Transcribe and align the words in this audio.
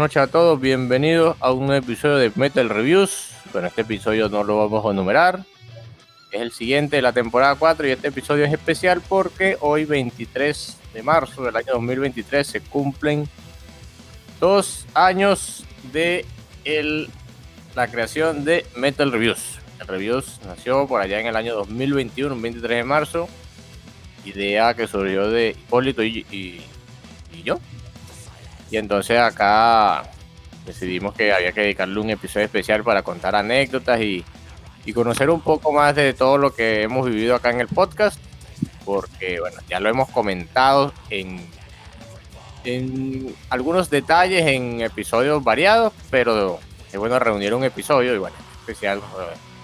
noches 0.00 0.22
a 0.22 0.28
todos. 0.28 0.58
Bienvenidos 0.58 1.36
a 1.40 1.52
un 1.52 1.74
episodio 1.74 2.16
de 2.16 2.32
Metal 2.34 2.70
Reviews. 2.70 3.32
Bueno, 3.52 3.68
este 3.68 3.82
episodio 3.82 4.30
no 4.30 4.42
lo 4.44 4.56
vamos 4.56 4.86
a 4.86 4.92
enumerar. 4.92 5.44
Es 6.32 6.40
el 6.40 6.52
siguiente 6.52 6.96
de 6.96 7.02
la 7.02 7.12
temporada 7.12 7.54
4 7.56 7.86
y 7.86 7.90
este 7.90 8.08
episodio 8.08 8.46
es 8.46 8.52
especial 8.52 9.02
porque 9.06 9.58
hoy 9.60 9.84
23 9.84 10.78
de 10.94 11.02
marzo 11.02 11.42
del 11.42 11.54
año 11.54 11.74
2023 11.74 12.46
se 12.46 12.60
cumplen 12.62 13.28
dos 14.40 14.86
años 14.94 15.66
de 15.92 16.24
el, 16.64 17.10
la 17.74 17.88
creación 17.88 18.46
de 18.46 18.64
Metal 18.76 19.12
Reviews. 19.12 19.58
Metal 19.72 19.88
Reviews 19.88 20.40
nació 20.46 20.86
por 20.86 21.02
allá 21.02 21.20
en 21.20 21.26
el 21.26 21.36
año 21.36 21.54
2021, 21.56 22.34
un 22.34 22.40
23 22.40 22.78
de 22.78 22.84
marzo. 22.84 23.28
Idea 24.24 24.72
que 24.72 24.86
surgió 24.86 25.28
de 25.28 25.50
Hipólito 25.50 26.02
y, 26.02 26.24
y, 26.30 26.62
y 27.36 27.42
yo, 27.42 27.60
y 28.70 28.76
entonces 28.76 29.18
acá 29.18 30.04
decidimos 30.64 31.14
que 31.14 31.32
había 31.32 31.52
que 31.52 31.62
dedicarle 31.62 31.98
un 31.98 32.10
episodio 32.10 32.46
especial 32.46 32.84
para 32.84 33.02
contar 33.02 33.34
anécdotas 33.34 34.00
y, 34.00 34.24
y, 34.84 34.92
conocer 34.92 35.30
un 35.30 35.40
poco 35.40 35.72
más 35.72 35.94
de 35.96 36.14
todo 36.14 36.38
lo 36.38 36.54
que 36.54 36.82
hemos 36.82 37.06
vivido 37.06 37.34
acá 37.34 37.50
en 37.50 37.60
el 37.60 37.68
podcast. 37.68 38.18
Porque, 38.84 39.40
bueno, 39.40 39.58
ya 39.68 39.80
lo 39.80 39.88
hemos 39.88 40.08
comentado 40.10 40.92
en, 41.10 41.44
en 42.64 43.34
algunos 43.48 43.90
detalles 43.90 44.46
en 44.46 44.80
episodios 44.80 45.42
variados, 45.42 45.92
pero 46.10 46.58
es 46.92 46.98
bueno 46.98 47.18
reunir 47.18 47.54
un 47.54 47.64
episodio, 47.64 48.14
y 48.14 48.18
bueno, 48.18 48.36
especial 48.60 49.00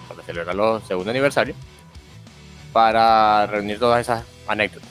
para 0.07 0.23
celebrar 0.23 0.55
los 0.55 0.83
segundo 0.83 1.11
aniversario, 1.11 1.55
para 2.73 3.47
reunir 3.47 3.79
todas 3.79 4.01
esas 4.01 4.23
anécdotas, 4.47 4.89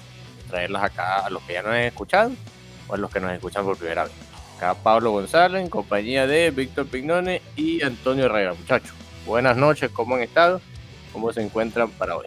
traerlas 0.48 0.82
acá 0.84 1.26
a 1.26 1.30
los 1.30 1.42
que 1.42 1.54
ya 1.54 1.62
no 1.62 1.70
han 1.70 1.82
escuchado 1.82 2.32
o 2.88 2.94
a 2.94 2.96
los 2.96 3.10
que 3.10 3.20
nos 3.20 3.32
escuchan 3.32 3.64
por 3.64 3.76
primera 3.76 4.04
vez. 4.04 4.12
Acá 4.56 4.74
Pablo 4.74 5.10
González 5.10 5.62
en 5.62 5.68
compañía 5.68 6.26
de 6.26 6.50
Víctor 6.50 6.86
Pignone 6.86 7.42
y 7.56 7.82
Antonio 7.82 8.24
Herrera. 8.24 8.54
Muchachos, 8.54 8.94
buenas 9.26 9.56
noches, 9.56 9.90
¿cómo 9.90 10.14
han 10.14 10.22
estado? 10.22 10.60
¿Cómo 11.12 11.32
se 11.32 11.42
encuentran 11.42 11.90
para 11.90 12.16
hoy? 12.16 12.26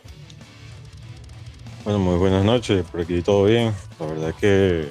Bueno, 1.84 2.00
muy 2.00 2.18
buenas 2.18 2.44
noches, 2.44 2.86
por 2.92 3.02
aquí 3.02 3.22
todo 3.22 3.46
bien. 3.46 3.74
La 4.00 4.06
verdad 4.06 4.30
es 4.30 4.36
que 4.36 4.90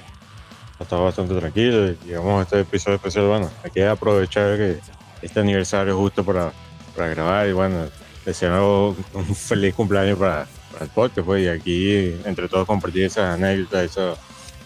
ha 0.79 0.83
estado 0.83 1.05
bastante 1.05 1.35
tranquilo. 1.35 1.95
Llegamos 2.05 2.41
a 2.41 2.43
este 2.43 2.61
episodio 2.61 2.97
especial. 2.97 3.27
Bueno, 3.27 3.51
hay 3.63 3.71
que 3.71 3.87
aprovechar 3.87 4.57
que 4.57 4.79
este 5.23 5.41
aniversario 5.41 5.97
justo 5.97 6.25
para, 6.25 6.53
para 6.97 7.09
grabar 7.09 7.49
y 7.49 7.53
bueno, 7.53 7.89
deseando 8.25 8.97
un 9.15 9.35
feliz 9.35 9.75
cumpleaños 9.75 10.19
para, 10.19 10.47
para 10.73 10.85
el 10.85 10.91
podcast. 10.91 11.27
Pues, 11.27 11.45
y 11.45 11.49
aquí 11.49 12.17
entre 12.25 12.49
todos 12.49 12.67
compartir 12.67 13.05
esas 13.05 13.35
anécdotas, 13.35 13.85
esas 13.85 14.19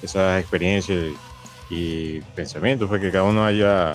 esas 0.02 0.40
experiencias 0.40 1.14
y, 1.70 2.20
pensamientos 2.34 2.88
pues, 2.88 3.00
que 3.00 3.10
cada 3.10 3.24
uno 3.24 3.44
haya 3.44 3.94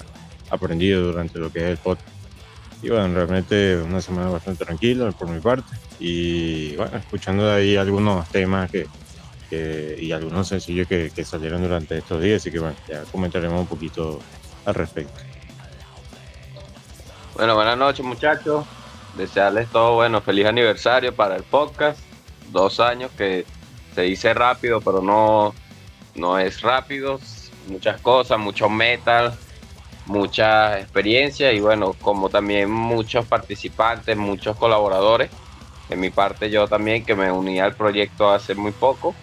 aprendido 0.50 1.04
durante 1.04 1.38
lo 1.38 1.52
que 1.52 1.60
es 1.60 1.66
el 1.66 1.78
podcast. 1.78 2.08
Y 2.82 2.90
bueno, 2.90 3.14
realmente 3.14 3.78
una 3.78 4.02
semana 4.02 4.30
bastante 4.30 4.66
tranquila 4.66 5.12
por 5.12 5.30
mi 5.30 5.40
parte. 5.40 5.76
Y 6.00 6.76
bueno, 6.76 6.98
escuchando 6.98 7.52
ahí 7.52 7.76
algunos 7.76 8.28
temas 8.30 8.72
que, 8.72 8.88
y 10.00 10.12
algunos 10.12 10.48
sencillos 10.48 10.88
que, 10.88 11.12
que, 11.14 11.24
salieron 11.24 11.62
durante 11.62 11.98
estos 11.98 12.22
días. 12.22 12.42
Así 12.42 12.52
que 12.52 12.60
bueno, 12.60 12.76
ya 12.88 13.04
comentaremos 13.04 13.60
un 13.60 13.68
poquito 13.68 14.20
al 14.66 14.76
respecto. 14.76 15.20
Bueno, 17.36 17.56
buenas 17.56 17.78
noches 17.78 18.06
muchachos. 18.06 18.66
Desearles 19.16 19.68
todo 19.70 19.96
bueno, 19.96 20.22
feliz 20.22 20.46
aniversario 20.46 21.14
para 21.14 21.36
el 21.36 21.44
podcast. 21.44 22.00
Dos 22.52 22.80
años 22.80 23.12
que 23.18 23.46
se 23.96 24.02
dice 24.04 24.34
rápido, 24.34 24.82
pero 24.82 25.02
no, 25.02 25.54
no 26.18 26.40
es 26.40 26.62
rápido, 26.62 27.20
muchas 27.68 28.02
cosas, 28.02 28.40
mucho 28.40 28.70
metal, 28.70 29.34
mucha 30.06 30.80
experiencia 30.80 31.52
y 31.52 31.60
bueno, 31.60 31.94
como 32.02 32.30
también 32.30 32.72
muchos 32.72 33.26
participantes, 33.26 34.18
muchos 34.18 34.58
colaboradores. 34.58 35.30
En 35.90 36.00
mi 36.00 36.10
parte 36.10 36.50
yo 36.50 36.68
también 36.68 37.06
que 37.06 37.16
me 37.16 37.32
uní 37.32 37.60
al 37.60 37.76
proyecto 37.76 38.30
hace 38.30 38.56
muy 38.56 38.72
poco, 38.72 39.16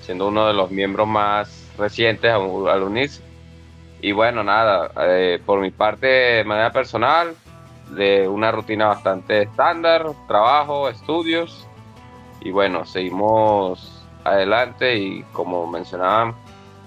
siendo 0.00 0.28
uno 0.28 0.46
de 0.46 0.54
los 0.54 0.70
miembros 0.70 1.06
más 1.06 1.68
recientes 1.76 2.32
al 2.32 2.82
unirse. 2.82 3.22
Y 4.00 4.12
bueno, 4.12 4.42
nada, 4.44 4.90
eh, 5.00 5.40
por 5.44 5.60
mi 5.60 5.70
parte 5.70 6.06
de 6.06 6.44
manera 6.44 6.70
personal, 6.70 7.34
de 7.90 8.28
una 8.28 8.50
rutina 8.50 8.88
bastante 8.88 9.42
estándar, 9.42 10.06
trabajo, 10.26 10.88
estudios 10.88 11.66
y 12.40 12.50
bueno, 12.50 12.84
seguimos 12.84 13.95
adelante 14.26 14.96
y 14.96 15.22
como 15.32 15.66
mencionaban, 15.66 16.34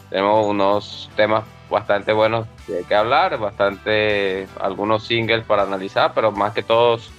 tenemos 0.09 0.45
unos 0.45 1.09
temas 1.15 1.43
bastante 1.69 2.13
buenos 2.13 2.47
de 2.67 2.83
que 2.83 2.95
hablar, 2.95 3.37
bastante 3.37 4.47
algunos 4.59 5.05
singles 5.05 5.45
para 5.45 5.63
analizar, 5.63 6.13
pero 6.13 6.31
más 6.31 6.53
que 6.53 6.63
todos, 6.63 7.11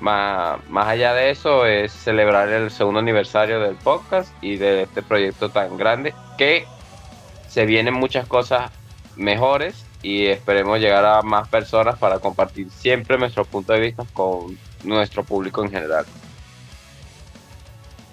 más, 0.00 0.58
más 0.68 0.88
allá 0.88 1.12
de 1.14 1.30
eso, 1.30 1.66
es 1.66 1.92
celebrar 1.92 2.48
el 2.48 2.70
segundo 2.70 3.00
aniversario 3.00 3.60
del 3.60 3.76
podcast 3.76 4.32
y 4.42 4.56
de 4.56 4.82
este 4.82 5.02
proyecto 5.02 5.50
tan 5.50 5.76
grande 5.76 6.14
que 6.38 6.66
se 7.48 7.66
vienen 7.66 7.94
muchas 7.94 8.26
cosas 8.26 8.70
mejores 9.16 9.84
y 10.02 10.26
esperemos 10.26 10.80
llegar 10.80 11.04
a 11.04 11.22
más 11.22 11.48
personas 11.48 11.98
para 11.98 12.18
compartir 12.18 12.70
siempre 12.70 13.18
nuestro 13.18 13.44
punto 13.44 13.72
de 13.72 13.80
vista 13.80 14.04
con 14.14 14.58
nuestro 14.84 15.22
público 15.22 15.62
en 15.62 15.70
general. 15.70 16.06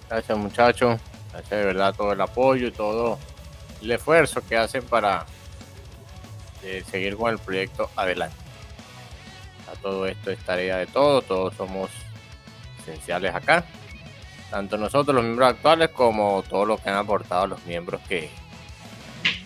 Gracias 0.10 0.38
muchachos, 0.38 1.00
gracias 1.40 1.60
de 1.60 1.66
verdad 1.66 1.96
todo 1.96 2.12
el 2.12 2.22
apoyo 2.22 2.68
y 2.68 2.72
todo 2.72 3.18
el 3.82 3.92
esfuerzo 3.92 4.42
que 4.48 4.58
hacen 4.58 4.84
para 4.84 5.26
eh, 6.64 6.84
seguir 6.90 7.16
con 7.16 7.32
el 7.32 7.40
proyecto 7.40 7.90
adelante. 7.96 8.36
todo 9.82 10.06
esto 10.08 10.32
es 10.32 10.40
tarea 10.40 10.78
de 10.78 10.88
todos, 10.88 11.26
todos 11.26 11.54
somos 11.56 11.90
esenciales 12.82 13.34
acá, 13.34 13.64
tanto 14.50 14.78
nosotros 14.78 15.16
los 15.16 15.24
miembros 15.24 15.50
actuales 15.50 15.90
como 15.92 16.44
todos 16.50 16.68
los 16.68 16.82
que 16.82 16.90
han 16.90 16.98
aportado 16.98 17.48
los 17.48 17.66
miembros 17.66 18.02
que, 18.10 18.30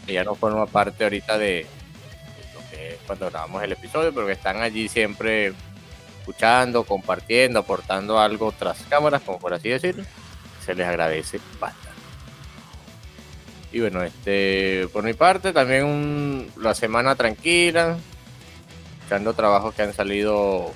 que 0.06 0.14
ya 0.14 0.24
no 0.24 0.34
forman 0.34 0.68
parte 0.68 1.04
ahorita 1.04 1.38
de, 1.38 1.68
cuando 3.06 3.30
grabamos 3.30 3.62
el 3.62 3.74
episodio, 3.74 4.14
pero 4.14 4.26
que 4.26 4.34
están 4.34 4.62
allí 4.62 4.88
siempre 4.88 5.54
escuchando, 6.20 6.84
compartiendo, 6.84 7.60
aportando 7.60 8.20
algo 8.20 8.52
tras 8.52 8.80
cámaras, 8.90 9.22
como 9.22 9.40
por 9.40 9.54
así 9.54 9.70
decirlo, 9.70 10.04
se 10.66 10.76
les 10.76 10.88
agradece 10.88 11.40
bastante. 11.60 11.90
Y 13.72 13.80
bueno, 13.80 14.04
este, 14.04 14.88
por 14.94 15.04
mi 15.04 15.14
parte, 15.14 15.52
también 15.52 16.48
la 16.58 16.76
semana 16.76 17.16
tranquila, 17.16 17.98
buscando 19.00 19.34
trabajos 19.34 19.74
que 19.74 19.82
han 19.82 19.94
salido 19.94 20.72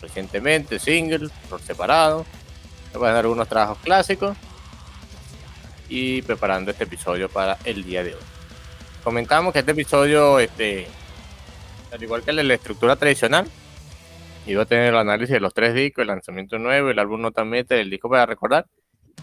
recientemente, 0.00 0.78
singles, 0.78 1.30
por 1.50 1.60
separado. 1.60 2.24
Voy 2.94 3.08
a 3.08 3.12
dar 3.12 3.24
algunos 3.24 3.46
trabajos 3.46 3.78
clásicos 3.78 4.36
y 5.88 6.22
preparando 6.22 6.70
este 6.70 6.84
episodio 6.84 7.28
para 7.28 7.58
el 7.64 7.84
día 7.84 8.02
de 8.02 8.14
hoy. 8.14 8.22
Comentamos 9.04 9.52
que 9.52 9.58
este 9.58 9.72
episodio, 9.72 10.38
este, 10.38 10.86
al 11.92 12.02
igual 12.02 12.22
que 12.22 12.32
la 12.32 12.54
estructura 12.54 12.96
tradicional, 12.96 13.46
iba 14.46 14.62
a 14.62 14.66
tener 14.66 14.88
el 14.88 14.96
análisis 14.96 15.34
de 15.34 15.40
los 15.40 15.52
tres 15.52 15.74
discos, 15.74 16.02
el 16.02 16.08
lanzamiento 16.08 16.58
nuevo, 16.58 16.90
el 16.90 16.98
álbum 16.98 17.20
Nota 17.20 17.44
Metal, 17.44 17.78
el 17.78 17.90
disco 17.90 18.08
para 18.08 18.26
recordar. 18.26 18.66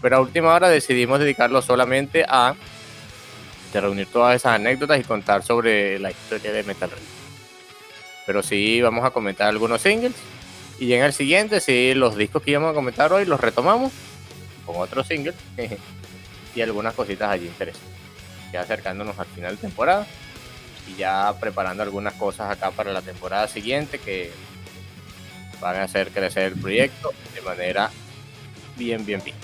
Pero 0.01 0.17
a 0.17 0.21
última 0.21 0.53
hora 0.53 0.69
decidimos 0.69 1.19
dedicarlo 1.19 1.61
solamente 1.61 2.25
a 2.27 2.55
reunir 3.73 4.07
todas 4.07 4.35
esas 4.35 4.53
anécdotas 4.53 4.99
y 4.99 5.03
contar 5.03 5.43
sobre 5.43 5.99
la 5.99 6.11
historia 6.11 6.51
de 6.51 6.63
Metal 6.63 6.89
Red. 6.89 6.97
Pero 8.25 8.43
sí 8.43 8.81
vamos 8.81 9.05
a 9.05 9.11
comentar 9.11 9.47
algunos 9.47 9.81
singles. 9.81 10.15
Y 10.79 10.93
en 10.93 11.03
el 11.03 11.13
siguiente, 11.13 11.59
sí, 11.59 11.93
los 11.93 12.15
discos 12.15 12.43
que 12.43 12.51
íbamos 12.51 12.71
a 12.71 12.73
comentar 12.73 13.11
hoy 13.11 13.25
los 13.25 13.39
retomamos 13.39 13.91
con 14.65 14.77
otros 14.77 15.07
singles 15.07 15.35
y 16.55 16.61
algunas 16.61 16.93
cositas 16.93 17.29
allí 17.29 17.47
interesantes. 17.47 17.89
Ya 18.51 18.61
acercándonos 18.61 19.17
al 19.17 19.25
final 19.27 19.55
de 19.55 19.61
temporada 19.61 20.05
y 20.87 20.95
ya 20.97 21.33
preparando 21.39 21.83
algunas 21.83 22.13
cosas 22.13 22.51
acá 22.51 22.71
para 22.71 22.93
la 22.93 23.01
temporada 23.01 23.47
siguiente 23.47 23.99
que 23.99 24.31
van 25.59 25.77
a 25.77 25.83
hacer 25.83 26.09
crecer 26.11 26.53
el 26.53 26.59
proyecto 26.59 27.13
de 27.33 27.41
manera 27.41 27.89
bien, 28.75 29.05
bien, 29.05 29.21
bien. 29.23 29.35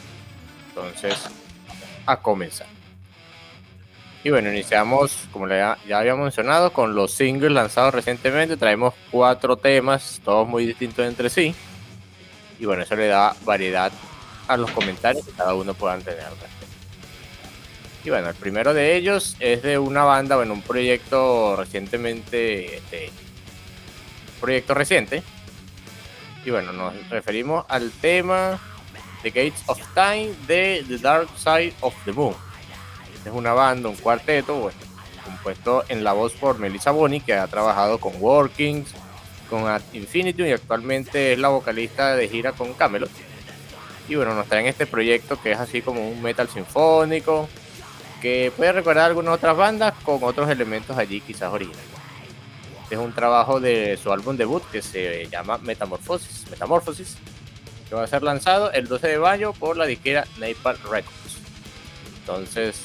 Entonces, 0.76 1.16
a 2.06 2.18
comenzar. 2.18 2.68
Y 4.24 4.30
bueno, 4.30 4.50
iniciamos, 4.50 5.28
como 5.32 5.48
ya 5.48 5.78
habíamos 5.94 6.24
mencionado, 6.24 6.72
con 6.72 6.96
los 6.96 7.12
singles 7.12 7.52
lanzados 7.52 7.94
recientemente. 7.94 8.56
Traemos 8.56 8.94
cuatro 9.12 9.58
temas, 9.58 10.22
todos 10.24 10.48
muy 10.48 10.66
distintos 10.66 11.06
entre 11.06 11.30
sí. 11.30 11.54
Y 12.58 12.66
bueno, 12.66 12.84
eso 12.84 12.96
le 12.96 13.08
da 13.08 13.36
variedad 13.44 13.92
a 14.48 14.58
los 14.58 14.72
comentarios 14.72 15.26
que 15.26 15.34
cada 15.34 15.54
uno 15.54 15.74
pueda 15.74 15.98
tener. 16.00 16.24
Y 18.06 18.10
bueno, 18.10 18.30
el 18.30 18.36
primero 18.36 18.74
de 18.74 18.96
ellos 18.96 19.36
es 19.40 19.62
de 19.62 19.78
una 19.78 20.04
banda, 20.04 20.38
bueno, 20.38 20.54
un 20.54 20.62
proyecto 20.62 21.56
recientemente, 21.58 22.78
este, 22.78 23.12
proyecto 24.40 24.74
reciente. 24.74 25.22
Y 26.46 26.50
bueno, 26.50 26.74
nos 26.74 27.10
referimos 27.10 27.66
al 27.70 27.92
tema 27.92 28.60
The 29.24 29.32
Gates 29.32 29.64
of 29.68 29.80
Time 29.96 30.34
de 30.48 30.86
The 30.88 30.98
Dark 31.00 31.30
Side 31.38 31.74
of 31.82 31.96
the 32.06 32.12
Moon 32.12 32.36
es 33.26 33.32
una 33.34 33.54
banda, 33.54 33.90
un 33.90 33.96
cuarteto, 33.96 34.72
compuesto 35.24 35.84
en 35.88 36.04
la 36.04 36.14
voz 36.14 36.34
por 36.34 36.60
Melissa 36.60 36.92
Boni, 36.92 37.22
que 37.22 37.34
ha 37.34 37.48
trabajado 37.48 37.98
con 38.00 38.14
Workings, 38.20 38.92
con 39.50 39.64
Infinity 39.94 40.44
y 40.44 40.52
actualmente 40.52 41.34
es 41.34 41.40
la 41.40 41.50
vocalista 41.50 42.16
de 42.16 42.28
gira 42.28 42.52
con 42.52 42.74
Camelot. 42.74 43.10
Y 44.10 44.16
bueno, 44.16 44.34
nos 44.36 44.48
traen 44.48 44.66
este 44.66 44.86
proyecto 44.86 45.42
que 45.42 45.52
es 45.52 45.60
así 45.60 45.82
como 45.82 46.10
un 46.10 46.22
metal 46.22 46.50
sinfónico, 46.50 47.48
que 48.22 48.52
puede 48.56 48.74
recordar 48.74 49.06
algunas 49.06 49.36
otras 49.36 49.56
bandas 49.56 49.94
con 50.04 50.22
otros 50.24 50.50
elementos 50.50 50.98
allí 50.98 51.22
quizás 51.22 51.52
originales. 51.54 51.86
Este 52.84 52.96
es 52.96 53.02
un 53.02 53.14
trabajo 53.14 53.62
de 53.62 53.98
su 54.02 54.12
álbum 54.12 54.36
debut 54.36 54.64
que 54.72 54.82
se 54.82 55.28
llama 55.28 55.58
Metamorphosis, 55.60 56.50
Metamorphosis 56.50 57.18
que 57.94 57.98
va 57.98 58.06
a 58.06 58.08
ser 58.08 58.24
lanzado 58.24 58.72
el 58.72 58.88
12 58.88 59.08
de 59.08 59.20
mayo 59.20 59.54
por 59.54 59.78
la 59.78 59.86
disquera 59.86 60.26
Napalm 60.40 60.80
Records. 60.90 61.38
Entonces, 62.22 62.82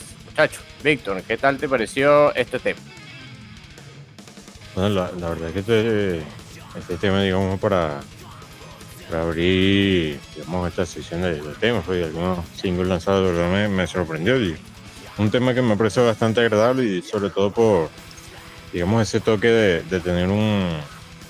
Víctor, 0.84 1.22
¿qué 1.22 1.38
tal 1.38 1.56
te 1.56 1.66
pareció 1.66 2.34
este 2.34 2.58
tema? 2.58 2.78
Bueno, 4.74 4.90
la, 4.90 5.28
verdad 5.30 5.48
es 5.48 5.52
que 5.54 5.58
este, 5.60 6.18
este, 6.78 6.98
tema, 6.98 7.22
digamos, 7.22 7.58
para, 7.58 8.00
abrir, 9.10 10.20
digamos, 10.36 10.68
esta 10.68 10.84
sesión 10.84 11.22
de, 11.22 11.40
temas, 11.58 11.84
pues, 11.86 12.04
algunos 12.04 12.44
singles 12.54 12.88
lanzados, 12.88 13.34
de 13.34 13.40
verdad 13.40 13.70
me, 13.70 13.86
sorprendió. 13.86 14.38
Y 14.38 14.58
un 15.16 15.30
tema 15.30 15.54
que 15.54 15.62
me 15.62 15.74
pareció 15.74 16.04
bastante 16.04 16.40
agradable 16.40 16.84
y 16.84 17.00
sobre 17.00 17.30
todo 17.30 17.50
por, 17.50 17.88
digamos, 18.74 19.00
ese 19.08 19.20
toque 19.20 19.48
de, 19.48 20.00
tener 20.00 20.28
un 20.28 20.68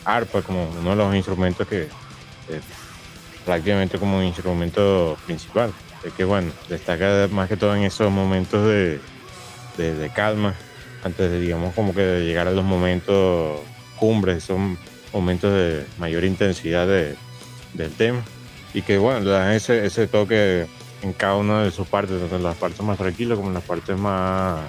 arpa 0.05 0.43
como 0.43 0.69
uno 0.69 0.91
de 0.91 0.97
los 0.97 1.15
instrumentos 1.15 1.65
que 1.69 1.89
prácticamente 3.49 3.99
como 3.99 4.19
un 4.19 4.25
instrumento 4.25 5.17
principal. 5.25 5.73
Es 6.05 6.13
que 6.13 6.25
bueno, 6.25 6.53
destaca 6.69 7.29
más 7.31 7.49
que 7.49 7.57
todo 7.57 7.75
en 7.75 7.83
esos 7.83 8.13
momentos 8.13 8.67
de, 8.67 9.01
calma, 10.15 10.55
antes 11.03 11.31
de 11.31 11.41
digamos 11.41 11.75
como 11.75 11.95
que 11.95 12.03
de 12.03 12.27
llegar 12.27 12.47
a 12.47 12.51
los 12.51 12.63
momentos 12.63 13.61
cumbres, 13.97 14.45
son 14.45 14.77
momentos 15.15 15.51
de 15.51 15.87
mayor 15.99 16.25
intensidad 16.25 16.87
del 16.87 17.93
tema. 17.97 18.23
Y 18.75 18.83
que 18.83 18.99
bueno, 18.99 19.21
le 19.21 19.31
dan 19.31 19.53
ese, 19.53 19.87
ese 19.87 20.07
toque 20.07 20.67
en 21.01 21.15
cada 21.15 21.37
una 21.37 21.63
de 21.63 21.71
sus 21.71 21.89
partes, 21.89 22.21
tanto 22.21 22.37
en 22.37 22.43
las 22.43 22.57
partes 22.59 22.83
más 22.83 22.99
tranquilas 22.99 23.39
como 23.39 23.49
en 23.49 23.55
las 23.55 23.65
partes 23.65 23.97
más, 23.97 24.61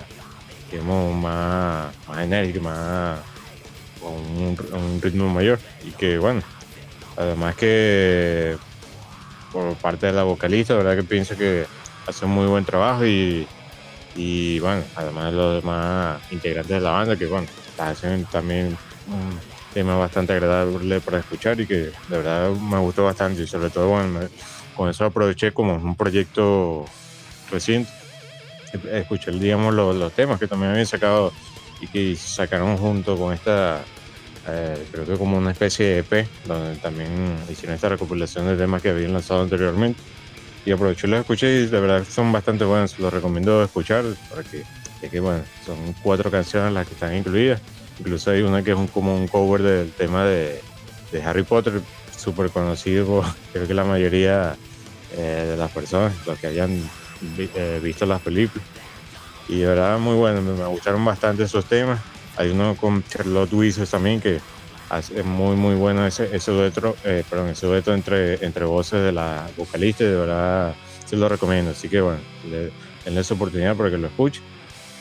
digamos, 0.71 1.13
más, 1.17 1.93
más 2.07 2.19
enérgicas, 2.19 2.61
más 2.61 3.19
con 3.99 4.13
un 4.13 5.01
ritmo 5.01 5.27
mayor. 5.27 5.59
Y 5.85 5.91
que 5.91 6.17
bueno, 6.17 6.41
además 7.17 7.55
que 7.57 8.57
por 9.51 9.75
parte 9.75 10.07
de 10.07 10.13
la 10.13 10.23
vocalista, 10.23 10.75
verdad 10.75 10.95
que 10.95 11.03
pienso 11.03 11.37
que 11.37 11.65
hace 12.07 12.25
un 12.25 12.31
muy 12.31 12.47
buen 12.47 12.65
trabajo 12.65 13.05
y, 13.05 13.47
y 14.15 14.59
bueno, 14.59 14.83
además 14.95 15.31
de 15.31 15.37
los 15.37 15.61
demás 15.61 16.21
integrantes 16.31 16.75
de 16.75 16.81
la 16.81 16.91
banda 16.91 17.15
que 17.15 17.25
bueno, 17.25 17.47
hacen 17.77 18.25
también 18.25 18.77
un 19.07 19.39
tema 19.73 19.97
bastante 19.97 20.33
agradable 20.33 20.99
para 21.01 21.19
escuchar 21.19 21.59
y 21.59 21.67
que 21.67 21.75
de 21.75 21.93
verdad 22.09 22.51
me 22.51 22.77
gustó 22.79 23.05
bastante 23.05 23.43
y 23.43 23.47
sobre 23.47 23.69
todo 23.69 23.89
bueno, 23.89 24.19
con 24.75 24.89
eso 24.89 25.05
aproveché 25.05 25.51
como 25.51 25.75
un 25.75 25.95
proyecto 25.95 26.85
reciente, 27.51 27.91
escuché 28.91 29.31
digamos 29.31 29.73
los, 29.73 29.95
los 29.95 30.13
temas 30.13 30.39
que 30.39 30.47
también 30.47 30.71
habían 30.71 30.85
sacado 30.85 31.31
y 31.81 31.87
que 31.87 32.15
sacaron 32.15 32.77
junto 32.77 33.17
con 33.17 33.33
esta 33.33 33.81
eh, 34.47 34.85
creo 34.91 35.05
que 35.05 35.17
como 35.17 35.37
una 35.37 35.51
especie 35.51 35.85
de 35.85 35.97
EP, 35.99 36.27
donde 36.45 36.75
también 36.79 37.37
hicieron 37.49 37.75
esta 37.75 37.89
recopilación 37.89 38.47
de 38.47 38.55
temas 38.55 38.81
que 38.81 38.89
habían 38.89 39.13
lanzado 39.13 39.41
anteriormente. 39.43 39.99
Y 40.65 40.71
aproveché 40.71 41.07
y 41.07 41.11
los 41.11 41.21
escuché 41.21 41.61
y 41.61 41.65
de 41.67 41.79
verdad 41.79 42.05
son 42.09 42.31
bastante 42.31 42.65
buenos, 42.65 42.99
los 42.99 43.13
recomiendo 43.13 43.63
escuchar, 43.63 44.03
porque 44.29 44.63
es 45.01 45.09
que 45.09 45.19
bueno, 45.19 45.43
son 45.65 45.77
cuatro 46.03 46.29
canciones 46.29 46.73
las 46.73 46.87
que 46.87 46.93
están 46.93 47.15
incluidas. 47.15 47.61
Incluso 47.99 48.31
hay 48.31 48.41
una 48.41 48.63
que 48.63 48.71
es 48.71 48.77
como 48.91 49.15
un 49.15 49.27
cover 49.27 49.61
del 49.61 49.91
tema 49.91 50.25
de, 50.25 50.61
de 51.11 51.23
Harry 51.23 51.43
Potter, 51.43 51.81
súper 52.15 52.49
conocido 52.49 53.05
por 53.05 53.25
creo 53.53 53.67
que 53.67 53.73
la 53.73 53.83
mayoría 53.83 54.55
eh, 55.15 55.47
de 55.49 55.57
las 55.57 55.71
personas, 55.71 56.13
los 56.25 56.37
que 56.39 56.47
hayan 56.47 56.81
eh, 57.37 57.79
visto 57.81 58.05
las 58.05 58.21
películas. 58.21 58.65
Y 59.47 59.59
de 59.59 59.65
verdad 59.65 59.97
muy 59.97 60.15
bueno, 60.15 60.41
me 60.41 60.65
gustaron 60.67 61.03
bastante 61.03 61.43
esos 61.43 61.65
temas. 61.65 61.99
Hay 62.39 62.51
uno 62.51 62.73
con 62.77 63.03
Charlotte 63.03 63.51
Wizards 63.51 63.91
también 63.91 64.21
que 64.21 64.39
es 64.97 65.25
muy 65.25 65.57
muy 65.57 65.75
bueno 65.75 66.07
ese, 66.07 66.33
ese 66.33 66.51
dueto, 66.51 66.95
eh, 67.03 67.25
perdón, 67.29 67.49
ese 67.49 67.67
dueto 67.67 67.93
entre, 67.93 68.43
entre 68.45 68.63
voces 68.63 69.03
de 69.03 69.11
la 69.11 69.45
vocalista 69.57 70.05
y 70.05 70.07
de 70.07 70.15
verdad 70.15 70.73
se 71.05 71.17
lo 71.17 71.27
recomiendo. 71.27 71.71
Así 71.71 71.89
que 71.89 71.99
bueno, 71.99 72.19
denle 73.03 73.19
esa 73.19 73.33
oportunidad 73.33 73.75
para 73.75 73.89
que 73.89 73.97
lo 73.97 74.07
escuche. 74.07 74.39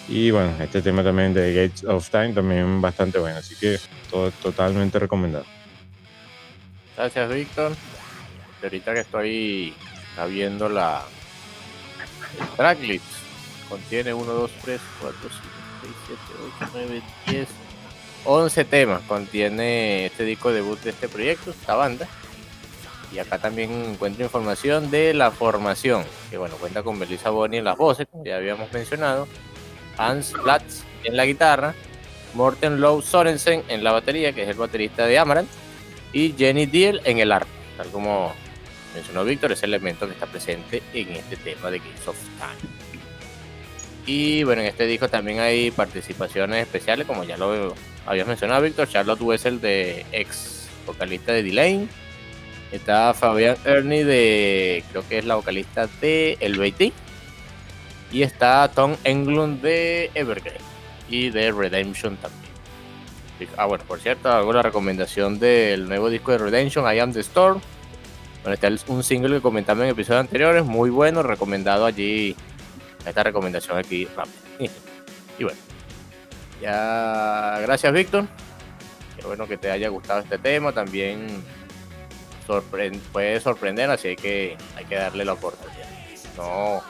Y 0.08 0.32
bueno, 0.32 0.52
este 0.60 0.82
tema 0.82 1.04
también 1.04 1.32
de 1.32 1.54
Gates 1.54 1.84
of 1.84 2.10
Time 2.10 2.32
también 2.32 2.80
bastante 2.80 3.20
bueno, 3.20 3.38
así 3.38 3.54
que 3.54 3.78
todo, 4.10 4.32
totalmente 4.32 4.98
recomendado. 4.98 5.44
Gracias, 6.96 7.32
Víctor. 7.32 7.72
Ahorita 8.64 8.94
que 8.94 9.00
estoy 9.00 9.74
viendo 10.28 10.68
la 10.68 11.04
tracklist, 12.56 13.04
contiene 13.68 14.12
1, 14.12 14.24
2, 14.32 14.50
3, 14.64 14.80
4, 15.02 15.18
5, 15.22 15.30
6, 15.30 15.30
7, 15.30 15.38
8, 15.38 15.47
9, 16.72 17.02
10, 17.26 17.48
11 18.24 18.64
temas 18.64 19.02
contiene 19.02 20.06
este 20.06 20.24
disco 20.24 20.52
debut 20.52 20.78
de 20.80 20.90
este 20.90 21.08
proyecto, 21.08 21.50
esta 21.50 21.74
banda. 21.74 22.06
Y 23.12 23.18
acá 23.18 23.38
también 23.38 23.72
encuentro 23.72 24.22
información 24.24 24.90
de 24.90 25.14
la 25.14 25.30
formación, 25.30 26.04
que 26.30 26.36
bueno, 26.36 26.56
cuenta 26.56 26.82
con 26.82 26.98
Melissa 26.98 27.30
Boni 27.30 27.56
en 27.56 27.64
las 27.64 27.76
voces, 27.76 28.06
como 28.10 28.24
ya 28.24 28.36
habíamos 28.36 28.70
mencionado, 28.72 29.26
Hans 29.96 30.32
Platz 30.42 30.82
en 31.04 31.16
la 31.16 31.24
guitarra, 31.24 31.74
Morten 32.34 32.80
Low 32.80 33.00
Sorensen 33.00 33.64
en 33.68 33.82
la 33.82 33.92
batería, 33.92 34.34
que 34.34 34.42
es 34.42 34.48
el 34.48 34.56
baterista 34.56 35.06
de 35.06 35.18
Amaranth, 35.18 35.48
y 36.12 36.34
Jenny 36.36 36.66
Deal 36.66 37.00
en 37.04 37.18
el 37.18 37.32
arte, 37.32 37.50
tal 37.78 37.88
como 37.88 38.34
mencionó 38.94 39.24
Víctor, 39.24 39.52
ese 39.52 39.66
elemento 39.66 40.06
que 40.06 40.12
está 40.12 40.26
presente 40.26 40.82
en 40.92 41.08
este 41.12 41.36
tema 41.36 41.70
de 41.70 41.78
Games 41.78 42.08
of 42.08 42.16
Time. 42.38 42.87
Y 44.08 44.42
bueno, 44.42 44.62
en 44.62 44.68
este 44.68 44.86
disco 44.86 45.06
también 45.10 45.38
hay 45.38 45.70
participaciones 45.70 46.62
especiales, 46.62 47.06
como 47.06 47.24
ya 47.24 47.36
lo 47.36 47.74
habías 48.06 48.26
mencionado, 48.26 48.62
Víctor. 48.62 48.88
Charlotte 48.88 49.20
Wessel, 49.20 49.60
de 49.60 50.06
ex 50.12 50.66
vocalista 50.86 51.32
de 51.32 51.42
Delane. 51.42 51.88
Está 52.72 53.12
Fabián 53.12 53.58
Ernie, 53.66 54.04
de 54.04 54.82
creo 54.90 55.06
que 55.06 55.18
es 55.18 55.26
la 55.26 55.34
vocalista 55.34 55.90
de 56.00 56.38
El 56.40 56.58
BT. 56.58 56.94
Y 58.10 58.22
está 58.22 58.70
Tom 58.74 58.96
Englund 59.04 59.60
de 59.60 60.10
Evergreen 60.14 60.56
y 61.10 61.28
de 61.28 61.52
Redemption 61.52 62.16
también. 62.16 62.52
Ah, 63.58 63.66
bueno, 63.66 63.84
por 63.86 64.00
cierto, 64.00 64.32
hago 64.32 64.54
la 64.54 64.62
recomendación 64.62 65.38
del 65.38 65.86
nuevo 65.86 66.08
disco 66.08 66.32
de 66.32 66.38
Redemption, 66.38 66.90
I 66.90 66.98
Am 67.00 67.12
the 67.12 67.20
Storm. 67.20 67.60
Bueno, 68.42 68.54
está 68.54 68.70
un 68.90 69.04
single 69.04 69.36
que 69.36 69.42
comentamos 69.42 69.84
en 69.84 69.90
episodios 69.90 70.20
anteriores, 70.20 70.64
muy 70.64 70.88
bueno, 70.88 71.22
recomendado 71.22 71.84
allí 71.84 72.34
esta 73.04 73.22
recomendación 73.22 73.78
aquí 73.78 74.06
rápido. 74.06 74.36
Y 75.38 75.44
bueno, 75.44 75.58
ya 76.60 77.60
gracias 77.62 77.92
Víctor. 77.92 78.26
Qué 79.16 79.24
bueno 79.24 79.46
que 79.46 79.56
te 79.56 79.70
haya 79.70 79.88
gustado 79.88 80.18
este 80.18 80.36
tema. 80.36 80.72
También 80.72 81.44
puede 83.12 83.40
sorprender, 83.40 83.90
así 83.90 84.16
que 84.16 84.56
hay 84.76 84.84
que 84.86 84.96
darle 84.96 85.24
la 85.24 85.34
oportunidad. 85.34 85.86
No 86.36 86.82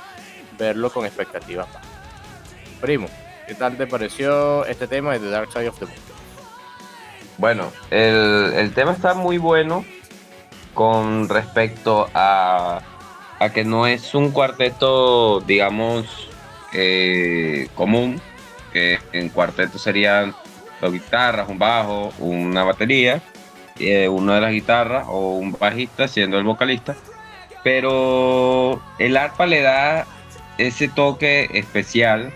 verlo 0.59 0.91
con 0.91 1.05
expectativas. 1.05 1.67
Primo, 2.81 3.09
¿qué 3.47 3.55
tal 3.55 3.77
te 3.77 3.87
pareció 3.87 4.65
este 4.67 4.87
tema 4.87 5.13
de 5.13 5.21
The 5.21 5.31
Dark 5.31 5.53
Side 5.53 5.69
of 5.69 5.79
the 5.79 5.87
Moon? 5.87 5.99
Bueno, 7.39 7.73
el, 7.91 8.53
el 8.57 8.73
tema 8.73 8.93
está 8.93 9.15
muy 9.15 9.39
bueno 9.39 9.85
con 10.75 11.29
respecto 11.29 12.09
a, 12.15 12.81
a, 13.39 13.51
que 13.51 13.65
no 13.65 13.87
es 13.87 14.15
un 14.15 14.31
cuarteto, 14.31 15.41
digamos, 15.41 16.29
eh, 16.73 17.69
común, 17.75 18.21
que 18.73 18.99
en 19.13 19.29
cuarteto 19.29 19.79
serían 19.79 20.35
dos 20.81 20.93
guitarras, 20.93 21.49
un 21.49 21.59
bajo, 21.59 22.13
una 22.19 22.65
batería, 22.65 23.23
eh, 23.79 24.09
una 24.09 24.37
de 24.37 24.41
las 24.41 24.53
guitarras 24.53 25.07
o 25.09 25.37
un 25.37 25.53
bajista 25.53 26.09
siendo 26.09 26.39
el 26.39 26.45
vocalista, 26.45 26.97
pero 27.63 28.81
el 28.99 29.17
arpa 29.17 29.47
le 29.47 29.63
da 29.63 30.07
ese 30.59 30.89
toque 30.89 31.49
especial, 31.53 32.33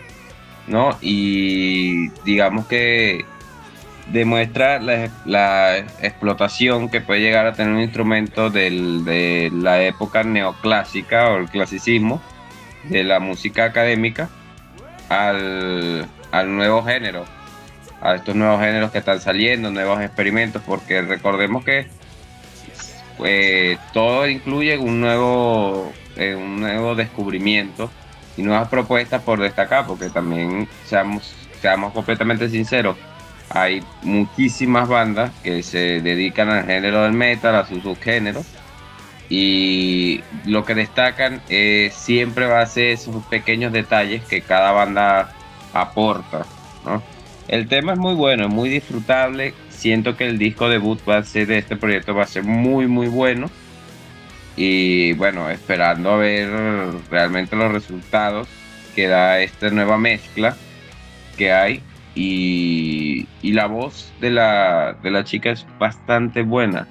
¿no? 0.66 0.96
Y 1.00 2.08
digamos 2.24 2.66
que 2.66 3.24
demuestra 4.12 4.78
la, 4.78 5.78
explotación 5.78 6.88
que 6.88 7.00
puede 7.00 7.20
llegar 7.20 7.46
a 7.46 7.54
tener 7.54 7.72
un 7.72 7.80
instrumento 7.80 8.50
de 8.50 9.50
la 9.52 9.82
época 9.82 10.22
neoclásica 10.22 11.30
o 11.30 11.38
el 11.38 11.48
clasicismo 11.48 12.22
de 12.84 13.04
la 13.04 13.20
música 13.20 13.64
académica 13.64 14.28
al, 15.08 16.08
nuevo 16.46 16.82
género, 16.82 17.24
a 18.00 18.14
estos 18.14 18.34
nuevos 18.34 18.60
géneros 18.60 18.90
que 18.90 18.98
están 18.98 19.20
saliendo, 19.20 19.70
nuevos 19.70 20.00
experimentos, 20.00 20.62
porque 20.66 21.02
recordemos 21.02 21.64
que 21.64 21.86
pues, 23.16 23.78
todo 23.92 24.28
incluye 24.28 24.76
un 24.78 25.00
nuevo, 25.00 25.92
eh, 26.16 26.34
un 26.34 26.60
nuevo 26.60 26.94
descubrimiento 26.94 27.90
y 28.36 28.42
nuevas 28.42 28.68
propuestas 28.68 29.22
por 29.22 29.40
destacar, 29.40 29.86
porque 29.86 30.08
también 30.08 30.68
seamos, 30.86 31.34
seamos 31.60 31.92
completamente 31.92 32.48
sinceros, 32.48 32.96
hay 33.54 33.82
muchísimas 34.02 34.88
bandas 34.88 35.30
que 35.42 35.62
se 35.62 36.00
dedican 36.00 36.48
al 36.48 36.64
género 36.64 37.02
del 37.02 37.12
metal, 37.12 37.54
a 37.54 37.66
sus 37.66 37.82
subgéneros, 37.82 38.46
y 39.28 40.22
lo 40.44 40.64
que 40.64 40.74
destacan 40.74 41.40
siempre 41.90 42.46
va 42.46 42.60
a 42.60 42.66
ser 42.66 42.88
esos 42.88 43.24
pequeños 43.26 43.72
detalles 43.72 44.22
que 44.24 44.42
cada 44.42 44.72
banda 44.72 45.32
aporta. 45.72 46.44
El 47.48 47.68
tema 47.68 47.92
es 47.92 47.98
muy 47.98 48.14
bueno, 48.14 48.46
es 48.46 48.52
muy 48.52 48.68
disfrutable. 48.68 49.54
Siento 49.70 50.16
que 50.16 50.26
el 50.26 50.38
disco 50.38 50.68
debut 50.68 51.00
va 51.08 51.18
a 51.18 51.24
ser 51.24 51.46
de 51.46 51.58
este 51.58 51.76
proyecto 51.76 52.14
va 52.14 52.24
a 52.24 52.26
ser 52.26 52.44
muy 52.44 52.86
muy 52.86 53.08
bueno. 53.08 53.50
Y 54.56 55.14
bueno, 55.14 55.48
esperando 55.50 56.12
a 56.12 56.16
ver 56.18 56.50
realmente 57.10 57.56
los 57.56 57.72
resultados 57.72 58.48
que 58.94 59.08
da 59.08 59.40
esta 59.40 59.70
nueva 59.70 59.96
mezcla 59.96 60.56
que 61.38 61.52
hay 61.52 61.82
y, 62.14 63.26
la 63.42 63.66
voz 63.66 64.12
de 64.20 64.30
la, 64.30 64.96
de 65.02 65.10
la 65.10 65.24
chica 65.24 65.50
es 65.50 65.66
bastante 65.78 66.42
buena. 66.42 66.88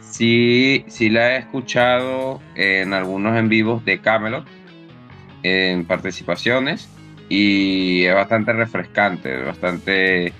Sí, 0.00 0.84
sí 0.88 1.08
la 1.08 1.36
he 1.36 1.38
escuchado 1.38 2.40
en 2.54 2.92
algunos 2.92 3.38
en 3.38 3.48
vivos 3.48 3.84
de 3.84 4.00
Camelot, 4.00 4.46
en 5.42 5.84
participaciones, 5.86 6.88
y 7.28 8.04
es 8.04 8.14
bastante 8.14 8.52
refrescante, 8.52 9.36
bastante 9.38 10.32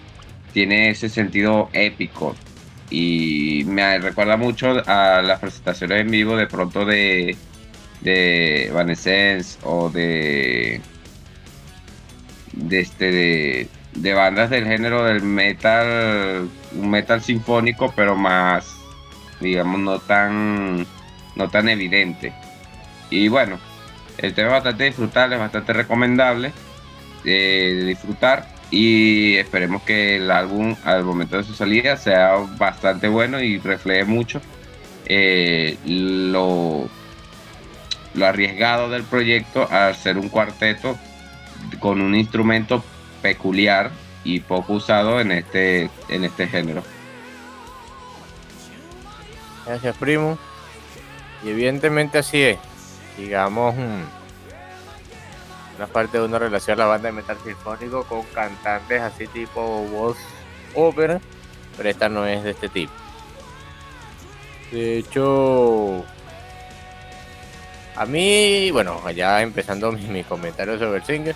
tiene 0.53 0.91
ese 0.91 1.09
sentido 1.09 1.71
épico 1.73 2.37
y 2.91 3.65
me 3.67 3.99
recuerda 3.99 4.37
mucho 4.37 4.83
a 4.87 5.23
las 5.23 5.41
presentaciones 5.41 6.03
en 6.03 6.11
vivo 6.11 6.37
de 6.37 6.47
pronto 6.47 6.85
de 6.85 7.37
de 8.03 8.67
Evanescence 8.67 9.59
o 9.63 9.89
de 9.89 10.81
de 12.53 12.81
este 12.81 13.11
de 13.11 13.69
de 13.95 14.15
bandas 14.15 14.51
del 14.51 14.67
género 14.67 15.05
del 15.05 15.23
metal, 15.23 16.49
un 16.73 16.91
metal 16.91 17.23
sinfónico, 17.23 17.93
pero 17.95 18.17
más, 18.17 18.77
digamos, 19.41 19.81
no 19.81 19.99
tan, 19.99 20.87
no 21.37 21.51
tan 21.51 21.69
evidente. 21.69 22.33
Y 23.11 23.29
bueno, 23.29 23.59
el 24.19 24.35
tema 24.35 24.49
es 24.49 24.55
bastante 24.55 24.85
disfrutable, 24.85 25.37
es 25.37 25.41
bastante 25.41 25.73
recomendable 25.73 26.53
eh, 27.25 27.75
de 27.77 27.85
disfrutar 27.85 28.49
y 28.71 29.37
esperemos 29.37 29.83
que 29.83 30.17
el 30.17 30.31
álbum 30.31 30.75
al 30.85 31.05
momento 31.05 31.37
de 31.37 31.45
su 31.45 31.53
salida 31.53 31.97
sea 31.97 32.37
bastante 32.57 33.07
bueno 33.07 33.39
y 33.39 33.59
refleje 33.59 34.05
mucho 34.05 34.41
eh, 35.05 35.77
lo, 35.85 36.89
lo 38.15 38.27
arriesgado 38.27 38.89
del 38.89 39.03
proyecto 39.03 39.69
al 39.71 39.95
ser 39.95 40.17
un 40.17 40.31
cuarteto 40.31 40.97
con 41.81 42.01
un 42.01 42.15
instrumento 42.15 42.83
peculiar 43.23 43.91
y 44.25 44.41
poco 44.41 44.75
usado 44.75 45.21
en 45.21 45.33
este, 45.33 45.91
en 46.09 46.25
este 46.25 46.47
género. 46.47 46.83
Gracias, 49.67 49.97
primo. 49.97 50.39
Y 51.45 51.51
evidentemente 51.51 52.19
así 52.19 52.43
es. 52.43 52.59
Digamos, 53.17 53.75
mm, 53.75 54.03
una 55.77 55.87
parte 55.87 56.19
de 56.19 56.25
una 56.25 56.39
relación 56.39 56.79
la 56.79 56.87
banda 56.87 57.09
de 57.09 57.13
metal 57.13 57.37
sinfónico 57.45 58.05
con 58.05 58.23
cantantes 58.35 59.01
así 59.01 59.27
tipo 59.27 59.85
voz 59.85 60.17
ópera, 60.75 61.21
pero 61.77 61.89
esta 61.89 62.09
no 62.09 62.27
es 62.27 62.43
de 62.43 62.51
este 62.51 62.69
tipo. 62.69 62.93
De 64.71 64.99
hecho, 64.99 66.05
a 67.95 68.07
mí, 68.07 68.71
bueno, 68.71 69.01
allá 69.05 69.43
empezando 69.43 69.93
mi, 69.93 70.07
mi 70.07 70.25
comentario 70.25 70.79
sobre 70.79 70.99
el 70.99 71.05
single, 71.05 71.35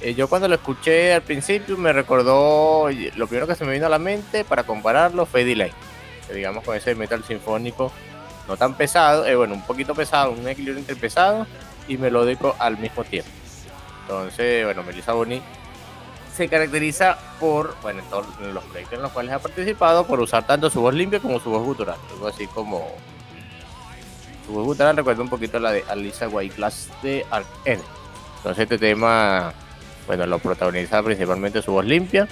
eh, 0.00 0.14
yo 0.14 0.28
cuando 0.28 0.48
lo 0.48 0.54
escuché 0.54 1.14
al 1.14 1.22
principio 1.22 1.76
me 1.76 1.92
recordó, 1.92 2.88
lo 3.16 3.26
primero 3.26 3.46
que 3.46 3.54
se 3.54 3.64
me 3.64 3.72
vino 3.72 3.86
a 3.86 3.90
la 3.90 3.98
mente 3.98 4.44
para 4.44 4.64
compararlo 4.64 5.26
fue 5.26 5.44
Delay, 5.44 5.72
digamos 6.32 6.64
con 6.64 6.76
ese 6.76 6.94
metal 6.94 7.24
sinfónico 7.24 7.92
no 8.48 8.56
tan 8.56 8.74
pesado, 8.74 9.26
eh, 9.26 9.34
bueno, 9.34 9.54
un 9.54 9.62
poquito 9.62 9.94
pesado, 9.94 10.32
un 10.32 10.46
equilibrio 10.48 10.78
entre 10.78 10.96
pesado 10.96 11.46
y 11.88 11.96
melódico 11.96 12.54
al 12.58 12.78
mismo 12.78 13.04
tiempo. 13.04 13.30
Entonces, 14.02 14.64
bueno, 14.64 14.82
Melissa 14.84 15.12
Boni 15.12 15.42
se 16.34 16.48
caracteriza 16.48 17.18
por, 17.40 17.74
bueno, 17.82 18.00
en 18.00 18.06
todos 18.06 18.26
los 18.40 18.62
proyectos 18.64 18.94
en 18.94 19.02
los 19.02 19.12
cuales 19.12 19.32
ha 19.32 19.38
participado, 19.38 20.06
por 20.06 20.20
usar 20.20 20.46
tanto 20.46 20.70
su 20.70 20.80
voz 20.80 20.94
limpia 20.94 21.18
como 21.18 21.40
su 21.40 21.50
voz 21.50 21.64
gutural, 21.64 21.96
algo 22.12 22.28
así 22.28 22.46
como 22.46 22.88
su 24.46 24.52
voz 24.52 24.64
gutural 24.64 24.96
recuerda 24.96 25.22
un 25.22 25.28
poquito 25.28 25.58
la 25.58 25.72
de 25.72 25.84
Alisa 25.88 26.28
White 26.28 26.54
Glass 26.56 26.88
de 27.02 27.26
Ark 27.30 27.46
Entonces 27.64 28.62
este 28.62 28.78
tema 28.78 29.52
bueno, 30.06 30.26
lo 30.26 30.38
protagoniza 30.38 31.02
principalmente 31.02 31.62
su 31.62 31.72
voz 31.72 31.84
limpia. 31.84 32.28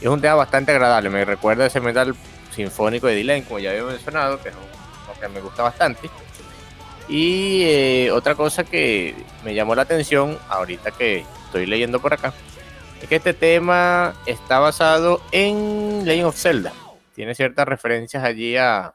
Es 0.00 0.06
un 0.06 0.20
tema 0.20 0.34
bastante 0.34 0.72
agradable, 0.72 1.10
me 1.10 1.24
recuerda 1.24 1.66
ese 1.66 1.80
metal 1.80 2.14
sinfónico 2.54 3.06
de 3.06 3.16
Dylan, 3.16 3.42
como 3.42 3.58
ya 3.58 3.70
había 3.70 3.84
mencionado, 3.84 4.40
que 4.42 4.48
es 4.48 4.54
lo 4.54 5.20
que 5.20 5.28
me 5.28 5.40
gusta 5.40 5.62
bastante. 5.62 6.08
Y 7.08 7.62
eh, 7.64 8.10
otra 8.12 8.34
cosa 8.34 8.64
que 8.64 9.14
me 9.44 9.54
llamó 9.54 9.74
la 9.74 9.82
atención 9.82 10.38
ahorita 10.48 10.92
que 10.92 11.24
estoy 11.46 11.66
leyendo 11.66 12.00
por 12.00 12.14
acá, 12.14 12.32
es 13.02 13.08
que 13.08 13.16
este 13.16 13.34
tema 13.34 14.14
está 14.26 14.58
basado 14.58 15.20
en 15.32 16.04
Legend 16.04 16.28
of 16.28 16.36
Zelda. 16.36 16.72
Tiene 17.14 17.34
ciertas 17.34 17.66
referencias 17.66 18.22
allí 18.22 18.56
a, 18.56 18.86
a 18.86 18.94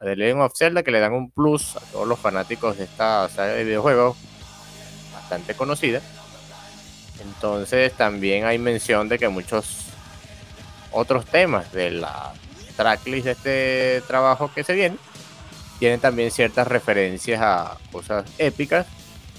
The 0.00 0.16
Legend 0.16 0.42
of 0.42 0.52
Zelda 0.56 0.82
que 0.82 0.90
le 0.90 1.00
dan 1.00 1.14
un 1.14 1.30
plus 1.30 1.76
a 1.76 1.80
todos 1.92 2.06
los 2.06 2.18
fanáticos 2.18 2.76
de 2.76 2.84
esta 2.84 3.28
saga 3.28 3.52
de 3.52 3.64
videojuegos 3.64 4.16
bastante 5.14 5.54
conocida. 5.54 6.00
Entonces 7.22 7.92
también 7.92 8.44
hay 8.44 8.58
mención 8.58 9.08
de 9.08 9.18
que 9.18 9.28
muchos 9.28 9.86
otros 10.92 11.24
temas 11.26 11.72
de 11.72 11.90
la 11.90 12.32
tracklist 12.76 13.24
de 13.24 13.32
este 13.32 14.02
trabajo 14.06 14.50
que 14.52 14.64
se 14.64 14.74
viene 14.74 14.96
tienen 15.78 16.00
también 16.00 16.30
ciertas 16.30 16.66
referencias 16.66 17.40
a 17.42 17.78
cosas 17.90 18.24
épicas 18.38 18.86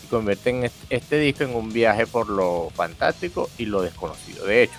y 0.03 0.07
convierten 0.07 0.69
este 0.89 1.19
disco 1.19 1.43
en 1.43 1.55
un 1.55 1.71
viaje 1.71 2.07
por 2.07 2.29
lo 2.29 2.71
fantástico 2.73 3.49
y 3.57 3.65
lo 3.65 3.81
desconocido. 3.81 4.45
De 4.45 4.63
hecho, 4.63 4.77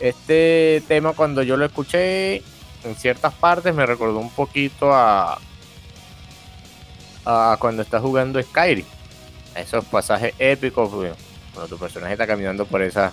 este 0.00 0.82
tema 0.88 1.12
cuando 1.12 1.42
yo 1.42 1.56
lo 1.56 1.66
escuché 1.66 2.42
en 2.84 2.96
ciertas 2.96 3.34
partes 3.34 3.74
me 3.74 3.86
recordó 3.86 4.18
un 4.18 4.30
poquito 4.30 4.90
a, 4.92 5.38
cuando 7.58 7.82
está 7.82 8.00
jugando 8.00 8.42
Skyrim. 8.42 8.86
Esos 9.54 9.84
pasajes 9.84 10.34
épicos, 10.38 10.90
cuando 11.52 11.68
tu 11.74 11.78
personaje 11.78 12.12
está 12.12 12.26
caminando 12.26 12.66
por 12.66 12.82
esa, 12.82 13.12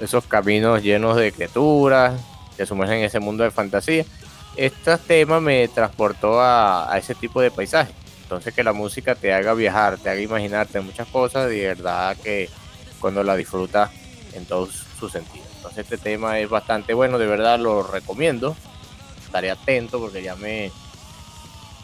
esos 0.00 0.24
caminos 0.24 0.82
llenos 0.82 1.16
de 1.16 1.32
criaturas 1.32 2.20
que 2.56 2.66
sumergen 2.66 2.98
en 2.98 3.04
ese 3.04 3.20
mundo 3.20 3.44
de 3.44 3.50
fantasía. 3.50 4.04
Este 4.56 4.96
tema 4.98 5.40
me 5.40 5.66
transportó 5.68 6.40
a, 6.40 6.92
ese 6.96 7.14
tipo 7.14 7.40
de 7.40 7.50
paisaje. 7.50 7.92
Entonces 8.22 8.54
que 8.54 8.64
la 8.64 8.72
música 8.72 9.14
te 9.14 9.32
haga 9.32 9.54
viajar, 9.54 9.98
te 9.98 10.08
haga 10.08 10.20
imaginarte 10.20 10.80
muchas 10.80 11.08
cosas, 11.08 11.48
de 11.48 11.66
verdad 11.66 12.16
que 12.16 12.48
cuando 13.00 13.22
la 13.22 13.36
disfrutas 13.36 13.90
en 14.32 14.46
todos 14.46 14.86
sus 14.98 15.12
sentidos. 15.12 15.46
Entonces 15.56 15.80
este 15.80 15.98
tema 15.98 16.38
es 16.38 16.48
bastante 16.48 16.94
bueno, 16.94 17.18
de 17.18 17.26
verdad 17.26 17.58
lo 17.58 17.82
recomiendo. 17.82 18.56
Estaré 19.24 19.50
atento 19.50 19.98
porque 19.98 20.22
ya 20.22 20.36
me, 20.36 20.70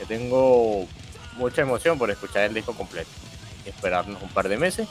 tengo 0.07 0.87
mucha 1.37 1.63
emoción 1.63 1.99
por 1.99 2.11
escuchar 2.11 2.45
el 2.45 2.55
disco 2.55 2.73
completo 2.75 3.11
y 3.67 3.69
esperarnos 3.69 4.23
un 4.23 4.29
par 4.29 4.49
de 4.49 4.57
meses 4.57 4.89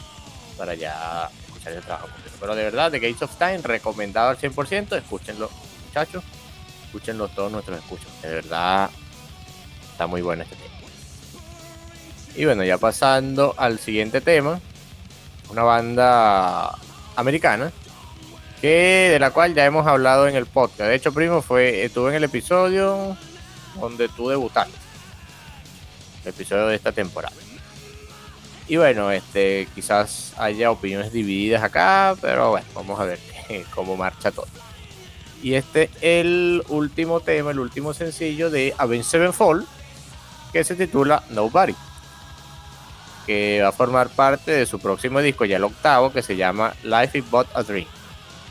para 0.59 0.75
ya 0.75 1.31
escuchar 1.47 1.73
el 1.73 1.81
trabajo. 1.81 2.09
Pero 2.39 2.55
de 2.55 2.63
verdad, 2.65 2.91
The 2.91 2.99
Gates 2.99 3.21
of 3.21 3.35
Time, 3.37 3.59
recomendado 3.59 4.29
al 4.29 4.37
100%, 4.37 4.97
escúchenlo, 4.97 5.49
muchachos, 5.87 6.23
escúchenlo 6.85 7.29
todos 7.29 7.51
nuestros 7.51 7.79
escuchos. 7.79 8.07
De 8.21 8.29
verdad, 8.29 8.89
está 9.91 10.05
muy 10.05 10.21
bueno 10.21 10.43
este 10.43 10.55
tema. 10.55 10.69
Y 12.35 12.45
bueno, 12.45 12.63
ya 12.63 12.77
pasando 12.77 13.55
al 13.57 13.79
siguiente 13.79 14.21
tema, 14.21 14.59
una 15.49 15.63
banda 15.63 16.77
americana 17.15 17.71
que 18.61 19.09
de 19.11 19.19
la 19.19 19.31
cual 19.31 19.55
ya 19.55 19.65
hemos 19.65 19.87
hablado 19.87 20.27
en 20.27 20.35
el 20.35 20.45
podcast. 20.45 20.89
De 20.89 20.95
hecho, 20.95 21.13
primo, 21.13 21.41
fue 21.41 21.85
estuve 21.85 22.09
en 22.09 22.15
el 22.17 22.25
episodio 22.25 23.17
donde 23.79 24.09
tú 24.09 24.27
debutaste. 24.29 24.75
El 26.23 26.29
episodio 26.29 26.67
de 26.67 26.75
esta 26.75 26.91
temporada. 26.91 27.33
Y 28.69 28.77
bueno, 28.77 29.11
este 29.11 29.67
quizás 29.73 30.33
haya 30.37 30.69
opiniones 30.69 31.11
divididas 31.11 31.63
acá, 31.63 32.15
pero 32.21 32.51
bueno, 32.51 32.67
vamos 32.75 32.99
a 32.99 33.05
ver 33.05 33.19
cómo 33.73 33.97
marcha 33.97 34.31
todo. 34.31 34.47
Y 35.41 35.55
este 35.55 35.89
el 36.01 36.63
último 36.69 37.19
tema, 37.19 37.51
el 37.51 37.59
último 37.59 37.93
sencillo 37.93 38.51
de 38.51 38.75
Avenged 38.77 39.05
Sevenfold, 39.05 39.65
que 40.53 40.63
se 40.63 40.75
titula 40.75 41.23
Nobody 41.31 41.75
que 43.25 43.61
va 43.61 43.69
a 43.69 43.71
formar 43.71 44.09
parte 44.09 44.49
de 44.49 44.65
su 44.65 44.79
próximo 44.79 45.19
disco, 45.21 45.45
ya 45.45 45.57
el 45.57 45.63
octavo, 45.63 46.11
que 46.11 46.23
se 46.23 46.35
llama 46.35 46.73
Life 46.81 47.19
is 47.19 47.29
But 47.29 47.47
a 47.53 47.61
Dream, 47.61 47.85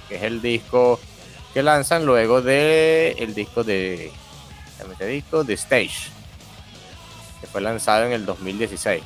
que 0.09 0.15
es 0.15 0.23
el 0.23 0.41
disco 0.41 1.01
que 1.53 1.65
lanzan 1.65 2.07
luego 2.07 2.43
de 2.43 3.17
el 3.19 3.35
disco 3.35 3.65
de 3.65 4.13
este 4.93 5.07
disco 5.07 5.43
de 5.43 5.55
Stage, 5.55 6.11
que 7.41 7.49
fue 7.49 7.61
lanzado 7.61 8.07
en 8.07 8.13
el 8.13 8.25
2016. 8.25 9.03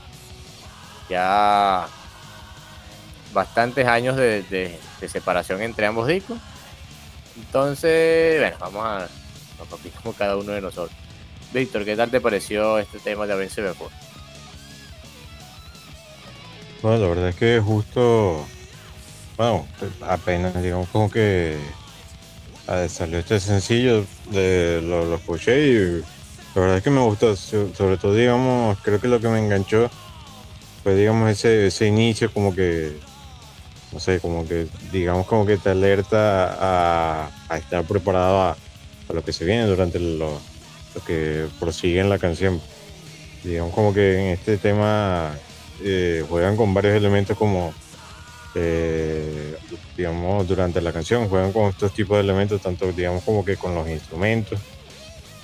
Ya 1.08 1.86
bastantes 3.32 3.86
años 3.86 4.16
de, 4.16 4.42
de, 4.42 5.08
separación 5.08 5.62
entre 5.62 5.86
ambos 5.86 6.06
discos. 6.06 6.38
Entonces, 7.36 8.38
bueno, 8.40 8.56
vamos 8.60 8.84
a, 8.84 9.08
como 10.02 10.14
cada 10.14 10.36
uno 10.36 10.52
de 10.52 10.60
nosotros. 10.60 10.96
Víctor, 11.52 11.84
¿qué 11.84 11.96
tal 11.96 12.10
te 12.10 12.20
pareció 12.20 12.78
este 12.78 12.98
tema 12.98 13.26
de 13.26 13.32
Avenged 13.34 13.54
Sevenfold? 13.54 13.92
Bueno, 16.82 16.98
la 16.98 17.08
verdad 17.08 17.28
es 17.28 17.36
que 17.36 17.60
justo, 17.60 18.44
bueno, 19.36 19.66
apenas 20.00 20.60
digamos 20.62 20.88
como 20.88 21.10
que 21.10 21.58
ah, 22.66 22.86
salió 22.88 23.18
este 23.18 23.38
sencillo, 23.38 24.04
de, 24.30 24.80
lo, 24.82 25.14
escuché 25.14 25.66
y 25.68 26.02
la 26.54 26.60
verdad 26.60 26.76
es 26.78 26.82
que 26.82 26.90
me 26.90 27.00
gustó, 27.00 27.36
sobre 27.36 27.96
todo 27.98 28.14
digamos, 28.14 28.78
creo 28.82 29.00
que 29.00 29.08
lo 29.08 29.20
que 29.20 29.28
me 29.28 29.38
enganchó 29.38 29.90
fue 30.82 30.94
digamos 30.94 31.30
ese, 31.30 31.68
ese 31.68 31.86
inicio 31.86 32.32
como 32.32 32.54
que, 32.54 32.96
no 33.92 34.00
sé, 34.00 34.20
como 34.20 34.46
que 34.46 34.66
digamos 34.90 35.26
como 35.26 35.46
que 35.46 35.56
te 35.58 35.70
alerta 35.70 37.28
a, 37.48 37.58
estar 37.58 37.84
preparado 37.84 38.42
a, 38.42 38.56
lo 39.12 39.22
que 39.22 39.32
se 39.32 39.44
viene 39.44 39.66
durante 39.66 39.98
lo, 39.98 40.40
lo 40.94 41.04
que 41.06 41.46
prosigue 41.60 42.00
en 42.00 42.08
la 42.08 42.18
canción. 42.18 42.60
Digamos 43.44 43.74
como 43.74 43.92
que 43.92 44.18
en 44.18 44.26
este 44.34 44.56
tema 44.56 45.34
eh, 45.84 46.24
juegan 46.28 46.56
con 46.56 46.72
varios 46.72 46.94
elementos 46.94 47.36
como, 47.36 47.74
eh, 48.54 49.56
digamos, 49.96 50.46
durante 50.46 50.80
la 50.80 50.92
canción, 50.92 51.28
juegan 51.28 51.52
con 51.52 51.68
estos 51.68 51.92
tipos 51.92 52.16
de 52.16 52.22
elementos, 52.22 52.60
tanto, 52.60 52.92
digamos, 52.92 53.24
como 53.24 53.44
que 53.44 53.56
con 53.56 53.74
los 53.74 53.88
instrumentos 53.88 54.60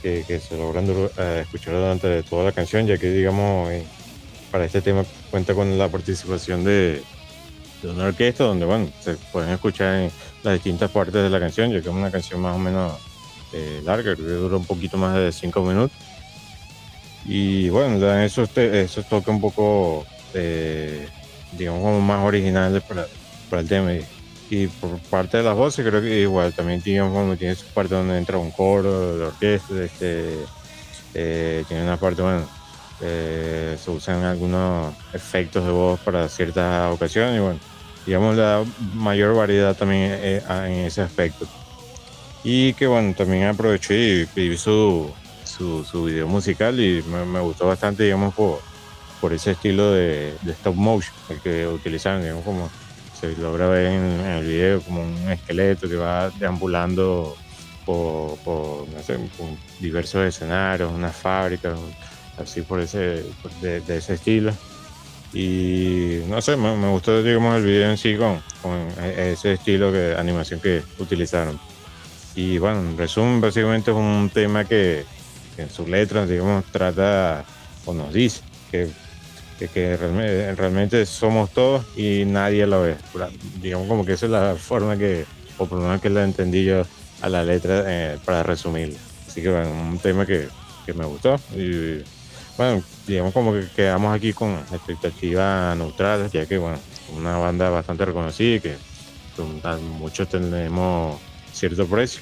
que, 0.02 0.40
se 0.40 0.56
logran 0.56 0.86
eh, 0.88 1.40
escuchar 1.42 1.74
durante 1.74 2.22
toda 2.22 2.44
la 2.44 2.52
canción, 2.52 2.86
ya 2.86 2.98
que, 2.98 3.10
digamos, 3.10 3.68
para 4.52 4.64
este 4.64 4.80
tema 4.80 5.04
cuenta 5.30 5.54
con 5.54 5.76
la 5.78 5.88
participación 5.88 6.64
de, 6.64 7.02
una 7.82 8.06
orquesta 8.06 8.44
donde, 8.44 8.66
bueno, 8.66 8.88
se 9.00 9.14
pueden 9.32 9.50
escuchar 9.50 9.94
en 9.94 10.10
las 10.42 10.54
distintas 10.54 10.90
partes 10.90 11.22
de 11.22 11.30
la 11.30 11.38
canción, 11.38 11.70
ya 11.70 11.80
que 11.80 11.88
es 11.88 11.94
una 11.94 12.10
canción 12.10 12.40
más 12.40 12.56
o 12.56 12.58
menos 12.58 12.92
larga, 13.84 14.14
que 14.14 14.22
dura 14.22 14.56
un 14.56 14.64
poquito 14.64 14.96
más 14.96 15.14
de 15.14 15.32
cinco 15.32 15.62
minutos. 15.62 15.96
Y 17.24 17.68
bueno, 17.68 18.20
eso, 18.20 18.48
eso 18.56 19.02
toca 19.02 19.30
un 19.30 19.40
poco 19.40 20.06
este, 20.28 21.08
digamos, 21.52 22.02
más 22.02 22.24
originales 22.24 22.82
para, 22.82 23.06
el 23.60 23.68
tema. 23.68 23.92
Y, 24.50 24.66
por 24.66 24.98
parte 25.10 25.38
de 25.38 25.42
las 25.42 25.56
voces, 25.56 25.86
creo 25.86 26.00
que 26.00 26.20
igual 26.20 26.52
también 26.54 26.80
digamos, 26.82 27.38
tiene 27.38 27.54
su 27.54 27.66
parte 27.66 27.94
donde 27.94 28.16
entra 28.16 28.38
un 28.38 28.50
coro 28.50 29.18
de 29.18 29.24
orquesta, 29.24 29.82
este, 29.82 30.34
eh, 31.14 31.64
tiene 31.68 31.82
una 31.82 31.98
parte, 31.98 32.22
bueno, 32.22 32.46
eh, 33.00 33.76
se 33.82 33.90
usan 33.90 34.24
algunos 34.24 34.94
efectos 35.12 35.64
de 35.64 35.70
voz 35.70 36.00
para 36.00 36.28
ciertas 36.28 36.92
ocasiones 36.92 37.36
y 37.36 37.40
bueno, 37.40 37.60
digamos 38.06 38.36
la 38.36 38.64
mayor 38.94 39.34
variedad 39.34 39.76
también 39.76 40.10
eh, 40.14 40.42
en 40.48 40.86
ese 40.86 41.02
aspecto. 41.02 41.46
Y 42.44 42.72
que 42.74 42.86
bueno, 42.86 43.14
también 43.14 43.44
aproveché 43.44 44.28
y, 44.34 44.48
vi 44.48 44.56
su, 44.56 45.12
su, 45.44 45.84
su, 45.84 46.04
video 46.04 46.26
musical 46.26 46.78
y 46.80 47.02
me, 47.02 47.24
me 47.24 47.40
gustó 47.40 47.66
bastante, 47.66 48.04
digamos, 48.04 48.32
por, 48.34 48.60
por 49.20 49.32
ese 49.32 49.52
estilo 49.52 49.92
de, 49.92 50.34
stop 50.46 50.74
motion, 50.74 51.14
el 51.28 51.40
que 51.40 51.66
utilizaron, 51.66 52.22
digamos, 52.22 52.44
como 52.44 52.70
se 53.18 53.36
logra 53.36 53.68
ver 53.68 53.86
en, 53.86 54.20
el 54.20 54.46
video, 54.46 54.80
como 54.80 55.02
un 55.02 55.30
esqueleto 55.30 55.88
que 55.88 55.96
va 55.96 56.30
deambulando 56.30 57.36
por, 57.84 58.38
no 58.46 59.02
sé, 59.04 59.18
diversos 59.80 60.26
escenarios, 60.26 60.92
unas 60.92 61.16
fábricas, 61.16 61.78
así 62.40 62.62
por 62.62 62.80
ese, 62.80 63.24
de, 63.60 63.82
ese 63.88 64.14
estilo. 64.14 64.52
Y 65.32 66.20
no 66.28 66.40
sé, 66.40 66.56
me, 66.56 66.88
gustó 66.90 67.22
digamos, 67.22 67.56
el 67.56 67.64
video 67.64 67.90
en 67.90 67.98
sí 67.98 68.16
con, 68.16 68.40
e, 69.00 69.32
ese 69.32 69.54
estilo 69.54 69.92
de 69.92 70.16
animación 70.16 70.60
que 70.60 70.82
utilizaron. 70.98 71.58
Y 72.34 72.58
bueno, 72.58 72.80
en 72.80 72.96
resumen, 72.96 73.40
básicamente 73.40 73.90
es 73.90 73.96
un 73.96 74.30
tema 74.32 74.64
que, 74.64 75.04
que 75.56 75.62
en 75.62 75.70
sus 75.70 75.88
letras, 75.88 76.28
digamos, 76.28 76.64
trata 76.66 77.44
o 77.84 77.92
nos 77.92 78.12
dice 78.12 78.40
que 78.70 78.88
que, 79.66 79.96
realmente, 79.96 81.04
somos 81.04 81.50
todos 81.50 81.84
y 81.96 82.24
nadie 82.24 82.66
lo 82.66 82.82
ve. 82.82 82.96
Digamos 83.60 83.88
como 83.88 84.04
que 84.04 84.12
esa 84.12 84.26
es 84.26 84.32
la 84.32 84.54
forma 84.54 84.96
que, 84.96 85.24
o 85.58 85.66
por 85.66 85.78
lo 85.78 85.84
menos 85.84 86.00
que 86.00 86.10
la 86.10 86.22
entendí 86.22 86.64
yo 86.64 86.84
a 87.20 87.28
la 87.28 87.42
letra 87.42 87.82
eh, 87.86 88.18
para 88.24 88.44
resumir 88.44 88.96
Así 89.26 89.42
que 89.42 89.50
bueno, 89.50 89.70
un 89.70 89.98
tema 89.98 90.24
que, 90.24 90.48
me 90.94 91.04
gustó 91.04 91.38
bueno, 92.58 92.82
digamos 93.06 93.32
como 93.32 93.52
que 93.52 93.68
quedamos 93.74 94.14
aquí 94.14 94.32
con 94.32 94.54
expectativas 94.72 95.76
neutrales, 95.76 96.32
ya 96.32 96.44
que 96.44 96.58
bueno, 96.58 96.78
una 97.16 97.38
banda 97.38 97.70
bastante 97.70 98.04
reconocida 98.04 98.56
y 98.56 98.60
que 98.60 98.76
muchos 99.98 100.28
tenemos 100.28 101.20
cierto 101.52 101.86
precio 101.86 102.20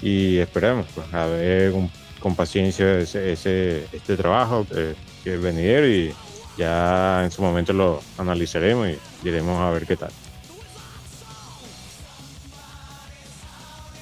y 0.00 0.38
esperamos 0.38 0.86
pues, 0.94 1.12
a 1.12 1.26
ver 1.26 1.74
con 2.20 2.36
paciencia 2.36 2.98
ese, 2.98 3.32
este 3.32 4.16
trabajo 4.16 4.64
que, 4.64 4.94
que 5.24 5.34
es 5.34 5.42
venidero 5.42 5.88
y 5.88 6.14
ya 6.56 7.24
en 7.24 7.30
su 7.32 7.42
momento 7.42 7.72
lo 7.72 8.00
analizaremos 8.16 8.88
y 8.88 9.28
iremos 9.28 9.60
a 9.60 9.70
ver 9.70 9.86
qué 9.86 9.96
tal. 9.96 10.10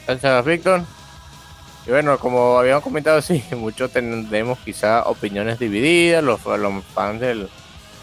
Gracias, 0.07 0.45
Víctor. 0.45 0.85
Y 1.87 1.91
bueno, 1.91 2.19
como 2.19 2.59
habíamos 2.59 2.83
comentado, 2.83 3.23
sí, 3.23 3.43
muchos 3.53 3.91
tenemos 3.91 4.59
quizá 4.61 5.05
opiniones 5.05 5.59
divididas, 5.59 6.23
los, 6.23 6.45
los 6.45 6.85
fans 6.85 7.21
del, 7.21 7.49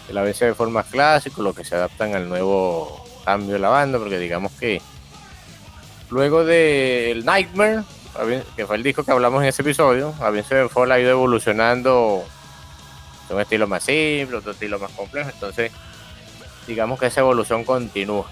de 0.06 0.14
la 0.14 0.22
BC 0.22 0.46
de 0.46 0.54
forma 0.54 0.82
clásica, 0.82 1.42
los 1.42 1.54
que 1.54 1.64
se 1.64 1.74
adaptan 1.74 2.14
al 2.14 2.28
nuevo 2.28 3.04
cambio 3.24 3.54
de 3.54 3.58
la 3.58 3.68
banda, 3.68 3.98
porque 3.98 4.18
digamos 4.18 4.52
que 4.52 4.80
luego 6.10 6.44
del 6.44 7.24
Nightmare, 7.24 7.82
que 8.56 8.66
fue 8.66 8.76
el 8.76 8.82
disco 8.82 9.02
que 9.02 9.10
hablamos 9.10 9.42
en 9.42 9.48
ese 9.48 9.62
episodio, 9.62 10.14
Avenged 10.20 10.68
Fall 10.68 10.92
ha 10.92 11.00
ido 11.00 11.10
evolucionando 11.10 12.24
un 13.30 13.40
estilo 13.40 13.66
más 13.66 13.82
simple, 13.82 14.36
otro 14.36 14.52
estilo 14.52 14.78
más 14.78 14.90
complejo. 14.92 15.30
Entonces, 15.30 15.72
digamos 16.66 16.98
que 16.98 17.06
esa 17.06 17.20
evolución 17.20 17.64
continúa. 17.64 18.26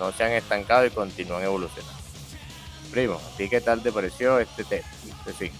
No 0.00 0.12
se 0.12 0.24
han 0.24 0.32
estancado 0.32 0.86
y 0.86 0.90
continúan 0.90 1.42
evolucionando. 1.42 2.03
Primo, 2.94 3.14
¿a 3.14 3.36
ti 3.36 3.48
qué 3.48 3.60
tal 3.60 3.82
te 3.82 3.90
pareció 3.90 4.38
este 4.38 4.62
tema? 4.62 4.86
Este 5.26 5.50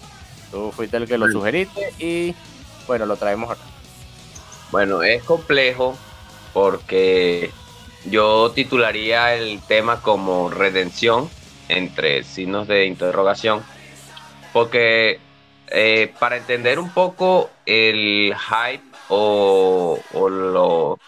tú 0.52 0.70
fuiste 0.70 0.98
el 0.98 1.08
que 1.08 1.18
lo 1.18 1.28
sugeriste 1.28 1.92
y 1.98 2.32
bueno, 2.86 3.06
lo 3.06 3.16
traemos 3.16 3.50
acá. 3.50 3.64
Bueno, 4.70 5.02
es 5.02 5.24
complejo 5.24 5.98
porque 6.52 7.50
yo 8.04 8.52
titularía 8.52 9.34
el 9.34 9.60
tema 9.66 10.00
como 10.00 10.48
redención 10.48 11.28
entre 11.68 12.22
signos 12.22 12.68
de 12.68 12.86
interrogación, 12.86 13.64
porque 14.52 15.18
eh, 15.66 16.14
para 16.20 16.36
entender 16.36 16.78
un 16.78 16.90
poco 16.90 17.50
el 17.66 18.32
hype 18.32 18.84
o, 19.08 19.98
lo, 20.14 21.00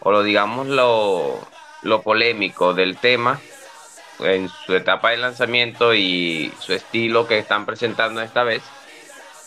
o 0.00 0.10
lo, 0.10 0.22
digamos, 0.24 0.66
lo, 0.66 1.38
lo 1.82 2.02
polémico 2.02 2.74
del 2.74 2.96
tema 2.96 3.40
en 4.20 4.48
su 4.48 4.74
etapa 4.74 5.10
de 5.10 5.18
lanzamiento 5.18 5.94
y 5.94 6.52
su 6.60 6.72
estilo 6.72 7.26
que 7.26 7.38
están 7.38 7.66
presentando 7.66 8.20
esta 8.20 8.44
vez, 8.44 8.62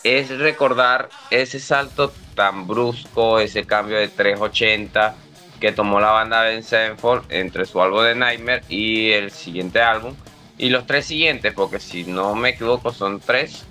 es 0.04 0.30
recordar 0.38 1.08
ese 1.30 1.60
salto 1.60 2.12
tan 2.34 2.66
brusco, 2.66 3.38
ese 3.38 3.64
cambio 3.64 3.98
de 3.98 4.08
380 4.08 5.14
que 5.62 5.70
tomó 5.70 6.00
la 6.00 6.10
banda 6.10 6.42
Ben 6.42 6.64
Sevenfold 6.64 7.30
entre 7.30 7.66
su 7.66 7.80
álbum 7.80 8.02
de 8.02 8.16
Nightmare 8.16 8.64
y 8.68 9.12
el 9.12 9.30
siguiente 9.30 9.80
álbum. 9.80 10.16
Y 10.58 10.70
los 10.70 10.88
tres 10.88 11.06
siguientes, 11.06 11.54
porque 11.54 11.78
si 11.78 12.02
no 12.02 12.34
me 12.34 12.50
equivoco 12.50 12.92
son 12.92 13.20
tres. 13.20 13.64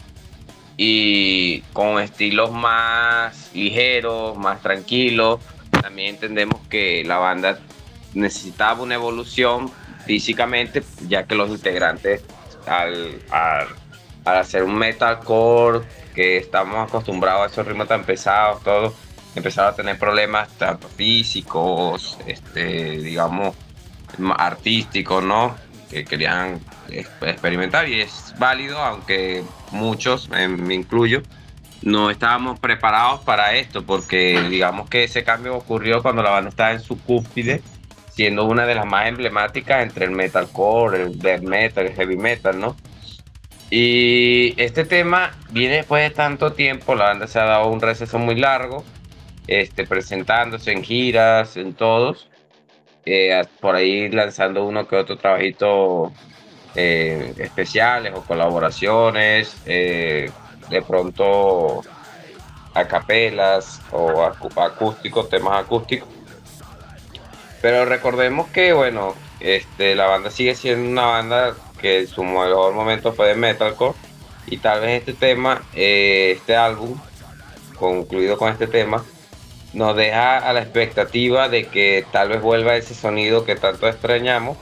Y 0.77 1.59
con 1.73 1.99
estilos 2.01 2.51
más 2.51 3.51
ligeros, 3.53 4.37
más 4.37 4.61
tranquilos. 4.61 5.41
También 5.69 6.15
entendemos 6.15 6.61
que 6.69 7.03
la 7.05 7.17
banda 7.17 7.59
necesitaba 8.13 8.83
una 8.83 8.95
evolución 8.95 9.69
físicamente, 10.11 10.83
ya 11.07 11.23
que 11.23 11.35
los 11.35 11.49
integrantes 11.49 12.21
al, 12.67 13.17
al, 13.31 13.67
hacer 14.25 14.61
un 14.61 14.75
metalcore 14.75 15.85
que 16.13 16.35
estamos 16.35 16.89
acostumbrados 16.89 17.43
a 17.43 17.45
esos 17.45 17.65
ritmos 17.65 17.87
tan 17.87 18.03
pesados, 18.03 18.61
todo, 18.61 18.93
empezaron 19.35 19.71
a 19.71 19.75
tener 19.77 19.97
problemas 19.97 20.49
tanto 20.57 20.89
físicos, 20.89 22.17
este, 22.27 22.97
digamos, 22.97 23.55
artísticos, 24.35 25.23
¿no? 25.23 25.55
Que 25.89 26.03
querían 26.03 26.59
experimentar 26.89 27.87
y 27.87 28.01
es 28.01 28.33
válido, 28.37 28.79
aunque 28.79 29.45
muchos, 29.71 30.27
me 30.27 30.75
incluyo, 30.75 31.21
no 31.83 32.09
estábamos 32.09 32.59
preparados 32.59 33.21
para 33.21 33.55
esto, 33.55 33.85
porque 33.85 34.41
digamos 34.49 34.89
que 34.89 35.05
ese 35.05 35.23
cambio 35.23 35.55
ocurrió 35.55 36.01
cuando 36.01 36.21
la 36.21 36.31
banda 36.31 36.49
estaba 36.49 36.73
en 36.73 36.81
su 36.81 36.99
cúspide, 36.99 37.63
siendo 38.21 38.45
una 38.45 38.67
de 38.67 38.75
las 38.75 38.85
más 38.85 39.07
emblemáticas 39.07 39.81
entre 39.81 40.05
el 40.05 40.11
metalcore, 40.11 41.01
el 41.01 41.17
death 41.17 41.41
metal, 41.41 41.87
el 41.87 41.93
heavy 41.95 42.17
metal, 42.17 42.59
¿no? 42.59 42.75
Y 43.71 44.53
este 44.61 44.85
tema 44.85 45.31
viene 45.49 45.77
después 45.77 46.03
de 46.03 46.11
tanto 46.11 46.53
tiempo, 46.53 46.93
la 46.93 47.05
banda 47.05 47.25
se 47.25 47.39
ha 47.39 47.45
dado 47.45 47.69
un 47.69 47.81
receso 47.81 48.19
muy 48.19 48.35
largo, 48.35 48.83
este, 49.47 49.87
presentándose 49.87 50.71
en 50.71 50.83
giras, 50.83 51.57
en 51.57 51.73
todos, 51.73 52.29
eh, 53.07 53.41
por 53.59 53.73
ahí 53.73 54.07
lanzando 54.09 54.65
uno 54.65 54.87
que 54.87 54.97
otro 54.97 55.17
trabajito 55.17 56.13
eh, 56.75 57.33
especiales 57.39 58.13
o 58.15 58.21
colaboraciones, 58.21 59.57
eh, 59.65 60.29
de 60.69 60.81
pronto 60.83 61.81
a 62.75 62.87
capelas 62.87 63.81
o 63.91 64.21
acústicos, 64.23 65.27
temas 65.27 65.63
acústicos. 65.63 66.20
Pero 67.61 67.85
recordemos 67.85 68.49
que, 68.49 68.73
bueno, 68.73 69.15
este, 69.39 69.95
la 69.95 70.07
banda 70.07 70.31
sigue 70.31 70.55
siendo 70.55 70.89
una 70.89 71.05
banda 71.05 71.55
que 71.79 72.07
su 72.07 72.23
mejor 72.23 72.73
momento 72.73 73.13
fue 73.13 73.27
de 73.27 73.35
metalcore. 73.35 73.95
Y 74.47 74.57
tal 74.57 74.81
vez 74.81 74.99
este 74.99 75.13
tema, 75.13 75.63
eh, 75.75 76.33
este 76.37 76.55
álbum, 76.55 76.97
concluido 77.77 78.37
con 78.37 78.51
este 78.51 78.67
tema, 78.67 79.03
nos 79.73 79.95
deja 79.95 80.37
a 80.37 80.53
la 80.53 80.61
expectativa 80.61 81.47
de 81.47 81.67
que 81.67 82.05
tal 82.11 82.29
vez 82.29 82.41
vuelva 82.41 82.75
ese 82.75 82.93
sonido 82.93 83.45
que 83.45 83.55
tanto 83.55 83.87
extrañamos, 83.87 84.57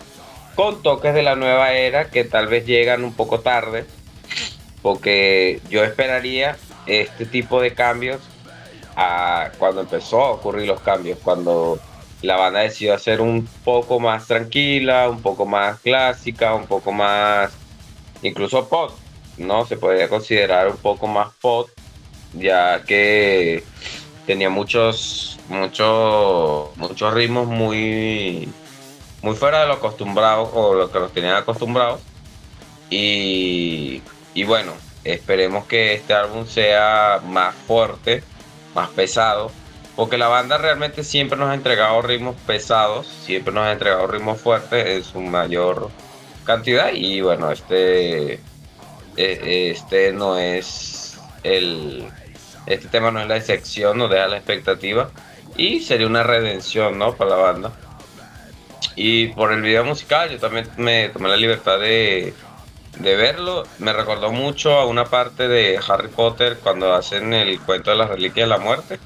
con 0.55 0.81
toques 0.83 1.13
de 1.13 1.23
la 1.23 1.35
nueva 1.35 1.73
era 1.73 2.09
que 2.09 2.23
tal 2.25 2.47
vez 2.47 2.65
llegan 2.65 3.03
un 3.03 3.13
poco 3.13 3.39
tarde, 3.39 3.85
porque 4.81 5.61
yo 5.69 5.83
esperaría 5.83 6.57
este 6.85 7.25
tipo 7.25 7.61
de 7.61 7.73
cambios 7.73 8.19
a 8.95 9.51
cuando 9.57 9.81
empezó 9.81 10.21
a 10.21 10.31
ocurrir 10.31 10.67
los 10.67 10.81
cambios, 10.81 11.17
cuando 11.23 11.79
la 12.21 12.35
banda 12.35 12.61
decidió 12.61 12.93
hacer 12.93 13.21
un 13.21 13.47
poco 13.63 13.99
más 13.99 14.27
tranquila, 14.27 15.09
un 15.09 15.21
poco 15.21 15.45
más 15.45 15.79
clásica, 15.79 16.53
un 16.53 16.65
poco 16.65 16.91
más, 16.91 17.53
incluso 18.21 18.67
pop, 18.67 18.91
¿no? 19.37 19.65
Se 19.65 19.77
podría 19.77 20.09
considerar 20.09 20.67
un 20.67 20.77
poco 20.77 21.07
más 21.07 21.33
pop, 21.41 21.69
ya 22.33 22.83
que 22.83 23.63
tenía 24.25 24.49
muchos, 24.49 25.39
muchos, 25.47 26.75
muchos 26.75 27.13
ritmos 27.13 27.47
muy, 27.47 28.49
muy 29.21 29.35
fuera 29.35 29.61
de 29.61 29.67
lo 29.67 29.73
acostumbrado 29.73 30.51
o 30.53 30.73
lo 30.75 30.91
que 30.91 30.99
nos 30.99 31.13
tenían 31.13 31.35
acostumbrados. 31.35 32.01
Y, 32.89 34.01
y 34.33 34.43
bueno, 34.43 34.73
esperemos 35.03 35.65
que 35.65 35.93
este 35.93 36.13
álbum 36.13 36.45
sea 36.45 37.21
más 37.25 37.55
fuerte, 37.55 38.23
más 38.75 38.89
pesado 38.89 39.51
porque 39.99 40.17
la 40.17 40.29
banda 40.29 40.57
realmente 40.57 41.03
siempre 41.03 41.37
nos 41.37 41.49
ha 41.49 41.53
entregado 41.53 42.01
ritmos 42.01 42.37
pesados, 42.47 43.05
siempre 43.05 43.53
nos 43.53 43.65
ha 43.65 43.73
entregado 43.73 44.07
ritmos 44.07 44.39
fuertes 44.39 44.85
en 44.85 45.03
su 45.03 45.19
mayor 45.19 45.89
cantidad 46.45 46.93
y 46.93 47.19
bueno, 47.19 47.51
este, 47.51 48.35
e, 49.17 49.71
este 49.71 50.13
no 50.13 50.37
es 50.37 51.19
el, 51.43 52.07
este 52.65 52.87
tema 52.87 53.11
no 53.11 53.19
es 53.19 53.27
la 53.27 53.35
excepción, 53.35 53.97
nos 53.97 54.09
deja 54.09 54.29
la 54.29 54.37
expectativa 54.37 55.11
y 55.57 55.81
sería 55.81 56.07
una 56.07 56.23
redención, 56.23 56.97
¿no? 56.97 57.15
Para 57.15 57.31
la 57.31 57.35
banda. 57.35 57.71
Y 58.95 59.27
por 59.27 59.51
el 59.51 59.61
video 59.61 59.83
musical 59.83 60.29
yo 60.29 60.39
también 60.39 60.69
me 60.77 61.09
tomé 61.09 61.27
la 61.27 61.35
libertad 61.35 61.77
de, 61.77 62.33
de 62.99 63.15
verlo. 63.17 63.65
Me 63.79 63.91
recordó 63.91 64.31
mucho 64.31 64.75
a 64.75 64.85
una 64.85 65.03
parte 65.03 65.49
de 65.49 65.77
Harry 65.85 66.07
Potter 66.07 66.57
cuando 66.63 66.93
hacen 66.93 67.33
el 67.33 67.59
cuento 67.59 67.91
de 67.91 67.97
las 67.97 68.07
reliquias 68.07 68.47
de 68.47 68.55
la 68.55 68.59
muerte 68.59 68.97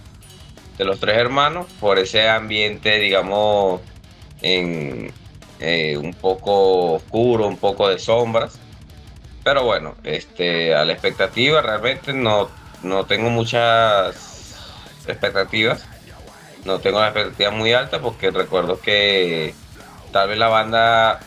de 0.78 0.86
los 0.86 1.00
tres 1.00 1.18
hermanos 1.18 1.68
por 1.80 2.00
ese 2.00 2.28
ambiente, 2.30 3.00
digamos, 3.00 3.82
en 4.42 5.12
eh, 5.60 5.98
un 5.98 6.14
poco 6.14 6.94
oscuro, 6.94 7.48
un 7.48 7.58
poco 7.58 7.90
de 7.90 8.00
sombras. 8.00 8.60
Pero 9.44 9.64
bueno, 9.64 9.96
este, 10.04 10.74
a 10.74 10.86
la 10.86 10.94
expectativa 10.94 11.62
realmente 11.62 12.14
no, 12.14 12.50
no 12.82 13.06
tengo 13.06 13.30
muchas 13.30 14.56
expectativas. 15.08 15.86
No 16.66 16.80
tengo 16.80 17.00
la 17.00 17.08
expectativa 17.08 17.52
muy 17.52 17.74
alta 17.74 18.00
porque 18.00 18.32
recuerdo 18.32 18.80
que 18.80 19.54
tal 20.12 20.30
vez 20.30 20.38
la 20.38 20.48
banda, 20.48 21.20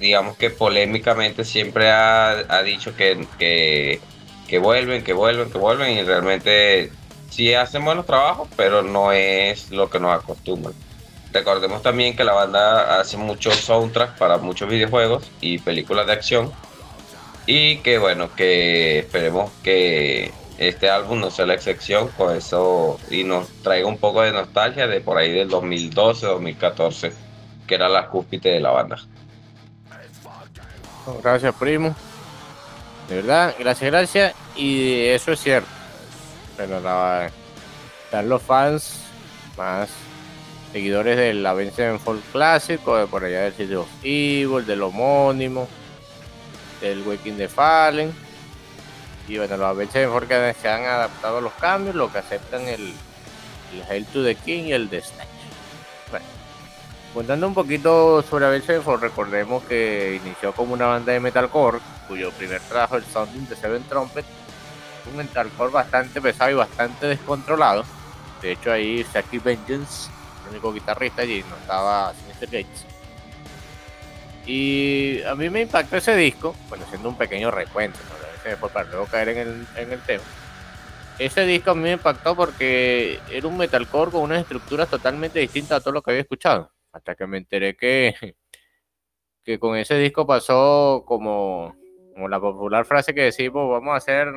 digamos 0.00 0.36
que 0.36 0.50
polémicamente 0.50 1.44
siempre 1.44 1.90
ha, 1.90 2.44
ha 2.48 2.62
dicho 2.62 2.94
que, 2.94 3.26
que, 3.38 4.00
que 4.46 4.58
vuelven, 4.58 5.02
que 5.02 5.14
vuelven, 5.14 5.50
que 5.50 5.58
vuelven 5.58 5.96
y 5.96 6.02
realmente 6.02 6.92
sí 7.36 7.52
hacen 7.52 7.84
buenos 7.84 8.06
trabajos, 8.06 8.48
pero 8.56 8.82
no 8.82 9.12
es 9.12 9.70
lo 9.70 9.90
que 9.90 10.00
nos 10.00 10.18
acostumbran. 10.18 10.72
Recordemos 11.32 11.82
también 11.82 12.16
que 12.16 12.24
la 12.24 12.32
banda 12.32 12.98
hace 12.98 13.18
muchos 13.18 13.56
soundtracks 13.56 14.18
para 14.18 14.38
muchos 14.38 14.70
videojuegos 14.70 15.30
y 15.42 15.58
películas 15.58 16.06
de 16.06 16.14
acción. 16.14 16.50
Y 17.44 17.78
que 17.78 17.98
bueno, 17.98 18.34
que 18.34 19.00
esperemos 19.00 19.50
que 19.62 20.32
este 20.56 20.88
álbum 20.88 21.20
no 21.20 21.30
sea 21.30 21.44
la 21.44 21.52
excepción 21.52 22.08
con 22.16 22.34
eso 22.34 22.98
y 23.10 23.22
nos 23.22 23.48
traiga 23.62 23.86
un 23.86 23.98
poco 23.98 24.22
de 24.22 24.32
nostalgia 24.32 24.86
de 24.86 25.02
por 25.02 25.18
ahí 25.18 25.30
del 25.30 25.50
2012, 25.50 26.24
2014, 26.26 27.12
que 27.66 27.74
era 27.74 27.90
la 27.90 28.08
cúspide 28.08 28.52
de 28.52 28.60
la 28.60 28.70
banda. 28.70 28.96
Gracias, 31.22 31.54
primo. 31.56 31.94
De 33.10 33.16
verdad, 33.16 33.54
gracias, 33.58 33.90
gracias. 33.90 34.34
Y 34.56 35.04
eso 35.08 35.32
es 35.32 35.40
cierto 35.40 35.75
pero 36.56 36.80
la, 36.80 37.30
están 38.04 38.28
los 38.28 38.42
fans 38.42 39.00
más 39.56 39.88
seguidores 40.72 41.16
del 41.16 41.44
Avenged 41.46 41.74
Sevenfold 41.74 42.22
clásico, 42.32 42.96
de 42.96 43.06
por 43.06 43.24
allá 43.24 43.42
del 43.42 43.54
City 43.54 43.74
of 43.74 43.88
Evil, 44.02 44.66
del 44.66 44.82
homónimo, 44.82 45.68
del 46.80 47.02
Waking 47.06 47.36
the 47.36 47.48
Fallen. 47.48 48.12
Y 49.28 49.38
bueno, 49.38 49.56
los 49.56 49.90
Sevenfold 49.90 50.28
que 50.28 50.54
se 50.60 50.68
han 50.68 50.84
adaptado 50.84 51.38
a 51.38 51.40
los 51.40 51.52
cambios, 51.54 51.94
lo 51.94 52.12
que 52.12 52.18
aceptan 52.18 52.68
el, 52.68 52.92
el 53.90 54.06
to 54.06 54.22
the 54.22 54.34
King 54.34 54.64
y 54.64 54.72
el 54.72 54.88
The 54.88 55.00
Snatch. 55.00 55.28
Bueno, 56.10 56.26
contando 57.12 57.48
un 57.48 57.54
poquito 57.54 58.22
sobre 58.22 58.60
Sevenfold, 58.60 59.02
recordemos 59.02 59.64
que 59.64 60.20
inició 60.22 60.52
como 60.52 60.74
una 60.74 60.86
banda 60.86 61.12
de 61.12 61.20
metalcore, 61.20 61.78
cuyo 62.06 62.30
primer 62.32 62.60
trabajo, 62.60 62.96
el 62.96 63.04
Sounding 63.04 63.48
de 63.48 63.56
Seven 63.56 63.82
Trumpet, 63.84 64.24
un 65.10 65.16
metalcore 65.16 65.72
bastante 65.72 66.20
pesado 66.20 66.50
y 66.50 66.54
bastante 66.54 67.06
descontrolado. 67.06 67.84
De 68.42 68.52
hecho, 68.52 68.72
ahí 68.72 69.04
Saki 69.04 69.38
Vengeance, 69.38 70.10
el 70.44 70.50
único 70.50 70.72
guitarrista 70.72 71.22
allí, 71.22 71.44
no 71.48 71.56
estaba 71.56 72.12
Sinister 72.14 72.48
Gates. 72.48 72.86
Y 74.46 75.22
a 75.22 75.34
mí 75.34 75.50
me 75.50 75.62
impactó 75.62 75.96
ese 75.96 76.14
disco, 76.14 76.54
bueno, 76.68 76.84
haciendo 76.84 77.08
un 77.08 77.16
pequeño 77.16 77.50
recuento, 77.50 77.98
¿no? 77.98 78.26
para 78.68 78.88
luego 78.88 79.06
caer 79.06 79.30
en 79.30 79.38
el, 79.38 79.66
en 79.76 80.00
tema. 80.00 80.22
Ese 81.18 81.44
disco 81.46 81.72
a 81.72 81.74
mí 81.74 81.82
me 81.82 81.92
impactó 81.92 82.36
porque 82.36 83.18
era 83.30 83.48
un 83.48 83.56
metalcore 83.56 84.12
con 84.12 84.22
unas 84.22 84.42
estructuras 84.42 84.88
totalmente 84.88 85.40
distintas 85.40 85.78
a 85.78 85.80
todo 85.80 85.94
lo 85.94 86.02
que 86.02 86.10
había 86.12 86.22
escuchado. 86.22 86.70
Hasta 86.92 87.16
que 87.16 87.26
me 87.26 87.38
enteré 87.38 87.76
que, 87.76 88.14
que 89.44 89.58
con 89.58 89.76
ese 89.76 89.98
disco 89.98 90.26
pasó 90.26 91.04
como 91.06 91.74
la 92.16 92.40
popular 92.40 92.84
frase 92.84 93.14
que 93.14 93.22
decimos, 93.22 93.70
vamos 93.70 93.94
a 93.94 93.96
hacer 93.96 94.28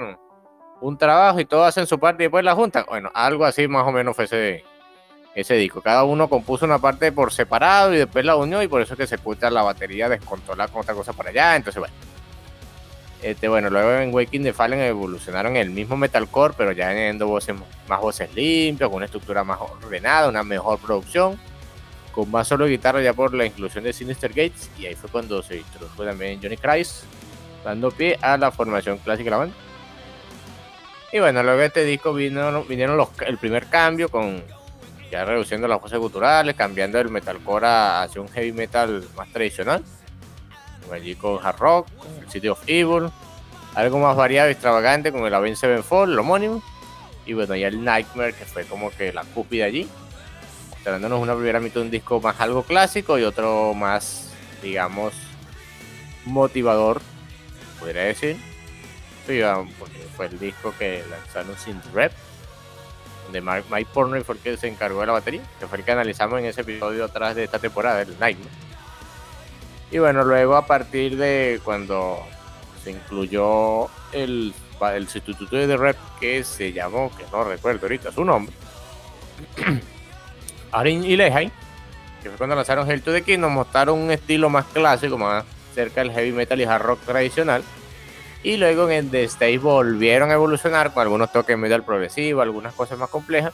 un 0.82 0.98
trabajo 0.98 1.40
y 1.40 1.46
todos 1.46 1.68
hacen 1.68 1.88
su 1.88 2.00
parte 2.00 2.24
y 2.24 2.26
después 2.26 2.44
la 2.44 2.56
juntan. 2.56 2.86
Bueno, 2.88 3.12
algo 3.14 3.46
así 3.46 3.68
más 3.68 3.86
o 3.86 3.92
menos 3.92 4.16
fue 4.16 4.26
ese, 4.26 4.64
ese 5.36 5.56
disco. 5.56 5.82
Cada 5.82 6.04
uno 6.04 6.30
compuso 6.30 6.66
una 6.66 6.80
parte 6.80 7.12
por 7.12 7.32
separado 7.32 7.94
y 7.94 7.98
después 7.98 8.26
la 8.26 8.36
unió 8.36 8.62
y 8.62 8.68
por 8.68 8.82
eso 8.82 8.94
es 8.94 8.98
que 8.98 9.08
se 9.08 9.16
escucha 9.16 9.50
la 9.50 9.64
batería 9.64 10.10
descontrolada 10.10 10.72
con 10.72 10.82
otra 10.82 10.94
cosa 10.94 11.14
para 11.14 11.30
allá. 11.30 11.56
Entonces, 11.56 11.80
bueno. 11.80 11.94
Este, 13.22 13.50
bueno, 13.50 13.70
luego 13.70 13.92
en 13.96 14.14
Waking 14.14 14.44
the 14.44 14.54
Fallen 14.54 14.80
evolucionaron 14.80 15.58
el 15.58 15.72
mismo 15.72 15.98
metalcore, 15.98 16.54
pero 16.58 16.72
ya 16.72 16.88
añadiendo 16.88 17.28
voces, 17.28 17.54
más 17.90 18.00
voces 18.00 18.34
limpias, 18.34 18.88
con 18.88 18.98
una 18.98 19.06
estructura 19.06 19.44
más 19.44 19.60
ordenada, 19.60 20.30
una 20.30 20.42
mejor 20.44 20.80
producción, 20.80 21.38
con 22.14 22.32
más 22.32 22.48
solo 22.48 22.66
guitarra 22.66 23.02
ya 23.02 23.12
por 23.12 23.34
la 23.34 23.46
inclusión 23.46 23.84
de 23.84 23.92
Sinister 23.92 24.30
Gates, 24.30 24.70
y 24.80 24.86
ahí 24.86 24.96
fue 24.96 25.10
cuando 25.10 25.44
se 25.44 25.58
introdujo 25.58 26.06
también 26.06 26.40
Johnny 26.42 26.56
Christ, 26.56 27.04
dando 27.66 27.92
pie 27.92 28.18
a 28.22 28.38
la 28.38 28.52
formación 28.52 28.98
clásica 29.00 29.26
de 29.26 29.32
la 29.32 29.38
banda. 29.38 29.56
Y 31.12 31.20
bueno, 31.20 31.42
luego 31.44 31.60
de 31.60 31.66
este 31.66 31.84
disco 31.84 32.14
vino, 32.14 32.64
vinieron 32.64 32.98
los, 32.98 33.10
el 33.26 33.38
primer 33.38 33.68
cambio 33.68 34.10
con 34.10 34.44
ya 35.12 35.26
reduciendo 35.26 35.68
las 35.68 35.82
voces 35.82 35.98
culturales, 35.98 36.56
cambiando 36.56 37.00
el 37.00 37.10
metalcore 37.10 37.66
hacia 37.66 38.22
un 38.22 38.30
heavy 38.30 38.52
metal 38.52 39.04
más 39.16 39.28
tradicional 39.30 39.84
allí 40.92 41.16
con 41.16 41.46
Hard 41.46 41.60
Rock, 41.60 41.88
el 42.22 42.30
City 42.30 42.48
of 42.48 42.62
Evil, 42.68 43.10
algo 43.76 44.00
más 44.00 44.16
variado 44.16 44.50
y 44.50 44.54
extravagante 44.54 45.12
con 45.12 45.26
el 45.26 45.34
Avenged 45.34 45.60
Sevenfold, 45.60 46.14
lo 46.14 46.22
homónimo, 46.22 46.64
y 47.26 47.34
bueno, 47.34 47.56
ya 47.56 47.68
el 47.68 47.84
Nightmare, 47.84 48.34
que 48.34 48.46
fue 48.46 48.66
como 48.66 48.92
que 48.92 49.14
la 49.14 49.24
cúpida 49.24 49.66
allí, 49.66 49.88
mostrándonos 50.72 51.22
una 51.22 51.36
primera 51.36 51.60
mitad 51.60 51.76
de 51.76 51.82
un 51.82 51.92
disco 51.92 52.20
más 52.22 52.40
algo 52.40 52.64
clásico 52.64 53.20
y 53.20 53.24
otro 53.24 53.74
más, 53.74 54.32
digamos, 54.62 55.14
motivador, 56.26 57.02
podría 57.80 58.04
decir. 58.04 58.38
Sí, 59.28 59.42
porque 59.78 59.99
el 60.28 60.40
disco 60.40 60.74
que 60.78 61.04
lanzaron 61.10 61.58
sin 61.58 61.82
rep, 61.94 62.12
donde 63.26 63.42
Mike 63.42 63.90
Pornoy 63.94 64.24
fue 64.24 64.36
el 64.36 64.42
que 64.42 64.58
se 64.58 64.68
encargó 64.68 65.02
de 65.02 65.08
la 65.08 65.14
batería, 65.14 65.42
que 65.60 65.68
fue 65.68 65.80
el 65.80 65.84
que 65.84 65.92
analizamos 65.92 66.40
en 66.40 66.46
ese 66.46 66.62
episodio 66.62 67.06
atrás 67.06 67.36
de 67.36 67.44
esta 67.44 67.60
temporada, 67.60 68.02
el 68.02 68.18
Nightmare. 68.20 68.52
Y 69.92 69.98
bueno, 69.98 70.24
luego 70.24 70.56
a 70.56 70.66
partir 70.66 71.18
de 71.18 71.60
cuando 71.64 72.20
se 72.84 72.92
incluyó 72.92 73.90
el, 74.12 74.54
el 74.94 75.08
sustituto 75.08 75.56
de 75.56 75.68
The 75.68 75.78
Rep 75.78 75.98
que 76.20 76.44
se 76.44 76.72
llamó, 76.72 77.12
que 77.16 77.26
no 77.32 77.44
recuerdo 77.44 77.86
ahorita 77.86 78.12
su 78.12 78.24
nombre, 78.24 78.54
Arin 80.72 81.04
y 81.04 81.16
Lehigh, 81.16 81.52
que 82.22 82.30
fue 82.30 82.38
cuando 82.38 82.56
lanzaron 82.56 82.90
Hell 82.90 83.02
to 83.02 83.12
the 83.12 83.24
King, 83.24 83.40
nos 83.40 83.52
mostraron 83.52 83.98
un 83.98 84.12
estilo 84.12 84.50
más 84.50 84.66
clásico, 84.66 85.18
más 85.18 85.44
cerca 85.74 86.02
del 86.02 86.12
heavy 86.12 86.32
metal 86.32 86.60
y 86.60 86.64
hard 86.64 86.84
rock 86.84 87.00
tradicional. 87.06 87.64
Y 88.42 88.58
luego 88.58 88.90
en 88.90 89.10
The 89.10 89.24
Stage 89.26 89.58
volvieron 89.58 90.32
a 90.32 90.36
evolucionar 90.36 90.94
con 90.94 91.04
algunos 91.04 91.32
toques 91.32 91.58
metal 91.58 91.84
progresivo, 91.84 92.42
algunas 92.42 92.74
cosas 92.74 92.98
más 92.98 93.10
complejas. 93.10 93.54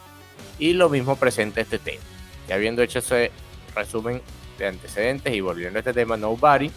Y 0.60 0.74
lo 0.74 0.90
mismo 0.90 1.16
presenta 1.16 1.62
este 1.62 1.80
tema. 1.80 2.04
Ya 2.48 2.56
habiendo 2.56 2.84
hecho 2.84 3.00
ese 3.00 3.32
resumen 3.74 4.22
de 4.58 4.68
antecedentes 4.68 5.34
y 5.34 5.42
volviendo 5.42 5.78
a 5.78 5.82
este 5.82 5.94
tema 5.94 6.18
Nobody, 6.18 6.72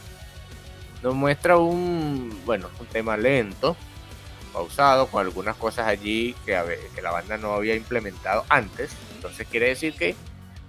nos 1.03 1.15
muestra 1.15 1.59
un, 1.59 2.41
bueno, 2.45 2.69
un 2.81 2.87
tema 2.87 3.17
lento, 3.17 3.77
pausado, 4.53 5.07
con 5.07 5.25
algunas 5.25 5.57
cosas 5.57 5.87
allí 5.87 6.35
que, 6.45 6.59
que 6.95 7.03
la 7.03 7.13
banda 7.13 7.37
no 7.37 7.53
había 7.53 7.75
implementado 7.75 8.45
antes. 8.49 8.91
Entonces 9.17 9.47
quiere 9.49 9.69
decir 9.69 9.95
que 9.95 10.17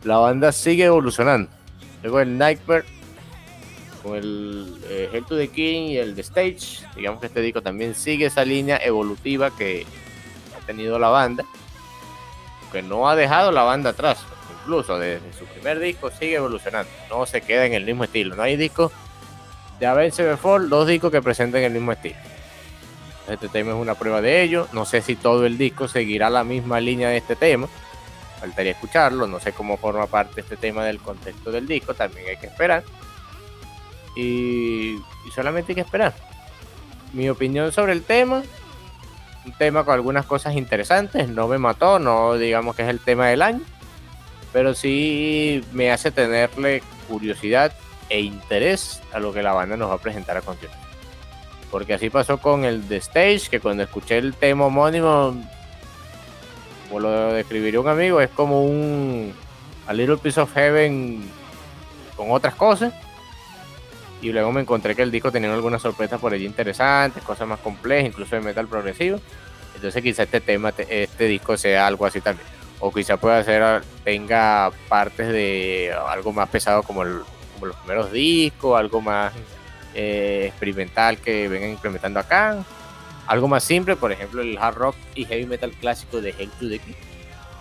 la 0.04 0.18
banda 0.18 0.52
sigue 0.52 0.86
evolucionando. 0.86 1.50
Luego 2.04 2.20
el 2.20 2.38
Nightmare 2.38 2.86
con 4.02 4.16
el 4.16 4.78
eh, 4.90 5.22
to 5.28 5.38
the 5.38 5.48
King 5.48 5.90
y 5.90 5.98
el 5.98 6.16
The 6.16 6.22
Stage. 6.22 6.88
Digamos 6.96 7.20
que 7.20 7.28
este 7.28 7.42
disco 7.42 7.62
también 7.62 7.96
sigue 7.96 8.26
esa 8.26 8.44
línea 8.44 8.78
evolutiva 8.84 9.52
que 9.56 9.86
ha 10.58 10.66
tenido 10.66 11.00
la 11.00 11.10
banda, 11.10 11.46
que 12.72 12.82
no 12.82 13.10
ha 13.10 13.16
dejado 13.16 13.52
la 13.52 13.64
banda 13.64 13.92
atrás 13.92 14.26
incluso 14.70 15.00
desde 15.00 15.34
su 15.34 15.46
primer 15.46 15.80
disco, 15.80 16.12
sigue 16.12 16.36
evolucionando. 16.36 16.92
No 17.10 17.26
se 17.26 17.42
queda 17.42 17.66
en 17.66 17.74
el 17.74 17.86
mismo 17.86 18.04
estilo. 18.04 18.36
No 18.36 18.44
hay 18.44 18.56
discos 18.56 18.92
de 19.80 19.88
Avenged 19.88 20.38
Fall, 20.38 20.70
dos 20.70 20.88
discos 20.88 21.12
que 21.12 21.24
presenten 21.24 21.64
el 21.64 21.72
mismo 21.72 21.92
estilo. 21.92 22.18
Este 23.28 23.50
tema 23.50 23.72
es 23.72 23.78
una 23.78 23.96
prueba 23.96 24.22
de 24.22 24.44
ello. 24.44 24.68
No 24.72 24.86
sé 24.86 25.02
si 25.02 25.16
todo 25.16 25.48
el 25.48 25.58
disco 25.58 25.88
seguirá 25.88 26.30
la 26.30 26.44
misma 26.44 26.80
línea 26.80 27.10
de 27.10 27.18
este 27.18 27.36
tema. 27.36 27.68
Faltaría 28.40 28.74
escucharlo. 28.74 29.26
No 29.28 29.40
sé 29.40 29.54
cómo 29.54 29.78
forma 29.78 30.06
parte 30.06 30.42
este 30.42 30.56
tema 30.56 30.86
del 30.86 31.00
contexto 31.00 31.52
del 31.52 31.68
disco. 31.68 31.96
También 31.96 32.28
hay 32.30 32.38
que 32.38 32.48
esperar. 32.48 32.84
Y, 34.20 35.32
solamente 35.34 35.72
hay 35.72 35.76
que 35.76 35.82
esperar. 35.82 36.14
Mi 37.14 37.30
opinión 37.30 37.72
sobre 37.72 37.94
el 37.94 38.04
tema. 38.04 38.44
Un 39.46 39.54
tema 39.54 39.84
con 39.84 39.94
algunas 39.94 40.26
cosas 40.26 40.56
interesantes. 40.56 41.30
No 41.30 41.48
me 41.48 41.58
mató. 41.58 42.00
No 42.00 42.36
digamos 42.36 42.76
que 42.76 42.84
es 42.84 42.90
el 42.90 43.00
tema 43.00 43.28
del 43.28 43.42
año 43.42 43.62
pero 44.52 44.74
sí 44.74 45.64
me 45.72 45.92
hace 45.92 46.12
tenerle 46.12 46.82
curiosidad 47.08 47.74
e 48.10 48.22
interés 48.22 49.02
a 49.14 49.20
lo 49.20 49.32
que 49.34 49.44
la 49.44 49.54
banda 49.54 49.78
nos 49.78 49.90
va 49.90 49.96
a 49.96 50.00
presentar 50.00 50.38
a 50.38 50.42
continuación. 50.42 50.88
Porque 51.70 51.94
así 51.94 52.10
pasó 52.10 52.40
con 52.40 52.66
el 52.66 52.82
The 52.88 52.98
Stage, 52.98 53.50
que 53.50 53.60
cuando 53.60 53.84
escuché 53.84 54.18
el 54.18 54.34
tema 54.34 54.66
homónimo, 54.66 55.36
como 56.88 57.00
lo 57.00 57.34
describiría 57.34 57.80
un 57.80 57.88
amigo, 57.88 58.20
es 58.22 58.30
como 58.32 58.64
un 58.64 59.34
A 59.86 59.94
Little 59.94 60.18
Piece 60.18 60.42
of 60.42 60.52
Heaven 60.54 61.22
con 62.16 62.32
otras 62.32 62.56
cosas. 62.56 62.94
Y 64.22 64.32
luego 64.32 64.52
me 64.52 64.62
encontré 64.62 64.96
que 64.96 65.02
el 65.02 65.12
disco 65.12 65.32
tenía 65.32 65.54
algunas 65.54 65.82
sorpresas 65.82 66.20
por 66.20 66.34
allí 66.34 66.46
interesantes, 66.46 67.24
cosas 67.24 67.48
más 67.48 67.60
complejas, 67.60 68.08
incluso 68.08 68.36
de 68.36 68.42
metal 68.42 68.68
progresivo. 68.68 69.20
Entonces 69.76 70.04
quizá 70.04 70.24
este 70.24 70.42
tema, 70.42 70.74
este 70.78 71.26
disco 71.26 71.56
sea 71.56 71.88
algo 71.88 72.06
así 72.06 72.20
también 72.20 72.46
o 72.80 72.92
quizá 72.92 73.18
pueda 73.18 73.44
ser 73.44 73.84
tenga 74.04 74.72
partes 74.88 75.28
de 75.28 75.94
algo 76.08 76.32
más 76.32 76.50
pesado 76.50 76.84
como, 76.84 77.04
los 77.04 77.26
primeros 77.84 78.12
discos, 78.12 78.80
algo 78.80 79.02
más 79.02 79.34
eh, 79.94 80.46
experimental 80.48 81.18
que 81.18 81.50
vengan 81.50 81.72
implementando 81.72 82.20
acá, 82.20 82.64
algo 83.28 83.48
más 83.48 83.64
simple, 83.64 83.98
por 83.98 84.12
ejemplo 84.12 84.42
el 84.42 84.58
hard 84.58 84.76
rock 84.76 84.96
y 85.14 85.26
heavy 85.26 85.46
metal 85.46 85.72
clásico 85.72 86.22
de 86.22 86.30
Hell 86.30 86.52
to 86.60 86.70
the 86.70 86.80
King. 86.80 86.94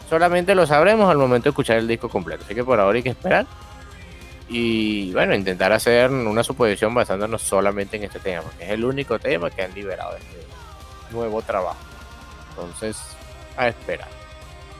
Solamente 0.09 0.55
lo 0.55 0.66
sabremos 0.66 1.11
al 1.11 1.18
momento 1.18 1.44
de 1.44 1.51
escuchar 1.51 1.79
el 1.79 1.88
disco 1.88 2.09
completo, 2.09 2.44
así 2.44 2.55
que 2.55 2.64
por 2.64 2.79
ahora 2.79 2.97
hay 2.97 3.03
que 3.03 3.11
esperar 3.11 3.47
y 4.48 5.12
bueno, 5.12 5.34
intentar 5.34 5.72
hacer 5.72 6.11
una 6.11 6.42
suposición 6.42 6.94
basándonos 6.94 7.42
solamente 7.42 7.96
en 7.96 8.04
este 8.04 8.18
tema, 8.18 8.42
porque 8.42 8.64
es 8.64 8.70
el 8.70 8.84
único 8.84 9.18
tema 9.18 9.50
que 9.50 9.62
han 9.62 9.74
liberado 9.74 10.12
de 10.12 10.18
este 10.18 10.46
nuevo 11.11 11.42
trabajo. 11.42 11.78
Entonces, 12.50 12.96
a 13.56 13.68
esperar 13.68 14.18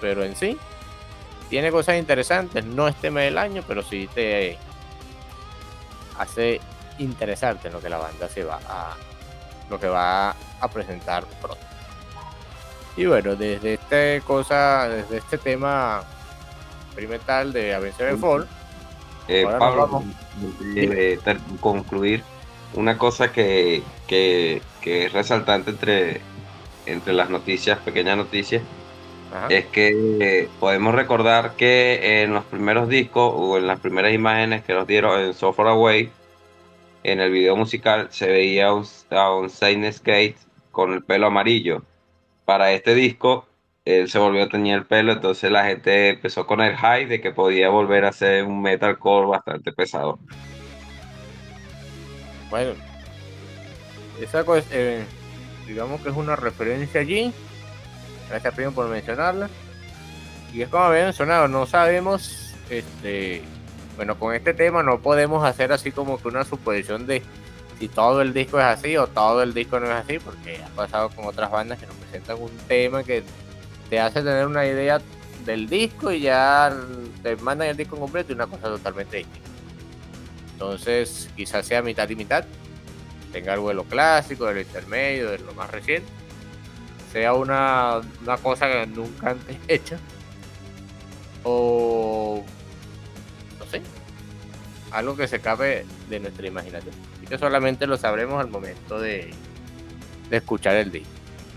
pero 0.00 0.24
en 0.24 0.37
sí 0.37 0.59
tiene 1.48 1.70
cosas 1.70 1.96
interesantes. 1.96 2.64
No 2.64 2.88
es 2.88 2.96
tema 2.96 3.20
del 3.20 3.38
año, 3.38 3.62
pero 3.66 3.83
sí 3.83 4.09
te 4.14 4.59
hace 6.18 6.61
interesante 6.98 7.70
lo 7.70 7.81
que 7.81 7.88
la 7.88 7.98
banda 7.98 8.28
se 8.28 8.44
va 8.44 8.59
a 8.68 8.94
lo 9.70 9.78
que 9.78 9.88
va 9.88 10.31
a 10.31 10.68
presentar 10.68 11.24
pronto. 11.40 11.64
Y 12.96 13.07
bueno, 13.07 13.37
desde 13.37 13.74
este 13.74 14.22
cosa, 14.26 14.88
desde 14.88 15.18
este 15.18 15.38
tema 15.38 16.02
experimental 16.87 17.52
de 17.52 17.74
Avenged 17.74 18.18
Fall, 18.18 18.48
eh, 19.29 19.45
Pablo, 19.59 20.03
eh, 20.75 21.19
concluir 21.61 22.23
una 22.75 22.99
cosa 22.99 23.33
que, 23.33 23.83
que, 24.07 24.62
que, 24.81 25.07
es 25.07 25.12
resaltante 25.12 25.71
entre, 25.71 26.21
entre 26.87 27.12
las 27.12 27.31
noticias, 27.31 27.79
pequeñas 27.79 28.17
noticias, 28.17 28.62
es 29.51 29.67
que 29.67 30.49
podemos 30.59 30.95
recordar 30.95 31.55
que 31.57 32.23
en 32.23 32.33
los 32.33 32.45
primeros 32.45 32.88
discos 32.88 33.33
o 33.37 33.59
en 33.59 33.67
las 33.67 33.79
primeras 33.79 34.14
imágenes 34.14 34.64
que 34.64 34.73
nos 34.73 34.87
dieron 34.87 35.21
en 35.21 35.35
So 35.35 35.53
Far 35.53 35.69
Away, 35.69 36.11
en 37.05 37.21
el 37.21 37.31
video 37.31 37.57
musical 37.57 38.09
se 38.11 38.27
veía 38.29 38.73
un, 38.73 38.85
a 39.11 39.35
un 39.35 39.51
Skate 39.51 40.37
con 40.71 40.93
el 40.93 41.03
pelo 41.03 41.27
amarillo. 41.27 41.83
Para 42.45 42.73
este 42.73 42.95
disco, 42.95 43.47
él 43.96 44.11
se 44.11 44.18
volvió 44.18 44.44
a 44.44 44.48
teñir 44.48 44.74
el 44.74 44.87
pelo, 44.87 45.12
entonces 45.12 45.51
la 45.51 45.64
gente 45.64 46.11
empezó 46.11 46.46
con 46.46 46.61
el 46.61 46.77
high 46.77 47.07
de 47.07 47.20
que 47.20 47.33
podía 47.33 47.68
volver 47.68 48.05
a 48.05 48.12
ser 48.12 48.44
un 48.44 48.61
metalcore 48.61 49.27
bastante 49.27 49.72
pesado. 49.72 50.18
Bueno, 52.51 52.72
esa 54.20 54.44
cosa, 54.44 54.66
eh, 54.72 55.05
digamos 55.66 56.01
que 56.01 56.09
es 56.09 56.16
una 56.16 56.37
referencia 56.37 57.01
allí 57.01 57.33
Gracias, 58.29 58.55
Primo, 58.55 58.72
por 58.72 58.88
mencionarla. 58.88 59.48
Y 60.53 60.62
es 60.62 60.68
como 60.68 60.85
había 60.85 61.05
mencionado, 61.05 61.48
no 61.48 61.66
sabemos, 61.66 62.55
este, 62.70 63.42
bueno, 63.96 64.18
con 64.18 64.35
este 64.35 64.55
tema 64.55 64.83
no 64.83 65.01
podemos 65.01 65.44
hacer 65.44 65.72
así 65.72 65.92
como 65.92 66.20
que 66.20 66.29
una 66.29 66.44
suposición 66.44 67.07
de 67.07 67.22
si 67.79 67.88
todo 67.88 68.22
el 68.22 68.33
disco 68.33 68.59
es 68.59 68.66
así 68.66 68.96
o 68.96 69.07
todo 69.07 69.42
el 69.42 69.55
disco 69.55 69.79
no 69.79 69.87
es 69.87 69.92
así, 69.92 70.18
porque 70.18 70.61
ha 70.62 70.68
pasado 70.74 71.11
con 71.11 71.27
otras 71.27 71.51
bandas 71.51 71.79
que 71.79 71.87
nos 71.87 71.94
presentan 71.96 72.40
un 72.40 72.51
tema 72.66 73.03
que 73.03 73.22
te 73.90 74.01
hace 74.01 74.22
tener 74.22 74.46
una 74.46 74.66
idea 74.66 75.01
del 75.44 75.68
disco 75.68 76.12
y 76.12 76.20
ya 76.20 76.74
te 77.22 77.37
mandan 77.37 77.68
el 77.68 77.77
disco 77.77 77.96
completo 77.96 78.33
y 78.33 78.35
una 78.35 78.46
cosa 78.46 78.64
totalmente 78.64 79.18
distinta. 79.18 79.48
Entonces, 80.53 81.31
quizás 81.37 81.66
sea 81.66 81.83
mitad 81.83 82.09
y 82.09 82.16
mitad, 82.16 82.44
tenga 83.33 83.53
algo 83.53 83.68
de 83.68 83.74
lo 83.74 83.85
clásico, 83.85 84.46
de 84.46 84.55
lo 84.55 84.61
intermedio, 84.61 85.31
de 85.31 85.38
lo 85.38 85.55
más 85.55 85.70
reciente. 85.70 86.09
Sea 87.12 87.35
una, 87.35 88.01
una 88.22 88.37
cosa 88.37 88.66
que 88.68 88.87
nunca 88.87 89.31
antes 89.31 89.57
hecha 89.68 89.98
o 91.44 92.44
no 93.59 93.66
sé. 93.66 93.81
Algo 94.90 95.16
que 95.16 95.29
se 95.29 95.40
cabe 95.40 95.87
de 96.09 96.20
nuestra 96.20 96.46
imaginación. 96.46 96.94
Y 97.22 97.27
que 97.27 97.38
solamente 97.38 97.87
lo 97.87 97.96
sabremos 97.96 98.40
al 98.40 98.48
momento 98.48 99.01
de, 99.01 99.31
de 100.29 100.37
escuchar 100.37 100.77
el 100.77 100.90
disco. 100.90 101.09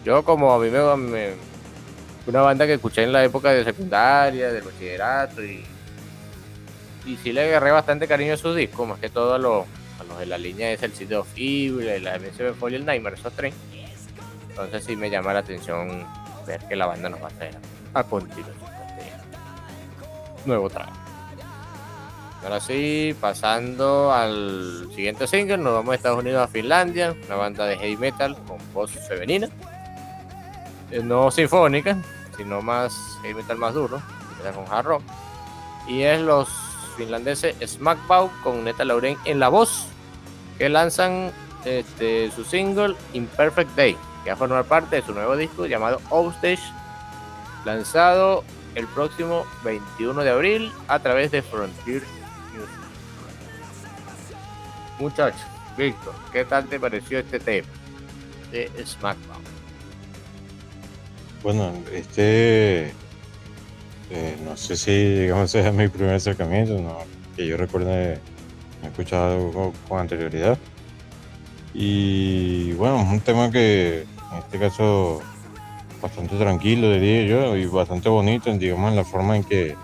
Yo 0.05 0.23
como 0.23 0.53
a 0.53 0.59
mí 0.59 0.69
me, 0.69 0.95
me 0.95 1.50
una 2.27 2.41
banda 2.41 2.65
que 2.65 2.73
escuché 2.73 3.03
en 3.03 3.11
la 3.11 3.23
época 3.23 3.51
de 3.51 3.63
secundaria, 3.63 4.51
del 4.51 4.63
bachillerato 4.63 5.43
y 5.43 5.63
y 7.05 7.17
sí 7.17 7.33
le 7.33 7.43
agarré 7.45 7.71
bastante 7.71 8.07
cariño 8.07 8.33
a 8.33 8.37
sus 8.37 8.55
discos, 8.55 8.87
más 8.87 8.99
que 8.99 9.09
todo 9.09 9.33
a 9.33 9.39
los, 9.39 9.65
de 10.19 10.25
la 10.25 10.37
línea 10.37 10.71
es 10.71 10.83
el 10.83 10.93
sitio 10.93 11.23
Fibre, 11.23 11.99
la 11.99 12.17
MSB 12.19 12.53
Folio, 12.53 12.77
el 12.77 12.85
Nightmare, 12.85 13.15
esos 13.15 13.33
tres. 13.33 13.53
Entonces 14.49 14.83
sí 14.83 14.95
me 14.95 15.09
llama 15.09 15.33
la 15.33 15.39
atención 15.39 16.05
ver 16.45 16.59
que 16.67 16.75
la 16.75 16.85
banda 16.85 17.09
nos 17.09 17.21
va 17.21 17.27
a 17.27 17.31
traer 17.31 17.57
a 17.93 18.03
continuación 18.03 18.55
este 18.97 20.47
nuevo 20.47 20.69
trabajo. 20.69 20.97
Ahora 22.43 22.59
sí, 22.59 23.15
pasando 23.21 24.11
al 24.11 24.89
siguiente 24.95 25.27
single, 25.27 25.57
nos 25.57 25.73
vamos 25.73 25.93
a 25.93 25.95
Estados 25.95 26.19
Unidos 26.19 26.43
a 26.43 26.47
Finlandia, 26.47 27.15
una 27.27 27.35
banda 27.35 27.65
de 27.67 27.77
heavy 27.77 27.97
metal 27.97 28.35
con 28.47 28.57
voz 28.73 28.91
femenina, 28.91 29.47
no 31.03 31.31
sinfónica, 31.31 31.97
sino 32.37 32.61
más 32.61 32.93
heavy 33.21 33.35
metal 33.35 33.57
más 33.57 33.73
duro, 33.73 34.01
con 34.55 34.65
hard 34.73 34.85
rock. 34.85 35.03
Y 35.87 36.03
es 36.03 36.21
los 36.21 36.49
finlandeses 36.97 37.55
Smackbow 37.65 38.29
con 38.43 38.63
Neta 38.63 38.85
Lauren 38.85 39.17
en 39.25 39.39
la 39.39 39.49
voz, 39.49 39.87
que 40.57 40.69
lanzan 40.69 41.31
este, 41.65 42.31
su 42.31 42.43
single 42.43 42.95
Imperfect 43.13 43.71
Day, 43.75 43.97
que 44.23 44.29
va 44.29 44.33
a 44.33 44.37
formar 44.37 44.65
parte 44.65 44.97
de 44.97 45.01
su 45.01 45.13
nuevo 45.13 45.35
disco 45.35 45.65
llamado 45.65 46.01
Offstage, 46.09 46.61
lanzado 47.65 48.43
el 48.75 48.87
próximo 48.87 49.45
21 49.63 50.23
de 50.23 50.29
abril 50.29 50.71
a 50.87 50.99
través 50.99 51.31
de 51.31 51.41
Frontier 51.41 52.03
Music. 52.53 52.69
Muchachos, 54.99 55.41
Víctor, 55.77 56.13
¿qué 56.31 56.45
tal 56.45 56.67
te 56.67 56.79
pareció 56.79 57.19
este 57.19 57.39
tema 57.39 57.67
de 58.51 58.69
Smackbow? 58.85 59.50
Bueno, 61.43 61.71
este 61.91 62.93
eh, 64.13 64.35
no 64.45 64.57
sé 64.57 64.75
si, 64.75 64.91
digamos, 64.91 65.55
es 65.55 65.73
mi 65.73 65.87
primer 65.87 66.15
acercamiento, 66.15 66.77
que 67.35 67.47
yo 67.47 67.55
recuerde, 67.55 68.19
he 68.83 68.87
escuchado 68.87 69.73
con, 69.87 69.99
anterioridad. 69.99 70.57
Y 71.73 72.73
bueno, 72.73 73.01
es 73.01 73.07
un 73.07 73.21
tema 73.21 73.49
que 73.49 74.01
en 74.01 74.37
este 74.37 74.59
caso 74.59 75.21
bastante 76.01 76.35
tranquilo, 76.35 76.91
diría 76.91 77.23
yo, 77.23 77.55
y 77.55 77.65
bastante 77.65 78.09
bonito, 78.09 78.51
digamos, 78.53 78.91
en 78.91 78.97
la 78.97 79.05
forma 79.05 79.37
en 79.37 79.43
que, 79.45 79.75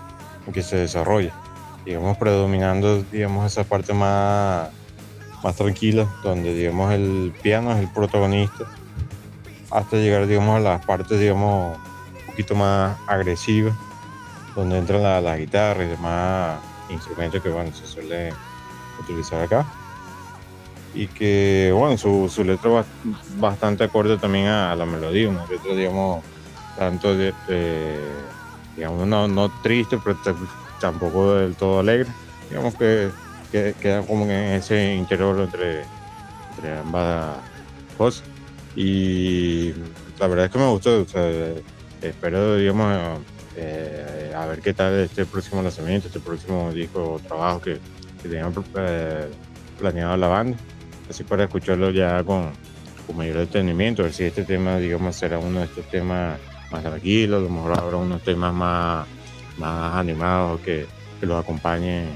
en 0.46 0.52
que 0.52 0.62
se 0.62 0.76
desarrolla. 0.76 1.32
Digamos, 1.86 2.18
predominando, 2.18 3.02
digamos, 3.04 3.50
esa 3.50 3.64
parte 3.64 3.94
más, 3.94 4.68
más 5.42 5.56
tranquila, 5.56 6.06
donde, 6.22 6.54
digamos, 6.54 6.92
el 6.92 7.32
piano 7.42 7.72
es 7.72 7.78
el 7.78 7.88
protagonista, 7.88 8.66
hasta 9.70 9.96
llegar, 9.96 10.26
digamos, 10.26 10.56
a 10.56 10.60
las 10.60 10.84
partes, 10.84 11.20
digamos, 11.20 11.76
un 11.76 12.26
poquito 12.26 12.54
más 12.54 12.96
agresivas 13.06 13.74
donde 14.58 14.78
entran 14.78 15.02
las 15.02 15.22
la 15.22 15.36
guitarras 15.36 15.86
y 15.86 15.90
demás 15.90 16.58
instrumentos 16.88 17.40
que 17.40 17.48
bueno, 17.48 17.72
se 17.72 17.86
suelen 17.86 18.34
utilizar 19.00 19.42
acá. 19.42 19.64
Y 20.94 21.06
que 21.06 21.72
bueno, 21.74 21.96
su, 21.96 22.28
su 22.28 22.42
letra 22.42 22.70
va 22.70 22.84
bastante 23.38 23.84
acorde 23.84 24.16
también 24.16 24.46
a, 24.46 24.74
la 24.74 24.84
melodía, 24.84 25.28
una 25.28 25.46
letra 25.46 25.74
digamos 25.74 26.24
tanto 26.76 27.14
digamos 28.76 29.06
no, 29.06 29.28
no 29.28 29.48
triste 29.62 29.98
pero 30.02 30.16
tampoco 30.80 31.34
del 31.34 31.54
todo 31.54 31.80
alegre, 31.80 32.08
digamos 32.48 32.74
que, 32.74 33.10
queda 33.52 34.02
como 34.02 34.24
en 34.24 34.30
ese 34.30 34.94
interior 34.94 35.38
entre, 35.38 35.84
entre 36.56 36.78
ambas 36.78 37.36
cosas. 37.96 38.24
Y 38.80 39.74
la 40.20 40.28
verdad 40.28 40.44
es 40.44 40.52
que 40.52 40.58
me 40.58 40.68
gustó, 40.68 41.04
espero 42.00 42.56
digamos 42.56 43.18
eh, 43.56 44.32
a 44.36 44.46
ver 44.46 44.60
qué 44.60 44.72
tal 44.72 44.94
este 45.00 45.26
próximo 45.26 45.60
lanzamiento, 45.62 46.06
este 46.06 46.20
próximo 46.20 46.70
disco 46.72 47.14
o 47.14 47.18
trabajo 47.18 47.60
que, 47.60 47.80
que 48.22 48.40
eh, 48.76 49.28
planeado 49.80 50.16
la 50.16 50.28
banda, 50.28 50.56
así 51.10 51.24
para 51.24 51.42
escucharlo 51.42 51.90
ya 51.90 52.22
con, 52.22 52.52
con 53.04 53.16
mayor 53.16 53.38
detenimiento, 53.38 54.02
a 54.02 54.04
ver 54.04 54.14
si 54.14 54.22
este 54.22 54.44
tema, 54.44 54.78
digamos, 54.78 55.16
será 55.16 55.40
uno 55.40 55.58
de 55.58 55.64
estos 55.64 55.84
temas 55.90 56.38
más 56.70 56.82
tranquilos, 56.84 57.40
a 57.40 57.42
lo 57.42 57.50
mejor 57.50 57.80
habrá 57.80 57.96
unos 57.96 58.22
temas 58.22 58.54
más, 58.54 59.08
más 59.56 59.96
animados 59.96 60.60
que, 60.60 60.86
que 61.18 61.26
los 61.26 61.42
acompañen 61.42 62.10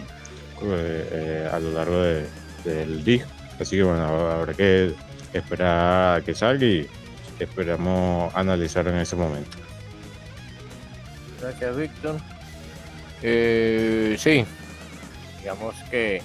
eh, 0.63 1.51
a 1.53 1.59
lo 1.59 1.73
largo 1.73 2.01
del 2.63 3.03
disco. 3.03 3.29
Así 3.59 3.75
que 3.75 3.83
bueno, 3.83 4.05
habrá 4.05 4.55
que 4.55 4.95
esperar 5.33 6.23
que 6.23 6.35
salga 6.35 6.65
y 6.65 6.89
esperamos 7.39 8.35
analizar 8.35 8.87
en 8.89 8.97
ese 8.97 9.17
momento. 9.17 9.59
Gracias, 11.41 11.77
Víctor. 11.77 12.17
Eh, 13.23 14.17
sí, 14.19 14.45
digamos 15.41 15.75
que 15.91 16.23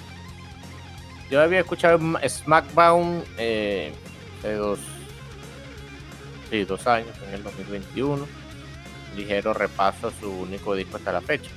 yo 1.30 1.42
había 1.42 1.60
escuchado 1.60 2.00
SmackDown 2.28 3.24
eh, 3.38 3.92
dos, 4.44 4.80
dos 6.68 6.88
años, 6.88 7.16
en 7.28 7.34
el 7.34 7.44
2021. 7.44 8.26
Ligero 9.16 9.54
repaso 9.54 10.08
a 10.08 10.12
su 10.20 10.32
único 10.32 10.76
disco 10.76 10.98
hasta 10.98 11.12
la 11.12 11.22
fecha. 11.22 11.50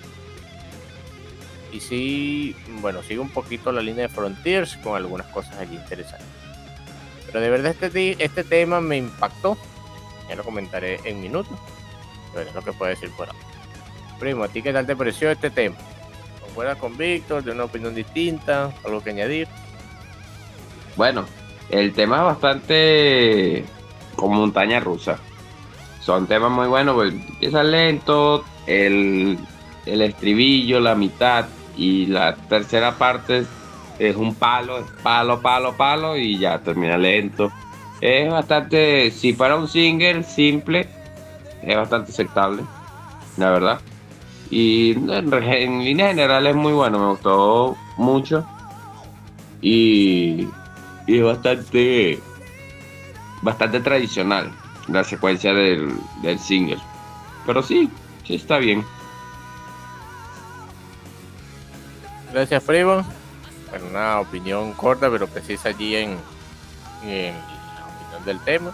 Y 1.73 1.81
sí, 1.81 2.57
bueno, 2.81 3.03
sigue 3.03 3.21
un 3.21 3.31
poquito 3.31 3.71
la 3.71 3.81
línea 3.81 4.09
de 4.09 4.09
Frontiers 4.09 4.77
con 4.79 4.97
algunas 4.97 5.27
cosas 5.29 5.57
allí 5.59 5.77
interesantes. 5.77 6.27
Pero 7.31 7.45
de 7.45 7.51
verdad 7.51 7.77
este, 7.81 8.23
este 8.23 8.45
tema 8.45 8.81
me 8.81 8.97
impactó. 8.97 9.57
Ya 10.29 10.37
lo 10.37 10.45
comentaré 10.45 11.01
en 11.05 11.21
minutos. 11.21 11.57
Pero 12.33 12.49
es 12.49 12.55
lo 12.55 12.63
que 12.63 12.73
puedo 12.73 12.91
decir 12.91 13.11
por 13.17 13.29
ahora. 13.29 13.39
Primo, 14.19 14.45
¿a 14.45 14.49
ti 14.49 14.63
qué 14.63 14.73
tal 14.73 14.87
te 14.87 14.97
pareció 14.97 15.31
este 15.31 15.51
tema? 15.51 15.77
¿Concuerdas 16.41 16.79
con 16.79 16.97
Víctor? 16.97 17.43
¿De 17.45 17.53
una 17.53 17.65
opinión 17.65 17.95
distinta? 17.95 18.73
¿Algo 18.85 19.03
que 19.03 19.11
añadir? 19.11 19.49
Bueno, 20.97 21.25
el 21.71 21.93
tema 21.93 22.19
es 22.19 22.23
bastante 22.25 23.65
como 24.17 24.41
montaña 24.41 24.81
rusa. 24.81 25.19
Son 26.01 26.27
temas 26.27 26.51
muy 26.51 26.67
buenos, 26.67 26.95
pues 26.95 27.13
empieza 27.13 27.63
lento, 27.63 28.45
el, 28.67 29.39
el 29.87 30.03
estribillo, 30.03 30.81
la 30.81 30.95
mitad 30.95 31.47
y 31.77 32.07
la 32.07 32.35
tercera 32.35 32.97
parte 32.97 33.45
es 34.01 34.17
un 34.17 34.35
palo, 34.35 34.79
es 34.79 34.87
palo, 35.03 35.41
palo, 35.43 35.77
palo 35.77 36.17
y 36.17 36.39
ya 36.39 36.59
termina 36.59 36.97
lento. 36.97 37.53
Es 38.01 38.31
bastante, 38.31 39.11
si 39.11 39.35
fuera 39.35 39.57
un 39.57 39.69
single 39.69 40.25
simple, 40.25 40.89
es 41.63 41.77
bastante 41.77 42.11
aceptable, 42.11 42.63
la 43.37 43.51
verdad. 43.51 43.81
Y 44.51 44.93
en, 44.93 45.33
en 45.33 45.85
línea 45.85 46.09
general 46.09 46.47
es 46.47 46.57
muy 46.57 46.73
bueno, 46.73 46.99
me 46.99 47.09
gustó 47.11 47.77
mucho. 47.99 48.45
Y, 49.61 50.49
es 51.07 51.23
bastante, 51.23 52.19
bastante 53.43 53.81
tradicional 53.81 54.51
la 54.89 55.05
secuencia 55.05 55.53
del, 55.53 55.93
del 56.23 56.39
single. 56.39 56.79
Pero 57.45 57.63
sí, 57.63 57.91
sí 58.25 58.37
está 58.37 58.57
bien. 58.57 58.83
Gracias, 62.33 62.63
Primo. 62.63 63.05
Bueno, 63.71 63.87
una 63.89 64.21
opinión 64.21 64.73
corta 64.73 65.11
pero 65.11 65.27
precisa 65.27 65.71
allí 65.71 65.97
en, 65.97 66.19
en 67.05 67.35
la 67.35 67.87
opinión 67.87 68.25
del 68.25 68.41
tema. 68.41 68.73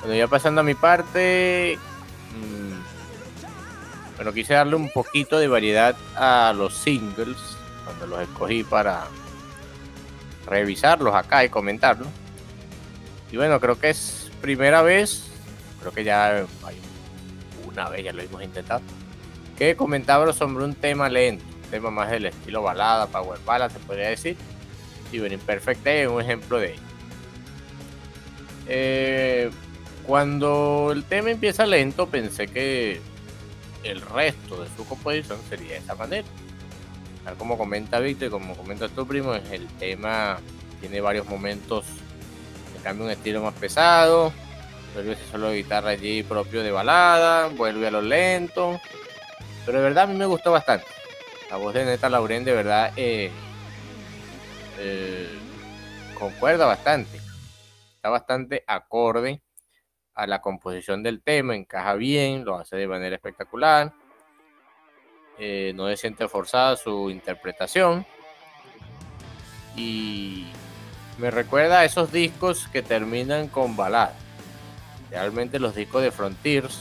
Bueno, 0.00 0.14
ya 0.14 0.28
pasando 0.28 0.60
a 0.60 0.64
mi 0.64 0.74
parte, 0.74 1.78
mmm, 2.34 4.16
bueno, 4.16 4.32
quise 4.32 4.54
darle 4.54 4.76
un 4.76 4.90
poquito 4.90 5.38
de 5.38 5.48
variedad 5.48 5.96
a 6.16 6.52
los 6.56 6.76
singles 6.76 7.36
cuando 7.84 8.06
los 8.06 8.20
escogí 8.20 8.64
para 8.64 9.06
revisarlos 10.46 11.14
acá 11.14 11.44
y 11.44 11.48
comentarlos. 11.48 12.08
Y 13.30 13.36
bueno, 13.36 13.58
creo 13.60 13.78
que 13.78 13.90
es 13.90 14.30
primera 14.40 14.82
vez, 14.82 15.24
creo 15.80 15.92
que 15.92 16.04
ya 16.04 16.26
hay 16.64 16.80
una 17.66 17.88
vez 17.88 18.04
ya 18.04 18.12
lo 18.12 18.20
hemos 18.20 18.42
intentado, 18.42 18.82
que 19.56 19.76
comentaba 19.76 20.30
sobre 20.32 20.64
un 20.64 20.74
tema 20.74 21.08
lento, 21.08 21.44
tema 21.72 21.90
más 21.90 22.10
del 22.10 22.26
estilo 22.26 22.62
balada, 22.62 23.06
power 23.06 23.40
ballad, 23.44 23.70
se 23.70 23.78
podría 23.80 24.10
decir. 24.10 24.36
Y 25.10 25.18
bueno, 25.18 25.34
Imperfect 25.34 25.84
es 25.86 26.08
un 26.08 26.20
ejemplo 26.20 26.60
de 26.60 26.74
ello. 26.74 26.82
Eh, 28.68 29.50
cuando 30.06 30.90
el 30.92 31.02
tema 31.04 31.30
empieza 31.30 31.66
lento, 31.66 32.06
pensé 32.06 32.46
que 32.46 33.00
el 33.82 34.00
resto 34.00 34.62
de 34.62 34.68
su 34.76 34.86
composición 34.86 35.38
sería 35.48 35.72
de 35.72 35.78
esa 35.78 35.94
manera. 35.94 36.28
Tal 37.24 37.36
como 37.36 37.56
comenta 37.56 37.98
Víctor 38.00 38.28
y 38.28 38.30
como 38.30 38.54
comenta 38.54 38.88
tu 38.88 39.06
primo, 39.06 39.34
el 39.34 39.66
tema 39.78 40.38
tiene 40.80 41.00
varios 41.00 41.26
momentos 41.26 41.84
que 42.74 42.82
cambia 42.82 43.06
un 43.06 43.10
estilo 43.12 43.42
más 43.42 43.54
pesado, 43.54 44.32
vuelve 44.94 45.12
ese 45.12 45.24
solo 45.30 45.48
de 45.48 45.56
guitarra 45.56 45.90
allí 45.90 46.22
propio 46.22 46.62
de 46.62 46.70
balada, 46.70 47.48
vuelve 47.48 47.86
a 47.86 47.90
lo 47.90 48.02
lento, 48.02 48.80
pero 49.64 49.78
de 49.78 49.84
verdad 49.84 50.04
a 50.04 50.06
mí 50.08 50.18
me 50.18 50.26
gustó 50.26 50.50
bastante. 50.50 50.86
La 51.52 51.58
voz 51.58 51.74
de 51.74 51.84
Neta 51.84 52.08
Lauren 52.08 52.46
de 52.46 52.54
verdad 52.54 52.94
eh, 52.96 53.30
eh, 54.78 55.28
concuerda 56.18 56.64
bastante. 56.64 57.18
está 57.94 58.08
bastante 58.08 58.64
acorde 58.66 59.42
a 60.14 60.26
la 60.26 60.40
composición 60.40 61.02
del 61.02 61.20
tema, 61.20 61.54
encaja 61.54 61.92
bien, 61.92 62.46
lo 62.46 62.56
hace 62.56 62.76
de 62.76 62.88
manera 62.88 63.16
espectacular. 63.16 63.92
Eh, 65.38 65.74
no 65.74 65.88
se 65.88 65.98
siente 65.98 66.26
forzada 66.26 66.74
su 66.76 67.10
interpretación. 67.10 68.06
Y 69.76 70.46
me 71.18 71.30
recuerda 71.30 71.80
a 71.80 71.84
esos 71.84 72.10
discos 72.12 72.66
que 72.68 72.80
terminan 72.80 73.48
con 73.48 73.76
balada. 73.76 74.14
Realmente 75.10 75.58
los 75.58 75.74
discos 75.74 76.02
de 76.02 76.12
Frontiers 76.12 76.78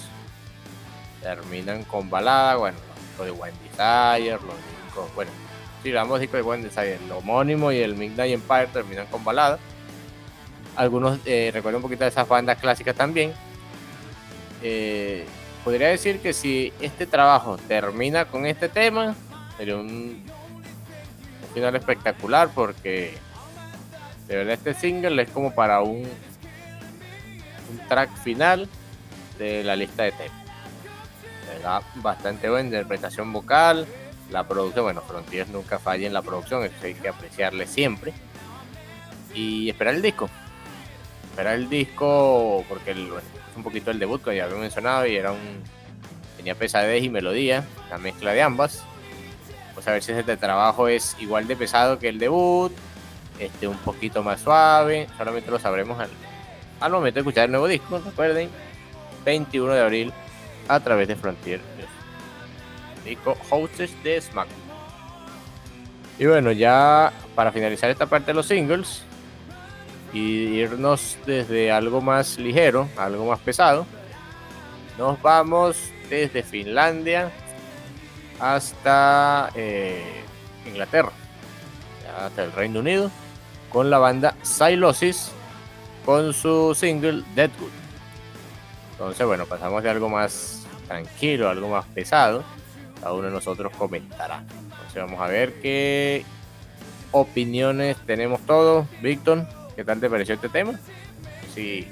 terminan 1.21 1.83
con 1.83 2.09
balada. 2.09 2.55
Bueno, 2.55 2.77
de 3.23 3.31
Wind 3.31 3.55
Desire, 3.63 4.31
los 4.31 4.55
discos, 4.85 5.15
bueno, 5.15 5.31
sí, 5.83 5.95
ambos 5.95 6.19
discos 6.19 6.37
de 6.37 6.43
Wind 6.43 6.63
Desire, 6.63 6.95
el 6.95 7.11
homónimo 7.11 7.71
y 7.71 7.79
el 7.79 7.95
Midnight 7.95 8.33
Empire 8.33 8.67
terminan 8.67 9.07
con 9.07 9.23
balada. 9.23 9.59
Algunos 10.75 11.19
eh, 11.25 11.51
recuerdo 11.53 11.79
un 11.79 11.83
poquito 11.83 12.03
de 12.03 12.09
esas 12.09 12.27
bandas 12.27 12.57
clásicas 12.59 12.95
también. 12.95 13.33
Eh, 14.63 15.25
podría 15.63 15.89
decir 15.89 16.19
que 16.19 16.33
si 16.33 16.71
este 16.79 17.05
trabajo 17.05 17.57
termina 17.67 18.25
con 18.25 18.45
este 18.45 18.69
tema, 18.69 19.15
sería 19.57 19.75
un, 19.75 20.23
final 21.53 21.75
espectacular 21.75 22.49
porque 22.55 23.13
de 24.27 24.35
verdad 24.37 24.53
este 24.53 24.73
single 24.73 25.21
es 25.21 25.29
como 25.31 25.53
para 25.53 25.81
un 25.81 26.07
track 27.89 28.09
final 28.23 28.69
de 29.37 29.63
la 29.63 29.75
lista 29.75 30.03
de 30.03 30.11
temas. 30.13 30.40
Bastante 31.95 32.49
buena 32.49 32.65
interpretación 32.65 33.31
vocal, 33.31 33.85
la 34.31 34.47
producción, 34.47 34.85
bueno, 34.85 35.01
Frontiers 35.01 35.49
nunca 35.49 35.77
falla 35.77 36.07
en 36.07 36.13
la 36.13 36.21
producción, 36.21 36.63
eso 36.63 36.75
hay 36.83 36.93
que 36.93 37.09
apreciarle 37.09 37.67
siempre. 37.67 38.13
Y 39.33 39.69
esperar 39.69 39.95
el 39.95 40.01
disco. 40.01 40.29
Esperar 41.29 41.55
el 41.55 41.69
disco 41.69 42.63
porque 42.67 42.91
es 42.91 42.97
un 43.55 43.63
poquito 43.63 43.91
el 43.91 43.99
debut 43.99 44.23
que 44.23 44.35
ya 44.35 44.45
había 44.45 44.57
mencionado 44.57 45.05
y 45.05 45.15
era 45.15 45.31
un 45.31 45.63
tenía 46.37 46.55
pesadez 46.55 47.03
y 47.03 47.09
melodía, 47.09 47.63
la 47.89 47.97
mezcla 47.97 48.33
de 48.33 48.41
ambas. 48.41 48.83
Pues 49.73 49.87
a 49.87 49.91
ver 49.91 50.01
si 50.01 50.11
este 50.11 50.37
trabajo 50.37 50.87
es 50.87 51.15
igual 51.19 51.47
de 51.47 51.55
pesado 51.55 51.99
que 51.99 52.09
el 52.09 52.17
debut, 52.17 52.71
este 53.37 53.67
un 53.67 53.77
poquito 53.77 54.23
más 54.23 54.41
suave, 54.41 55.07
solamente 55.17 55.51
lo 55.51 55.59
sabremos 55.59 55.99
al, 55.99 56.09
al 56.79 56.91
momento 56.91 57.15
de 57.15 57.21
escuchar 57.21 57.45
el 57.45 57.51
nuevo 57.51 57.67
disco, 57.67 58.01
recuerden, 58.03 58.49
21 59.23 59.73
de 59.73 59.81
abril 59.81 60.13
a 60.67 60.79
través 60.79 61.07
de 61.07 61.15
Frontier 61.15 61.61
disco 63.03 63.37
Hostess 63.49 63.91
de 64.03 64.19
Smack. 64.21 64.47
Y 66.19 66.25
bueno, 66.25 66.51
ya 66.51 67.11
para 67.35 67.51
finalizar 67.51 67.89
esta 67.89 68.05
parte 68.05 68.27
de 68.27 68.33
los 68.35 68.45
singles 68.45 69.03
y 70.13 70.59
irnos 70.59 71.17
desde 71.25 71.71
algo 71.71 72.01
más 72.01 72.37
ligero 72.37 72.87
algo 72.97 73.25
más 73.25 73.39
pesado, 73.39 73.85
nos 74.97 75.21
vamos 75.21 75.77
desde 76.09 76.43
Finlandia 76.43 77.31
hasta 78.39 79.49
eh, 79.55 80.23
Inglaterra, 80.67 81.11
hasta 82.23 82.43
el 82.43 82.51
Reino 82.51 82.81
Unido, 82.81 83.09
con 83.69 83.89
la 83.89 83.97
banda 83.97 84.35
Silosis 84.41 85.31
con 86.05 86.33
su 86.33 86.75
single 86.75 87.23
Deadwood. 87.35 87.80
Entonces, 89.01 89.25
bueno, 89.25 89.47
pasamos 89.47 89.81
de 89.81 89.89
algo 89.89 90.09
más 90.09 90.61
tranquilo, 90.87 91.49
algo 91.49 91.69
más 91.69 91.85
pesado. 91.87 92.43
Cada 92.99 93.13
uno 93.13 93.23
de 93.23 93.31
nosotros 93.31 93.75
comentará. 93.75 94.43
Entonces, 94.47 94.93
vamos 94.93 95.19
a 95.19 95.25
ver 95.25 95.53
qué 95.59 96.23
opiniones 97.09 97.97
tenemos 98.05 98.41
todos. 98.41 98.85
Víctor, 99.01 99.47
¿qué 99.75 99.83
tal 99.83 99.99
te 99.99 100.07
pareció 100.07 100.35
este 100.35 100.49
tema? 100.49 100.79
Si 101.55 101.87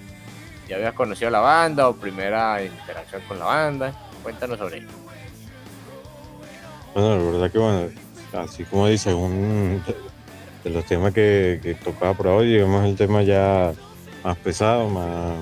ya 0.68 0.76
habías 0.76 0.94
conocido 0.94 1.32
la 1.32 1.40
banda 1.40 1.90
o 1.90 1.96
primera 1.96 2.64
interacción 2.64 3.24
con 3.28 3.40
la 3.40 3.46
banda, 3.46 3.92
cuéntanos 4.22 4.60
sobre 4.60 4.78
ello. 4.78 4.88
Bueno, 6.94 7.18
la 7.18 7.32
verdad 7.32 7.52
que 7.52 7.58
bueno, 7.58 7.90
así 8.34 8.64
como 8.66 8.88
dice, 8.88 9.16
un 9.16 9.84
de 10.64 10.70
los 10.70 10.86
temas 10.86 11.12
que, 11.12 11.76
tocaba 11.84 12.14
por 12.14 12.28
hoy, 12.28 12.54
digamos 12.54 12.86
el 12.86 12.96
tema 12.96 13.24
ya 13.24 13.74
más 14.24 14.38
pesado, 14.38 14.88
más, 14.90 15.40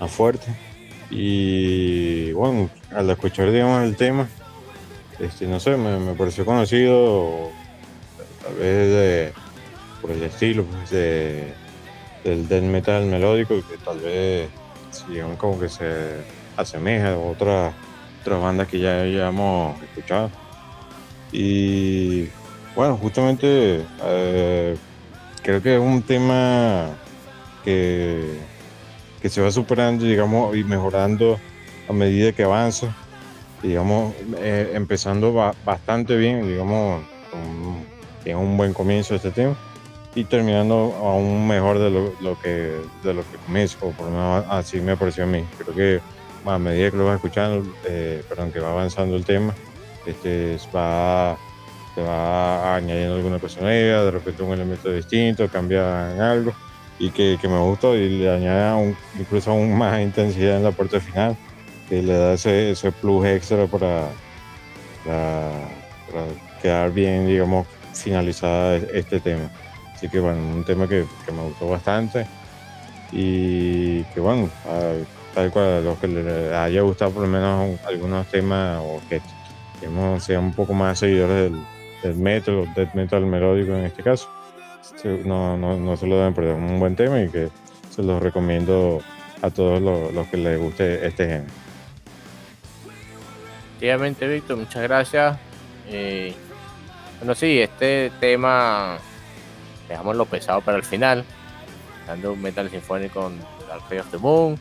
más 0.00 0.10
fuerte. 0.10 0.69
Y 1.10 2.32
bueno, 2.32 2.70
al 2.94 3.10
escuchar 3.10 3.50
digamos 3.50 3.82
el 3.82 3.96
tema, 3.96 4.28
este, 5.18 5.46
no 5.46 5.60
sé, 5.60 5.76
me, 5.76 6.14
pareció 6.14 6.44
conocido, 6.44 7.50
tal 8.42 8.54
vez 8.54 8.88
de, 8.88 9.32
por 10.00 10.12
el 10.12 10.22
estilo 10.22 10.64
pues, 10.64 10.90
de, 10.90 11.52
del 12.24 12.48
death 12.48 12.62
metal 12.62 13.06
melódico, 13.06 13.56
que 13.68 13.76
tal 13.84 13.98
vez 13.98 14.48
digamos 15.08 15.36
como 15.36 15.58
que 15.58 15.68
se 15.68 16.22
asemeja 16.56 17.12
a 17.12 17.18
otras 17.18 17.74
otras 18.20 18.40
bandas 18.42 18.68
que 18.68 18.78
ya, 18.78 19.04
ya 19.06 19.30
escuchado. 19.82 20.30
Y 21.32 22.28
bueno, 22.74 22.96
justamente 22.96 23.84
eh, 24.04 24.76
creo 25.42 25.62
que 25.62 25.76
es 25.76 25.80
un 25.80 26.02
tema 26.02 26.88
que, 27.64 28.38
que 29.20 29.30
se 29.30 29.42
va 29.42 29.50
superando, 29.52 30.04
digamos, 30.06 30.56
y 30.56 30.64
mejorando 30.64 31.42
a 31.86 31.92
medida 31.92 32.32
que 32.32 32.44
avanza. 32.44 32.96
Digamos, 33.62 34.16
eh, 34.38 34.70
empezando 34.74 35.32
ba- 35.34 35.56
bastante 35.62 36.16
bien, 36.16 36.46
digamos, 36.46 37.06
con, 37.28 37.86
en 38.24 38.36
un 38.38 38.56
buen 38.56 38.72
comienzo 38.74 39.14
este 39.14 39.32
tema 39.32 39.58
y 40.14 40.26
terminando 40.26 40.74
aún 40.96 41.46
mejor 41.48 41.78
de 41.78 41.90
lo, 41.90 42.36
que 42.38 42.48
de 42.94 43.14
lo 43.14 43.24
que 43.26 43.38
comienza, 43.38 43.76
o 43.80 43.94
por 43.94 44.06
lo 44.06 44.12
menos 44.12 44.44
así 44.48 44.80
me 44.82 44.96
pareció 44.96 45.24
a 45.24 45.26
mí. 45.26 45.48
Creo 45.56 45.74
que 45.74 46.02
a 46.44 46.58
medida 46.58 46.90
que 46.90 46.96
lo 46.96 47.06
vas 47.06 47.16
escuchando, 47.16 47.76
eh, 47.82 48.24
perdón, 48.28 48.52
que 48.52 48.60
va 48.60 48.70
avanzando 48.72 49.16
el 49.16 49.24
tema, 49.24 49.58
este, 50.04 50.56
va, 50.74 51.38
te 51.94 52.02
va 52.02 52.76
añadiendo 52.76 53.16
alguna 53.16 53.40
cosa 53.40 53.60
nueva, 53.62 54.04
de 54.04 54.10
repente 54.12 54.42
un 54.42 54.52
elemento 54.54 54.90
distinto, 54.92 55.48
cambia 55.50 56.30
algo, 56.32 56.56
y 57.00 57.10
que, 57.10 57.38
que 57.40 57.48
me 57.48 57.58
gustó 57.58 57.96
y 57.96 58.10
le 58.10 58.28
añade 58.30 58.62
aún- 58.68 58.96
incluso 59.18 59.50
aún 59.50 59.76
más 59.76 60.00
intensidad 60.02 60.58
en 60.58 60.64
la 60.64 60.72
parte 60.72 61.00
final, 61.00 61.34
que 61.88 62.02
le 62.02 62.12
da 62.12 62.34
ese, 62.34 62.72
ese 62.72 62.92
plus 62.92 63.24
extra 63.26 63.66
para, 63.66 64.10
para, 65.04 66.26
quedar 66.60 66.92
bien, 66.92 67.26
digamos, 67.26 67.66
finalizada 67.94 68.76
este 68.76 69.18
tema. 69.20 69.50
Así 69.94 70.08
que 70.10 70.20
bueno, 70.20 70.38
un 70.40 70.62
tema 70.64 70.86
que, 70.86 71.06
que 71.24 71.32
me 71.32 71.42
gustó 71.42 71.68
bastante 71.68 72.26
y 73.10 74.04
que 74.04 74.20
bueno, 74.20 74.50
a- 74.66 74.94
tal 75.34 75.50
cual 75.50 75.64
a 75.66 75.80
los 75.80 75.98
que 75.98 76.08
les 76.08 76.52
haya 76.52 76.82
gustado 76.82 77.12
por 77.12 77.22
lo 77.22 77.28
menos 77.28 77.66
un- 77.70 77.80
algunos 77.88 78.26
temas 78.28 78.78
o 78.82 79.00
que 79.08 79.22
digamos, 79.80 80.22
sean 80.22 80.44
un 80.44 80.52
poco 80.54 80.74
más 80.74 80.98
seguidores 80.98 81.50
del, 81.50 81.66
del 82.02 82.16
metal 82.16 82.56
o 82.56 82.66
death 82.66 82.92
metal 82.92 83.24
melódico 83.24 83.72
en 83.74 83.86
este 83.86 84.02
caso, 84.02 84.28
no, 85.24 85.56
no, 85.56 85.76
no 85.76 85.96
se 85.96 86.06
lo 86.06 86.16
deben 86.16 86.34
perder, 86.34 86.54
un 86.54 86.78
buen 86.78 86.96
tema 86.96 87.20
y 87.20 87.28
que 87.28 87.48
se 87.90 88.02
los 88.02 88.22
recomiendo 88.22 89.00
a 89.42 89.50
todos 89.50 89.80
los, 89.80 90.12
los 90.12 90.26
que 90.28 90.36
les 90.36 90.58
guste 90.58 91.06
este 91.06 91.26
género. 91.26 91.52
Efectivamente, 93.70 94.28
Víctor, 94.28 94.56
muchas 94.58 94.82
gracias. 94.82 95.38
Eh, 95.88 96.34
bueno, 97.18 97.34
sí, 97.34 97.60
este 97.60 98.12
tema, 98.20 98.98
dejámoslo 99.88 100.26
pesado 100.26 100.60
para 100.60 100.76
el 100.76 100.84
final, 100.84 101.24
dando 102.06 102.34
un 102.34 102.42
metal 102.42 102.68
sinfónico 102.70 103.22
con 103.22 103.38
Dark 103.68 104.00
of 104.00 104.10
the 104.10 104.18
Moon. 104.18 104.58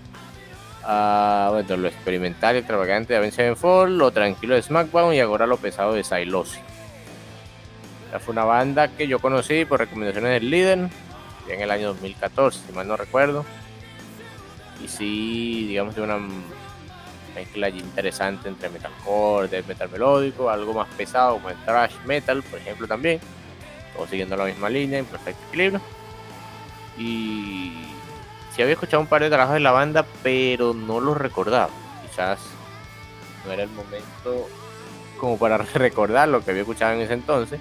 Ah, 0.84 1.50
bueno, 1.52 1.78
lo 1.78 1.88
experimental 1.90 2.56
y 2.56 2.60
extravagante 2.60 3.14
de 3.14 3.18
Avenged 3.18 3.36
Sevenfold, 3.36 3.98
lo 3.98 4.12
tranquilo 4.12 4.56
de 4.56 4.62
SmackDown 4.62 5.14
y 5.14 5.20
ahora 5.20 5.46
lo 5.46 5.58
pesado 5.58 5.94
de 5.94 6.04
Silosi. 6.04 6.60
Fue 8.18 8.32
una 8.32 8.44
banda 8.44 8.88
que 8.88 9.08
yo 9.08 9.20
conocí 9.20 9.66
por 9.66 9.80
recomendaciones 9.80 10.32
del 10.32 10.50
líder 10.50 10.90
en 11.48 11.62
el 11.62 11.72
año 11.72 11.90
2014, 11.90 12.68
si 12.68 12.74
mal 12.74 12.88
no 12.88 12.98
recuerdo. 12.98 13.46
Y 14.84 14.88
sí, 14.88 15.68
digamos, 15.68 15.96
de 15.96 16.02
una 16.02 16.18
mezcla 17.36 17.70
interesante 17.70 18.50
entre 18.50 18.70
metalcore, 18.70 19.64
metal 19.64 19.90
melódico, 19.90 20.50
algo 20.50 20.74
más 20.74 20.88
pesado 20.96 21.36
como 21.36 21.50
el 21.50 21.58
thrash 21.58 21.94
metal, 22.06 22.42
por 22.44 22.60
ejemplo, 22.60 22.88
también. 22.88 23.20
Todo 23.96 24.08
siguiendo 24.08 24.36
la 24.36 24.46
misma 24.46 24.70
línea, 24.70 25.00
en 25.00 25.06
perfecto 25.06 25.42
equilibrio. 25.48 25.82
Y 26.98 27.74
sí 28.56 28.62
había 28.62 28.74
escuchado 28.74 29.02
un 29.02 29.08
par 29.08 29.22
de 29.22 29.30
trabajos 29.30 29.54
de 29.54 29.60
la 29.60 29.72
banda, 29.72 30.06
pero 30.24 30.74
no 30.74 31.00
los 31.00 31.18
recordaba. 31.18 31.70
Quizás 32.10 32.40
no 33.46 33.52
era 33.52 33.64
el 33.64 33.70
momento 33.70 34.48
como 35.20 35.38
para 35.38 35.58
recordar 35.74 36.28
lo 36.30 36.44
que 36.44 36.52
había 36.52 36.64
escuchado 36.64 36.94
en 36.94 37.02
ese 37.02 37.14
entonces. 37.14 37.60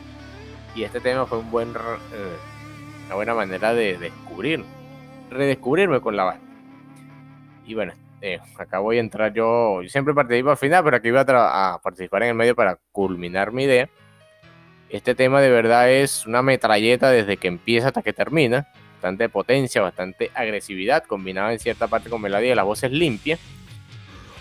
Y 0.75 0.85
este 0.85 1.01
tema 1.01 1.27
fue 1.27 1.39
un 1.39 1.51
buen, 1.51 1.71
eh, 1.71 2.37
una 3.07 3.15
buena 3.15 3.35
manera 3.35 3.75
de 3.75 3.99
descubrir, 3.99 4.65
redescubrirme 5.31 6.01
con 6.01 6.17
la 6.17 6.25
banda. 6.25 6.45
Y 7.67 7.75
bueno, 7.75 7.93
eh, 8.21 8.39
acá 8.57 8.79
voy 8.79 8.99
a 8.99 9.01
entrar 9.01 9.33
yo. 9.33 9.83
Yo 9.83 9.89
siempre 9.89 10.15
participo 10.15 10.51
al 10.51 10.57
final, 10.57 10.85
pero 10.85 10.97
aquí 10.97 11.11
voy 11.11 11.21
a, 11.21 11.75
a 11.75 11.79
participar 11.81 12.23
en 12.23 12.31
el 12.31 12.35
medio 12.35 12.55
para 12.55 12.79
culminar 12.93 13.53
mi 13.53 13.65
idea. 13.65 13.89
Este 14.89 15.15
tema 15.15 15.41
de 15.41 15.51
verdad 15.51 15.91
es 15.91 16.27
una 16.27 16.43
metralleta 16.43 17.11
desde 17.11 17.37
que 17.37 17.49
empieza 17.49 17.89
hasta 17.89 18.03
que 18.03 18.13
termina. 18.13 18.69
bastante 18.95 19.29
potencia, 19.29 19.83
bastante 19.83 20.31
agresividad, 20.35 21.05
combinada 21.05 21.53
en 21.53 21.59
cierta 21.59 21.87
parte 21.87 22.11
con 22.11 22.21
melodía, 22.21 22.55
la 22.55 22.65
voz 22.65 22.83
es 22.83 22.91
limpia. 22.91 23.39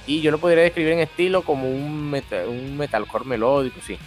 Y 0.07 0.21
yo 0.21 0.31
lo 0.31 0.37
podría 0.37 0.63
describir 0.63 0.93
en 0.93 0.99
estilo 0.99 1.41
como 1.41 1.69
un 1.69 2.09
metalcore 2.77 3.25
melódico, 3.25 3.81
sí. 3.81 3.99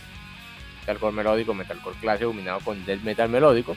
Metalcore 0.91 1.15
melódico, 1.15 1.55
metalcore 1.55 1.97
clásico 2.01 2.31
combinado 2.31 2.59
con 2.61 2.85
death 2.85 3.03
metal 3.03 3.29
melódico. 3.29 3.77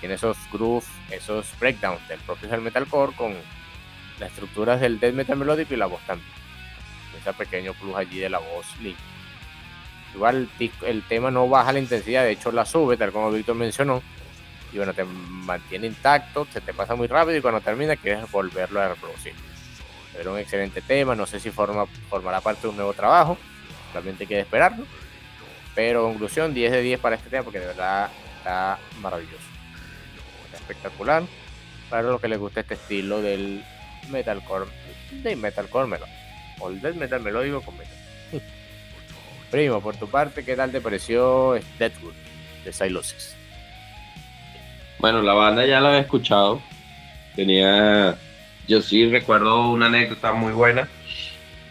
Tiene 0.00 0.16
esos 0.16 0.36
grooves, 0.52 0.86
esos 1.10 1.46
breakdowns 1.58 2.06
del 2.08 2.20
propio 2.20 2.60
metalcore 2.60 3.16
con 3.16 3.34
las 4.20 4.30
estructuras 4.30 4.80
del 4.80 5.00
death 5.00 5.14
metal 5.14 5.38
melódico 5.38 5.72
y 5.72 5.78
la 5.78 5.86
voz 5.86 6.00
también. 6.06 6.30
Ese 7.18 7.32
pequeño 7.32 7.72
plus 7.72 7.96
allí 7.96 8.18
de 8.18 8.28
la 8.28 8.38
voz 8.38 8.66
limpia. 8.82 9.02
Igual 10.14 10.48
el 10.82 11.02
tema 11.04 11.30
no 11.30 11.48
baja 11.48 11.72
la 11.72 11.78
intensidad, 11.78 12.24
de 12.24 12.32
hecho 12.32 12.52
la 12.52 12.66
sube, 12.66 12.98
tal 12.98 13.10
como 13.10 13.30
Víctor 13.30 13.56
mencionó. 13.56 14.02
Y 14.72 14.76
bueno, 14.76 14.92
te 14.92 15.04
mantiene 15.04 15.86
intacto, 15.86 16.46
se 16.52 16.60
te 16.60 16.74
pasa 16.74 16.94
muy 16.94 17.06
rápido 17.06 17.38
y 17.38 17.40
cuando 17.40 17.62
termina 17.62 17.96
quieres 17.96 18.30
volverlo 18.30 18.82
a 18.82 18.88
reproducir. 18.88 19.32
Pero 20.14 20.34
un 20.34 20.38
excelente 20.38 20.82
tema, 20.82 21.14
no 21.14 21.24
sé 21.24 21.40
si 21.40 21.50
forma, 21.50 21.86
formará 22.10 22.42
parte 22.42 22.62
de 22.62 22.68
un 22.68 22.76
nuevo 22.76 22.92
trabajo, 22.92 23.38
realmente 23.94 24.24
hay 24.24 24.28
que 24.28 24.40
esperarlo. 24.40 24.84
Pero 25.74 26.04
conclusión, 26.04 26.54
10 26.54 26.72
de 26.72 26.82
10 26.82 27.00
para 27.00 27.16
este 27.16 27.30
tema 27.30 27.44
porque 27.44 27.60
de 27.60 27.66
verdad 27.66 28.10
está 28.38 28.78
maravilloso. 29.00 29.44
espectacular. 30.54 31.22
Para 31.88 32.02
lo 32.02 32.20
que 32.20 32.28
les 32.28 32.38
gusta 32.38 32.60
este 32.60 32.74
estilo 32.74 33.22
del 33.22 33.64
metalcore, 34.10 34.66
de 35.10 35.36
metalcore 35.36 35.86
melódico. 35.86 36.18
O 36.60 36.68
el 36.68 36.94
metal 36.96 37.22
melódico 37.22 37.62
con 37.62 37.78
metal. 37.78 37.94
Primo, 39.50 39.80
por 39.80 39.96
tu 39.96 40.08
parte, 40.08 40.44
¿qué 40.44 40.56
tal 40.56 40.70
te 40.72 40.80
pareció 40.80 41.58
Deadwood 41.78 42.14
de 42.64 42.72
Silosis? 42.72 43.36
Bueno, 44.98 45.22
la 45.22 45.32
banda 45.32 45.64
ya 45.64 45.80
la 45.80 45.90
había 45.90 46.00
escuchado. 46.00 46.60
Tenía. 47.36 48.18
Yo 48.66 48.82
sí 48.82 49.08
recuerdo 49.08 49.70
una 49.70 49.86
anécdota 49.86 50.32
muy 50.32 50.52
buena. 50.52 50.88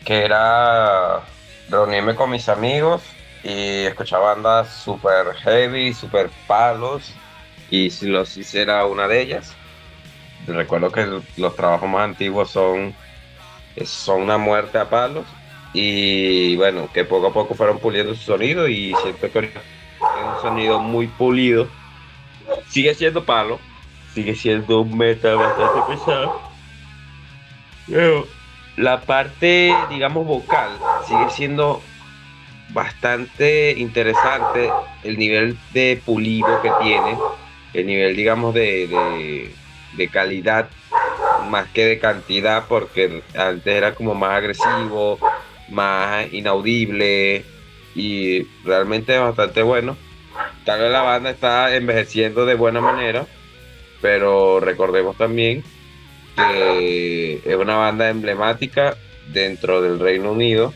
Que 0.05 0.23
era 0.23 1.21
reunirme 1.69 2.15
con 2.15 2.31
mis 2.31 2.47
amigos 2.47 3.03
y 3.47 3.85
escuchar 3.85 4.19
bandas 4.19 4.73
super 4.73 5.33
heavy, 5.35 5.93
super 5.93 6.29
palos. 6.47 7.13
Y 7.69 7.89
Silosis 7.89 8.53
era 8.55 8.85
una 8.85 9.07
de 9.07 9.21
ellas. 9.21 9.55
Recuerdo 10.45 10.91
que 10.91 11.05
los 11.37 11.55
trabajos 11.55 11.89
más 11.89 12.01
antiguos 12.01 12.49
son, 12.49 12.93
son 13.85 14.23
una 14.23 14.37
muerte 14.37 14.77
a 14.77 14.89
palos 14.89 15.25
y 15.73 16.55
bueno, 16.57 16.89
que 16.93 17.05
poco 17.05 17.27
a 17.27 17.33
poco 17.33 17.55
fueron 17.55 17.79
puliendo 17.79 18.13
su 18.15 18.23
sonido 18.23 18.67
y 18.67 18.93
siento 19.01 19.31
que 19.31 19.39
es 19.39 19.51
un 19.55 20.41
sonido 20.41 20.79
muy 20.79 21.07
pulido. 21.07 21.67
Sigue 22.67 22.95
siendo 22.95 23.23
palo, 23.23 23.59
sigue 24.13 24.35
siendo 24.35 24.81
un 24.81 24.97
metal 24.97 25.37
bastante 25.37 25.81
pesado. 25.87 26.41
Pero 27.87 28.27
la 28.75 28.99
parte, 29.01 29.73
digamos, 29.89 30.25
vocal 30.25 30.71
sigue 31.07 31.29
siendo 31.29 31.81
bastante 32.69 33.71
interesante 33.77 34.69
el 35.03 35.17
nivel 35.17 35.57
de 35.73 36.01
pulido 36.05 36.61
que 36.61 36.71
tiene, 36.81 37.17
el 37.73 37.85
nivel, 37.85 38.15
digamos, 38.15 38.53
de, 38.53 39.49
de, 39.95 40.07
calidad 40.09 40.69
más 41.49 41.67
que 41.69 41.85
de 41.85 41.99
cantidad, 41.99 42.65
porque 42.67 43.21
antes 43.35 43.73
era 43.73 43.95
como 43.95 44.15
más 44.15 44.37
agresivo, 44.37 45.19
más 45.69 46.31
inaudible 46.33 47.45
y 47.95 48.43
realmente 48.63 49.17
bastante 49.17 49.61
bueno. 49.61 49.97
Tal 50.65 50.81
vez 50.81 50.91
la 50.91 51.01
banda 51.01 51.29
está 51.29 51.75
envejeciendo 51.75 52.45
de 52.45 52.55
buena 52.55 52.81
manera, 52.81 53.25
pero 54.01 54.59
recordemos 54.59 55.17
también 55.17 55.63
que 56.35 57.41
es 57.43 57.55
una 57.55 57.77
banda 57.77 58.09
emblemática 58.09 58.95
dentro 59.31 59.81
del 59.81 59.99
Reino 59.99 60.31
Unido 60.31 60.73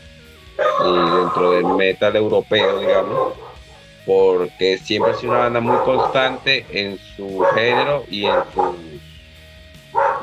y 0.58 1.16
dentro 1.16 1.52
del 1.52 1.66
metal 1.76 2.16
europeo, 2.16 2.80
digamos, 2.80 3.34
porque 4.04 4.78
siempre 4.78 5.12
ha 5.12 5.14
sido 5.14 5.32
una 5.32 5.40
banda 5.42 5.60
muy 5.60 5.76
constante 5.84 6.66
en 6.70 6.98
su 7.16 7.44
género 7.54 8.04
y 8.10 8.26
en 8.26 8.42
su, 8.52 9.00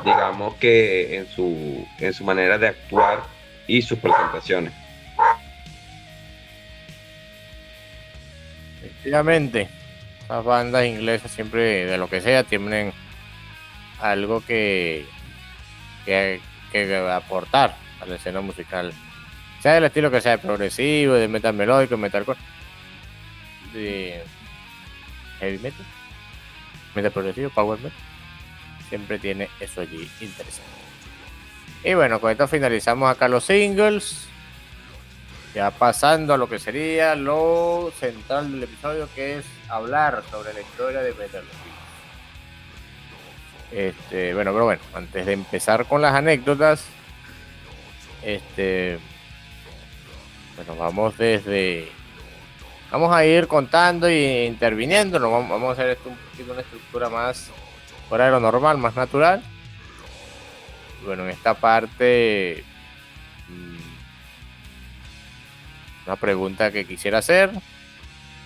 digamos 0.04 0.54
que 0.56 1.16
en 1.16 1.28
su, 1.28 1.86
en 1.98 2.12
su 2.12 2.24
manera 2.24 2.58
de 2.58 2.68
actuar 2.68 3.22
y 3.66 3.82
sus 3.82 3.98
presentaciones. 3.98 4.72
Efectivamente, 8.82 9.68
las 10.28 10.44
bandas 10.44 10.86
inglesas 10.86 11.30
siempre, 11.30 11.86
de 11.86 11.98
lo 11.98 12.08
que 12.08 12.20
sea, 12.20 12.44
tienen 12.44 12.92
algo 14.00 14.44
que, 14.44 15.06
que, 16.04 16.40
aportar 17.12 17.76
a 18.00 18.06
la 18.06 18.16
escena 18.16 18.40
musical. 18.40 18.92
Sea 19.60 19.74
del 19.74 19.84
estilo 19.84 20.10
que 20.10 20.20
sea, 20.20 20.38
progresivo, 20.38 21.14
de 21.14 21.28
metal 21.28 21.52
melódico, 21.54 21.96
metalcore, 21.96 22.38
de 23.74 24.22
heavy 25.38 25.58
metal, 25.58 25.86
metal 26.94 27.12
progresivo, 27.12 27.50
power 27.50 27.78
metal. 27.78 27.98
Siempre 28.88 29.18
tiene 29.18 29.48
eso 29.60 29.82
allí 29.82 30.10
interesante. 30.20 30.80
Y 31.84 31.94
bueno, 31.94 32.20
con 32.20 32.30
esto 32.30 32.48
finalizamos 32.48 33.10
acá 33.10 33.28
los 33.28 33.44
singles. 33.44 34.26
Ya 35.54 35.70
pasando 35.70 36.32
a 36.34 36.38
lo 36.38 36.48
que 36.48 36.58
sería 36.58 37.14
lo 37.16 37.92
central 37.98 38.52
del 38.52 38.62
episodio, 38.62 39.08
que 39.14 39.38
es 39.38 39.44
hablar 39.68 40.22
sobre 40.30 40.52
la 40.52 40.60
historia 40.60 41.00
de 41.00 41.12
Metal 41.14 41.42
Este, 43.72 44.32
bueno, 44.32 44.52
pero 44.52 44.64
bueno, 44.64 44.82
antes 44.94 45.26
de 45.26 45.32
empezar 45.32 45.86
con 45.86 46.02
las 46.02 46.14
anécdotas, 46.14 46.84
este, 48.22 49.00
bueno, 50.64 50.80
vamos 50.80 51.16
desde, 51.18 51.88
vamos 52.90 53.14
a 53.14 53.24
ir 53.24 53.46
contando 53.46 54.06
e 54.06 54.46
interviniendo, 54.46 55.18
vamos, 55.20 55.68
a 55.68 55.72
hacer 55.72 55.90
esto 55.90 56.08
un 56.08 56.16
poquito 56.16 56.52
una 56.52 56.62
estructura 56.62 57.08
más 57.08 57.50
fuera 58.08 58.26
de 58.26 58.30
lo 58.30 58.40
normal, 58.40 58.78
más 58.78 58.94
natural 58.94 59.42
bueno, 61.04 61.24
en 61.24 61.30
esta 61.30 61.54
parte, 61.54 62.64
mm, 63.48 63.78
una 66.06 66.16
pregunta 66.16 66.70
que 66.70 66.84
quisiera 66.84 67.18
hacer. 67.18 67.50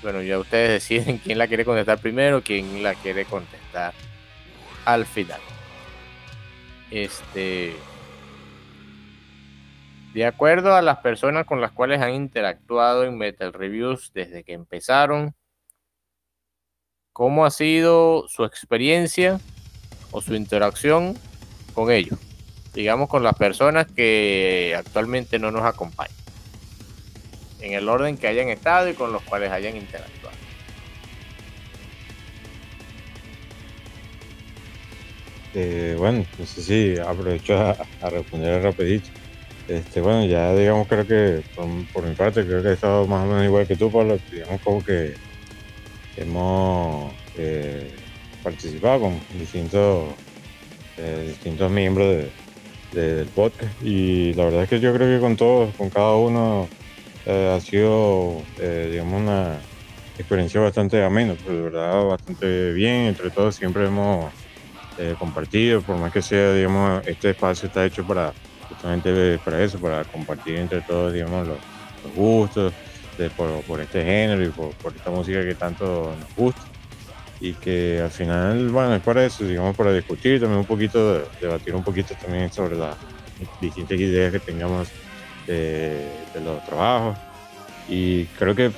Bueno, 0.02 0.22
ya 0.22 0.38
ustedes 0.38 0.70
deciden 0.70 1.18
quién 1.18 1.38
la 1.38 1.48
quiere 1.48 1.64
contestar 1.64 1.98
primero, 1.98 2.42
quién 2.42 2.82
la 2.82 2.94
quiere 2.94 3.24
contestar 3.24 3.94
al 4.84 5.06
final. 5.06 5.40
Este. 6.90 7.74
De 10.14 10.24
acuerdo 10.24 10.74
a 10.74 10.80
las 10.80 10.98
personas 10.98 11.44
con 11.44 11.60
las 11.60 11.72
cuales 11.72 12.00
han 12.00 12.14
interactuado 12.14 13.04
en 13.04 13.18
Metal 13.18 13.52
Reviews 13.52 14.12
desde 14.14 14.44
que 14.44 14.54
empezaron, 14.54 15.34
¿cómo 17.12 17.44
ha 17.44 17.50
sido 17.50 18.26
su 18.28 18.44
experiencia 18.44 19.40
o 20.12 20.22
su 20.22 20.34
interacción 20.34 21.18
con 21.74 21.90
ellos? 21.90 22.18
digamos, 22.74 23.08
con 23.08 23.22
las 23.22 23.36
personas 23.36 23.86
que 23.86 24.74
actualmente 24.76 25.38
no 25.38 25.50
nos 25.50 25.62
acompañan, 25.62 26.16
en 27.60 27.72
el 27.72 27.88
orden 27.88 28.18
que 28.18 28.26
hayan 28.26 28.48
estado 28.48 28.90
y 28.90 28.94
con 28.94 29.12
los 29.12 29.22
cuales 29.22 29.50
hayan 29.52 29.76
interactuado. 29.76 30.36
Eh, 35.54 35.94
bueno, 35.96 36.26
no 36.36 36.46
sé 36.46 36.62
si 36.62 36.98
aprovecho 36.98 37.56
a, 37.56 38.10
responder 38.10 38.60
rapidito. 38.60 39.08
Este, 39.66 40.02
bueno, 40.02 40.26
ya 40.26 40.54
digamos 40.54 40.86
creo 40.88 41.06
que 41.06 41.42
por, 41.56 42.04
mi 42.04 42.14
parte 42.14 42.44
creo 42.44 42.62
que 42.62 42.68
he 42.68 42.72
estado 42.74 43.06
más 43.06 43.24
o 43.24 43.26
menos 43.26 43.44
igual 43.44 43.66
que 43.66 43.76
tú, 43.76 43.90
Pablo. 43.90 44.18
Digamos 44.30 44.60
como 44.60 44.84
que 44.84 45.14
hemos 46.16 47.12
eh, 47.36 47.90
participado 48.42 49.00
con 49.00 49.20
distintos, 49.38 50.12
eh, 50.98 51.26
distintos 51.28 51.70
miembros 51.70 52.28
de, 52.92 53.16
del 53.16 53.28
podcast. 53.28 53.72
Y 53.82 54.34
la 54.34 54.44
verdad 54.44 54.62
es 54.64 54.68
que 54.68 54.80
yo 54.80 54.92
creo 54.92 55.16
que 55.16 55.20
con 55.20 55.36
todos, 55.36 55.74
con 55.76 55.88
cada 55.88 56.14
uno, 56.16 56.68
eh, 57.24 57.54
ha 57.56 57.60
sido, 57.60 58.42
digamos, 58.58 59.22
una 59.22 59.58
experiencia 60.18 60.60
bastante 60.60 61.02
amena, 61.02 61.34
pues 61.42 61.56
de 61.56 61.62
verdad 61.62 62.04
bastante 62.04 62.72
bien. 62.72 63.06
Entre 63.06 63.30
todos 63.30 63.56
siempre 63.56 63.86
hemos 63.86 64.30
compartido, 65.18 65.80
por 65.80 65.96
más 65.96 66.12
que 66.12 66.22
sea, 66.22 66.52
digamos, 66.52 67.04
este 67.06 67.30
espacio 67.30 67.66
está 67.66 67.84
hecho 67.84 68.06
para 68.06 68.32
justamente 68.74 69.38
para 69.44 69.62
eso, 69.62 69.78
para 69.78 70.04
compartir 70.04 70.56
entre 70.56 70.80
todos, 70.82 71.12
digamos, 71.12 71.48
los, 71.48 71.58
gustos 72.14 72.74
por, 73.66 73.80
este 73.80 74.04
género 74.04 74.44
y 74.44 74.48
por, 74.48 74.70
por 74.72 74.94
esta 74.94 75.10
música 75.10 75.42
que 75.42 75.54
tanto 75.54 76.14
nos 76.18 76.36
gusta. 76.36 76.60
Y 77.40 77.52
que 77.54 78.00
al 78.02 78.10
final, 78.10 78.68
bueno, 78.68 78.94
es 78.94 79.02
para 79.02 79.24
eso, 79.24 79.44
digamos, 79.44 79.76
para 79.76 79.92
discutir 79.92 80.40
también 80.40 80.60
un 80.60 80.66
poquito, 80.66 81.26
debatir 81.40 81.74
un 81.74 81.82
poquito 81.82 82.14
también 82.14 82.52
sobre 82.52 82.76
las 82.76 82.96
distintas 83.60 83.98
ideas 83.98 84.32
que 84.32 84.38
tengamos 84.38 84.88
de, 85.46 86.06
los 86.42 86.64
trabajos. 86.64 87.16
Y 87.88 88.24
creo 88.38 88.54
que 88.54 88.70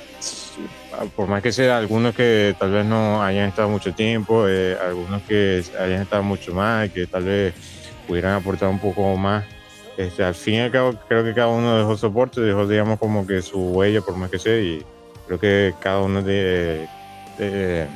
por 1.15 1.27
más 1.27 1.41
que 1.41 1.51
sea 1.51 1.77
algunos 1.77 2.15
que 2.15 2.55
tal 2.57 2.71
vez 2.71 2.85
no 2.85 3.23
hayan 3.23 3.49
estado 3.49 3.69
mucho 3.69 3.93
tiempo, 3.93 4.47
eh, 4.47 4.77
algunos 4.81 5.21
que 5.23 5.63
hayan 5.79 6.01
estado 6.01 6.23
mucho 6.23 6.53
más, 6.53 6.89
que 6.89 7.07
tal 7.07 7.23
vez 7.23 7.53
pudieran 8.07 8.33
aportar 8.33 8.69
un 8.69 8.79
poco 8.79 9.15
más, 9.15 9.45
este, 9.97 10.23
al 10.23 10.35
fin 10.35 10.53
y 10.55 10.59
al 10.59 10.71
cabo 10.71 10.93
creo 11.07 11.23
que 11.23 11.33
cada 11.33 11.47
uno 11.47 11.77
dejó 11.77 11.97
soporte, 11.97 12.41
dejó 12.41 12.67
digamos 12.67 12.99
como 12.99 13.25
que 13.25 13.41
su 13.41 13.59
huella 13.59 14.01
por 14.01 14.15
más 14.15 14.29
que 14.29 14.37
sea 14.39 14.59
y 14.59 14.85
creo 15.25 15.39
que 15.39 15.73
cada 15.79 16.01
uno 16.01 16.21
de, 16.21 16.87
de, 17.37 17.87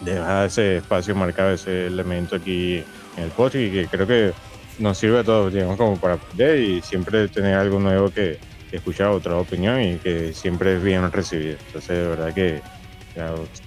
deja 0.00 0.44
ese 0.44 0.76
espacio 0.78 1.14
marcado, 1.14 1.52
ese 1.52 1.86
elemento 1.86 2.36
aquí 2.36 2.84
en 3.16 3.24
el 3.24 3.30
post 3.30 3.56
y 3.56 3.70
que 3.70 3.86
creo 3.86 4.06
que 4.06 4.32
nos 4.78 4.98
sirve 4.98 5.18
a 5.18 5.24
todos, 5.24 5.52
digamos, 5.52 5.76
como 5.76 5.96
para 5.98 6.14
aprender 6.14 6.60
y 6.60 6.80
siempre 6.80 7.28
tener 7.28 7.54
algo 7.54 7.78
nuevo 7.78 8.10
que, 8.10 8.38
escuchar, 8.72 9.08
otra 9.08 9.36
opinión 9.36 9.82
y 9.82 9.96
que 9.96 10.32
siempre 10.32 10.76
es 10.76 10.82
bien 10.82 11.10
recibido. 11.12 11.58
Entonces, 11.66 11.90
de 11.90 12.08
verdad 12.08 12.32
que 12.32 12.62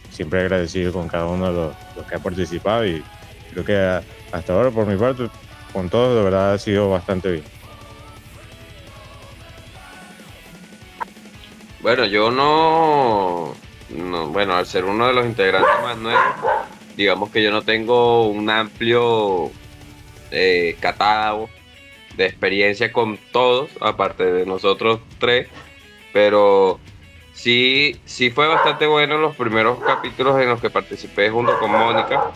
siempre 0.10 0.42
agradecido 0.42 0.92
con 0.92 1.08
cada 1.08 1.28
uno 1.28 1.48
de 1.48 1.54
los, 1.54 2.08
que 2.08 2.16
ha 2.16 2.20
participado 2.20 2.88
y 2.88 3.04
creo 3.52 3.64
que 3.64 4.02
hasta 4.32 4.54
ahora, 4.54 4.72
por 4.72 4.88
mi 4.88 4.98
parte, 4.98 5.30
con 5.72 5.90
todos, 5.90 6.18
de 6.18 6.24
verdad 6.24 6.54
ha 6.54 6.58
sido 6.58 6.90
bastante 6.90 7.32
bien. 7.32 7.55
Bueno, 11.86 12.06
yo 12.06 12.32
no, 12.32 13.54
no, 13.90 14.28
bueno, 14.30 14.56
al 14.56 14.66
ser 14.66 14.86
uno 14.86 15.06
de 15.06 15.14
los 15.14 15.24
integrantes 15.24 15.72
más 15.84 15.96
nuevos, 15.96 16.24
digamos 16.98 17.30
que 17.30 17.44
yo 17.44 17.52
no 17.52 17.62
tengo 17.62 18.28
un 18.28 18.50
amplio 18.50 19.52
eh, 20.32 20.76
catálogo 20.80 21.48
de 22.18 22.26
experiencia 22.26 22.92
con 22.92 23.20
todos, 23.32 23.70
aparte 23.82 24.26
de 24.26 24.48
nosotros 24.48 25.00
tres, 25.20 25.48
pero 26.12 26.80
sí, 27.34 28.02
sí 28.04 28.32
fue 28.32 28.48
bastante 28.48 28.88
bueno 28.88 29.20
los 29.20 29.36
primeros 29.36 29.78
capítulos 29.84 30.42
en 30.42 30.50
los 30.50 30.60
que 30.60 30.72
participé 30.72 31.30
junto 31.30 31.56
con 31.60 31.70
Mónica, 31.70 32.32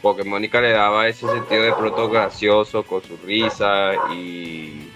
porque 0.00 0.22
Mónica 0.22 0.60
le 0.60 0.70
daba 0.70 1.08
ese 1.08 1.26
sentido 1.26 1.64
de 1.64 1.72
pronto 1.72 2.08
gracioso 2.08 2.84
con 2.84 3.02
su 3.02 3.16
risa 3.26 3.94
y 4.14 4.88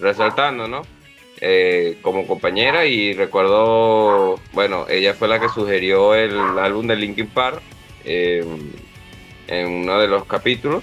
resaltando, 0.00 0.66
¿no? 0.66 0.95
Eh, 1.40 1.98
como 2.00 2.26
compañera 2.26 2.86
y 2.86 3.12
recuerdo, 3.12 4.40
bueno, 4.52 4.86
ella 4.88 5.12
fue 5.14 5.28
la 5.28 5.38
que 5.38 5.50
sugirió 5.50 6.14
el 6.14 6.58
álbum 6.58 6.86
de 6.86 6.96
Linkin 6.96 7.28
Park 7.28 7.60
en 8.04 9.66
uno 9.66 9.98
de 9.98 10.08
los 10.08 10.24
capítulos 10.24 10.82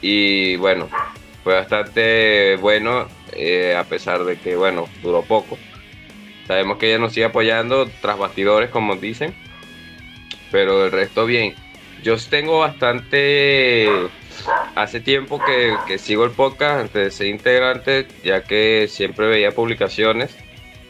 y 0.00 0.56
bueno, 0.56 0.88
fue 1.44 1.54
bastante 1.54 2.56
bueno 2.56 3.06
eh, 3.32 3.76
a 3.76 3.84
pesar 3.84 4.24
de 4.24 4.36
que, 4.38 4.56
bueno, 4.56 4.88
duró 5.02 5.22
poco. 5.22 5.58
Sabemos 6.46 6.78
que 6.78 6.88
ella 6.88 6.98
nos 6.98 7.12
sigue 7.12 7.26
apoyando 7.26 7.88
tras 8.00 8.18
bastidores, 8.18 8.70
como 8.70 8.96
dicen, 8.96 9.34
pero 10.50 10.86
el 10.86 10.92
resto 10.92 11.26
bien. 11.26 11.54
Yo 12.02 12.16
tengo 12.18 12.60
bastante 12.60 13.88
hace 14.74 15.00
tiempo 15.00 15.40
que, 15.44 15.98
sigo 15.98 16.24
el 16.24 16.30
podcast 16.30 16.80
antes 16.80 17.04
de 17.04 17.10
ser 17.10 17.26
integrante, 17.26 18.06
ya 18.24 18.42
que 18.42 18.86
siempre 18.88 19.26
veía 19.26 19.52
publicaciones. 19.52 20.36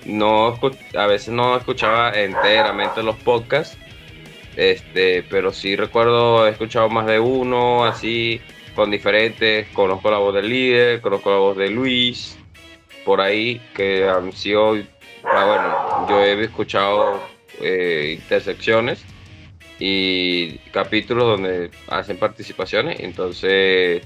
No, 0.04 0.58
a 0.96 1.06
veces 1.06 1.28
no 1.30 1.56
escuchaba 1.56 2.10
enteramente 2.10 3.02
los 3.02 3.16
podcasts, 3.16 3.76
este, 4.56 5.24
pero 5.24 5.52
sí 5.52 5.74
recuerdo 5.74 6.46
he 6.46 6.50
escuchado 6.50 6.88
más 6.88 7.06
de 7.06 7.18
uno, 7.18 7.84
así 7.84 8.40
con 8.74 8.90
diferentes. 8.90 9.66
Conozco 9.68 10.10
la 10.10 10.18
voz 10.18 10.34
del 10.34 10.48
líder, 10.48 11.00
conozco 11.00 11.30
la 11.30 11.38
voz 11.38 11.56
de 11.56 11.70
Luis, 11.70 12.38
por 13.04 13.20
ahí 13.20 13.60
que 13.74 14.08
han 14.08 14.32
sido. 14.32 14.76
Ah, 15.24 15.44
bueno, 15.44 16.08
yo 16.08 16.22
he 16.22 16.44
escuchado 16.44 17.20
eh, 17.60 18.16
intersecciones 18.20 19.04
y 19.78 20.58
capítulos 20.72 21.26
donde 21.26 21.70
hacen 21.88 22.18
participaciones, 22.18 23.00
entonces 23.00 24.02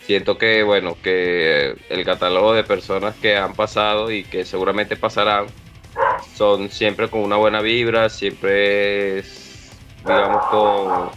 siento 0.00 0.36
que 0.36 0.62
bueno 0.62 0.96
que 1.00 1.76
el 1.88 2.04
catálogo 2.04 2.54
de 2.54 2.64
personas 2.64 3.14
que 3.16 3.36
han 3.36 3.54
pasado 3.54 4.10
y 4.10 4.24
que 4.24 4.44
seguramente 4.44 4.96
pasarán 4.96 5.46
son 6.34 6.70
siempre 6.70 7.08
con 7.08 7.20
una 7.20 7.36
buena 7.36 7.60
vibra, 7.60 8.08
siempre 8.08 9.18
es, 9.18 9.70
digamos 10.04 10.44
con, 10.46 11.10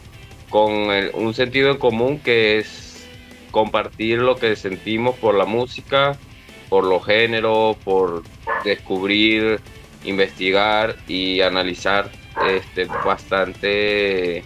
con 0.49 0.71
un 1.13 1.33
sentido 1.33 1.71
en 1.71 1.77
común 1.77 2.19
que 2.19 2.59
es 2.59 3.07
compartir 3.51 4.19
lo 4.19 4.35
que 4.35 4.55
sentimos 4.55 5.15
por 5.15 5.33
la 5.35 5.45
música, 5.45 6.17
por 6.69 6.83
los 6.83 7.05
géneros, 7.05 7.77
por 7.77 8.23
descubrir, 8.63 9.61
investigar 10.03 10.95
y 11.07 11.41
analizar 11.41 12.09
este, 12.43 12.85
bastante, 13.05 14.43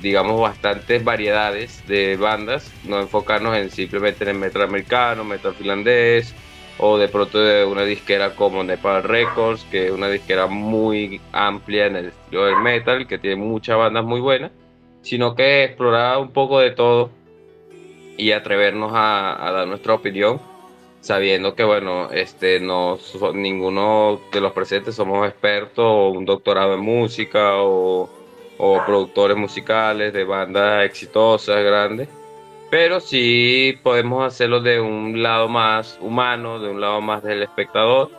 digamos, 0.00 0.40
bastantes 0.40 1.04
variedades 1.04 1.86
de 1.86 2.16
bandas, 2.16 2.72
no 2.84 3.00
enfocarnos 3.00 3.56
en 3.56 3.70
simplemente 3.70 4.24
en 4.24 4.30
el 4.30 4.36
metal 4.36 4.62
americano, 4.62 5.24
metal 5.24 5.54
finlandés, 5.54 6.34
o 6.78 6.96
de 6.96 7.08
pronto 7.08 7.38
de 7.38 7.64
una 7.64 7.84
disquera 7.84 8.34
como 8.34 8.62
Nepal 8.62 9.02
Records, 9.02 9.64
que 9.64 9.86
es 9.86 9.92
una 9.92 10.08
disquera 10.08 10.46
muy 10.46 11.20
amplia 11.32 11.86
en 11.86 11.96
el 11.96 12.06
estilo 12.06 12.46
del 12.46 12.58
metal, 12.58 13.06
que 13.06 13.18
tiene 13.18 13.36
muchas 13.36 13.76
bandas 13.76 14.04
muy 14.04 14.20
buenas, 14.20 14.52
sino 15.02 15.34
que 15.34 15.64
explorar 15.64 16.18
un 16.18 16.32
poco 16.32 16.60
de 16.60 16.70
todo 16.70 17.10
y 18.16 18.32
atrevernos 18.32 18.92
a, 18.94 19.46
a 19.46 19.52
dar 19.52 19.66
nuestra 19.66 19.94
opinión 19.94 20.40
sabiendo 21.08 21.54
que, 21.54 21.64
bueno, 21.64 22.10
este, 22.10 22.60
no 22.60 22.98
ninguno 23.32 24.20
de 24.30 24.42
los 24.42 24.52
presentes 24.52 24.94
somos 24.94 25.26
expertos 25.26 25.82
o 25.86 26.10
un 26.10 26.26
doctorado 26.26 26.74
en 26.74 26.80
música 26.80 27.62
o, 27.62 28.10
o 28.58 28.84
productores 28.84 29.34
musicales 29.34 30.12
de 30.12 30.24
bandas 30.24 30.84
exitosas, 30.84 31.64
grandes, 31.64 32.10
pero 32.70 33.00
sí 33.00 33.78
podemos 33.82 34.26
hacerlo 34.26 34.60
de 34.60 34.82
un 34.82 35.22
lado 35.22 35.48
más 35.48 35.98
humano, 36.02 36.60
de 36.60 36.68
un 36.68 36.78
lado 36.82 37.00
más 37.00 37.22
del 37.22 37.42
espectador. 37.42 38.10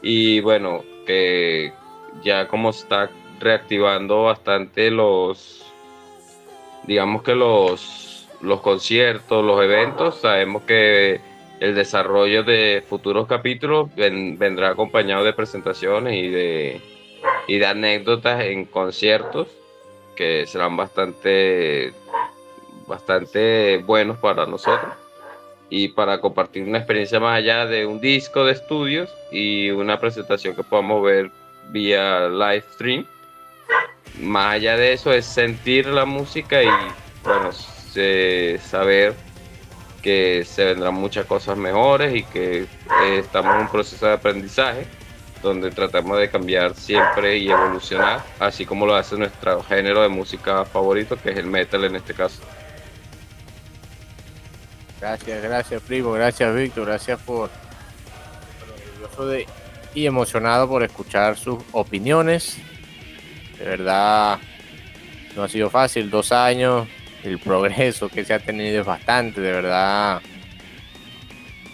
Y 0.00 0.40
bueno, 0.40 0.82
que 1.06 1.74
ya 2.24 2.48
como 2.48 2.70
está 2.70 3.10
reactivando 3.40 4.22
bastante 4.22 4.90
los, 4.90 5.70
digamos 6.84 7.22
que 7.24 7.34
los, 7.34 8.26
los 8.40 8.62
conciertos, 8.62 9.44
los 9.44 9.62
eventos, 9.62 10.16
sabemos 10.22 10.62
que 10.62 11.31
el 11.62 11.76
desarrollo 11.76 12.42
de 12.42 12.82
futuros 12.88 13.28
capítulos 13.28 13.88
vendrá 13.94 14.70
acompañado 14.70 15.22
de 15.22 15.32
presentaciones 15.32 16.14
y 16.16 16.28
de, 16.28 17.64
anécdotas 17.64 18.42
en 18.42 18.64
conciertos 18.64 19.46
que 20.16 20.44
serán 20.48 20.76
bastante, 20.76 21.92
bastante 22.88 23.78
buenos 23.78 24.18
para 24.18 24.44
nosotros 24.44 24.92
y 25.70 25.86
para 25.86 26.20
compartir 26.20 26.64
una 26.64 26.78
experiencia 26.78 27.20
más 27.20 27.38
allá 27.38 27.64
de 27.66 27.86
un 27.86 28.00
disco 28.00 28.44
de 28.44 28.52
estudios 28.54 29.08
y 29.30 29.70
una 29.70 30.00
presentación 30.00 30.56
que 30.56 30.64
podamos 30.64 31.00
ver 31.04 31.30
vía 31.70 32.28
live 32.28 32.64
stream. 32.72 33.06
Más 34.18 34.54
allá 34.54 34.76
de 34.76 34.94
eso 34.94 35.12
es 35.12 35.24
sentir 35.26 35.86
la 35.86 36.06
música 36.06 36.60
y 36.60 36.66
bueno, 37.22 37.52
saber 38.58 39.14
que 40.02 40.44
se 40.44 40.64
vendrán 40.64 40.94
muchas 40.94 41.24
cosas 41.26 41.56
mejores 41.56 42.14
y 42.14 42.24
que 42.24 42.62
eh, 42.62 43.18
estamos 43.18 43.54
en 43.54 43.62
un 43.62 43.68
proceso 43.68 44.06
de 44.06 44.12
aprendizaje 44.14 44.86
donde 45.42 45.70
tratamos 45.70 46.18
de 46.18 46.30
cambiar 46.30 46.74
siempre 46.74 47.38
y 47.38 47.50
evolucionar, 47.50 48.22
así 48.38 48.64
como 48.64 48.86
lo 48.86 48.94
hace 48.94 49.16
nuestro 49.16 49.62
género 49.64 50.02
de 50.02 50.08
música 50.08 50.64
favorito, 50.64 51.16
que 51.16 51.30
es 51.30 51.36
el 51.36 51.46
metal 51.46 51.84
en 51.84 51.96
este 51.96 52.14
caso. 52.14 52.40
Gracias, 55.00 55.42
gracias 55.42 55.82
primo, 55.82 56.12
gracias 56.12 56.54
Víctor, 56.54 56.86
gracias 56.86 57.20
por, 57.22 57.50
y 59.94 60.06
emocionado 60.06 60.68
por 60.68 60.84
escuchar 60.84 61.36
sus 61.36 61.58
opiniones. 61.72 62.56
De 63.58 63.64
verdad, 63.64 64.38
no 65.34 65.42
ha 65.42 65.48
sido 65.48 65.70
fácil, 65.70 66.08
dos 66.08 66.30
años, 66.30 66.86
el 67.22 67.38
progreso 67.38 68.08
que 68.08 68.24
se 68.24 68.34
ha 68.34 68.38
tenido 68.38 68.80
es 68.80 68.86
bastante, 68.86 69.40
de 69.40 69.52
verdad. 69.52 70.20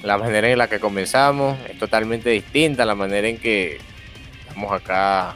La 0.03 0.19
manera 0.19 0.49
en 0.49 0.59
la 0.59 0.69
que 0.69 0.79
comenzamos 0.79 1.59
es 1.69 1.79
totalmente 1.79 2.31
distinta 2.31 2.83
a 2.83 2.87
la 2.87 2.95
manera 2.95 3.29
en 3.29 3.39
que 3.39 3.79
estamos 4.47 4.73
acá. 4.73 5.35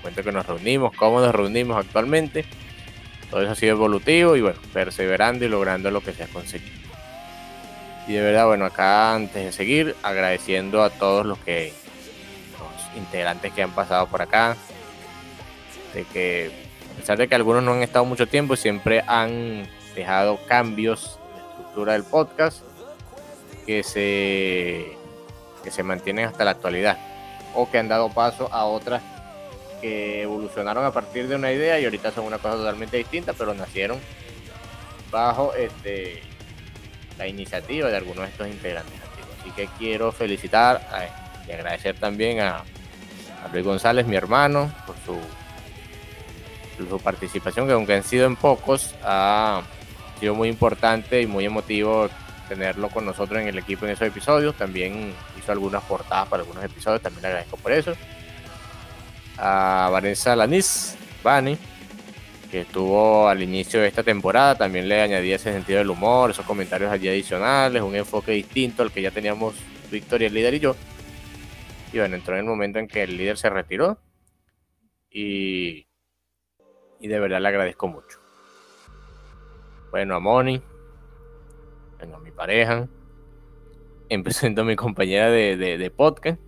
Cuento 0.00 0.22
que 0.22 0.32
nos 0.32 0.46
reunimos, 0.46 0.94
cómo 0.96 1.20
nos 1.20 1.34
reunimos 1.34 1.76
actualmente. 1.76 2.44
Todo 3.30 3.42
eso 3.42 3.52
ha 3.52 3.56
sido 3.56 3.72
evolutivo 3.72 4.36
y 4.36 4.40
bueno, 4.40 4.58
perseverando 4.72 5.44
y 5.44 5.48
logrando 5.48 5.90
lo 5.90 6.00
que 6.00 6.12
se 6.12 6.22
ha 6.22 6.28
conseguido. 6.28 6.76
Y 8.06 8.12
de 8.12 8.20
verdad, 8.20 8.46
bueno, 8.46 8.64
acá 8.64 9.14
antes 9.14 9.44
de 9.44 9.52
seguir, 9.52 9.96
agradeciendo 10.04 10.84
a 10.84 10.90
todos 10.90 11.26
los 11.26 11.38
que 11.38 11.72
los 12.52 12.96
integrantes 12.96 13.52
que 13.52 13.64
han 13.64 13.72
pasado 13.72 14.06
por 14.06 14.22
acá, 14.22 14.56
de 15.92 16.04
que 16.04 16.65
a 16.96 17.00
pesar 17.00 17.18
de 17.18 17.28
que 17.28 17.34
algunos 17.34 17.62
no 17.62 17.72
han 17.72 17.82
estado 17.82 18.06
mucho 18.06 18.26
tiempo, 18.26 18.56
siempre 18.56 19.04
han 19.06 19.68
dejado 19.94 20.38
cambios 20.46 21.18
en 21.28 21.36
la 21.36 21.48
estructura 21.48 21.92
del 21.92 22.04
podcast 22.04 22.62
que 23.66 23.82
se, 23.82 24.96
que 25.62 25.70
se 25.70 25.82
mantienen 25.82 26.24
hasta 26.24 26.44
la 26.44 26.52
actualidad. 26.52 26.98
o 27.54 27.70
que 27.70 27.78
han 27.78 27.88
dado 27.88 28.10
paso 28.10 28.48
a 28.52 28.64
otras 28.66 29.02
que 29.80 30.22
evolucionaron 30.22 30.84
a 30.84 30.92
partir 30.92 31.28
de 31.28 31.36
una 31.36 31.52
idea 31.52 31.78
y 31.78 31.84
ahorita 31.84 32.10
son 32.12 32.24
una 32.24 32.38
cosa 32.38 32.56
totalmente 32.56 32.96
distinta, 32.96 33.32
pero 33.32 33.54
nacieron 33.54 33.98
bajo 35.10 35.54
este, 35.54 36.22
la 37.18 37.26
iniciativa 37.26 37.88
de 37.88 37.96
algunos 37.96 38.24
de 38.24 38.30
estos 38.30 38.48
integrantes. 38.48 38.94
Así 39.40 39.50
que 39.50 39.68
quiero 39.78 40.12
felicitar 40.12 40.80
y 41.46 41.52
agradecer 41.52 41.96
también 41.98 42.40
a, 42.40 42.64
Luis 43.52 43.64
González, 43.64 44.06
mi 44.06 44.16
hermano, 44.16 44.72
por 44.86 44.96
su, 45.06 45.16
su 46.76 46.98
participación, 47.00 47.66
que 47.66 47.72
aunque 47.72 47.94
han 47.94 48.02
sido 48.02 48.26
en 48.26 48.36
pocos, 48.36 48.94
ha 49.02 49.62
sido 50.20 50.34
muy 50.34 50.48
importante 50.48 51.20
y 51.20 51.26
muy 51.26 51.44
emotivo 51.44 52.08
tenerlo 52.48 52.88
con 52.88 53.04
nosotros 53.04 53.40
en 53.40 53.48
el 53.48 53.58
equipo 53.58 53.84
en 53.84 53.92
esos 53.92 54.08
episodios. 54.08 54.54
También 54.56 55.12
hizo 55.38 55.52
algunas 55.52 55.82
portadas 55.84 56.28
para 56.28 56.42
algunos 56.42 56.64
episodios, 56.64 57.02
también 57.02 57.22
le 57.22 57.28
agradezco 57.28 57.56
por 57.56 57.72
eso. 57.72 57.94
A 59.38 59.88
Vanessa 59.92 60.34
Lanis, 60.34 60.96
Vani, 61.22 61.58
que 62.50 62.62
estuvo 62.62 63.28
al 63.28 63.42
inicio 63.42 63.80
de 63.80 63.88
esta 63.88 64.02
temporada, 64.02 64.54
también 64.54 64.88
le 64.88 65.02
añadí 65.02 65.32
ese 65.32 65.52
sentido 65.52 65.78
del 65.78 65.90
humor, 65.90 66.30
esos 66.30 66.46
comentarios 66.46 66.90
allí 66.90 67.08
adicionales, 67.08 67.82
un 67.82 67.94
enfoque 67.94 68.32
distinto 68.32 68.82
al 68.82 68.92
que 68.92 69.02
ya 69.02 69.10
teníamos 69.10 69.54
Victoria, 69.90 70.28
el 70.28 70.34
líder 70.34 70.54
y 70.54 70.60
yo. 70.60 70.76
Y 71.92 71.98
bueno, 71.98 72.16
entró 72.16 72.34
en 72.34 72.40
el 72.40 72.46
momento 72.46 72.78
en 72.78 72.88
que 72.88 73.02
el 73.02 73.16
líder 73.16 73.38
se 73.38 73.50
retiró 73.50 73.98
y, 75.10 75.85
y 77.00 77.08
de 77.08 77.20
verdad 77.20 77.40
le 77.40 77.48
agradezco 77.48 77.88
mucho. 77.88 78.18
Bueno, 79.90 80.16
a 80.16 80.20
Moni, 80.20 80.62
bueno, 81.98 82.16
a 82.16 82.20
mi 82.20 82.30
pareja, 82.30 82.88
empezando 84.08 84.62
a 84.62 84.64
mi 84.64 84.76
compañera 84.76 85.30
de, 85.30 85.56
de, 85.56 85.90
podcast, 85.90 86.40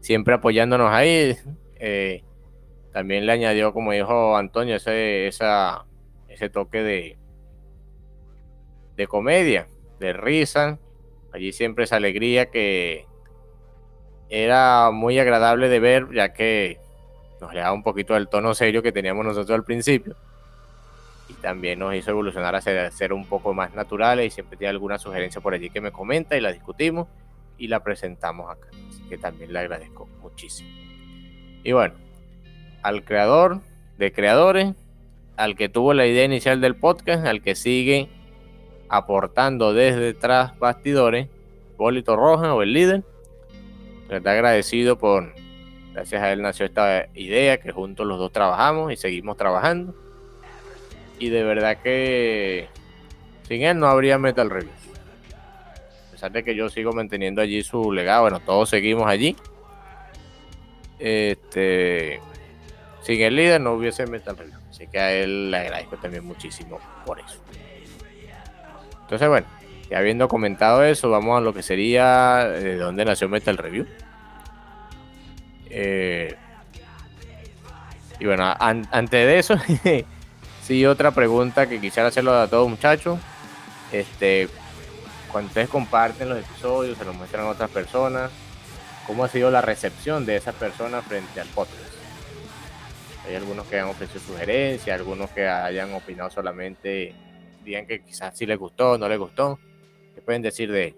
siempre 0.00 0.34
apoyándonos 0.34 0.90
ahí. 0.90 1.36
Eh, 1.76 2.22
también 2.92 3.26
le 3.26 3.32
añadió, 3.32 3.72
como 3.72 3.92
dijo 3.92 4.36
Antonio, 4.36 4.76
ese, 4.76 5.26
esa, 5.26 5.86
ese 6.28 6.50
toque 6.50 6.82
de, 6.82 7.18
de 8.96 9.06
comedia, 9.06 9.68
de 9.98 10.12
risa. 10.12 10.78
Allí 11.32 11.52
siempre 11.52 11.84
esa 11.84 11.96
alegría 11.96 12.50
que 12.50 13.06
era 14.28 14.90
muy 14.90 15.18
agradable 15.18 15.68
de 15.68 15.80
ver, 15.80 16.08
ya 16.12 16.34
que 16.34 16.81
nos 17.42 17.52
le 17.52 17.58
daba 17.58 17.72
un 17.72 17.82
poquito 17.82 18.14
del 18.14 18.28
tono 18.28 18.54
serio 18.54 18.84
que 18.84 18.92
teníamos 18.92 19.26
nosotros 19.26 19.56
al 19.56 19.64
principio. 19.64 20.14
Y 21.28 21.34
también 21.34 21.80
nos 21.80 21.92
hizo 21.92 22.10
evolucionar 22.12 22.54
a 22.54 22.60
ser, 22.60 23.12
un 23.12 23.26
poco 23.26 23.52
más 23.52 23.74
naturales 23.74 24.26
y 24.26 24.30
siempre 24.30 24.56
tiene 24.56 24.70
alguna 24.70 24.96
sugerencia 24.96 25.40
por 25.40 25.52
allí 25.52 25.68
que 25.68 25.80
me 25.80 25.90
comenta 25.90 26.36
y 26.36 26.40
la 26.40 26.52
discutimos 26.52 27.08
y 27.58 27.66
la 27.66 27.80
presentamos 27.80 28.48
acá. 28.48 28.68
Así 28.88 29.02
que 29.08 29.18
también 29.18 29.52
le 29.52 29.58
agradezco 29.58 30.06
muchísimo. 30.20 30.70
Y 31.64 31.72
bueno, 31.72 31.94
al 32.82 33.02
creador 33.02 33.60
de 33.98 34.12
creadores, 34.12 34.74
al 35.36 35.56
que 35.56 35.68
tuvo 35.68 35.94
la 35.94 36.06
idea 36.06 36.24
inicial 36.24 36.60
del 36.60 36.76
podcast, 36.76 37.26
al 37.26 37.42
que 37.42 37.56
sigue 37.56 38.08
aportando 38.88 39.74
desde 39.74 40.14
tras 40.14 40.56
bastidores, 40.60 41.26
Polito 41.76 42.14
Roja 42.14 42.54
o 42.54 42.62
el 42.62 42.72
líder. 42.72 43.02
Está 44.08 44.30
agradecido 44.30 44.96
por, 44.96 45.32
gracias 45.92 46.22
a 46.22 46.32
él 46.32 46.42
nació 46.42 46.66
esta 46.66 47.06
idea 47.14 47.58
que 47.58 47.72
juntos 47.72 48.06
los 48.06 48.18
dos 48.18 48.32
trabajamos 48.32 48.92
y 48.92 48.96
seguimos 48.96 49.36
trabajando. 49.36 49.94
Y 51.18 51.28
de 51.28 51.44
verdad 51.44 51.78
que 51.82 52.68
sin 53.46 53.62
él 53.62 53.78
no 53.78 53.86
habría 53.86 54.18
Metal 54.18 54.50
Reviews. 54.50 54.72
A 56.08 56.12
pesar 56.12 56.32
de 56.32 56.42
que 56.42 56.54
yo 56.54 56.68
sigo 56.68 56.92
manteniendo 56.92 57.40
allí 57.40 57.62
su 57.62 57.92
legado, 57.92 58.22
bueno, 58.22 58.40
todos 58.40 58.68
seguimos 58.70 59.06
allí. 59.06 59.36
Este, 60.98 62.20
sin 63.02 63.20
el 63.20 63.36
líder 63.36 63.60
no 63.60 63.72
hubiese 63.72 64.06
Metal 64.06 64.36
Review. 64.36 64.58
Así 64.70 64.86
que 64.86 64.98
a 64.98 65.12
él 65.12 65.50
le 65.50 65.58
agradezco 65.58 65.96
también 65.96 66.24
muchísimo 66.24 66.80
por 67.04 67.20
eso. 67.20 67.40
Entonces, 69.02 69.28
bueno, 69.28 69.46
ya 69.90 69.98
habiendo 69.98 70.28
comentado 70.28 70.82
eso, 70.84 71.10
vamos 71.10 71.36
a 71.36 71.40
lo 71.40 71.52
que 71.52 71.62
sería 71.62 72.46
eh, 72.46 72.60
de 72.60 72.76
dónde 72.78 73.04
nació 73.04 73.28
Metal 73.28 73.58
Review. 73.58 73.86
Eh, 75.72 76.36
y 78.20 78.26
bueno, 78.26 78.54
antes 78.58 79.10
de 79.10 79.38
eso, 79.38 79.56
sí, 80.62 80.86
otra 80.86 81.10
pregunta 81.10 81.68
que 81.68 81.80
quisiera 81.80 82.08
hacerlo 82.08 82.34
a 82.34 82.46
todos 82.46 82.68
muchachos. 82.68 83.18
Este, 83.90 84.48
cuando 85.30 85.48
ustedes 85.48 85.68
comparten 85.68 86.28
los 86.28 86.38
episodios, 86.38 86.96
se 86.98 87.04
los 87.04 87.16
muestran 87.16 87.46
a 87.46 87.48
otras 87.48 87.70
personas, 87.70 88.30
¿cómo 89.06 89.24
ha 89.24 89.28
sido 89.28 89.50
la 89.50 89.62
recepción 89.62 90.24
de 90.24 90.36
esas 90.36 90.54
personas 90.54 91.04
frente 91.04 91.40
al 91.40 91.48
podcast? 91.48 91.80
Hay 93.26 93.34
algunos 93.34 93.66
que 93.66 93.78
han 93.78 93.88
ofrecido 93.88 94.20
sugerencias, 94.20 94.98
algunos 94.98 95.30
que 95.30 95.48
hayan 95.48 95.94
opinado 95.94 96.30
solamente, 96.30 97.14
digan 97.64 97.86
que 97.86 98.02
quizás 98.02 98.36
sí 98.36 98.46
les 98.46 98.58
gustó, 98.58 98.98
no 98.98 99.08
les 99.08 99.18
gustó. 99.18 99.58
¿Qué 100.14 100.20
pueden 100.20 100.42
decir 100.42 100.70
de 100.70 100.84
ello? 100.84 100.96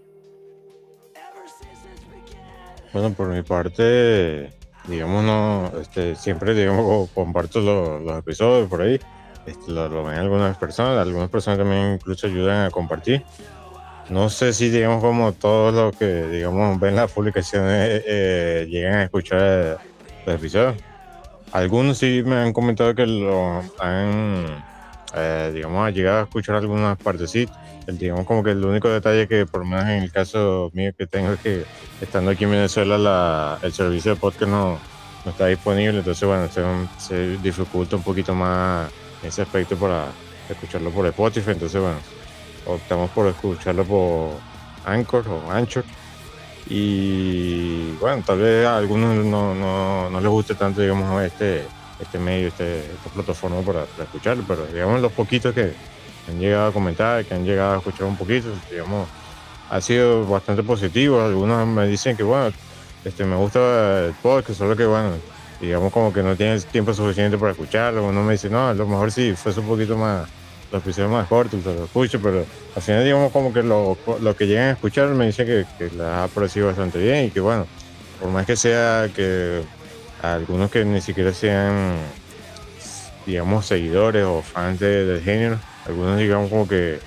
Bueno, 2.92 3.12
por 3.12 3.28
mi 3.28 3.42
parte, 3.42 4.52
digamos, 4.86 5.24
no, 5.24 5.72
este, 5.80 6.14
siempre, 6.16 6.54
digamos, 6.54 7.10
comparto 7.10 7.60
los, 7.60 8.18
episodios 8.18 8.68
por 8.68 8.82
ahí. 8.82 9.00
Este, 9.46 9.70
lo, 9.70 10.04
ven 10.04 10.18
algunas 10.18 10.56
personas, 10.56 10.98
algunas 10.98 11.28
personas 11.28 11.58
también 11.58 11.94
incluso 11.94 12.26
ayudan 12.26 12.66
a 12.66 12.70
compartir. 12.70 13.22
No 14.10 14.28
sé 14.28 14.52
si, 14.52 14.68
digamos, 14.68 15.02
como 15.02 15.32
todos 15.32 15.74
los 15.74 15.96
que, 15.96 16.26
digamos, 16.26 16.78
ven 16.78 16.96
las 16.96 17.10
publicaciones 17.12 18.02
eh, 18.06 18.66
llegan 18.68 18.94
a 18.94 19.04
escuchar 19.04 19.78
los 20.26 20.34
episodios 20.36 20.74
algunos 21.54 21.98
sí 21.98 22.24
me 22.26 22.34
han 22.34 22.52
comentado 22.52 22.96
que 22.96 23.06
lo 23.06 23.62
han, 23.78 24.64
eh, 25.16 25.50
digamos, 25.54 25.86
ha 25.86 25.90
llegado 25.90 26.20
a 26.20 26.22
escuchar 26.24 26.56
algunas 26.56 26.98
partecitas. 26.98 27.56
Digamos 27.86 28.26
como 28.26 28.42
que 28.42 28.52
el 28.52 28.64
único 28.64 28.88
detalle 28.88 29.28
que 29.28 29.44
por 29.44 29.60
lo 29.60 29.66
menos 29.66 29.84
en 29.84 30.02
el 30.02 30.10
caso 30.10 30.70
mío 30.72 30.92
que 30.96 31.06
tengo 31.06 31.32
es 31.32 31.40
que 31.40 31.64
estando 32.00 32.30
aquí 32.30 32.44
en 32.44 32.52
Venezuela 32.52 32.96
la, 32.96 33.58
el 33.62 33.72
servicio 33.72 34.14
de 34.14 34.20
podcast 34.20 34.50
no, 34.50 34.78
no 35.24 35.30
está 35.30 35.46
disponible, 35.46 35.98
entonces 35.98 36.26
bueno, 36.26 36.48
se, 36.98 37.36
dificulta 37.38 37.96
un 37.96 38.02
poquito 38.02 38.34
más 38.34 38.90
ese 39.22 39.42
aspecto 39.42 39.76
para 39.76 40.06
escucharlo 40.48 40.90
por 40.90 41.06
Spotify, 41.06 41.50
entonces 41.50 41.80
bueno, 41.80 41.98
optamos 42.66 43.10
por 43.10 43.26
escucharlo 43.28 43.84
por 43.84 44.30
Anchor 44.86 45.28
o 45.28 45.50
Anchor 45.50 45.84
y 46.66 47.92
bueno, 48.00 48.22
tal 48.26 48.38
vez 48.38 48.66
a 48.66 48.78
algunos 48.78 49.24
no, 49.24 49.54
no, 49.54 50.08
no 50.08 50.20
les 50.20 50.30
guste 50.30 50.54
tanto, 50.54 50.80
digamos, 50.80 51.22
este, 51.22 51.66
este 52.00 52.18
medio, 52.18 52.48
este, 52.48 52.80
esta 52.80 53.10
plataforma 53.12 53.60
para, 53.62 53.84
escucharlo, 54.02 54.44
pero 54.46 54.66
digamos 54.66 55.00
los 55.00 55.12
poquitos 55.12 55.54
que 55.54 55.72
han 56.28 56.38
llegado 56.38 56.68
a 56.68 56.72
comentar, 56.72 57.24
que 57.24 57.34
han 57.34 57.44
llegado 57.44 57.74
a 57.74 57.78
escuchar 57.78 58.04
un 58.04 58.16
poquito, 58.16 58.48
digamos, 58.70 59.08
ha 59.70 59.80
sido 59.80 60.26
bastante 60.26 60.62
positivo. 60.62 61.20
Algunos 61.20 61.66
me 61.66 61.86
dicen 61.86 62.16
que 62.16 62.22
bueno, 62.22 62.54
este, 63.04 63.24
me 63.24 63.36
gusta 63.36 64.06
el 64.06 64.14
podcast, 64.14 64.58
solo 64.58 64.76
que 64.76 64.86
bueno, 64.86 65.12
digamos 65.60 65.92
como 65.92 66.12
que 66.12 66.22
no 66.22 66.36
tienes 66.36 66.66
tiempo 66.66 66.94
suficiente 66.94 67.38
para 67.38 67.52
escucharlo. 67.52 68.06
Uno 68.06 68.22
me 68.22 68.32
dice, 68.32 68.50
no, 68.50 68.68
a 68.68 68.74
lo 68.74 68.86
mejor 68.86 69.12
sí, 69.12 69.34
fuese 69.34 69.60
un 69.60 69.66
poquito 69.66 69.96
más 69.96 70.28
los 70.72 70.82
episodios 70.82 71.12
más 71.12 71.28
cortos, 71.28 71.64
lo 71.64 71.84
escucho, 71.84 72.20
pero 72.20 72.44
al 72.74 72.82
final 72.82 73.04
digamos 73.04 73.30
como 73.30 73.52
que 73.52 73.62
lo, 73.62 73.96
lo 74.20 74.36
que 74.36 74.46
llegan 74.46 74.70
a 74.70 74.72
escuchar 74.72 75.08
me 75.10 75.26
dice 75.26 75.46
que, 75.46 75.64
que 75.78 75.94
les 75.94 76.00
ha 76.00 76.28
parecido 76.34 76.66
bastante 76.66 76.98
bien 76.98 77.26
y 77.26 77.30
que 77.30 77.38
bueno, 77.38 77.66
por 78.20 78.30
más 78.30 78.44
que 78.44 78.56
sea 78.56 79.08
que 79.14 79.62
algunos 80.32 80.70
que 80.70 80.84
ni 80.84 81.00
siquiera 81.00 81.32
sean, 81.32 81.96
digamos, 83.26 83.66
seguidores 83.66 84.24
o 84.24 84.42
fans 84.42 84.80
del 84.80 85.20
género, 85.22 85.58
algunos 85.86 86.18
digamos 86.18 86.48
como 86.48 86.66
que 86.66 86.98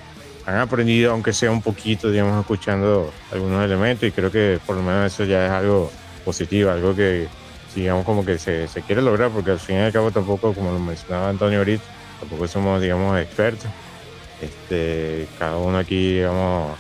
han 0.45 0.59
aprendido, 0.59 1.11
aunque 1.11 1.33
sea 1.33 1.51
un 1.51 1.61
poquito, 1.61 2.11
digamos, 2.11 2.39
escuchando 2.39 3.11
algunos 3.31 3.65
elementos 3.65 4.07
y 4.07 4.11
creo 4.11 4.31
que 4.31 4.59
por 4.65 4.75
lo 4.75 4.83
menos 4.83 5.13
eso 5.13 5.25
ya 5.25 5.45
es 5.45 5.51
algo 5.51 5.91
positivo, 6.23 6.71
algo 6.71 6.95
que 6.95 7.27
digamos 7.75 8.05
como 8.05 8.25
que 8.25 8.39
se, 8.39 8.67
se 8.67 8.81
quiere 8.81 9.01
lograr, 9.01 9.29
porque 9.29 9.51
al 9.51 9.59
fin 9.59 9.75
y 9.77 9.79
al 9.79 9.93
cabo 9.93 10.11
tampoco, 10.11 10.53
como 10.53 10.71
lo 10.71 10.79
mencionaba 10.79 11.29
Antonio 11.29 11.59
ahorita, 11.59 11.83
tampoco 12.19 12.47
somos, 12.47 12.81
digamos, 12.81 13.19
expertos. 13.19 13.69
Este, 14.41 15.27
cada 15.39 15.57
uno 15.57 15.77
aquí, 15.77 16.15
digamos, 16.15 16.77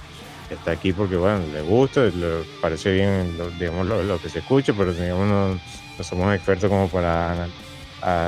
está 0.49 0.71
aquí 0.71 0.93
porque, 0.93 1.15
bueno, 1.15 1.43
le 1.53 1.61
gusta, 1.61 2.01
le 2.01 2.43
parece 2.61 2.91
bien, 2.91 3.37
lo, 3.37 3.49
digamos, 3.51 3.87
lo, 3.87 4.21
que 4.21 4.29
se 4.29 4.39
escucha, 4.39 4.73
pero, 4.75 4.93
digamos, 4.93 5.27
no, 5.27 5.59
somos 6.03 6.33
expertos 6.35 6.69
como 6.69 6.87
para 6.89 7.47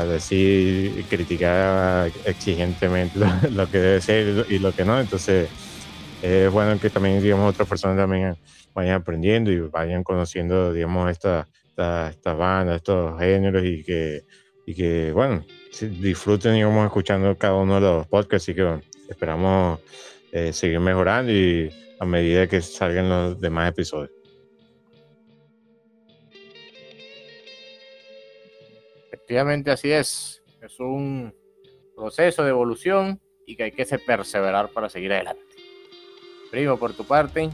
decir 0.05 0.93
y 0.97 1.03
criticar 1.03 2.11
exigentemente 2.25 3.19
lo, 3.51 3.69
que 3.69 3.77
debe 3.77 4.01
ser 4.01 4.45
y 4.49 4.59
lo 4.59 4.71
que 4.71 4.85
no. 4.85 4.99
Entonces, 4.99 5.49
es 6.21 6.51
bueno 6.51 6.79
que 6.79 6.89
también, 6.89 7.21
digamos, 7.21 7.53
otras 7.53 7.67
personas 7.67 7.97
también 7.97 8.35
vayan 8.73 8.95
aprendiendo 8.95 9.51
y 9.51 9.59
vayan 9.59 10.03
conociendo, 10.03 10.73
digamos, 10.73 11.11
estas 11.11 11.47
esta, 11.79 12.09
esta 12.09 12.33
bandas, 12.33 12.77
estos 12.77 13.17
géneros 13.19 13.63
y 13.63 13.83
que, 13.83 14.25
y 14.65 14.75
que 14.75 15.11
bueno, 15.13 15.45
disfruten, 15.81 16.53
digamos, 16.53 16.85
escuchando 16.85 17.37
cada 17.37 17.55
uno 17.55 17.75
de 17.75 17.81
los 17.81 18.07
podcasts 18.07 18.49
y 18.49 18.55
que 18.55 18.81
esperamos 19.09 19.79
eh, 20.31 20.51
seguir 20.51 20.79
mejorando 20.79 21.31
y 21.31 21.71
a 21.99 22.05
medida 22.05 22.47
que 22.47 22.61
salgan 22.61 23.09
los 23.09 23.39
demás 23.39 23.69
episodios. 23.69 24.18
Efectivamente 29.29 29.69
así 29.69 29.91
es. 29.91 30.41
Es 30.59 30.79
un 30.79 31.31
proceso 31.95 32.43
de 32.43 32.49
evolución 32.49 33.21
y 33.45 33.55
que 33.55 33.65
hay 33.65 33.71
que 33.71 33.85
perseverar 33.99 34.69
para 34.69 34.89
seguir 34.89 35.13
adelante. 35.13 35.43
Primo, 36.49 36.77
por 36.77 36.93
tu 36.93 37.05
parte, 37.05 37.51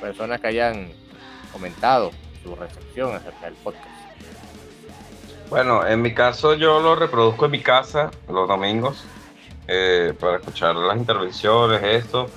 personas 0.00 0.40
que 0.40 0.46
hayan 0.46 0.88
comentado 1.52 2.10
su 2.42 2.56
recepción 2.56 3.14
acerca 3.14 3.44
del 3.44 3.54
podcast. 3.56 3.86
Bueno, 5.50 5.86
en 5.86 6.00
mi 6.00 6.14
caso 6.14 6.54
yo 6.54 6.80
lo 6.80 6.96
reproduzco 6.96 7.44
en 7.44 7.50
mi 7.50 7.60
casa 7.60 8.10
los 8.26 8.48
domingos 8.48 9.04
eh, 9.68 10.14
para 10.18 10.38
escuchar 10.38 10.74
las 10.74 10.96
intervenciones, 10.96 11.82
esto. 11.82 12.30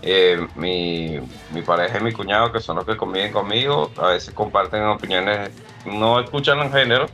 Eh, 0.00 0.46
mi, 0.54 1.18
mi, 1.52 1.62
pareja 1.62 1.98
y 1.98 2.04
mi 2.04 2.12
cuñado, 2.12 2.52
que 2.52 2.60
son 2.60 2.76
los 2.76 2.86
que 2.86 2.96
conviven 2.96 3.32
conmigo, 3.32 3.90
a 3.96 4.10
veces 4.10 4.32
comparten 4.32 4.84
opiniones, 4.84 5.50
no 5.86 6.20
escuchan 6.20 6.60
en 6.60 6.70
género, 6.70 7.06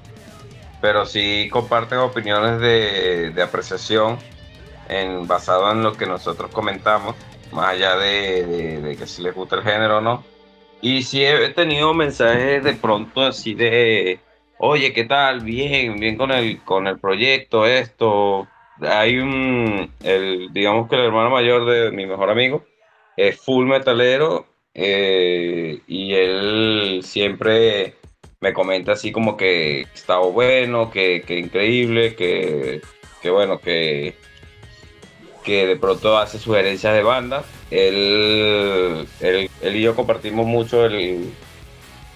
pero 0.80 1.06
sí 1.06 1.48
comparten 1.50 1.98
opiniones 1.98 2.60
de, 2.60 3.30
de 3.30 3.42
apreciación 3.42 4.18
en, 4.88 5.26
basado 5.26 5.70
en 5.72 5.82
lo 5.82 5.92
que 5.92 6.06
nosotros 6.06 6.50
comentamos, 6.50 7.14
más 7.52 7.70
allá 7.70 7.96
de, 7.96 8.80
de, 8.80 8.96
que 8.96 9.06
si 9.06 9.22
les 9.22 9.34
gusta 9.34 9.56
el 9.56 9.62
género 9.62 9.98
o 9.98 10.00
no. 10.00 10.24
Y 10.82 11.02
sí 11.02 11.24
he 11.24 11.50
tenido 11.50 11.92
mensajes 11.94 12.64
de 12.64 12.72
pronto 12.74 13.22
así 13.22 13.54
de, 13.54 14.18
oye, 14.58 14.92
¿qué 14.92 15.04
tal? 15.04 15.40
Bien, 15.40 15.98
bien 16.00 16.16
con 16.16 16.30
el, 16.30 16.62
con 16.62 16.86
el 16.86 16.98
proyecto, 16.98 17.66
esto. 17.66 18.48
Hay 18.80 19.18
un, 19.18 19.92
el, 20.02 20.52
digamos 20.52 20.88
que 20.88 20.96
el 20.96 21.02
hermano 21.02 21.30
mayor 21.30 21.66
de 21.66 21.90
mi 21.90 22.06
mejor 22.06 22.30
amigo 22.30 22.64
es 23.16 23.38
full 23.38 23.66
metalero 23.66 24.46
eh, 24.72 25.80
y 25.86 26.14
él 26.14 27.00
siempre 27.04 27.96
me 28.40 28.52
comenta 28.54 28.92
así 28.92 29.12
como 29.12 29.36
que 29.36 29.82
estaba 29.94 30.26
bueno, 30.26 30.90
que, 30.90 31.22
que 31.26 31.38
increíble, 31.38 32.14
que, 32.14 32.80
que 33.20 33.30
bueno, 33.30 33.60
que 33.60 34.16
que 35.44 35.66
de 35.66 35.76
pronto 35.76 36.18
hace 36.18 36.38
sugerencias 36.38 36.94
de 36.94 37.02
banda. 37.02 37.44
Él, 37.70 39.06
él, 39.20 39.50
y 39.62 39.80
yo 39.80 39.94
compartimos 39.94 40.46
mucho 40.46 40.84
el, 40.84 41.32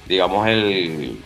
digamos, 0.06 0.46
el 0.48 1.18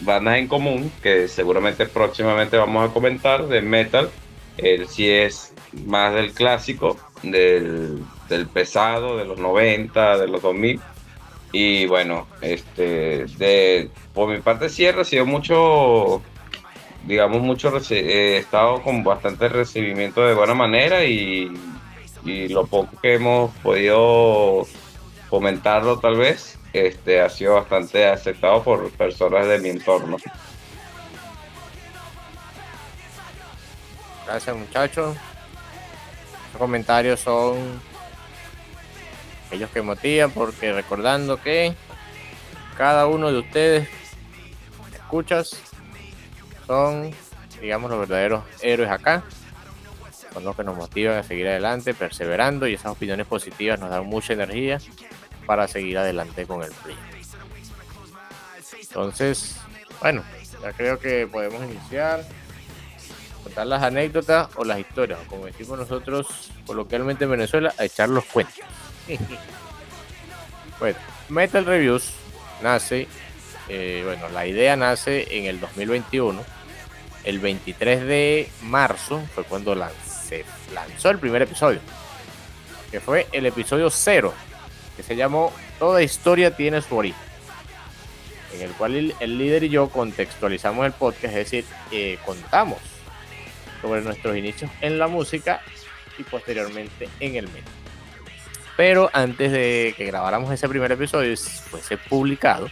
bandas 0.00 0.36
en 0.38 0.48
común, 0.48 0.92
que 1.02 1.28
seguramente 1.28 1.86
próximamente 1.86 2.56
vamos 2.56 2.88
a 2.88 2.92
comentar, 2.92 3.46
de 3.46 3.62
metal. 3.62 4.10
Él 4.58 4.88
sí 4.88 5.08
es 5.08 5.54
más 5.86 6.14
del 6.14 6.32
clásico, 6.32 6.96
del, 7.22 8.02
del 8.28 8.46
pesado, 8.48 9.16
de 9.16 9.24
los 9.24 9.38
90, 9.38 10.18
de 10.18 10.28
los 10.28 10.42
2000. 10.42 10.80
Y 11.52 11.86
bueno, 11.86 12.26
este, 12.40 13.26
de, 13.38 13.90
por 14.12 14.28
mi 14.28 14.40
parte 14.40 14.68
sí 14.68 14.84
he 14.84 14.92
recibido 14.92 15.26
mucho 15.26 16.22
digamos, 17.06 17.40
mucho 17.40 17.72
he 17.90 18.38
estado 18.38 18.82
con 18.82 19.04
bastante 19.04 19.48
recibimiento 19.48 20.26
de 20.26 20.34
buena 20.34 20.54
manera 20.54 21.04
y, 21.04 21.50
lo 22.24 22.66
poco 22.66 23.00
que 23.00 23.14
hemos 23.14 23.54
podido 23.58 24.66
comentarlo 25.30 26.00
tal 26.00 26.16
vez, 26.16 26.58
este, 26.72 27.20
ha 27.20 27.28
sido 27.28 27.54
bastante 27.54 28.04
aceptado 28.04 28.64
por 28.64 28.90
personas 28.90 29.46
de 29.46 29.60
mi 29.60 29.68
entorno. 29.68 30.16
Gracias 34.26 34.56
muchachos. 34.56 35.16
Los 36.52 36.58
comentarios 36.58 37.20
son 37.20 37.80
aquellos 39.46 39.70
que 39.70 39.82
motivan 39.82 40.30
porque 40.30 40.72
recordando 40.72 41.40
que 41.40 41.74
cada 42.76 43.06
uno 43.06 43.32
de 43.32 43.38
ustedes 43.38 43.88
escuchas 44.92 45.56
son, 46.66 47.12
digamos, 47.60 47.90
los 47.90 48.00
verdaderos 48.00 48.44
héroes 48.60 48.90
acá. 48.90 49.22
Son 50.32 50.44
los 50.44 50.54
que 50.54 50.64
nos 50.64 50.76
motivan 50.76 51.16
a 51.16 51.22
seguir 51.22 51.48
adelante, 51.48 51.94
perseverando 51.94 52.66
y 52.66 52.74
esas 52.74 52.92
opiniones 52.92 53.26
positivas 53.26 53.80
nos 53.80 53.88
dan 53.88 54.04
mucha 54.04 54.34
energía 54.34 54.78
para 55.46 55.66
seguir 55.68 55.96
adelante 55.96 56.46
con 56.46 56.62
el 56.62 56.72
proyecto. 56.72 57.16
Entonces, 58.78 59.56
bueno, 60.00 60.24
ya 60.62 60.72
creo 60.72 60.98
que 60.98 61.26
podemos 61.26 61.64
iniciar, 61.64 62.24
contar 63.42 63.66
las 63.66 63.82
anécdotas 63.82 64.48
o 64.56 64.64
las 64.64 64.78
historias, 64.78 65.20
como 65.28 65.46
decimos 65.46 65.78
nosotros 65.78 66.50
coloquialmente 66.66 67.24
en 67.24 67.30
Venezuela, 67.30 67.72
a 67.78 67.84
echar 67.84 68.08
los 68.08 68.24
cuentos. 68.24 68.56
bueno, 70.80 70.98
Metal 71.28 71.64
Reviews 71.64 72.12
nace, 72.62 73.08
eh, 73.68 74.02
bueno, 74.04 74.28
la 74.30 74.46
idea 74.46 74.76
nace 74.76 75.38
en 75.38 75.44
el 75.46 75.60
2021 75.60 76.56
el 77.26 77.40
23 77.40 78.06
de 78.06 78.48
marzo 78.62 79.20
fue 79.34 79.42
cuando 79.44 79.76
se 80.06 80.44
lanzó 80.72 81.10
el 81.10 81.18
primer 81.18 81.42
episodio, 81.42 81.80
que 82.90 83.00
fue 83.00 83.26
el 83.32 83.46
episodio 83.46 83.90
0, 83.90 84.32
que 84.96 85.02
se 85.02 85.16
llamó 85.16 85.52
Toda 85.80 86.02
historia 86.02 86.56
tiene 86.56 86.80
su 86.82 86.96
origen, 86.96 87.20
en 88.54 88.62
el 88.62 88.70
cual 88.72 89.12
el, 89.18 89.38
líder 89.38 89.64
y 89.64 89.70
yo 89.70 89.88
contextualizamos 89.88 90.86
el 90.86 90.92
podcast, 90.92 91.24
es 91.24 91.34
decir, 91.34 91.64
eh, 91.90 92.16
contamos 92.24 92.78
sobre 93.82 94.02
nuestros 94.02 94.36
inicios 94.36 94.70
en 94.80 94.98
la 94.98 95.08
música 95.08 95.60
y 96.18 96.22
posteriormente 96.22 97.08
en 97.18 97.34
el 97.34 97.48
medio. 97.48 97.85
Pero 98.76 99.10
antes 99.12 99.50
de 99.52 99.94
que 99.96 100.04
grabáramos 100.04 100.52
ese 100.52 100.68
primer 100.68 100.92
episodio 100.92 101.32
y 101.32 101.36
fuese 101.36 101.96
publicado, 101.96 102.68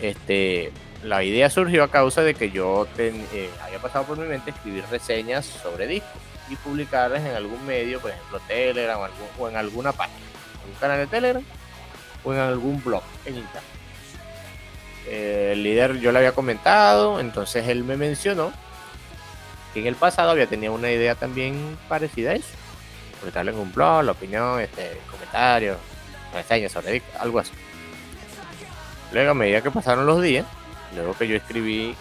este, 0.00 0.72
la 1.02 1.24
idea 1.24 1.50
surgió 1.50 1.82
a 1.82 1.90
causa 1.90 2.22
de 2.22 2.34
que 2.34 2.50
yo 2.50 2.86
eh, 2.98 3.50
había 3.62 3.78
pasado 3.80 4.04
por 4.04 4.18
mi 4.18 4.26
mente 4.26 4.50
escribir 4.50 4.84
reseñas 4.90 5.44
sobre 5.44 5.86
discos 5.86 6.20
y 6.48 6.56
publicarlas 6.56 7.22
en 7.22 7.34
algún 7.34 7.64
medio, 7.66 8.00
por 8.00 8.12
ejemplo 8.12 8.40
Telegram 8.46 9.00
o 9.38 9.48
en 9.48 9.56
alguna 9.56 9.92
página, 9.92 10.18
en 10.64 10.70
un 10.70 10.76
canal 10.78 10.98
de 10.98 11.06
Telegram 11.08 11.42
o 12.24 12.32
en 12.32 12.38
algún 12.38 12.82
blog 12.82 13.02
en 13.24 13.36
internet. 13.36 13.62
Eh, 15.08 15.50
el 15.52 15.62
líder 15.62 15.98
yo 15.98 16.12
le 16.12 16.18
había 16.18 16.32
comentado, 16.32 17.20
entonces 17.20 17.66
él 17.68 17.84
me 17.84 17.96
mencionó 17.96 18.52
que 19.72 19.80
en 19.80 19.86
el 19.86 19.94
pasado 19.94 20.30
había 20.30 20.46
tenido 20.46 20.72
una 20.72 20.90
idea 20.90 21.14
también 21.14 21.76
parecida 21.88 22.30
a 22.30 22.34
eso. 22.34 22.48
Publicarlo 23.26 23.50
en 23.50 23.58
un 23.58 23.72
blog, 23.72 24.04
la 24.04 24.12
opinión, 24.12 24.60
este, 24.60 25.00
comentarios, 25.10 25.78
reseñas 26.32 26.70
sobre 26.70 27.02
algo 27.18 27.40
así. 27.40 27.50
Luego 29.10 29.32
a 29.32 29.34
medida 29.34 29.62
que 29.62 29.70
pasaron 29.72 30.06
los 30.06 30.22
días, 30.22 30.46
luego 30.94 31.12
que 31.18 31.26
yo 31.26 31.34
escribí 31.34 31.96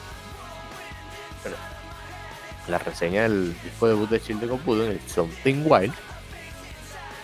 la 2.68 2.78
reseña 2.78 3.24
del 3.24 3.60
disco 3.64 3.88
debut 3.88 4.08
de 4.08 4.22
Chill 4.22 4.40
de 4.40 4.48
Computer, 4.48 4.92
el 4.92 5.02
Something 5.10 5.64
Wild, 5.66 5.96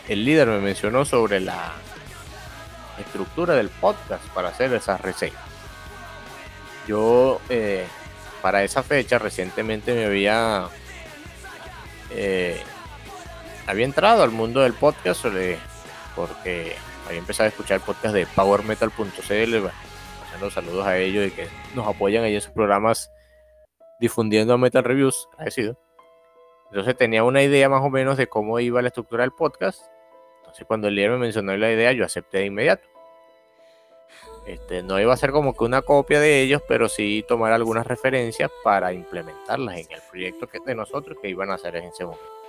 el 0.08 0.26
líder 0.26 0.48
me 0.48 0.58
mencionó 0.62 1.06
sobre 1.06 1.40
la 1.40 1.74
estructura 3.00 3.54
del 3.54 3.70
podcast 3.70 4.26
para 4.30 4.50
hacer 4.50 4.74
esa 4.74 4.98
reseña. 4.98 5.38
Yo, 6.88 7.40
eh, 7.50 7.86
para 8.42 8.64
esa 8.64 8.82
fecha, 8.82 9.20
recientemente 9.20 9.94
me 9.94 10.06
había, 10.06 10.70
eh, 12.10 12.64
había 13.72 13.86
entrado 13.86 14.22
al 14.22 14.32
mundo 14.32 14.60
del 14.60 14.74
podcast 14.74 15.26
porque 16.14 16.76
había 17.08 17.20
empezado 17.20 17.46
a 17.46 17.50
escuchar 17.50 17.78
el 17.78 17.84
podcast 17.84 18.14
de 18.14 18.26
powermetal.cl 18.26 19.56
los 20.42 20.54
saludos 20.54 20.86
a 20.86 20.98
ellos 20.98 21.28
y 21.28 21.32
que 21.32 21.48
nos 21.76 21.88
apoyan 21.88 22.24
ahí 22.24 22.36
en 22.36 22.42
sus 22.42 22.52
programas 22.52 23.12
difundiendo 24.00 24.58
Metal 24.58 24.84
Reviews, 24.84 25.30
agradecido. 25.34 25.78
Entonces 26.70 26.98
tenía 26.98 27.24
una 27.24 27.44
idea 27.44 27.70
más 27.70 27.82
o 27.82 27.90
menos 27.90 28.18
de 28.18 28.28
cómo 28.28 28.60
iba 28.60 28.82
la 28.82 28.88
estructura 28.90 29.24
del 29.24 29.32
podcast. 29.32 29.84
Entonces 30.40 30.66
cuando 30.66 30.88
el 30.90 30.96
líder 30.96 31.12
me 31.12 31.18
mencionó 31.20 31.56
la 31.56 31.72
idea, 31.72 31.94
yo 31.94 32.04
acepté 32.04 32.40
de 32.40 32.48
inmediato. 32.48 32.88
Este, 34.46 34.84
no 34.84 35.00
iba 35.00 35.14
a 35.14 35.18
ser 35.18 35.32
como 35.32 35.56
que 35.56 35.64
una 35.64 35.82
copia 35.82 36.20
de 36.20 36.42
ellos, 36.42 36.62
pero 36.68 36.90
sí 36.90 37.24
tomar 37.26 37.54
algunas 37.54 37.88
referencias 37.88 38.52
para 38.64 38.92
implementarlas 38.92 39.78
en 39.78 39.92
el 39.92 40.02
proyecto 40.10 40.48
que 40.48 40.60
de 40.66 40.76
nosotros 40.76 41.18
que 41.22 41.30
iban 41.30 41.52
a 41.52 41.54
hacer 41.54 41.76
en 41.78 41.86
ese 41.86 42.04
momento. 42.04 42.41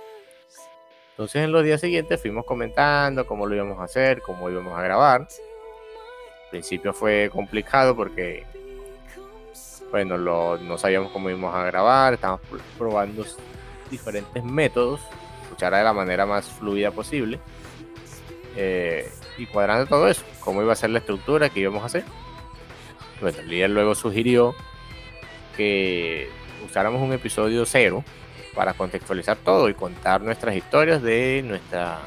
Entonces 1.13 1.43
en 1.43 1.51
los 1.51 1.63
días 1.63 1.81
siguientes 1.81 2.21
fuimos 2.21 2.45
comentando 2.45 3.25
cómo 3.25 3.45
lo 3.45 3.55
íbamos 3.55 3.79
a 3.79 3.83
hacer, 3.83 4.21
cómo 4.21 4.49
íbamos 4.49 4.77
a 4.77 4.81
grabar 4.81 5.27
principio 6.53 6.93
fue 6.93 7.31
complicado 7.33 7.95
porque, 7.95 8.45
bueno, 9.89 10.19
no 10.19 10.77
sabíamos 10.77 11.11
cómo 11.11 11.31
íbamos 11.31 11.55
a 11.55 11.63
grabar, 11.65 12.13
estábamos 12.13 12.41
probando 12.77 13.25
diferentes 13.89 14.43
métodos, 14.43 15.01
escuchar 15.41 15.73
de 15.73 15.83
la 15.83 15.93
manera 15.93 16.27
más 16.27 16.45
fluida 16.45 16.91
posible 16.91 17.39
eh, 18.55 19.11
y 19.39 19.47
cuadrando 19.47 19.87
todo 19.87 20.07
eso, 20.07 20.23
cómo 20.41 20.61
iba 20.61 20.73
a 20.73 20.75
ser 20.75 20.91
la 20.91 20.99
estructura 20.99 21.49
que 21.49 21.61
íbamos 21.61 21.81
a 21.81 21.87
hacer. 21.87 22.03
Bueno, 23.19 23.39
el 23.39 23.49
líder 23.49 23.71
luego 23.71 23.95
sugirió 23.95 24.53
que 25.57 26.29
usáramos 26.63 27.01
un 27.01 27.13
episodio 27.13 27.65
cero 27.65 28.03
para 28.55 28.73
contextualizar 28.73 29.37
todo 29.37 29.69
y 29.69 29.73
contar 29.73 30.21
nuestras 30.21 30.55
historias 30.55 31.01
de 31.01 31.43
nuestra 31.45 31.99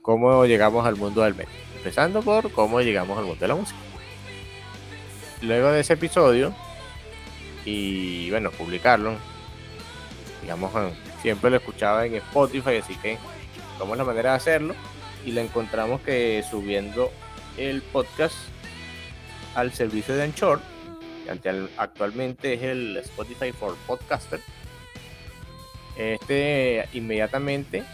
cómo 0.00 0.44
llegamos 0.46 0.86
al 0.86 0.96
mundo 0.96 1.22
del 1.22 1.34
metal 1.34 1.54
empezando 1.82 2.22
por 2.22 2.52
cómo 2.52 2.80
llegamos 2.80 3.18
al 3.18 3.24
mundo 3.24 3.40
de 3.40 3.48
la 3.48 3.56
música. 3.56 3.78
Luego 5.40 5.72
de 5.72 5.80
ese 5.80 5.94
episodio, 5.94 6.54
y 7.64 8.30
bueno, 8.30 8.52
publicarlo. 8.52 9.16
Digamos, 10.40 10.70
siempre 11.20 11.50
lo 11.50 11.56
escuchaba 11.56 12.06
en 12.06 12.14
Spotify, 12.14 12.76
así 12.76 12.94
que 12.94 13.18
tomamos 13.78 13.98
la 13.98 14.04
manera 14.04 14.30
de 14.30 14.36
hacerlo 14.36 14.74
y 15.26 15.32
le 15.32 15.40
encontramos 15.40 16.00
que 16.02 16.44
subiendo 16.48 17.10
el 17.56 17.82
podcast 17.82 18.36
al 19.56 19.72
servicio 19.72 20.14
de 20.14 20.22
Anchor, 20.22 20.60
que 21.24 21.68
actualmente 21.78 22.54
es 22.54 22.62
el 22.62 22.96
Spotify 22.98 23.50
for 23.50 23.76
Podcaster, 23.88 24.40
este 25.96 26.88
inmediatamente 26.92 27.84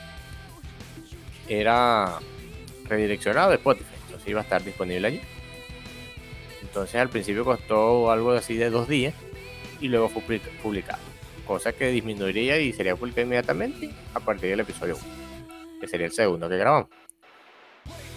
era 1.49 2.19
redireccionado 2.85 3.51
de 3.51 3.57
Spotify, 3.57 3.95
entonces 4.07 4.29
iba 4.29 4.41
a 4.41 4.43
estar 4.43 4.63
disponible 4.63 5.09
allí. 5.09 5.21
Entonces 6.63 6.97
al 6.97 7.09
principio 7.09 7.45
costó 7.45 8.11
algo 8.11 8.33
así 8.33 8.55
de 8.55 8.71
dos 8.71 8.89
días 8.89 9.15
y 9.81 9.89
luego 9.89 10.09
fue 10.09 10.41
publicado, 10.63 11.03
cosa 11.47 11.73
que 11.73 11.89
disminuiría 11.89 12.59
y 12.59 12.73
sería 12.73 12.97
publicado 12.97 13.27
inmediatamente 13.27 13.91
a 14.15 14.21
partir 14.21 14.51
del 14.51 14.61
episodio 14.61 14.97
1, 14.97 15.81
que 15.81 15.89
sería 15.89 16.07
el 16.07 16.13
segundo 16.13 16.49
que 16.49 16.57
grabamos. 16.59 16.91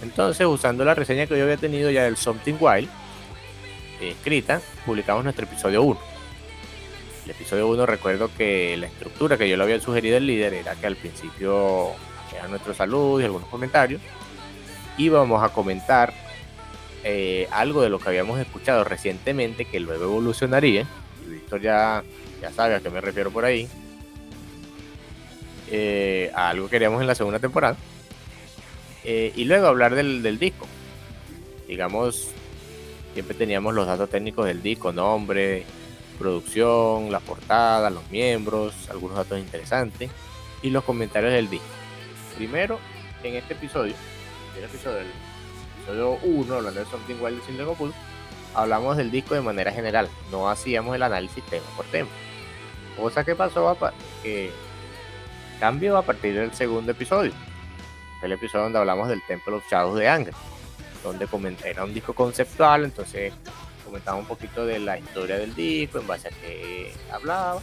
Entonces, 0.01 0.45
usando 0.47 0.83
la 0.83 0.95
reseña 0.95 1.27
que 1.27 1.37
yo 1.37 1.43
había 1.43 1.57
tenido 1.57 1.91
ya 1.91 2.03
del 2.03 2.17
Something 2.17 2.55
Wild, 2.59 2.89
escrita, 4.01 4.61
publicamos 4.85 5.23
nuestro 5.23 5.45
episodio 5.45 5.83
1. 5.83 6.10
El 7.25 7.31
episodio 7.31 7.67
1 7.67 7.85
recuerdo 7.85 8.29
que 8.35 8.75
la 8.77 8.87
estructura 8.87 9.37
que 9.37 9.47
yo 9.47 9.55
le 9.55 9.63
había 9.63 9.79
sugerido 9.79 10.17
al 10.17 10.25
líder 10.25 10.53
era 10.55 10.75
que 10.75 10.87
al 10.87 10.95
principio 10.95 11.91
era 12.33 12.47
nuestro 12.47 12.73
salud 12.73 13.21
y 13.21 13.25
algunos 13.25 13.47
comentarios. 13.47 14.01
Íbamos 14.97 15.43
a 15.43 15.49
comentar 15.49 16.13
eh, 17.03 17.47
algo 17.51 17.81
de 17.81 17.89
lo 17.89 17.99
que 17.99 18.09
habíamos 18.09 18.39
escuchado 18.39 18.83
recientemente 18.83 19.65
que 19.65 19.79
luego 19.79 20.05
evolucionaría. 20.05 20.87
Y 21.25 21.33
Víctor 21.33 21.61
ya, 21.61 22.03
ya 22.41 22.51
sabe 22.51 22.75
a 22.75 22.79
qué 22.79 22.89
me 22.89 23.01
refiero 23.01 23.29
por 23.29 23.45
ahí. 23.45 23.67
Eh, 25.69 26.31
algo 26.33 26.65
que 26.65 26.71
queríamos 26.71 27.01
en 27.01 27.07
la 27.07 27.15
segunda 27.15 27.39
temporada. 27.39 27.77
Eh, 29.03 29.31
y 29.35 29.45
luego 29.45 29.67
hablar 29.67 29.93
del, 29.93 30.23
del 30.23 30.39
disco. 30.39 30.67
Digamos, 31.67 32.29
siempre 33.13 33.35
teníamos 33.35 33.75
los 33.75 33.85
datos 33.85 34.09
técnicos 34.09 34.45
del 34.47 34.61
disco, 34.63 34.91
nombre, 34.91 35.65
producción, 36.21 37.11
la 37.11 37.19
portada, 37.19 37.89
los 37.89 38.07
miembros, 38.11 38.73
algunos 38.89 39.17
datos 39.17 39.39
interesantes 39.39 40.11
y 40.61 40.69
los 40.69 40.83
comentarios 40.83 41.33
del 41.33 41.49
disco. 41.49 41.65
Primero, 42.37 42.79
en 43.23 43.35
este 43.35 43.53
episodio, 43.53 43.95
el 44.55 44.63
episodio, 44.63 44.97
del 44.97 45.07
episodio 45.79 46.19
1, 46.23 46.55
hablando 46.55 46.79
de 46.79 46.85
Something 46.85 47.15
Wild 47.19 47.39
de 47.39 47.45
Cindy 47.47 47.63
Pool, 47.75 47.93
hablamos 48.53 48.97
del 48.97 49.09
disco 49.09 49.33
de 49.33 49.41
manera 49.41 49.71
general, 49.71 50.09
no 50.31 50.47
hacíamos 50.47 50.95
el 50.95 51.01
análisis 51.01 51.43
tema 51.45 51.65
por 51.75 51.85
tema. 51.87 52.09
Cosa 52.95 53.23
que 53.23 53.35
pasó, 53.35 53.75
que 54.21 54.51
cambió 55.59 55.97
a 55.97 56.03
partir 56.03 56.35
del 56.35 56.53
segundo 56.53 56.91
episodio, 56.91 57.31
el 58.21 58.31
episodio 58.31 58.65
donde 58.65 58.77
hablamos 58.77 59.09
del 59.09 59.23
Temple 59.23 59.55
of 59.55 59.63
Shadows 59.71 59.97
de 59.97 60.07
Anger, 60.07 60.33
donde 61.03 61.27
era 61.65 61.83
un 61.83 61.93
disco 61.95 62.13
conceptual, 62.13 62.83
entonces 62.83 63.33
comentaba 63.91 64.17
un 64.17 64.25
poquito 64.25 64.65
de 64.65 64.79
la 64.79 64.97
historia 64.97 65.37
del 65.37 65.53
disco, 65.53 65.99
en 65.99 66.07
base 66.07 66.29
a 66.29 66.31
qué 66.31 66.93
hablaba, 67.11 67.61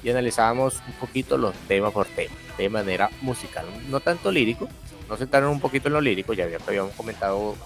y 0.00 0.08
analizábamos 0.10 0.80
un 0.86 0.92
poquito 0.92 1.36
los 1.36 1.56
temas 1.66 1.92
por 1.92 2.06
tema, 2.06 2.32
de 2.56 2.68
manera 2.68 3.10
musical, 3.20 3.66
no 3.88 3.98
tanto 3.98 4.30
lírico, 4.30 4.68
no 5.08 5.16
sentaron 5.16 5.50
un 5.50 5.58
poquito 5.58 5.88
en 5.88 5.94
lo 5.94 6.00
lírico, 6.00 6.34
ya 6.34 6.44
habíamos 6.44 6.92
comentado 6.92 7.56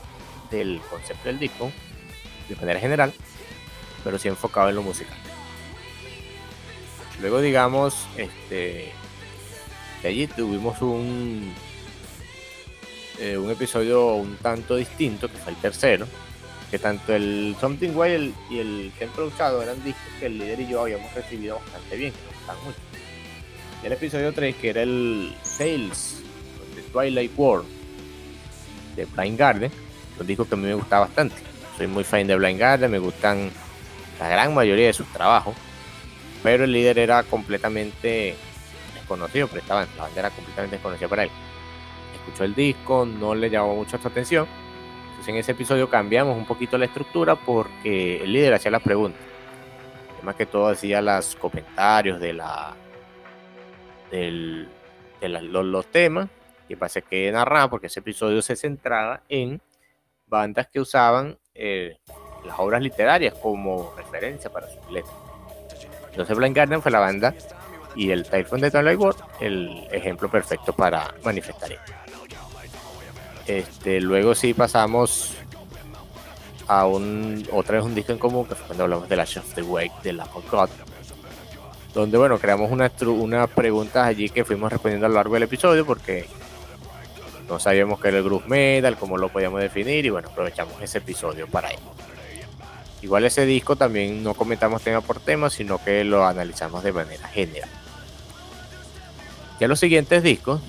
del 0.51 0.81
concepto 0.89 1.29
del 1.29 1.39
disco, 1.39 1.71
de 2.49 2.57
manera 2.57 2.81
general, 2.81 3.13
pero 4.03 4.19
sí 4.19 4.29
enfocado 4.29 4.71
en 4.71 4.77
lo 4.77 4.83
musical. 4.83 5.19
Luego, 7.21 7.43
digamos, 7.43 8.07
este, 8.17 8.93
de 10.03 10.09
allí 10.09 10.27
tuvimos 10.27 10.81
un, 10.81 11.53
eh, 13.19 13.37
un 13.37 13.51
episodio 13.51 14.15
un 14.15 14.37
tanto 14.37 14.77
distinto, 14.77 15.29
que 15.29 15.37
fue 15.37 15.53
el 15.53 15.59
tercero, 15.59 16.07
que 16.71 16.79
tanto 16.79 17.15
el 17.15 17.57
Something 17.61 17.91
Wild 17.95 18.35
y 18.49 18.59
el 18.59 18.93
Templo 18.99 19.27
Usado 19.27 19.63
eran 19.63 19.83
discos 19.83 20.05
que 20.21 20.27
el 20.27 20.39
líder 20.39 20.61
y 20.61 20.69
yo 20.69 20.83
habíamos 20.83 21.13
recibido 21.13 21.57
bastante 21.57 21.97
bien, 21.97 22.13
que 22.13 22.19
nos 22.25 22.35
gustan 22.35 22.57
mucho. 22.65 22.79
Y 23.83 23.87
el 23.87 23.93
episodio 23.93 24.33
3, 24.33 24.57
que 24.57 24.71
era 24.71 24.83
el 24.83 25.35
Sales 25.43 26.23
de 26.77 26.83
Twilight 26.83 27.33
World 27.37 27.67
de 28.95 29.05
Blind 29.07 29.39
Garden, 29.39 29.73
un 30.19 30.27
disco 30.27 30.45
que 30.45 30.55
a 30.55 30.59
mí 30.59 30.67
me 30.67 30.75
gusta 30.75 31.01
bastante. 31.01 31.37
Soy 31.77 31.87
muy 31.87 32.05
fan 32.05 32.27
de 32.27 32.37
Blind 32.37 32.61
Garden, 32.61 32.91
me 32.91 32.99
gustan 32.99 33.51
la 34.21 34.29
gran 34.29 34.55
mayoría 34.55 34.87
de 34.87 34.93
sus 34.93 35.07
trabajos, 35.13 35.57
pero 36.43 36.65
el 36.65 36.73
líder 36.73 36.99
era 36.99 37.23
completamente 37.25 38.37
desconocido, 38.95 39.49
pero 39.49 39.61
esta 39.61 39.75
la 39.75 40.03
banda 40.03 40.21
era 40.21 40.31
completamente 40.31 40.77
desconocida 40.77 41.09
para 41.09 41.25
él. 41.25 41.31
Escuchó 42.15 42.45
el 42.45 42.55
disco, 42.55 43.07
no 43.07 43.35
le 43.35 43.51
llamó 43.51 43.75
mucho 43.75 43.99
su 43.99 44.07
atención, 44.07 44.47
en 45.29 45.37
ese 45.37 45.53
episodio 45.53 45.89
cambiamos 45.89 46.37
un 46.37 46.47
poquito 46.47 46.79
la 46.79 46.87
estructura 46.87 47.35
porque 47.37 48.23
el 48.23 48.33
líder 48.33 48.55
hacía 48.55 48.71
las 48.71 48.83
preguntas. 48.83 49.21
Más 50.23 50.35
que 50.35 50.47
todo 50.47 50.69
hacía 50.69 51.01
los 51.01 51.37
comentarios 51.37 52.21
de 52.21 52.35
los, 55.23 55.87
temas 55.87 56.29
y 56.69 56.77
pasa 56.77 57.01
que 57.01 57.33
narraba 57.33 57.71
porque 57.71 57.87
ese 57.87 58.01
episodio 58.01 58.43
se 58.43 58.57
centraba 58.57 59.23
en 59.29 59.61
bandas 60.27 60.69
que 60.69 60.81
usaban 60.81 61.39
eh, 61.55 61.99
las 62.45 62.59
obras 62.59 62.83
literarias 62.83 63.35
como 63.35 63.95
referencia 63.97 64.51
para 64.51 64.69
sus 64.69 64.91
letras. 64.91 65.15
Entonces 66.11 66.37
Blind 66.37 66.57
Garden 66.57 66.83
fue 66.83 66.93
la 66.93 67.01
banda 67.01 67.35
y 67.95 68.11
el 68.11 68.25
Typhoon 68.25 68.61
de 68.61 68.71
Twilight 68.71 68.99
World 68.99 69.23
el 69.41 69.89
ejemplo 69.91 70.31
perfecto 70.31 70.73
para 70.73 71.15
manifestar 71.25 71.73
esto. 71.73 71.93
Este, 73.51 74.01
luego 74.01 74.37
sí 74.37 74.55
pasamos 74.55 75.33
a 76.69 76.87
un 76.87 77.45
otra 77.51 77.79
vez 77.79 77.85
un 77.85 77.97
disco 77.97 78.13
en 78.13 78.19
común, 78.19 78.47
que 78.47 78.55
fue 78.55 78.65
cuando 78.69 78.85
hablamos 78.85 79.09
de 79.09 79.17
la 79.17 79.25
of 79.25 79.55
the 79.57 79.63
Wake 79.63 79.93
de 80.05 80.13
la 80.13 80.29
God, 80.53 80.71
donde 81.93 82.17
bueno, 82.17 82.39
creamos 82.39 82.71
una, 82.71 82.93
unas 83.09 83.51
preguntas 83.51 84.07
allí 84.07 84.29
que 84.29 84.45
fuimos 84.45 84.71
respondiendo 84.71 85.07
a 85.07 85.09
lo 85.09 85.17
largo 85.17 85.35
del 85.35 85.43
episodio 85.43 85.85
porque 85.85 86.27
no 87.49 87.59
sabíamos 87.59 88.01
qué 88.01 88.07
era 88.07 88.19
el 88.19 88.23
groove 88.23 88.47
metal, 88.47 88.97
cómo 88.97 89.19
lo 89.19 89.31
podíamos 89.31 89.61
definir 89.61 90.07
y 90.07 90.11
bueno, 90.11 90.29
aprovechamos 90.29 90.81
ese 90.81 90.99
episodio 90.99 91.49
para 91.49 91.73
ello. 91.73 91.81
Igual 93.03 93.25
ese 93.25 93.47
disco 93.47 93.75
también 93.75 94.23
no 94.23 94.35
comentamos 94.35 94.81
tema 94.83 95.01
por 95.01 95.19
tema, 95.19 95.51
sino 95.51 95.83
que 95.83 96.05
lo 96.05 96.25
analizamos 96.25 96.85
de 96.85 96.93
manera 96.93 97.27
general. 97.27 97.69
Ya 99.59 99.67
los 99.67 99.81
siguientes 99.81 100.23
discos 100.23 100.61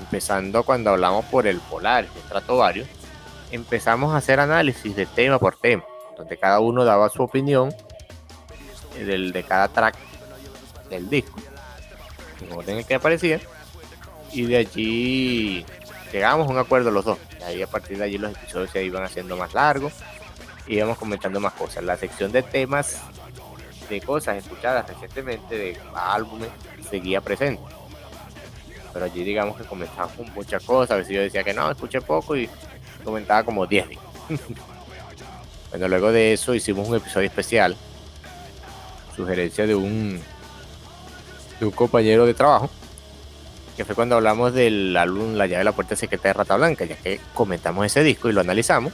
empezando 0.00 0.64
cuando 0.64 0.90
hablamos 0.90 1.24
por 1.26 1.46
el 1.46 1.58
polar, 1.60 2.04
el 2.04 2.28
trato 2.28 2.56
varios, 2.56 2.88
empezamos 3.52 4.14
a 4.14 4.18
hacer 4.18 4.40
análisis 4.40 4.96
de 4.96 5.06
tema 5.06 5.38
por 5.38 5.56
tema, 5.56 5.84
donde 6.16 6.36
cada 6.36 6.60
uno 6.60 6.84
daba 6.84 7.08
su 7.08 7.22
opinión 7.22 7.74
del, 8.96 9.32
de 9.32 9.42
cada 9.44 9.68
track 9.68 9.96
del 10.88 11.08
disco, 11.08 11.38
en 12.40 12.52
orden 12.52 12.70
en 12.70 12.78
el 12.78 12.86
que 12.86 12.94
aparecía, 12.94 13.40
y 14.32 14.42
de 14.42 14.56
allí 14.56 15.64
llegamos 16.12 16.48
a 16.48 16.50
un 16.50 16.58
acuerdo 16.58 16.90
los 16.90 17.04
dos. 17.04 17.18
Y 17.54 17.62
a 17.62 17.66
partir 17.66 17.98
de 17.98 18.04
allí 18.04 18.18
los 18.18 18.32
episodios 18.32 18.70
se 18.70 18.84
iban 18.84 19.02
haciendo 19.02 19.36
más 19.36 19.54
largos 19.54 19.92
y 20.66 20.76
íbamos 20.76 20.98
comentando 20.98 21.40
más 21.40 21.52
cosas. 21.54 21.82
La 21.82 21.96
sección 21.96 22.30
de 22.32 22.42
temas 22.42 23.00
de 23.88 24.00
cosas 24.00 24.36
escuchadas 24.36 24.88
recientemente 24.88 25.56
de 25.56 25.78
álbumes 25.94 26.50
seguía 26.88 27.20
presente 27.20 27.79
pero 28.92 29.04
allí 29.04 29.24
digamos 29.24 29.56
que 29.56 29.64
comentábamos 29.64 30.28
muchas 30.34 30.62
cosas, 30.64 30.92
a 30.92 30.96
veces 30.96 31.14
yo 31.14 31.20
decía 31.22 31.42
que 31.42 31.54
no, 31.54 31.70
escuché 31.70 32.00
poco 32.00 32.36
y 32.36 32.48
comentaba 33.04 33.42
como 33.44 33.66
10 33.66 33.86
bueno, 35.70 35.88
luego 35.88 36.12
de 36.12 36.32
eso 36.32 36.54
hicimos 36.54 36.88
un 36.88 36.96
episodio 36.96 37.26
especial, 37.26 37.76
sugerencia 39.16 39.66
de 39.66 39.74
un, 39.74 40.20
compañero 41.74 42.26
de 42.26 42.34
trabajo, 42.34 42.70
que 43.76 43.84
fue 43.84 43.94
cuando 43.94 44.16
hablamos 44.16 44.54
del 44.54 44.96
álbum 44.96 45.34
La 45.34 45.46
llave 45.46 45.58
de 45.58 45.64
la 45.64 45.72
puerta 45.72 45.96
secreta 45.96 46.28
de 46.28 46.34
Rata 46.34 46.56
Blanca, 46.56 46.84
ya 46.84 46.96
que 46.96 47.20
comentamos 47.34 47.84
ese 47.86 48.02
disco 48.02 48.28
y 48.28 48.32
lo 48.32 48.40
analizamos. 48.40 48.92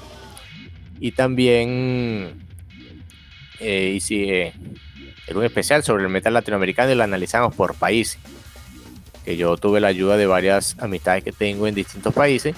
Y 0.98 1.12
también 1.12 2.46
eh, 3.60 3.92
hice 3.94 4.52
un 5.34 5.44
especial 5.44 5.82
sobre 5.82 6.04
el 6.04 6.08
metal 6.08 6.34
latinoamericano 6.34 6.92
y 6.92 6.94
lo 6.94 7.04
analizamos 7.04 7.54
por 7.54 7.74
país 7.74 8.18
que 9.26 9.36
yo 9.36 9.56
tuve 9.56 9.80
la 9.80 9.88
ayuda 9.88 10.16
de 10.16 10.26
varias 10.26 10.76
amistades 10.78 11.24
que 11.24 11.32
tengo 11.32 11.66
en 11.66 11.74
distintos 11.74 12.14
países. 12.14 12.54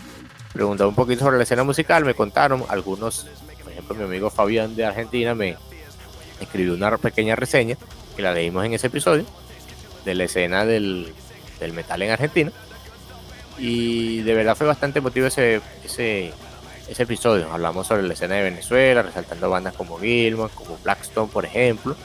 Preguntaba 0.52 0.90
un 0.90 0.94
poquito 0.94 1.24
sobre 1.24 1.38
la 1.38 1.44
escena 1.44 1.64
musical, 1.64 2.04
me 2.04 2.12
contaron 2.12 2.62
algunos, 2.68 3.26
por 3.62 3.72
ejemplo, 3.72 3.96
mi 3.96 4.04
amigo 4.04 4.28
Fabián 4.28 4.76
de 4.76 4.84
Argentina 4.84 5.34
me 5.34 5.56
escribió 6.40 6.74
una 6.74 6.96
pequeña 6.98 7.36
reseña 7.36 7.78
que 8.14 8.22
la 8.22 8.34
leímos 8.34 8.66
en 8.66 8.74
ese 8.74 8.88
episodio 8.88 9.24
de 10.04 10.14
la 10.14 10.24
escena 10.24 10.66
del, 10.66 11.14
metal 11.72 12.02
en 12.02 12.10
Argentina. 12.10 12.52
Y 13.58 14.20
de 14.20 14.34
verdad 14.34 14.54
fue 14.54 14.66
bastante 14.66 14.98
emotivo 14.98 15.26
ese, 15.26 15.62
episodio. 16.86 17.50
Hablamos 17.50 17.86
sobre 17.86 18.02
la 18.02 18.12
escena 18.12 18.34
de 18.34 18.42
Venezuela, 18.42 19.02
resaltando 19.02 19.48
bandas 19.48 19.74
como 19.74 19.98
Gilman, 19.98 20.50
como 20.50 20.76
Blackstone, 20.84 21.32
por 21.32 21.46
ejemplo, 21.46 21.96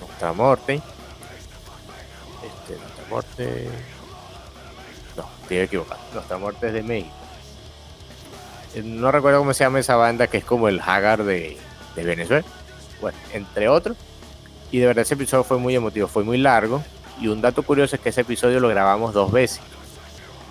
Nuestra 0.00 0.32
Morte. 0.32 0.74
Este, 2.44 2.76
Nuestra 2.76 3.04
Morte. 3.08 3.68
No, 3.68 3.99
estoy 5.50 5.58
equivocado. 5.58 6.00
Nuestra 6.14 6.38
Muerte 6.38 6.68
es 6.68 6.72
de 6.72 6.82
México. 6.82 7.14
Eh, 8.74 8.82
No 8.82 9.10
recuerdo 9.10 9.40
cómo 9.40 9.52
se 9.52 9.64
llama 9.64 9.80
esa 9.80 9.96
banda 9.96 10.28
que 10.28 10.38
es 10.38 10.44
como 10.44 10.68
el 10.68 10.80
Hagar 10.80 11.24
de, 11.24 11.56
Venezuela. 11.96 12.44
Bueno, 13.00 13.18
entre 13.32 13.68
otros. 13.68 13.96
Y 14.70 14.78
de 14.78 14.86
verdad 14.86 15.02
ese 15.02 15.14
episodio 15.14 15.42
fue 15.42 15.58
muy 15.58 15.74
emotivo, 15.74 16.06
fue 16.06 16.22
muy 16.22 16.38
largo. 16.38 16.82
Y 17.20 17.28
un 17.28 17.40
dato 17.40 17.62
curioso 17.62 17.96
es 17.96 18.02
que 18.02 18.10
ese 18.10 18.22
episodio 18.22 18.60
lo 18.60 18.68
grabamos 18.68 19.12
dos 19.12 19.32
veces. 19.32 19.60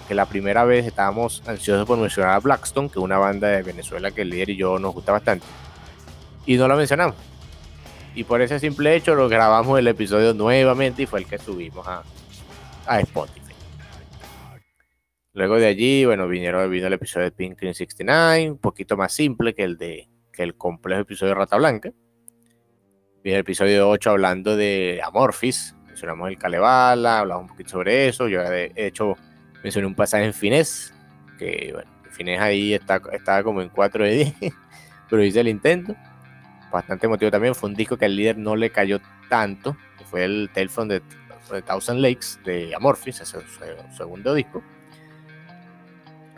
Que 0.08 0.14
la 0.14 0.26
primera 0.26 0.66
vez 0.66 0.86
estábamos 0.86 1.42
ansiosos 1.48 1.88
por 1.88 1.98
mencionar 1.98 2.34
a 2.34 2.40
Blackstone, 2.40 2.90
que 2.90 3.00
es 3.00 3.04
una 3.04 3.18
banda 3.18 3.48
de 3.48 3.62
Venezuela 3.64 4.12
que 4.12 4.24
el 4.24 4.30
líder 4.30 4.50
y 4.50 4.58
yo 4.58 4.78
nos 4.78 4.94
gusta 4.94 5.14
bastante. 5.14 5.46
Y 6.46 6.58
no 6.58 6.68
lo 6.68 6.76
mencionamos. 6.76 7.16
Y 8.16 8.24
por 8.26 8.42
ese 8.42 8.60
simple 8.60 8.96
hecho 8.96 9.16
lo 9.16 9.30
grabamos 9.30 9.80
el 9.80 9.88
episodio 9.88 10.34
nuevamente 10.34 11.04
y 11.04 11.06
fue 11.06 11.22
el 11.22 11.26
que 11.26 11.38
subimos 11.38 11.88
a 11.88 13.00
Spotify. 13.00 13.49
Luego 15.40 15.56
de 15.56 15.68
allí, 15.68 16.04
bueno, 16.04 16.28
vinieron, 16.28 16.70
vino 16.70 16.88
el 16.88 16.92
episodio 16.92 17.24
de 17.24 17.32
Pink 17.32 17.58
Cream 17.58 17.74
69, 17.74 18.52
un 18.52 18.58
poquito 18.58 18.98
más 18.98 19.14
simple 19.14 19.56
que 19.56 19.64
el 19.64 19.78
de 19.78 20.10
que 20.34 20.44
el 20.44 20.56
complejo 20.56 21.04
episodio 21.04 21.30
de 21.30 21.36
Rata 21.36 21.56
Blanca. 21.56 21.94
Viene 23.24 23.38
el 23.38 23.42
episodio 23.44 23.88
8 23.88 24.10
hablando 24.10 24.58
de 24.58 25.00
Amorphis, 25.02 25.78
mencionamos 25.86 26.28
el 26.28 26.38
Kalevala, 26.38 27.20
hablamos 27.20 27.44
un 27.44 27.48
poquito 27.52 27.70
sobre 27.70 28.10
eso. 28.10 28.28
Yo 28.28 28.42
de 28.42 28.74
hecho 28.76 29.16
mencioné 29.64 29.88
un 29.88 29.96
pasaje 29.96 30.26
en 30.26 30.34
finés, 30.34 30.94
que 31.38 31.70
bueno, 31.72 31.90
en 32.04 32.12
finés 32.12 32.42
ahí 32.42 32.74
está, 32.74 33.02
estaba 33.14 33.42
como 33.42 33.62
en 33.62 33.70
4 33.70 34.04
de 34.04 34.12
10, 34.12 34.34
pero 35.10 35.24
hice 35.24 35.40
el 35.40 35.48
intento. 35.48 35.96
Bastante 36.70 37.06
emotivo 37.06 37.32
también, 37.32 37.56
fue 37.56 37.70
un 37.70 37.78
disco 37.78 37.96
que 37.96 38.04
al 38.04 38.16
líder 38.18 38.38
no 38.38 38.58
le 38.58 38.72
cayó 38.72 39.00
tanto, 39.30 39.78
que 39.98 40.04
fue 40.04 40.26
el 40.26 40.50
from 40.70 40.90
the 40.90 41.02
Thousand 41.66 42.02
Lakes 42.02 42.40
de 42.44 42.76
Amorphis, 42.76 43.22
ese 43.22 43.38
es 43.38 43.46
su 43.46 43.96
segundo 43.96 44.34
disco 44.34 44.62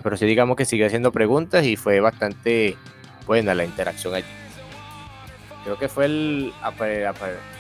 pero 0.02 0.18
sí 0.18 0.26
digamos 0.26 0.56
que 0.58 0.66
sigue 0.66 0.86
haciendo 0.86 1.12
preguntas 1.12 1.66
y 1.66 1.76
fue 1.76 2.00
bastante 2.00 2.78
buena 3.26 3.54
la 3.56 3.64
interacción 3.66 4.14
allí. 4.14 4.26
Creo 5.64 5.78
que 5.78 5.88
fue 5.88 6.06
el, 6.06 6.54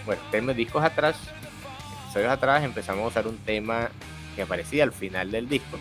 bueno, 0.06 0.22
temas 0.32 0.56
discos 0.56 0.84
atrás, 0.84 1.16
episodios 2.06 2.32
atrás 2.32 2.64
empezamos 2.64 3.04
a 3.04 3.08
usar 3.08 3.28
un 3.28 3.38
tema 3.38 3.90
que 4.36 4.42
aparecía 4.42 4.84
al 4.84 4.92
final 4.92 5.30
del 5.32 5.48
disco, 5.48 5.78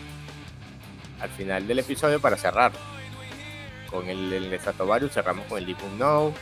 al 1.19 1.29
final 1.29 1.67
del 1.67 1.79
episodio 1.79 2.19
para 2.21 2.37
cerrar. 2.37 2.71
Con 3.89 4.07
el, 4.07 4.31
el 4.31 4.59
Stratovarius 4.59 5.11
cerramos 5.11 5.45
con 5.47 5.57
el 5.57 5.65
Deep 5.65 5.83
Unknown, 5.83 6.33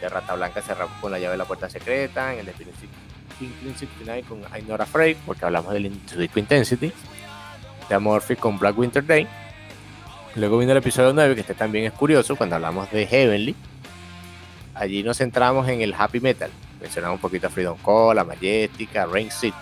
de 0.00 0.08
Rata 0.08 0.34
Blanca 0.36 0.62
cerramos 0.62 0.96
con 1.00 1.10
la 1.12 1.18
llave 1.18 1.32
de 1.32 1.38
la 1.38 1.44
puerta 1.44 1.68
secreta, 1.68 2.32
en 2.32 2.40
el 2.40 2.46
de 2.46 2.52
69 2.54 4.24
con 4.28 4.40
I'm 4.56 4.66
Not 4.68 4.80
Afraid, 4.80 5.16
porque 5.26 5.44
hablamos 5.44 5.72
del 5.72 5.86
in- 5.86 6.00
su 6.08 6.18
disco 6.18 6.38
Intensity, 6.38 6.92
de 7.88 7.94
Amorphic 7.94 8.38
con 8.38 8.58
Black 8.58 8.78
Winter 8.78 9.04
Day. 9.04 9.26
Luego 10.36 10.58
vino 10.58 10.72
el 10.72 10.78
episodio 10.78 11.12
9, 11.12 11.34
que 11.34 11.40
este 11.40 11.54
también 11.54 11.84
es 11.86 11.92
curioso, 11.92 12.36
cuando 12.36 12.56
hablamos 12.56 12.90
de 12.92 13.06
Heavenly. 13.06 13.56
Allí 14.74 15.02
nos 15.02 15.18
centramos 15.18 15.68
en 15.68 15.80
el 15.80 15.94
Happy 15.96 16.20
Metal. 16.20 16.50
Mencionamos 16.80 17.16
un 17.16 17.20
poquito 17.20 17.48
a 17.48 17.50
Freedom 17.50 17.76
Call, 17.84 18.18
a 18.18 18.24
Majestic, 18.24 18.94
a 18.96 19.06
Rain 19.06 19.30
Seed. 19.30 19.52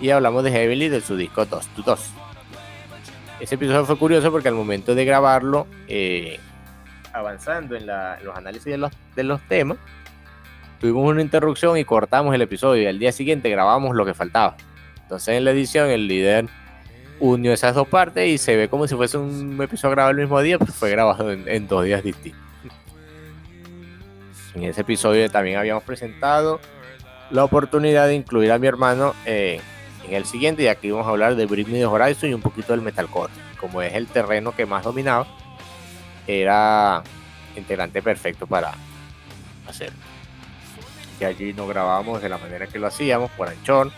Y 0.00 0.10
hablamos 0.10 0.44
de 0.44 0.52
Heavenly 0.52 0.88
de 0.88 1.00
su 1.00 1.16
disco 1.16 1.44
2 1.44 1.66
to 1.68 1.82
2. 1.82 2.10
Ese 3.40 3.54
episodio 3.56 3.84
fue 3.84 3.98
curioso 3.98 4.30
porque 4.30 4.48
al 4.48 4.54
momento 4.54 4.94
de 4.94 5.04
grabarlo, 5.04 5.66
eh, 5.88 6.38
avanzando 7.12 7.74
en, 7.74 7.86
la- 7.86 8.18
en 8.18 8.26
los 8.26 8.36
análisis 8.36 8.66
de 8.66 8.78
los, 8.78 8.92
de 9.16 9.24
los 9.24 9.40
temas, 9.48 9.78
tuvimos 10.80 11.04
una 11.10 11.22
interrupción 11.22 11.76
y 11.76 11.84
cortamos 11.84 12.32
el 12.34 12.42
episodio. 12.42 12.82
Y 12.84 12.86
al 12.86 12.98
día 13.00 13.10
siguiente 13.10 13.48
grabamos 13.50 13.96
lo 13.96 14.04
que 14.06 14.14
faltaba. 14.14 14.56
Entonces 15.02 15.34
en 15.36 15.44
la 15.44 15.50
edición 15.50 15.88
el 15.90 16.06
líder 16.06 16.46
unió 17.20 17.52
esas 17.52 17.74
dos 17.74 17.88
partes 17.88 18.28
y 18.28 18.38
se 18.38 18.56
ve 18.56 18.68
como 18.68 18.86
si 18.86 18.94
fuese 18.94 19.18
un 19.18 19.60
episodio 19.62 19.92
grabado 19.92 20.10
el 20.12 20.18
mismo 20.18 20.40
día, 20.40 20.58
pero 20.58 20.72
fue 20.72 20.90
grabado 20.90 21.32
en, 21.32 21.48
en 21.48 21.66
dos 21.66 21.84
días 21.84 22.02
distintos. 22.02 22.40
En 24.54 24.64
ese 24.64 24.80
episodio 24.80 25.30
también 25.30 25.58
habíamos 25.58 25.84
presentado 25.84 26.60
la 27.30 27.44
oportunidad 27.44 28.06
de 28.06 28.14
incluir 28.14 28.50
a 28.50 28.58
mi 28.58 28.66
hermano 28.66 29.14
eh, 29.26 29.60
en 30.06 30.14
el 30.14 30.24
siguiente, 30.24 30.62
y 30.62 30.68
aquí 30.68 30.90
vamos 30.90 31.06
a 31.06 31.10
hablar 31.10 31.36
de 31.36 31.46
Bring 31.46 31.70
Me 31.70 31.78
the 31.78 31.86
Horizon 31.86 32.30
y 32.30 32.34
un 32.34 32.40
poquito 32.40 32.72
del 32.72 32.80
metalcore. 32.80 33.32
Como 33.60 33.82
es 33.82 33.92
el 33.94 34.06
terreno 34.06 34.52
que 34.52 34.64
más 34.64 34.84
dominaba, 34.84 35.26
era 36.26 37.02
integrante 37.56 38.00
perfecto 38.00 38.46
para 38.46 38.72
hacerlo. 39.66 39.98
Y 41.20 41.24
allí 41.24 41.52
no 41.52 41.66
grabábamos 41.66 42.22
de 42.22 42.28
la 42.28 42.38
manera 42.38 42.66
que 42.66 42.78
lo 42.78 42.86
hacíamos, 42.86 43.30
por 43.32 43.48
anchón, 43.48 43.92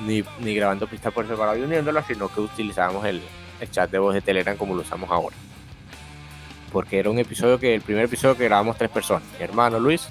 ni, 0.00 0.22
grabando 0.54 0.86
pistas 0.86 1.12
por 1.12 1.26
separado 1.26 1.56
y 1.56 1.62
uniéndolas, 1.62 2.06
sino 2.06 2.28
que 2.28 2.40
utilizábamos 2.40 3.04
el, 3.04 3.22
el 3.60 3.70
chat 3.70 3.90
de 3.90 3.98
voz 3.98 4.14
de 4.14 4.20
Telegram 4.20 4.56
como 4.56 4.74
lo 4.74 4.82
usamos 4.82 5.10
ahora. 5.10 5.36
Porque 6.72 6.98
era 6.98 7.10
un 7.10 7.18
episodio 7.18 7.58
que, 7.58 7.74
el 7.74 7.82
primer 7.82 8.04
episodio 8.04 8.36
que 8.36 8.44
grabamos 8.44 8.76
tres 8.76 8.90
personas, 8.90 9.22
mi 9.38 9.44
hermano 9.44 9.78
Luis, 9.78 10.08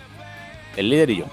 el 0.78 0.90
líder 0.90 1.10
y 1.10 1.18
yo. 1.18 1.26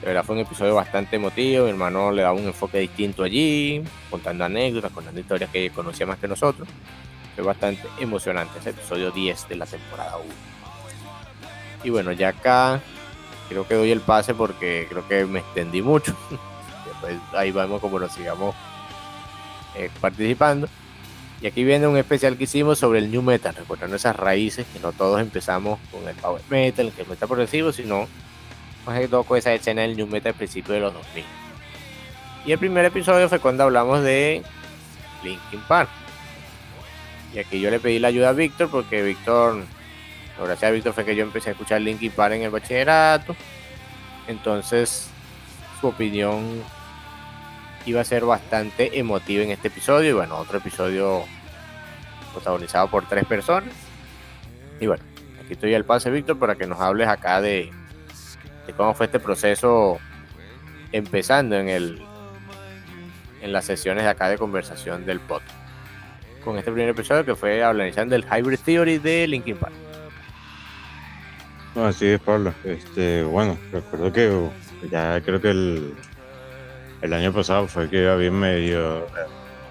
De 0.00 0.06
verdad 0.06 0.24
fue 0.24 0.34
un 0.34 0.42
episodio 0.42 0.74
bastante 0.74 1.16
emotivo, 1.16 1.64
mi 1.64 1.70
hermano 1.70 2.10
le 2.10 2.22
daba 2.22 2.34
un 2.34 2.46
enfoque 2.46 2.78
distinto 2.78 3.22
allí, 3.22 3.84
contando 4.10 4.44
anécdotas, 4.44 4.90
contando 4.92 5.20
historias 5.20 5.50
que 5.50 5.70
conocía 5.70 6.06
más 6.06 6.18
que 6.18 6.26
nosotros. 6.26 6.66
Fue 7.34 7.44
bastante 7.44 7.82
emocionante 7.98 8.58
ese 8.58 8.70
episodio 8.70 9.10
10 9.10 9.48
de 9.48 9.56
la 9.56 9.66
temporada 9.66 10.16
1. 10.16 10.26
Y 11.84 11.90
bueno, 11.90 12.12
ya 12.12 12.28
acá 12.28 12.80
creo 13.48 13.66
que 13.66 13.74
doy 13.74 13.90
el 13.90 14.00
pase 14.00 14.34
porque 14.34 14.86
creo 14.88 15.06
que 15.06 15.26
me 15.26 15.40
extendí 15.40 15.82
mucho. 15.82 16.16
Después 17.02 17.18
ahí 17.32 17.50
vemos 17.52 17.80
como 17.80 17.98
nos 17.98 18.12
sigamos 18.12 18.54
eh, 19.76 19.90
participando. 20.00 20.68
Y 21.40 21.46
aquí 21.46 21.64
viene 21.64 21.86
un 21.86 21.96
especial 21.96 22.36
que 22.36 22.44
hicimos 22.44 22.78
sobre 22.78 22.98
el 22.98 23.10
New 23.10 23.22
Metal, 23.22 23.54
recordando 23.54 23.96
esas 23.96 24.14
raíces, 24.14 24.66
que 24.72 24.78
no 24.78 24.92
todos 24.92 25.20
empezamos 25.20 25.78
con 25.90 26.06
el 26.06 26.14
Power 26.16 26.42
Metal, 26.50 26.92
que 26.92 27.02
el 27.02 27.08
Metal 27.08 27.28
progresivo, 27.28 27.72
sino 27.72 28.06
más 28.84 29.00
que 29.00 29.08
todo 29.08 29.24
con 29.24 29.38
esa 29.38 29.54
escena 29.54 29.82
del 29.82 29.96
New 29.96 30.06
Metal 30.06 30.32
al 30.32 30.36
principio 30.36 30.74
de 30.74 30.80
los 30.80 30.92
2000. 30.92 31.24
Y 32.44 32.52
el 32.52 32.58
primer 32.58 32.84
episodio 32.84 33.28
fue 33.28 33.38
cuando 33.38 33.64
hablamos 33.64 34.02
de 34.02 34.42
Linkin 35.22 35.60
Park. 35.66 35.88
Y 37.34 37.38
aquí 37.38 37.60
yo 37.60 37.70
le 37.70 37.80
pedí 37.80 37.98
la 37.98 38.08
ayuda 38.08 38.30
a 38.30 38.32
Víctor, 38.32 38.70
porque 38.70 39.02
Víctor, 39.02 39.64
gracias 40.36 40.64
a 40.64 40.72
Víctor 40.72 40.92
fue 40.92 41.04
que 41.06 41.16
yo 41.16 41.22
empecé 41.22 41.50
a 41.50 41.52
escuchar 41.52 41.80
Linkin 41.80 42.12
Park 42.12 42.34
en 42.34 42.42
el 42.42 42.50
bachillerato. 42.50 43.34
Entonces, 44.26 45.08
su 45.80 45.88
opinión 45.88 46.62
iba 47.86 48.00
a 48.00 48.04
ser 48.04 48.24
bastante 48.24 48.98
emotiva 48.98 49.42
en 49.42 49.50
este 49.50 49.68
episodio. 49.68 50.10
Y 50.10 50.12
bueno, 50.12 50.36
otro 50.36 50.58
episodio 50.58 51.24
protagonizado 52.32 52.88
por 52.88 53.06
tres 53.06 53.24
personas. 53.24 53.72
Y 54.80 54.86
bueno, 54.86 55.02
aquí 55.42 55.54
estoy 55.54 55.74
al 55.74 55.84
pase, 55.84 56.10
Víctor, 56.10 56.38
para 56.38 56.54
que 56.54 56.66
nos 56.66 56.80
hables 56.80 57.08
acá 57.08 57.40
de, 57.40 57.70
de 58.66 58.72
cómo 58.72 58.94
fue 58.94 59.06
este 59.06 59.20
proceso 59.20 59.98
empezando 60.92 61.56
en 61.56 61.68
el 61.68 62.02
en 63.42 63.52
las 63.52 63.64
sesiones 63.64 64.04
de 64.04 64.10
acá 64.10 64.28
de 64.28 64.38
conversación 64.38 65.06
del 65.06 65.20
podcast. 65.20 65.56
Con 66.44 66.58
este 66.58 66.70
primer 66.70 66.90
episodio 66.90 67.24
que 67.24 67.34
fue 67.34 67.62
analizando 67.62 68.14
el 68.14 68.24
Hybrid 68.24 68.58
Theory 68.58 68.98
de 68.98 69.26
Linkin 69.26 69.56
Park. 69.56 69.74
Así 71.76 72.06
es, 72.06 72.20
Pablo. 72.20 72.52
Este, 72.64 73.22
bueno, 73.24 73.56
recuerdo 73.72 74.12
que 74.12 74.48
ya 74.90 75.20
creo 75.20 75.40
que 75.40 75.50
el, 75.50 75.94
el 77.02 77.12
año 77.12 77.32
pasado 77.32 77.66
fue 77.66 77.88
que 77.88 78.08
había 78.08 78.30
medio 78.30 79.06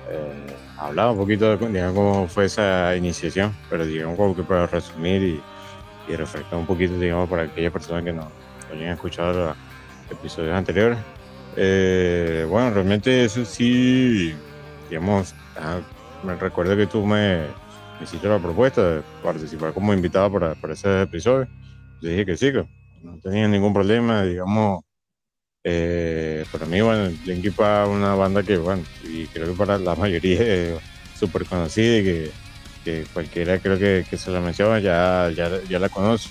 eh, 0.10 0.56
hablado 0.77 1.11
un 1.11 1.19
poquito 1.19 1.56
de 1.56 1.68
digamos, 1.68 1.93
cómo 1.93 2.27
fue 2.27 2.45
esa 2.45 2.95
iniciación, 2.95 3.56
pero 3.69 3.85
digamos 3.85 4.18
como 4.18 4.35
que 4.35 4.43
para 4.43 4.65
resumir 4.68 5.22
y, 5.22 5.41
y 6.11 6.15
refrescar 6.15 6.57
un 6.60 6.65
poquito, 6.65 6.97
digamos, 6.99 7.30
para 7.30 7.43
aquellas 7.43 7.72
personas 7.72 8.03
que 8.03 8.14
no, 8.14 8.23
no 8.23 8.76
hayan 8.76 8.93
escuchado 8.93 9.34
los 9.47 9.57
episodios 10.11 10.56
anteriores. 10.56 10.97
Eh, 11.56 12.45
bueno, 12.49 12.72
realmente 12.72 13.26
eso 13.26 13.45
sí, 13.45 14.34
digamos, 14.89 15.35
ah, 15.57 15.80
me 16.23 16.35
recuerdo 16.35 16.76
que 16.76 16.88
tú 16.88 17.06
me, 17.06 17.38
me 17.99 18.03
hiciste 18.03 18.27
la 18.27 18.39
propuesta 18.39 18.95
de 18.95 19.01
participar 19.23 19.73
como 19.73 19.93
invitado 19.93 20.31
para, 20.31 20.56
para 20.56 20.73
ese 20.73 21.03
episodio. 21.03 21.47
Yo 22.01 22.10
dije 22.10 22.26
que 22.26 22.38
sí, 22.38 22.51
que 22.51 22.65
no 23.03 23.19
tenía 23.19 23.47
ningún 23.47 23.73
problema, 23.73 24.23
digamos. 24.23 24.84
Eh, 25.72 26.46
para 26.52 26.66
mí, 26.66 26.82
bueno, 26.82 27.12
Linkin 27.26 27.54
Park 27.54 27.90
es 27.90 27.96
una 27.96 28.16
banda 28.16 28.41
que, 28.41 28.58
bueno, 28.58 28.84
y 29.04 29.28
creo 29.28 29.48
que 29.48 29.54
para 29.54 29.78
la 29.78 29.94
mayoría 29.96 30.41
es 30.41 30.80
súper 31.20 31.46
conocida 31.46 31.98
y 32.00 32.04
que, 32.04 32.32
que 32.84 33.06
cualquiera 33.14 33.60
creo 33.60 33.78
que, 33.78 34.04
que 34.10 34.18
se 34.18 34.32
la 34.32 34.40
menciona 34.41 34.80
ya, 34.80 35.30
ya, 35.30 35.62
ya 35.70 35.78
la 35.78 35.90
conoce. 35.90 36.30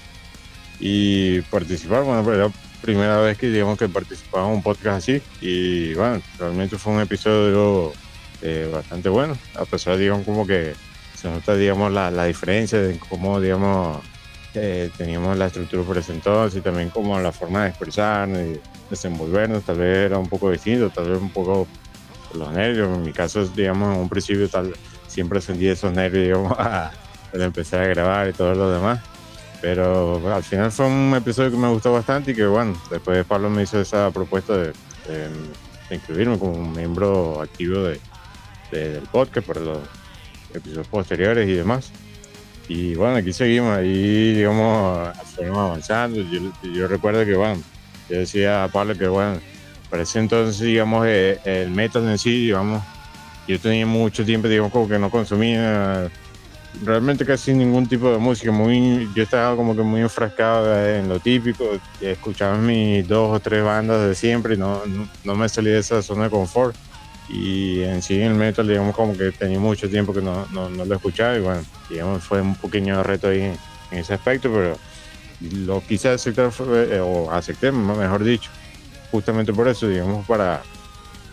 Y 0.81 1.41
participar, 1.43 2.03
bueno, 2.03 2.29
era 2.33 2.49
la 2.49 2.53
primera 2.83 3.21
vez 3.21 3.39
que 3.39 3.49
digamos 3.49 3.79
que 3.79 3.89
participaba 3.89 4.49
en 4.49 4.55
un 4.55 4.63
podcast 4.63 4.99
así 4.99 5.23
y 5.41 5.95
bueno, 5.95 6.21
realmente 6.39 6.79
fue 6.79 6.93
un 6.93 7.01
episodio 7.01 7.93
eh, 8.43 8.69
bastante 8.73 9.09
bueno, 9.09 9.37
a 9.55 9.65
pesar 9.65 9.97
digamos 9.99 10.25
como 10.25 10.47
que 10.47 10.75
se 11.17 11.29
nota 11.29 11.57
digamos 11.57 11.93
la, 11.93 12.11
la 12.13 12.27
diferencia 12.27 12.81
de 12.81 12.97
cómo 12.99 13.41
digamos 13.41 13.99
eh, 14.55 14.91
teníamos 14.97 15.37
la 15.37 15.47
estructura 15.47 15.83
por 15.83 15.99
ese 15.99 16.13
entonces 16.13 16.59
y 16.59 16.63
también 16.63 16.91
como 16.91 17.19
la 17.21 17.33
forma 17.33 17.65
de 17.65 17.71
expresarnos 17.71 18.41
y 18.41 18.61
desenvolvernos, 18.89 19.65
tal 19.65 19.79
vez 19.79 19.99
era 20.07 20.19
un 20.19 20.29
poco 20.29 20.51
distinto, 20.51 20.91
tal 20.91 21.11
vez 21.11 21.21
un 21.21 21.31
poco 21.31 21.67
los 22.35 22.53
nervios. 22.53 22.97
En 22.97 23.03
mi 23.03 23.13
caso, 23.13 23.47
digamos, 23.47 23.95
en 23.95 24.01
un 24.01 24.09
principio 24.09 24.49
tal, 24.49 24.75
siempre 25.07 25.41
sentí 25.41 25.69
esos 25.69 25.93
nervios, 25.93 26.25
digamos, 26.25 26.59
al 26.59 27.43
empezar 27.43 27.83
a 27.83 27.87
grabar 27.89 28.29
y 28.29 28.33
todo 28.33 28.55
lo 28.55 28.71
demás. 28.71 29.01
Pero 29.61 30.23
al 30.33 30.43
final 30.45 30.71
fue 30.71 30.87
un 30.87 31.15
episodio 31.17 31.51
que 31.51 31.57
me 31.57 31.69
gustó 31.69 31.93
bastante 31.93 32.31
y 32.31 32.35
que, 32.35 32.47
bueno, 32.47 32.81
después 32.91 33.25
Pablo 33.27 33.51
me 33.51 33.65
hizo 33.65 33.81
esa 33.81 34.11
propuesta 34.11 34.57
de, 34.57 34.73
incluirme 35.91 36.39
como 36.39 36.53
un 36.53 36.73
miembro 36.73 37.43
activo 37.43 37.83
de, 37.83 38.01
del 38.71 39.03
podcast 39.05 39.47
para 39.47 39.61
los 39.61 39.79
episodios 40.55 40.87
posteriores 40.87 41.49
y 41.49 41.55
demás. 41.55 41.93
Y 42.69 42.95
bueno, 42.95 43.17
aquí 43.17 43.33
seguimos, 43.33 43.77
ahí 43.77 44.35
digamos, 44.35 45.17
fuimos 45.35 45.59
avanzando. 45.59 46.21
Yo, 46.63 46.87
recuerdo 46.87 47.25
que, 47.25 47.35
bueno, 47.35 47.63
yo 48.11 48.19
decía 48.19 48.65
a 48.65 48.69
Pablo 48.69 48.97
que, 48.97 49.09
bueno, 49.09 49.41
para 49.89 50.03
ese 50.03 50.19
entonces, 50.19 50.61
digamos, 50.61 51.07
eh, 51.07 51.41
el 51.45 51.71
metal 51.71 52.07
en 52.07 52.19
sí, 52.19 52.47
digamos, 52.47 52.83
yo 53.47 53.59
tenía 53.59 53.87
mucho 53.87 54.25
tiempo, 54.25 54.49
digamos, 54.49 54.71
como 54.71 54.87
que 54.87 54.99
no 54.99 55.11
consumía 55.11 56.11
realmente 56.85 57.25
casi 57.25 57.55
ningún 57.55 57.87
tipo 57.87 58.11
de 58.11 58.19
música. 58.19 58.53
Muy, 58.53 59.09
yo 59.15 59.23
estaba 59.23 59.57
como 59.57 59.75
que 59.75 59.83
muy 59.83 60.03
enfrascado 60.03 60.87
en 60.87 61.09
lo 61.09 61.21
típico, 61.21 61.65
escuchaba 62.01 62.57
mis 62.59 63.07
dos 63.09 63.35
o 63.35 63.41
tres 63.41 63.65
bandas 63.65 64.07
de 64.07 64.15
siempre 64.15 64.55
y 64.55 64.59
no, 64.59 64.83
no, 65.25 65.35
me 65.35 65.49
salí 65.49 65.71
de 65.71 65.79
esa 65.79 66.03
zona 66.03 66.25
de 66.25 66.31
confort. 66.31 66.77
Y 67.29 67.83
en 67.83 68.01
sí 68.01 68.21
el 68.21 68.35
metal, 68.35 68.67
digamos, 68.67 68.97
como 68.97 69.17
que 69.17 69.33
tenía 69.33 69.59
mucho 69.59 69.89
tiempo 69.89 70.15
que 70.15 70.23
no, 70.23 70.47
no, 70.53 70.71
no 70.71 70.85
lo 70.85 70.95
escuchaba 70.95 71.37
y 71.37 71.41
bueno, 71.41 71.63
digamos, 71.91 72.25
fue 72.25 72.41
un 72.41 72.55
pequeño 72.55 73.03
reto 73.03 73.29
ahí 73.29 73.43
en, 73.43 73.59
ese 73.91 74.15
aspecto, 74.15 74.51
pero 74.53 74.77
lo 75.41 75.83
quise 75.83 76.09
aceptar, 76.09 76.51
eh, 76.75 77.01
o 77.01 77.31
acepté, 77.31 77.71
mejor 77.71 78.25
dicho, 78.25 78.51
justamente 79.11 79.53
por 79.53 79.69
eso, 79.69 79.89
digamos, 79.89 80.27
para, 80.27 80.63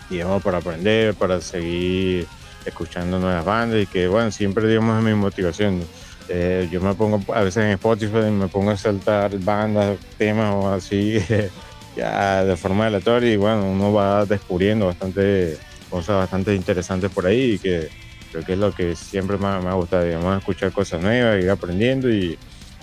digamos, 0.10 0.42
para 0.44 0.58
aprender, 0.58 1.16
para 1.16 1.42
seguir 1.42 2.28
escuchando 2.66 3.20
nuevas 3.20 3.46
bandas 3.46 3.84
y 3.84 3.88
que, 3.88 4.08
bueno, 4.08 4.32
siempre, 4.32 4.68
digamos, 4.68 4.98
es 4.98 5.04
mi 5.04 5.14
motivación. 5.14 5.84
Eh, 6.28 6.68
yo 6.72 6.82
me 6.82 6.96
pongo 6.96 7.22
a 7.34 7.42
veces 7.42 7.64
en 7.64 7.72
Spotify, 7.72 8.32
me 8.32 8.48
pongo 8.48 8.72
a 8.72 8.78
saltar 8.78 9.38
bandas, 9.40 10.00
temas 10.18 10.54
o 10.56 10.74
así, 10.74 11.20
ya 11.96 12.44
de 12.44 12.58
forma 12.58 12.88
aleatoria 12.88 13.34
y 13.34 13.38
bueno, 13.38 13.70
uno 13.70 13.94
va 13.94 14.26
descubriendo 14.26 14.88
bastante 14.88 15.58
cosas 15.96 16.18
bastante 16.18 16.54
interesantes 16.54 17.10
por 17.10 17.26
ahí 17.26 17.54
y 17.54 17.60
que 17.60 17.88
creo 18.30 18.44
que 18.44 18.52
es 18.52 18.60
lo 18.60 18.74
que 18.74 18.98
siempre 18.98 19.38
me, 19.38 19.48
me 19.62 19.70
ha 19.70 19.76
gustado, 19.76 20.04
digamos, 20.04 20.38
escuchar 20.38 20.74
cosas 20.74 21.02
nuevas, 21.02 21.42
ir 21.42 21.50
aprendiendo 21.50 22.10
y 22.10 22.38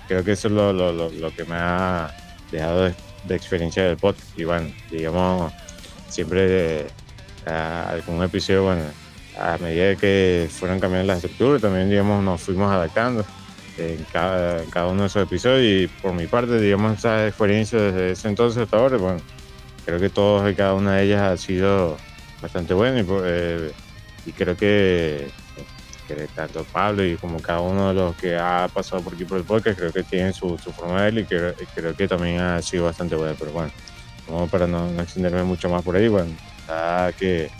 creo 0.09 0.24
que 0.24 0.32
eso 0.32 0.48
es 0.48 0.55
lo, 0.55 0.72
lo, 0.72 1.10
lo, 1.10 1.34
que 1.36 1.44
me 1.44 1.55
ha 1.55 2.10
dejado 2.51 2.84
de, 2.84 2.94
de, 3.24 3.34
experiencia 3.34 3.84
del 3.84 3.98
podcast. 3.98 4.26
Y 4.39 4.44
bueno, 4.44 4.72
digamos, 4.90 5.52
siempre 6.09 6.86
uh, 7.47 7.90
algún 7.90 8.22
episodio, 8.22 8.62
bueno, 8.62 8.84
a 9.39 9.59
medida 9.59 9.94
que 9.97 10.48
fueron 10.51 10.80
cambiando 10.80 11.12
las 11.12 11.22
estructuras, 11.22 11.60
también 11.60 11.90
digamos, 11.90 12.24
nos 12.24 12.40
fuimos 12.40 12.72
adaptando 12.72 13.26
en 13.76 14.06
cada, 14.10 14.64
cada 14.70 14.86
uno 14.86 15.02
de 15.02 15.09
esos 15.09 15.24
episodios. 15.24 15.82
Y 15.82 15.86
por 16.01 16.14
mi 16.14 16.26
parte, 16.26 16.59
digamos, 16.59 16.97
esa 16.97 17.26
experiencia 17.26 17.78
desde 17.78 18.12
ese 18.12 18.28
entonces 18.28 18.62
hasta 18.62 18.78
ahora, 18.78 18.97
bueno, 18.97 19.20
creo 19.84 20.01
que 20.01 20.09
todos 20.09 20.51
y 20.51 20.55
cada 20.55 20.72
una 20.72 20.97
de 20.97 21.05
ellas 21.05 21.20
ha 21.20 21.36
sido 21.36 21.98
bastante 22.43 22.74
buena 22.74 23.01
y, 23.01 23.06
eh, 23.24 23.73
y 24.27 24.32
creo 24.32 24.56
que, 24.56 25.31
tanto 26.35 26.64
Pablo 26.64 27.06
y 27.06 27.16
como 27.16 27.40
cada 27.40 27.60
uno 27.60 27.89
de 27.89 27.94
los 27.94 28.14
que 28.16 28.36
ha 28.36 28.69
pasado 28.73 29.01
por 29.01 29.14
aquí 29.14 29.24
por 29.24 29.39
el 29.39 29.44
podcast, 29.44 29.78
creo 29.78 29.93
que 29.93 30.02
tienen 30.02 30.35
su, 30.35 30.59
su 30.59 30.70
forma 30.70 31.02
de 31.02 31.09
él 31.09 31.19
y 31.20 31.24
creo, 31.24 31.97
que 31.97 32.06
también 32.06 32.39
ha 32.39 32.60
sido 32.60 32.85
bastante 32.85 33.16
buena, 33.16 33.35
pero 33.39 33.52
bueno, 33.52 33.73
como 34.27 34.47
para 34.48 34.66
no, 34.66 34.90
no 34.90 35.02
extenderme 35.02 35.43
mucho 35.43 35.70
más 35.70 35.82
por 35.82 35.97
ahí, 35.97 36.09
bueno, 36.09 36.31
que 37.19 37.51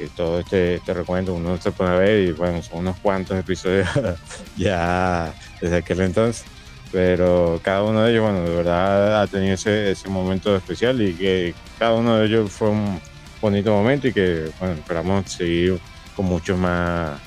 que 0.00 0.08
todo 0.08 0.40
este, 0.40 0.76
este 0.76 0.94
recuento 0.94 1.34
uno 1.34 1.60
se 1.60 1.72
puede 1.72 1.98
ver 1.98 2.28
y 2.28 2.32
bueno, 2.32 2.62
son 2.62 2.78
unos 2.78 2.96
cuantos 3.00 3.38
episodios 3.38 3.86
ya 4.56 5.30
desde 5.60 5.76
aquel 5.76 6.00
entonces, 6.00 6.46
pero 6.90 7.60
cada 7.62 7.82
uno 7.82 8.02
de 8.02 8.12
ellos, 8.12 8.24
bueno, 8.24 8.42
de 8.42 8.56
verdad 8.56 9.20
ha 9.20 9.26
tenido 9.26 9.52
ese, 9.52 9.90
ese 9.90 10.08
momento 10.08 10.56
especial 10.56 11.02
y 11.02 11.12
que 11.12 11.54
cada 11.78 11.92
uno 11.92 12.16
de 12.16 12.26
ellos 12.26 12.50
fue 12.50 12.70
un 12.70 12.98
bonito 13.40 13.72
momento 13.72 14.08
y 14.08 14.12
que, 14.12 14.50
bueno, 14.58 14.74
esperamos 14.74 15.30
seguir 15.30 15.78
con 16.14 16.26
muchos 16.26 16.58
más 16.58 17.18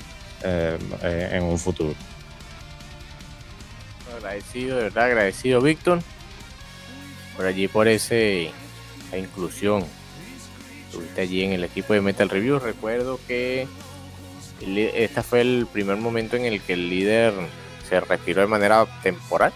eh, 0.42 0.78
en 1.32 1.42
un 1.42 1.58
futuro. 1.58 1.94
Agradecido, 4.16 4.76
de 4.76 4.82
verdad, 4.84 5.04
agradecido 5.04 5.60
Víctor 5.60 6.00
por 7.36 7.46
allí 7.46 7.68
por 7.68 7.88
ese, 7.88 8.52
esa 9.06 9.18
inclusión 9.18 9.84
estuviste 10.86 11.20
allí 11.20 11.42
en 11.42 11.52
el 11.52 11.64
equipo 11.64 11.92
de 11.92 12.00
Metal 12.00 12.28
Review. 12.28 12.58
Recuerdo 12.58 13.18
que 13.26 13.66
este 14.60 15.22
fue 15.22 15.40
el 15.40 15.66
primer 15.72 15.96
momento 15.96 16.36
en 16.36 16.44
el 16.44 16.60
que 16.60 16.74
el 16.74 16.88
líder 16.88 17.34
se 17.88 18.00
retiró 18.00 18.42
de 18.42 18.46
manera 18.46 18.86
temporal. 19.02 19.52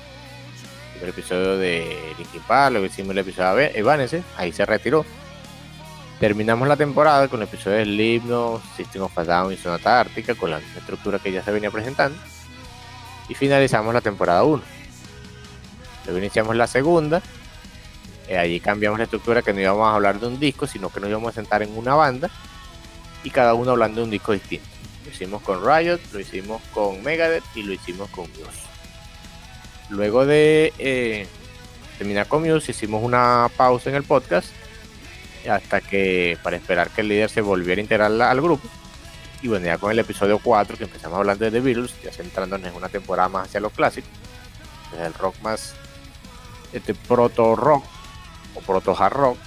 El 1.00 1.10
episodio 1.10 1.56
de 1.56 1.86
Linkin 2.18 2.42
Park, 2.42 2.72
luego 2.72 2.86
hicimos 2.86 3.12
el 3.12 3.18
episodio 3.18 3.54
de 3.54 3.78
Evanescence, 3.78 4.26
ahí 4.36 4.52
se 4.52 4.66
retiró. 4.66 5.04
Terminamos 6.20 6.66
la 6.66 6.76
temporada 6.76 7.28
con 7.28 7.40
el 7.40 7.46
episodio 7.46 7.76
de 7.76 7.84
Slipknot, 7.84 8.60
System 8.76 9.02
of 9.02 9.16
a 9.16 9.22
Down 9.22 9.52
y 9.52 9.56
Sonata 9.56 10.00
Ártica 10.00 10.34
con 10.34 10.50
la 10.50 10.58
misma 10.58 10.80
estructura 10.80 11.20
que 11.20 11.30
ya 11.30 11.44
se 11.44 11.52
venía 11.52 11.70
presentando. 11.70 12.18
Y 13.28 13.34
finalizamos 13.34 13.94
la 13.94 14.00
temporada 14.00 14.42
1. 14.42 14.60
Luego 16.06 16.18
iniciamos 16.18 16.56
la 16.56 16.66
segunda, 16.66 17.22
eh, 18.26 18.36
allí 18.36 18.58
cambiamos 18.58 18.98
la 18.98 19.04
estructura 19.04 19.42
que 19.42 19.52
no 19.52 19.60
íbamos 19.60 19.86
a 19.86 19.94
hablar 19.94 20.18
de 20.18 20.26
un 20.26 20.40
disco, 20.40 20.66
sino 20.66 20.88
que 20.88 20.98
nos 20.98 21.08
íbamos 21.08 21.30
a 21.30 21.34
sentar 21.34 21.62
en 21.62 21.76
una 21.76 21.94
banda 21.94 22.30
y 23.22 23.30
cada 23.30 23.54
uno 23.54 23.70
hablando 23.70 24.00
de 24.00 24.04
un 24.04 24.10
disco 24.10 24.32
distinto. 24.32 24.66
Lo 25.04 25.10
hicimos 25.12 25.42
con 25.42 25.64
Riot, 25.64 26.00
lo 26.12 26.18
hicimos 26.18 26.60
con 26.72 27.00
Megadeth 27.04 27.44
y 27.54 27.62
lo 27.62 27.74
hicimos 27.74 28.10
con 28.10 28.28
Muse. 28.30 28.66
Luego 29.88 30.26
de 30.26 30.72
eh, 30.78 31.28
terminar 31.96 32.26
con 32.26 32.42
Muse, 32.42 32.72
hicimos 32.72 33.04
una 33.04 33.48
pausa 33.56 33.90
en 33.90 33.96
el 33.96 34.02
podcast 34.02 34.48
hasta 35.48 35.80
que 35.80 36.38
para 36.42 36.56
esperar 36.56 36.90
que 36.90 37.00
el 37.00 37.08
líder 37.08 37.30
se 37.30 37.40
volviera 37.40 37.80
a 37.80 37.82
integrar 37.82 38.10
al 38.10 38.40
grupo. 38.40 38.68
Y 39.42 39.48
bueno, 39.48 39.66
ya 39.66 39.78
con 39.78 39.90
el 39.90 39.98
episodio 39.98 40.38
4 40.38 40.76
que 40.76 40.84
empezamos 40.84 41.18
hablando 41.18 41.44
de 41.44 41.50
The 41.50 41.60
Beatles, 41.60 41.94
ya 42.02 42.10
centrándonos 42.10 42.68
en 42.68 42.74
una 42.74 42.88
temporada 42.88 43.28
más 43.28 43.48
hacia 43.48 43.60
los 43.60 43.72
clásicos, 43.72 44.10
el 44.98 45.14
rock 45.14 45.36
más 45.42 45.74
este 46.72 46.94
proto 46.94 47.54
rock 47.56 47.84
o 48.54 48.60
proto 48.60 48.96
hard 48.98 49.12
rock, 49.12 49.38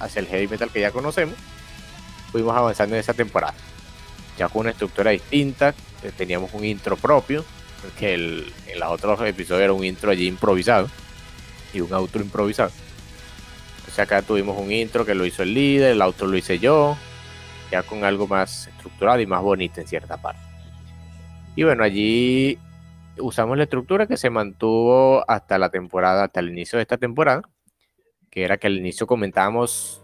hacia 0.00 0.20
el 0.20 0.26
heavy 0.26 0.48
metal 0.48 0.70
que 0.70 0.80
ya 0.80 0.90
conocemos, 0.90 1.36
fuimos 2.30 2.56
avanzando 2.56 2.94
en 2.94 3.00
esa 3.00 3.14
temporada. 3.14 3.54
Ya 4.38 4.48
con 4.48 4.60
una 4.60 4.70
estructura 4.70 5.10
distinta, 5.10 5.74
eh, 6.02 6.12
teníamos 6.16 6.52
un 6.54 6.64
intro 6.64 6.96
propio, 6.96 7.44
que 7.98 8.14
en 8.14 8.78
los 8.78 8.90
otros 8.90 9.20
episodios 9.22 9.64
era 9.64 9.72
un 9.72 9.84
intro 9.84 10.10
allí 10.12 10.28
improvisado 10.28 10.88
y 11.74 11.80
un 11.80 11.92
outro 11.92 12.22
improvisado. 12.22 12.70
Entonces 13.92 14.10
acá 14.10 14.22
tuvimos 14.22 14.58
un 14.58 14.72
intro 14.72 15.04
que 15.04 15.14
lo 15.14 15.26
hizo 15.26 15.42
el 15.42 15.52
líder, 15.52 15.92
el 15.92 16.00
outro 16.00 16.26
lo 16.26 16.34
hice 16.38 16.58
yo, 16.58 16.96
ya 17.70 17.82
con 17.82 18.04
algo 18.04 18.26
más 18.26 18.68
estructurado 18.68 19.20
y 19.20 19.26
más 19.26 19.42
bonito 19.42 19.82
en 19.82 19.86
cierta 19.86 20.16
parte. 20.16 20.40
Y 21.56 21.64
bueno, 21.64 21.84
allí 21.84 22.58
usamos 23.18 23.54
la 23.58 23.64
estructura 23.64 24.06
que 24.06 24.16
se 24.16 24.30
mantuvo 24.30 25.22
hasta 25.28 25.58
la 25.58 25.68
temporada, 25.68 26.24
hasta 26.24 26.40
el 26.40 26.48
inicio 26.48 26.78
de 26.78 26.84
esta 26.84 26.96
temporada, 26.96 27.42
que 28.30 28.44
era 28.44 28.56
que 28.56 28.66
al 28.66 28.78
inicio 28.78 29.06
comentábamos 29.06 30.02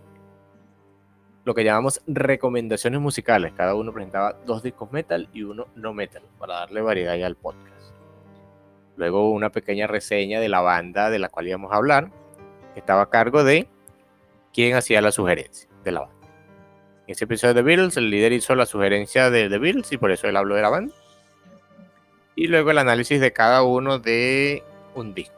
lo 1.46 1.54
que 1.54 1.64
llamamos 1.64 2.02
recomendaciones 2.06 3.00
musicales. 3.00 3.54
Cada 3.56 3.74
uno 3.74 3.90
presentaba 3.94 4.36
dos 4.44 4.62
discos 4.62 4.92
metal 4.92 5.30
y 5.32 5.44
uno 5.44 5.68
no 5.76 5.94
metal, 5.94 6.24
para 6.38 6.56
darle 6.56 6.82
variedad 6.82 7.14
al 7.24 7.36
podcast. 7.36 7.94
Luego 8.96 9.30
una 9.30 9.48
pequeña 9.48 9.86
reseña 9.86 10.40
de 10.40 10.50
la 10.50 10.60
banda 10.60 11.08
de 11.08 11.18
la 11.18 11.30
cual 11.30 11.48
íbamos 11.48 11.72
a 11.72 11.76
hablar, 11.76 12.10
que 12.74 12.80
estaba 12.80 13.00
a 13.00 13.08
cargo 13.08 13.44
de 13.44 13.66
quien 14.52 14.76
hacía 14.76 15.00
la 15.00 15.12
sugerencia 15.12 15.68
de 15.84 15.92
la 15.92 16.00
banda. 16.00 16.28
En 17.06 17.12
ese 17.12 17.24
episodio 17.24 17.54
de 17.54 17.60
The 17.60 17.66
Beatles, 17.66 17.96
el 17.96 18.10
líder 18.10 18.32
hizo 18.32 18.54
la 18.54 18.66
sugerencia 18.66 19.30
de 19.30 19.48
The 19.48 19.58
Beatles 19.58 19.92
y 19.92 19.98
por 19.98 20.10
eso 20.10 20.28
él 20.28 20.36
habló 20.36 20.54
de 20.54 20.62
la 20.62 20.68
banda. 20.68 20.94
Y 22.34 22.46
luego 22.46 22.70
el 22.70 22.78
análisis 22.78 23.20
de 23.20 23.32
cada 23.32 23.62
uno 23.62 23.98
de 23.98 24.62
un 24.94 25.14
disco. 25.14 25.34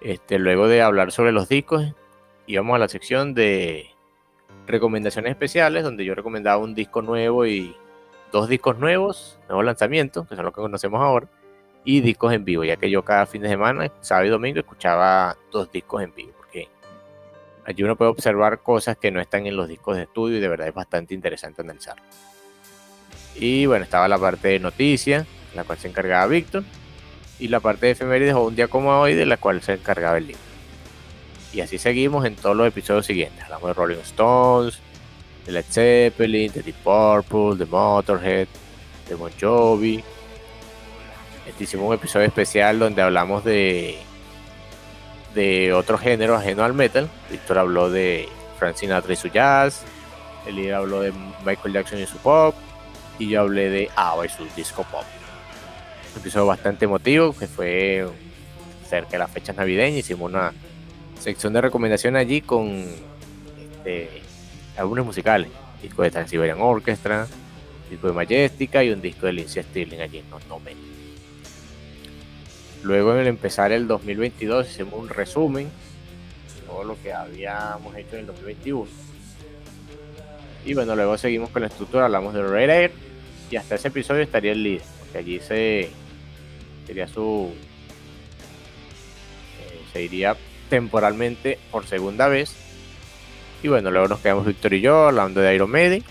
Este, 0.00 0.38
luego 0.38 0.68
de 0.68 0.82
hablar 0.82 1.12
sobre 1.12 1.32
los 1.32 1.48
discos, 1.48 1.84
íbamos 2.46 2.76
a 2.76 2.78
la 2.78 2.88
sección 2.88 3.34
de 3.34 3.90
recomendaciones 4.66 5.30
especiales, 5.30 5.84
donde 5.84 6.04
yo 6.04 6.14
recomendaba 6.14 6.62
un 6.62 6.74
disco 6.74 7.02
nuevo 7.02 7.46
y 7.46 7.74
dos 8.32 8.48
discos 8.48 8.78
nuevos, 8.78 9.38
nuevos 9.48 9.64
lanzamientos, 9.64 10.28
que 10.28 10.36
son 10.36 10.44
los 10.44 10.54
que 10.54 10.60
conocemos 10.60 11.00
ahora, 11.00 11.28
y 11.84 12.00
discos 12.00 12.32
en 12.32 12.44
vivo, 12.44 12.64
ya 12.64 12.76
que 12.76 12.90
yo 12.90 13.04
cada 13.04 13.26
fin 13.26 13.42
de 13.42 13.48
semana, 13.48 13.90
sábado 14.00 14.26
y 14.26 14.30
domingo, 14.30 14.58
escuchaba 14.58 15.36
dos 15.50 15.70
discos 15.70 16.02
en 16.02 16.14
vivo, 16.14 16.35
allí 17.66 17.82
uno 17.82 17.96
puede 17.96 18.12
observar 18.12 18.60
cosas 18.60 18.96
que 18.96 19.10
no 19.10 19.20
están 19.20 19.46
en 19.46 19.56
los 19.56 19.68
discos 19.68 19.96
de 19.96 20.04
estudio 20.04 20.38
y 20.38 20.40
de 20.40 20.48
verdad 20.48 20.68
es 20.68 20.74
bastante 20.74 21.14
interesante 21.14 21.62
analizar. 21.62 21.96
Y 23.34 23.66
bueno, 23.66 23.84
estaba 23.84 24.08
la 24.08 24.18
parte 24.18 24.48
de 24.48 24.60
noticias, 24.60 25.26
la 25.54 25.64
cual 25.64 25.78
se 25.78 25.88
encargaba 25.88 26.26
Víctor, 26.26 26.64
y 27.38 27.48
la 27.48 27.60
parte 27.60 27.86
de 27.86 27.92
efemérides 27.92 28.34
o 28.34 28.44
un 28.44 28.54
día 28.54 28.68
como 28.68 28.98
hoy 28.98 29.14
de 29.14 29.26
la 29.26 29.36
cual 29.36 29.60
se 29.62 29.74
encargaba 29.74 30.16
el 30.16 30.28
libro. 30.28 30.42
Y 31.52 31.60
así 31.60 31.76
seguimos 31.76 32.24
en 32.24 32.36
todos 32.36 32.56
los 32.56 32.68
episodios 32.68 33.04
siguientes. 33.04 33.42
Hablamos 33.44 33.68
de 33.68 33.74
Rolling 33.74 33.96
Stones, 33.96 34.78
de 35.44 35.52
Led 35.52 35.64
Zeppelin, 35.68 36.52
de 36.52 36.62
Deep 36.62 36.76
Purple, 36.76 37.56
de 37.56 37.66
Motorhead, 37.66 38.48
de 39.08 39.14
Bon 39.14 39.32
Jovi. 39.40 40.02
Este 41.46 41.64
hicimos 41.64 41.88
un 41.88 41.94
episodio 41.94 42.26
especial 42.26 42.78
donde 42.78 43.02
hablamos 43.02 43.44
de 43.44 43.98
de 45.36 45.74
otro 45.74 45.98
género 45.98 46.34
ajeno 46.34 46.64
al 46.64 46.74
metal. 46.74 47.08
Víctor 47.30 47.58
habló 47.58 47.90
de 47.90 48.28
Frank 48.58 48.74
Sinatra 48.74 49.12
y 49.12 49.16
su 49.16 49.28
jazz, 49.28 49.82
Eli 50.46 50.70
habló 50.70 51.02
de 51.02 51.12
Michael 51.44 51.74
Jackson 51.74 52.00
y 52.00 52.06
su 52.06 52.16
pop, 52.16 52.54
y 53.18 53.28
yo 53.28 53.42
hablé 53.42 53.68
de 53.68 53.90
ABBA 53.94 54.26
y 54.26 54.28
su 54.30 54.44
disco 54.56 54.82
pop. 54.90 55.04
Un 56.14 56.20
episodio 56.20 56.46
bastante 56.46 56.86
emotivo, 56.86 57.34
que 57.34 57.46
fue 57.46 58.08
cerca 58.88 59.10
de 59.12 59.18
las 59.18 59.30
fechas 59.30 59.54
navideñas. 59.54 59.98
Hicimos 59.98 60.30
una 60.30 60.52
sección 61.20 61.52
de 61.52 61.60
recomendación 61.60 62.16
allí 62.16 62.40
con 62.40 62.86
este, 63.60 64.22
álbumes 64.78 65.04
musicales. 65.04 65.50
Disco 65.82 66.02
de 66.02 66.10
Transiberian 66.10 66.58
Orchestra, 66.62 67.26
disco 67.90 68.06
de 68.06 68.14
Majestica 68.14 68.82
y 68.82 68.90
un 68.90 69.02
disco 69.02 69.26
de 69.26 69.34
Lindsay 69.34 69.62
Stirling 69.62 70.00
allí 70.00 70.18
en 70.18 70.30
No 70.30 70.38
Luego 72.86 73.14
en 73.14 73.18
el 73.18 73.26
empezar 73.26 73.72
el 73.72 73.88
2022 73.88 74.70
hicimos 74.70 74.94
un 74.94 75.08
resumen 75.08 75.64
de 75.64 76.66
todo 76.68 76.84
lo 76.84 77.02
que 77.02 77.12
habíamos 77.12 77.96
hecho 77.96 78.14
en 78.14 78.20
el 78.20 78.26
2021. 78.26 78.86
Y 80.64 80.74
bueno, 80.74 80.94
luego 80.94 81.18
seguimos 81.18 81.50
con 81.50 81.62
la 81.62 81.68
estructura, 81.68 82.04
hablamos 82.04 82.32
de 82.32 82.46
Red 82.46 82.70
Air 82.70 82.92
y 83.50 83.56
hasta 83.56 83.74
ese 83.74 83.88
episodio 83.88 84.22
estaría 84.22 84.52
el 84.52 84.62
líder, 84.62 84.84
porque 85.00 85.18
allí 85.18 85.40
se 85.40 85.90
sería 86.86 87.08
su 87.08 87.52
eh, 89.60 89.80
se 89.92 90.02
iría 90.04 90.36
temporalmente 90.70 91.58
por 91.72 91.86
segunda 91.86 92.28
vez. 92.28 92.54
Y 93.64 93.68
bueno, 93.68 93.90
luego 93.90 94.06
nos 94.06 94.20
quedamos 94.20 94.46
Víctor 94.46 94.74
y 94.74 94.80
yo 94.80 95.08
hablando 95.08 95.40
de 95.40 95.52
Iron 95.56 95.72
Maiden 95.72 96.04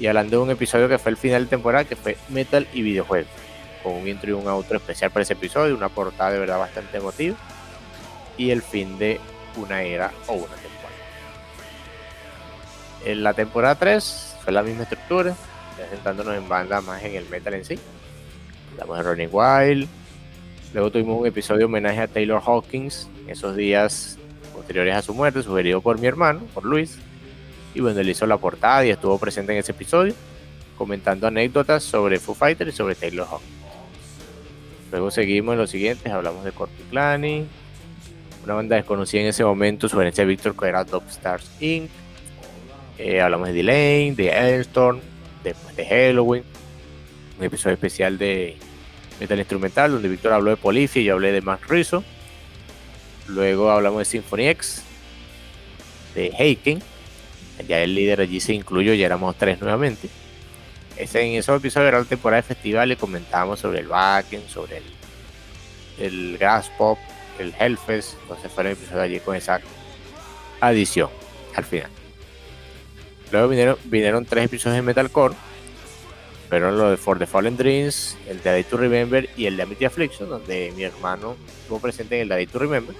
y 0.00 0.08
hablando 0.08 0.38
de 0.38 0.42
un 0.42 0.50
episodio 0.50 0.88
que 0.88 0.98
fue 0.98 1.12
el 1.12 1.16
final 1.16 1.44
de 1.44 1.50
temporada, 1.50 1.84
que 1.84 1.94
fue 1.94 2.16
Metal 2.28 2.66
y 2.74 2.82
videojuegos 2.82 3.41
con 3.82 3.94
un 3.94 4.06
intro 4.08 4.30
y 4.30 4.32
un 4.32 4.48
outro 4.48 4.76
especial 4.76 5.10
para 5.10 5.22
ese 5.22 5.34
episodio, 5.34 5.76
una 5.76 5.88
portada 5.88 6.32
de 6.32 6.38
verdad 6.38 6.58
bastante 6.58 6.98
emotiva 6.98 7.36
y 8.36 8.50
el 8.50 8.62
fin 8.62 8.98
de 8.98 9.20
una 9.56 9.82
era 9.82 10.12
o 10.26 10.34
una 10.34 10.54
temporada. 10.54 10.72
En 13.04 13.22
la 13.22 13.34
temporada 13.34 13.74
3 13.74 14.36
fue 14.42 14.52
la 14.52 14.62
misma 14.62 14.84
estructura, 14.84 15.34
ya 15.78 15.88
sentándonos 15.90 16.36
en 16.36 16.48
banda 16.48 16.80
más 16.80 17.02
en 17.02 17.16
el 17.16 17.28
metal 17.28 17.54
en 17.54 17.64
sí. 17.64 17.78
Hablamos 18.72 18.96
de 18.96 19.02
Running 19.02 19.28
Wild, 19.30 19.88
luego 20.72 20.90
tuvimos 20.90 21.20
un 21.20 21.26
episodio 21.26 21.66
homenaje 21.66 22.00
a 22.00 22.08
Taylor 22.08 22.42
Hawkins, 22.44 23.08
esos 23.26 23.56
días 23.56 24.18
posteriores 24.54 24.94
a 24.94 25.02
su 25.02 25.14
muerte, 25.14 25.42
sugerido 25.42 25.80
por 25.80 25.98
mi 25.98 26.06
hermano, 26.06 26.40
por 26.54 26.64
Luis. 26.64 26.98
Y 27.74 27.80
bueno, 27.80 28.00
él 28.00 28.08
hizo 28.08 28.26
la 28.26 28.36
portada 28.36 28.84
y 28.84 28.90
estuvo 28.90 29.18
presente 29.18 29.52
en 29.52 29.58
ese 29.58 29.72
episodio, 29.72 30.14
comentando 30.76 31.26
anécdotas 31.26 31.82
sobre 31.82 32.18
Foo 32.18 32.34
Fighters 32.34 32.72
y 32.72 32.76
sobre 32.76 32.94
Taylor 32.94 33.26
Hawkins. 33.30 33.61
Luego 34.92 35.10
seguimos 35.10 35.54
en 35.54 35.58
los 35.58 35.70
siguientes, 35.70 36.12
hablamos 36.12 36.44
de 36.44 36.52
Corpiclani, 36.52 37.46
una 38.44 38.54
banda 38.54 38.76
desconocida 38.76 39.22
en 39.22 39.28
ese 39.28 39.42
momento, 39.42 39.88
sugerencia 39.88 40.22
de 40.22 40.28
Víctor 40.28 40.54
que 40.54 40.66
era 40.66 40.84
Top 40.84 41.04
Stars 41.08 41.50
Inc. 41.60 41.88
Eh, 42.98 43.22
hablamos 43.22 43.48
de 43.48 43.54
Delane, 43.54 44.12
de 44.14 44.30
Airstorm, 44.30 45.00
de, 45.42 45.54
de 45.76 45.86
Halloween, 45.86 46.44
un 47.38 47.44
episodio 47.44 47.72
especial 47.72 48.18
de 48.18 48.58
Metal 49.18 49.38
Instrumental 49.38 49.92
donde 49.92 50.08
Víctor 50.10 50.34
habló 50.34 50.50
de 50.50 50.58
Polifia 50.58 51.00
y 51.00 51.06
yo 51.06 51.14
hablé 51.14 51.32
de 51.32 51.40
Max 51.40 51.66
Rizzo. 51.68 52.04
Luego 53.28 53.70
hablamos 53.70 54.00
de 54.00 54.04
Symphony 54.04 54.48
X, 54.48 54.82
de 56.14 56.32
Heiken, 56.38 56.82
ya 57.66 57.80
el 57.80 57.94
líder 57.94 58.20
allí 58.20 58.40
se 58.40 58.52
incluyó, 58.52 58.92
ya 58.92 59.06
éramos 59.06 59.36
tres 59.36 59.58
nuevamente 59.58 60.10
en 61.02 61.34
esos 61.34 61.58
episodios 61.58 61.88
era 61.88 61.98
la 61.98 62.04
temporada 62.04 62.42
de 62.42 62.48
festival 62.48 62.92
y 62.92 62.96
comentábamos 62.96 63.60
sobre 63.60 63.80
el 63.80 63.88
backend, 63.88 64.48
sobre 64.48 64.78
el, 64.78 64.84
el 65.98 66.38
Grass 66.38 66.70
Pop, 66.78 66.98
el 67.38 67.54
Hellfest. 67.58 68.14
Entonces 68.22 68.50
fue 68.52 68.64
el 68.64 68.70
episodio 68.70 69.02
allí 69.02 69.20
con 69.20 69.36
esa 69.36 69.60
adición 70.60 71.10
al 71.54 71.64
final. 71.64 71.90
Luego 73.30 73.48
vinieron, 73.48 73.76
vinieron 73.84 74.24
tres 74.24 74.44
episodios 74.46 74.76
de 74.76 74.82
Metalcore. 74.82 75.34
Fueron 76.48 76.76
los 76.76 76.90
de 76.90 76.96
For 76.98 77.18
the 77.18 77.26
Fallen 77.26 77.56
Dreams, 77.56 78.18
el 78.28 78.42
de 78.42 78.50
Day 78.50 78.64
to 78.64 78.76
Remember 78.76 79.28
y 79.38 79.46
el 79.46 79.56
de 79.56 79.62
Amity 79.62 79.86
Affliction, 79.86 80.28
donde 80.28 80.70
mi 80.76 80.82
hermano 80.82 81.36
estuvo 81.62 81.78
presente 81.80 82.16
en 82.16 82.22
el 82.22 82.28
de 82.28 82.34
Day 82.34 82.46
to 82.46 82.58
Remember, 82.58 82.94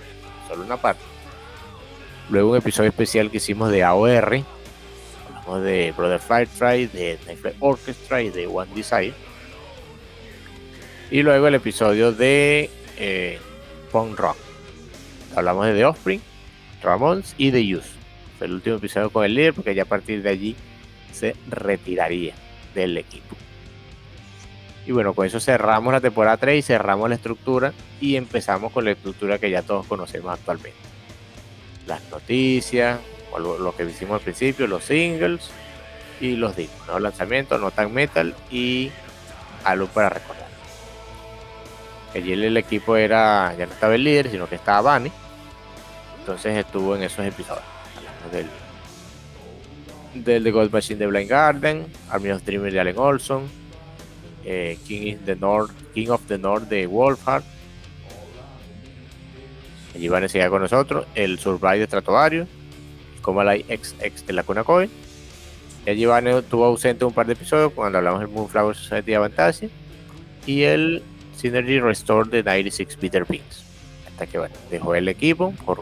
solo 0.49 0.65
una 0.65 0.79
parte. 0.79 1.03
Luego 2.31 2.53
un 2.53 2.57
episodio 2.57 2.89
especial 2.89 3.31
que 3.31 3.37
hicimos 3.37 3.71
de 3.71 3.85
AOR, 3.85 4.43
de 5.61 5.93
Brother 5.97 6.21
Firefly, 6.21 6.87
de 6.87 7.19
Nightfly 7.27 7.53
Orchestra 7.61 8.23
y 8.23 8.31
de 8.31 8.47
One 8.47 8.71
Desire. 8.75 9.15
Y 11.11 11.23
luego 11.23 11.49
el 11.49 11.55
episodio 11.55 12.13
de 12.13 12.71
eh, 12.97 13.39
Punk 13.91 14.19
Rock. 14.19 14.37
Hablamos 15.37 15.67
de 15.67 15.75
The 15.75 15.85
Offspring, 15.85 16.21
Ramones 16.83 17.35
y 17.37 17.51
The 17.51 17.77
Use. 17.77 17.91
Fue 18.39 18.47
el 18.47 18.55
último 18.55 18.77
episodio 18.77 19.11
con 19.11 19.25
el 19.25 19.35
líder 19.35 19.55
porque 19.55 19.75
ya 19.75 19.83
a 19.83 19.87
partir 19.87 20.23
de 20.23 20.31
allí 20.31 20.57
se 21.13 21.37
retiraría 21.49 22.35
del 22.75 22.97
equipo. 22.97 23.37
Y 24.87 24.93
bueno, 24.93 25.15
con 25.15 25.27
eso 25.27 25.39
cerramos 25.39 25.93
la 25.93 26.01
temporada 26.01 26.37
3 26.37 26.59
y 26.59 26.63
cerramos 26.63 27.09
la 27.09 27.15
estructura 27.15 27.73
y 28.01 28.17
empezamos 28.17 28.73
con 28.73 28.85
la 28.85 28.93
estructura 28.93 29.39
que 29.39 29.51
ya 29.51 29.63
todos 29.63 29.87
conocemos 29.87 30.33
actualmente. 30.33 30.79
Las 31.87 32.03
noticias, 32.11 32.99
lo, 33.39 33.75
que 33.77 33.85
hicimos 33.85 34.17
al 34.17 34.21
principio, 34.21 34.67
los 34.67 34.85
singles 34.85 35.51
y 36.21 36.37
los 36.37 36.57
discos, 36.57 36.87
los 36.87 37.01
lanzamientos, 37.01 37.61
no 37.61 37.71
tan 37.71 37.93
metal 37.93 38.35
y 38.51 38.91
algo 39.65 39.87
para 39.87 40.11
recordar. 40.11 40.47
Allí 42.15 42.33
el, 42.33 42.57
equipo 42.57 42.97
era, 42.97 43.55
ya 43.57 43.67
no 43.67 43.73
estaba 43.73 43.95
el 43.95 44.05
líder, 44.05 44.31
sino 44.31 44.47
que 44.47 44.57
estaba 44.57 44.99
Bunny. 44.99 45.11
Entonces 46.21 46.59
estuvo 46.59 46.95
en 46.95 47.03
esos 47.03 47.25
episodios. 47.25 47.65
Del, 50.15 50.45
The 50.45 50.51
Gold 50.51 50.71
Machine 50.71 50.99
de 50.99 51.07
Blind 51.07 51.31
Garden, 51.31 51.87
Army 52.11 52.31
of 52.31 52.45
Dreamers 52.45 52.75
de 52.75 52.81
Allen 52.81 52.99
Olson, 52.99 53.49
eh, 54.45 54.79
King 54.87 55.17
of 56.11 56.21
the 56.27 56.39
North 56.39 56.69
de 56.69 56.87
Wolfhard. 56.87 57.45
Allí 59.95 60.09
van 60.09 60.25
a 60.25 60.29
seguir 60.29 60.51
con 60.51 60.61
nosotros, 60.61 61.07
el 61.15 61.39
Survive 61.39 61.79
de 61.79 61.87
Stratovarius 61.87 62.49
como 63.23 63.43
la 63.43 63.57
ex 63.57 63.95
ex 64.01 64.27
de 64.27 64.33
la 64.33 64.43
Coin. 64.43 64.91
El 65.87 65.99
Giovanni 65.99 66.31
estuvo 66.31 66.65
ausente 66.65 67.05
un 67.05 67.13
par 67.13 67.27
de 67.27 67.33
episodios 67.33 67.73
cuando 67.73 67.99
hablamos 67.99 68.21
del 68.21 68.29
Moonflower 68.29 68.77
Society 68.77 69.15
Fantasy 69.15 69.71
y 70.47 70.63
el 70.63 71.03
Synergy 71.37 71.81
Restore 71.81 72.29
de 72.29 72.43
96 72.43 72.97
Peter 73.01 73.25
Beans. 73.29 73.65
Hasta 74.07 74.27
que 74.27 74.39
bueno, 74.39 74.55
dejó 74.71 74.95
el 74.95 75.09
equipo 75.09 75.53
por, 75.65 75.81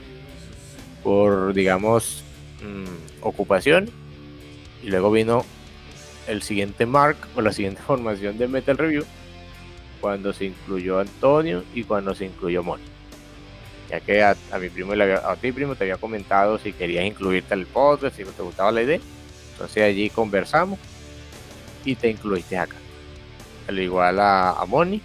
por 1.02 1.52
digamos, 1.52 2.22
mm, 2.62 3.26
ocupación. 3.26 3.90
Y 4.82 4.88
luego 4.88 5.10
vino 5.10 5.44
el 6.26 6.42
siguiente 6.42 6.86
mark 6.86 7.18
o 7.36 7.42
la 7.42 7.52
siguiente 7.52 7.82
formación 7.86 8.38
de 8.38 8.48
Metal 8.48 8.78
Review 8.78 9.04
cuando 10.00 10.32
se 10.32 10.46
incluyó 10.46 10.98
Antonio 10.98 11.62
y 11.74 11.84
cuando 11.84 12.14
se 12.14 12.24
incluyó 12.24 12.62
Mon 12.62 12.80
ya 13.90 14.00
que 14.00 14.22
a, 14.22 14.36
mi 14.60 14.68
primo, 14.68 14.92
a 14.92 15.36
ti 15.36 15.50
primo 15.52 15.74
te 15.74 15.84
había 15.84 15.96
comentado 15.96 16.58
si 16.58 16.72
querías 16.72 17.04
incluirte 17.04 17.54
al 17.54 17.66
podcast, 17.66 18.16
si 18.16 18.24
te 18.24 18.42
gustaba 18.42 18.70
la 18.70 18.82
idea. 18.82 19.00
Entonces 19.52 19.82
allí 19.82 20.08
conversamos 20.10 20.78
y 21.84 21.96
te 21.96 22.08
incluiste 22.08 22.56
acá. 22.56 22.76
Al 23.68 23.78
igual 23.78 24.20
a, 24.20 24.52
a 24.52 24.64
Moni, 24.64 25.02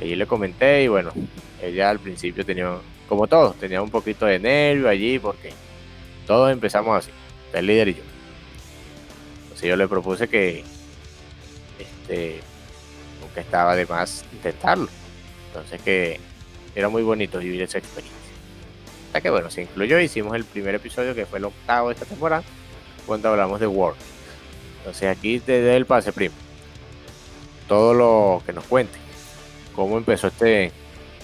allí 0.00 0.16
le 0.16 0.26
comenté 0.26 0.82
y 0.82 0.88
bueno, 0.88 1.12
ella 1.62 1.90
al 1.90 2.00
principio 2.00 2.44
tenía, 2.44 2.76
como 3.08 3.26
todos, 3.26 3.56
tenía 3.56 3.80
un 3.80 3.90
poquito 3.90 4.26
de 4.26 4.38
nervio 4.40 4.88
allí 4.88 5.18
porque 5.18 5.52
todos 6.26 6.50
empezamos 6.50 6.98
así, 6.98 7.12
el 7.52 7.66
líder 7.66 7.88
y 7.88 7.94
yo. 7.94 8.02
Entonces 9.44 9.68
yo 9.68 9.76
le 9.76 9.88
propuse 9.88 10.28
que 10.28 10.64
este, 11.78 12.40
nunca 13.20 13.40
estaba 13.40 13.76
de 13.76 13.86
más 13.86 14.24
intentarlo. 14.32 14.88
Entonces 15.48 15.80
que 15.80 16.20
era 16.78 16.88
muy 16.88 17.02
bonito 17.02 17.38
vivir 17.38 17.62
esa 17.62 17.78
experiencia. 17.78 18.16
Hasta 19.08 19.20
que 19.20 19.30
bueno, 19.30 19.50
se 19.50 19.62
incluyó, 19.62 19.98
hicimos 19.98 20.36
el 20.36 20.44
primer 20.44 20.76
episodio 20.76 21.14
que 21.14 21.26
fue 21.26 21.40
el 21.40 21.46
octavo 21.46 21.88
de 21.88 21.94
esta 21.94 22.06
temporada, 22.06 22.44
cuando 23.04 23.30
hablamos 23.30 23.58
de 23.58 23.66
World. 23.66 23.98
Entonces 24.78 25.08
aquí 25.08 25.40
te 25.40 25.60
doy 25.60 25.74
el 25.74 25.86
pase, 25.86 26.12
primo. 26.12 26.34
Todo 27.66 27.94
lo 27.94 28.42
que 28.46 28.52
nos 28.52 28.64
cuente. 28.64 28.96
Cómo 29.74 29.98
empezó 29.98 30.28
este 30.28 30.72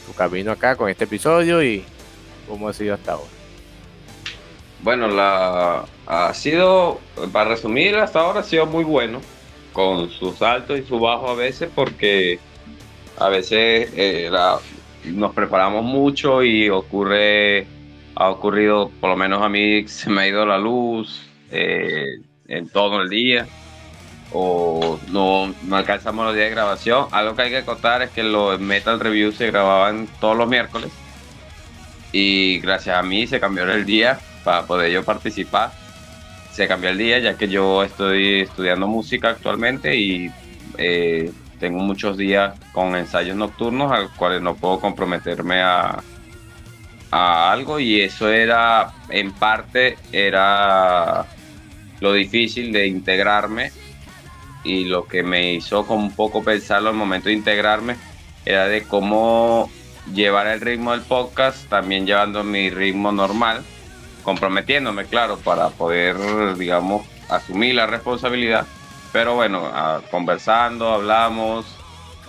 tu 0.06 0.12
camino 0.12 0.50
acá 0.50 0.76
con 0.76 0.90
este 0.90 1.04
episodio 1.04 1.62
y 1.62 1.84
cómo 2.48 2.68
ha 2.68 2.72
sido 2.72 2.94
hasta 2.94 3.12
ahora. 3.12 3.30
Bueno, 4.82 5.08
la 5.08 5.86
ha 6.06 6.34
sido, 6.34 7.00
para 7.32 7.50
resumir, 7.50 7.96
hasta 7.96 8.20
ahora 8.20 8.40
ha 8.40 8.44
sido 8.44 8.66
muy 8.66 8.84
bueno, 8.84 9.20
con 9.72 10.10
sus 10.10 10.42
altos 10.42 10.78
y 10.78 10.82
sus 10.82 11.00
bajos 11.00 11.30
a 11.30 11.34
veces, 11.34 11.70
porque 11.74 12.38
A 13.16 13.28
veces 13.28 13.92
eh, 13.96 14.28
nos 15.06 15.34
preparamos 15.34 15.84
mucho 15.84 16.42
y 16.42 16.68
ocurre, 16.70 17.66
ha 18.14 18.30
ocurrido, 18.30 18.90
por 19.00 19.10
lo 19.10 19.16
menos 19.16 19.42
a 19.42 19.48
mí 19.48 19.86
se 19.88 20.10
me 20.10 20.22
ha 20.22 20.28
ido 20.28 20.46
la 20.46 20.58
luz 20.58 21.28
eh, 21.50 22.20
en 22.48 22.68
todo 22.68 23.02
el 23.02 23.08
día 23.08 23.46
o 24.32 24.98
no, 25.10 25.54
alcanzamos 25.70 26.26
los 26.26 26.34
días 26.34 26.48
de 26.48 26.54
grabación. 26.54 27.06
Algo 27.12 27.36
que 27.36 27.42
hay 27.42 27.50
que 27.50 27.64
contar 27.64 28.02
es 28.02 28.10
que 28.10 28.22
los 28.22 28.58
Metal 28.60 28.98
Reviews 28.98 29.36
se 29.36 29.46
grababan 29.46 30.08
todos 30.20 30.36
los 30.36 30.48
miércoles 30.48 30.90
y 32.12 32.58
gracias 32.58 32.96
a 32.96 33.02
mí 33.02 33.26
se 33.26 33.40
cambió 33.40 33.64
el 33.64 33.84
día 33.84 34.18
para 34.42 34.66
poder 34.66 34.90
yo 34.90 35.04
participar. 35.04 35.72
Se 36.52 36.66
cambió 36.66 36.90
el 36.90 36.98
día 36.98 37.18
ya 37.18 37.36
que 37.36 37.48
yo 37.48 37.82
estoy 37.82 38.40
estudiando 38.40 38.86
música 38.86 39.30
actualmente 39.30 39.96
y 39.96 40.30
eh, 40.78 41.32
tengo 41.64 41.78
muchos 41.78 42.18
días 42.18 42.60
con 42.72 42.94
ensayos 42.94 43.34
nocturnos 43.38 43.90
a 43.90 44.00
los 44.00 44.10
cuales 44.10 44.42
no 44.42 44.54
puedo 44.54 44.80
comprometerme 44.80 45.62
a, 45.62 46.02
algo 47.10 47.80
y 47.80 48.02
eso 48.02 48.28
era 48.28 48.92
en 49.08 49.32
parte 49.32 49.96
era 50.12 51.24
lo 52.00 52.12
difícil 52.12 52.70
de 52.70 52.88
integrarme 52.88 53.72
y 54.62 54.84
lo 54.84 55.06
que 55.06 55.22
me 55.22 55.54
hizo 55.54 55.86
con 55.86 56.00
un 56.00 56.14
poco 56.14 56.44
pensarlo 56.44 56.90
al 56.90 56.96
momento 56.96 57.30
de 57.30 57.34
integrarme 57.36 57.96
era 58.44 58.66
de 58.66 58.82
cómo 58.82 59.70
llevar 60.12 60.48
el 60.48 60.60
ritmo 60.60 60.90
del 60.90 61.00
podcast, 61.00 61.66
también 61.70 62.04
llevando 62.04 62.44
mi 62.44 62.68
ritmo 62.68 63.10
normal, 63.10 63.62
comprometiéndome, 64.22 65.06
claro, 65.06 65.38
para 65.38 65.70
poder, 65.70 66.16
digamos, 66.58 67.06
asumir 67.30 67.76
la 67.76 67.86
responsabilidad. 67.86 68.66
Pero 69.14 69.36
bueno, 69.36 69.70
conversando, 70.10 70.92
hablamos, 70.92 71.64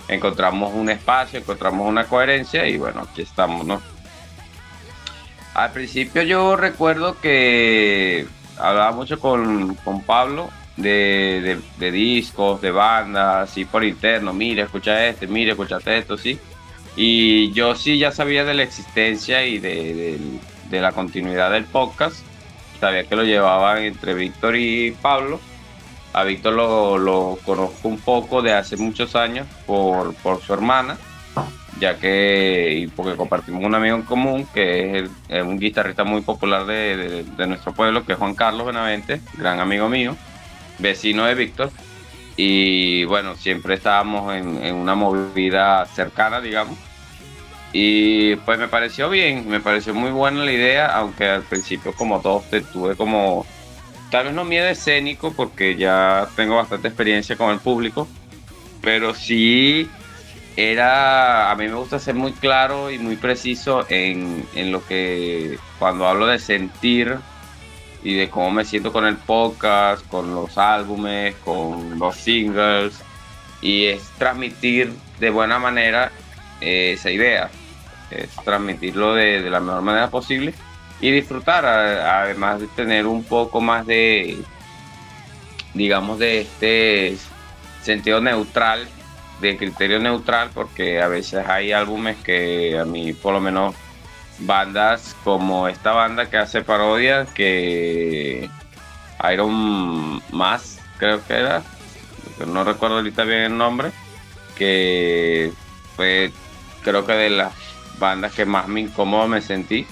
encontramos 0.06 0.72
un 0.72 0.88
espacio, 0.88 1.40
encontramos 1.40 1.88
una 1.88 2.04
coherencia 2.04 2.64
y 2.68 2.78
bueno, 2.78 3.00
aquí 3.00 3.22
estamos, 3.22 3.66
¿no? 3.66 3.82
Al 5.54 5.72
principio 5.72 6.22
yo 6.22 6.54
recuerdo 6.54 7.20
que 7.20 8.28
hablaba 8.56 8.92
mucho 8.92 9.18
con, 9.18 9.74
con 9.74 10.02
Pablo 10.04 10.48
de, 10.76 11.58
discos, 11.80 12.60
de 12.60 12.70
bandas, 12.70 13.50
así 13.50 13.64
por 13.64 13.82
interno, 13.82 14.32
mire, 14.32 14.62
escucha 14.62 15.08
este, 15.08 15.26
mire, 15.26 15.50
escuchate 15.50 15.98
esto, 15.98 16.16
sí. 16.16 16.38
Y 16.94 17.50
yo 17.50 17.74
sí 17.74 17.98
ya 17.98 18.12
sabía 18.12 18.44
de 18.44 18.54
la 18.54 18.62
existencia 18.62 19.44
y 19.44 19.58
de, 19.58 20.20
la 20.70 20.92
continuidad 20.92 21.50
del 21.50 21.64
podcast. 21.64 22.24
Sabía 22.78 23.02
que 23.08 23.16
lo 23.16 23.24
llevaban 23.24 23.78
entre 23.82 24.14
Víctor 24.14 24.54
y 24.54 24.92
Pablo. 25.02 25.40
A 26.16 26.24
Víctor 26.24 26.54
lo, 26.54 27.38
conozco 27.44 27.88
un 27.88 27.98
poco 27.98 28.40
de 28.40 28.54
hace 28.54 28.76
muchos 28.76 29.14
años 29.14 29.46
por, 29.66 30.14
su 30.44 30.54
hermana, 30.54 30.96
ya 31.78 31.98
que, 31.98 32.88
porque 32.96 33.16
compartimos 33.16 33.62
un 33.62 33.74
amigo 33.74 33.96
en 33.96 34.02
común, 34.02 34.48
que 34.52 35.08
es, 35.28 35.42
un 35.42 35.58
guitarrista 35.58 36.04
muy 36.04 36.22
popular 36.22 36.64
de, 36.64 37.24
de, 37.24 37.46
nuestro 37.46 37.72
pueblo, 37.72 38.06
que 38.06 38.14
es 38.14 38.18
Juan 38.18 38.34
Carlos 38.34 38.66
Benavente, 38.66 39.20
gran 39.36 39.60
amigo 39.60 39.88
mío 39.90 40.16
vecino 40.78 41.26
de 41.26 41.34
Víctor. 41.34 41.70
Y 42.36 43.04
bueno, 43.04 43.34
siempre 43.36 43.74
estábamos 43.74 44.34
en, 44.34 44.74
una 44.74 44.94
movida 44.94 45.86
cercana, 45.86 46.40
digamos. 46.40 46.78
Y 47.72 48.36
pues 48.36 48.58
me 48.58 48.68
pareció 48.68 49.10
bien, 49.10 49.48
me 49.48 49.60
pareció 49.60 49.92
muy 49.92 50.10
buena 50.10 50.44
la 50.44 50.52
idea, 50.52 50.86
aunque 50.96 51.28
al 51.28 51.42
principio 51.42 51.92
como 51.92 52.20
todos 52.20 52.44
tuve 52.72 52.96
como, 52.96 53.44
tal 54.16 54.24
vez 54.24 54.34
no 54.34 54.46
miedo 54.46 54.66
escénico, 54.66 55.34
porque 55.34 55.76
ya 55.76 56.26
tengo 56.36 56.56
bastante 56.56 56.88
experiencia 56.88 57.36
con 57.36 57.50
el 57.50 57.58
público, 57.58 58.08
pero 58.80 59.12
sí 59.12 59.90
era, 60.56 61.50
a 61.50 61.54
mí 61.54 61.68
me 61.68 61.74
gusta 61.74 61.98
ser 61.98 62.14
muy 62.14 62.32
claro 62.32 62.90
y 62.90 62.98
muy 62.98 63.16
preciso 63.16 63.84
en, 63.90 64.48
en 64.54 64.72
lo 64.72 64.82
que, 64.86 65.58
cuando 65.78 66.08
hablo 66.08 66.26
de 66.26 66.38
sentir 66.38 67.18
y 68.02 68.14
de 68.14 68.30
cómo 68.30 68.50
me 68.52 68.64
siento 68.64 68.90
con 68.90 69.04
el 69.04 69.18
podcast, 69.18 70.08
con 70.08 70.34
los 70.34 70.56
álbumes, 70.56 71.34
con 71.44 71.98
los 71.98 72.16
singles, 72.16 73.02
y 73.60 73.84
es 73.84 74.02
transmitir 74.16 74.94
de 75.20 75.28
buena 75.28 75.58
manera 75.58 76.10
eh, 76.62 76.92
esa 76.92 77.10
idea, 77.10 77.50
es 78.10 78.30
transmitirlo 78.46 79.12
de, 79.12 79.42
la 79.50 79.60
mejor 79.60 79.82
manera 79.82 80.08
posible 80.08 80.54
y 81.00 81.10
disfrutar, 81.10 81.64
además 81.66 82.60
de 82.60 82.68
tener 82.68 83.06
un 83.06 83.24
poco 83.24 83.60
más 83.60 83.86
de, 83.86 84.38
digamos, 85.74 86.18
de 86.18 86.40
este 86.40 87.16
sentido 87.82 88.20
neutral, 88.20 88.88
de 89.40 89.56
criterio 89.56 89.98
neutral, 89.98 90.50
porque 90.54 91.00
a 91.02 91.08
veces 91.08 91.46
hay 91.46 91.72
álbumes 91.72 92.16
que 92.18 92.78
a 92.78 92.84
mí 92.84 93.12
por 93.12 93.34
lo 93.34 93.40
menos 93.40 93.74
bandas 94.38 95.16
como 95.24 95.68
esta 95.68 95.92
banda 95.92 96.28
que 96.28 96.36
hace 96.36 96.62
parodias 96.62 97.30
que 97.32 98.48
Iron 99.32 100.22
Mass 100.30 100.78
creo 100.98 101.24
que 101.26 101.34
era 101.34 101.62
no 102.46 102.64
recuerdo 102.64 102.96
ahorita 102.96 103.24
bien 103.24 103.40
el 103.40 103.56
nombre 103.56 103.92
que 104.56 105.52
fue 105.94 106.30
creo 106.82 107.06
que 107.06 107.14
de 107.14 107.30
las 107.30 107.54
bandas 107.98 108.34
que 108.34 108.44
más 108.44 108.68
me 108.68 108.80
incómodo 108.80 109.26
me 109.26 109.40
sentí 109.40 109.86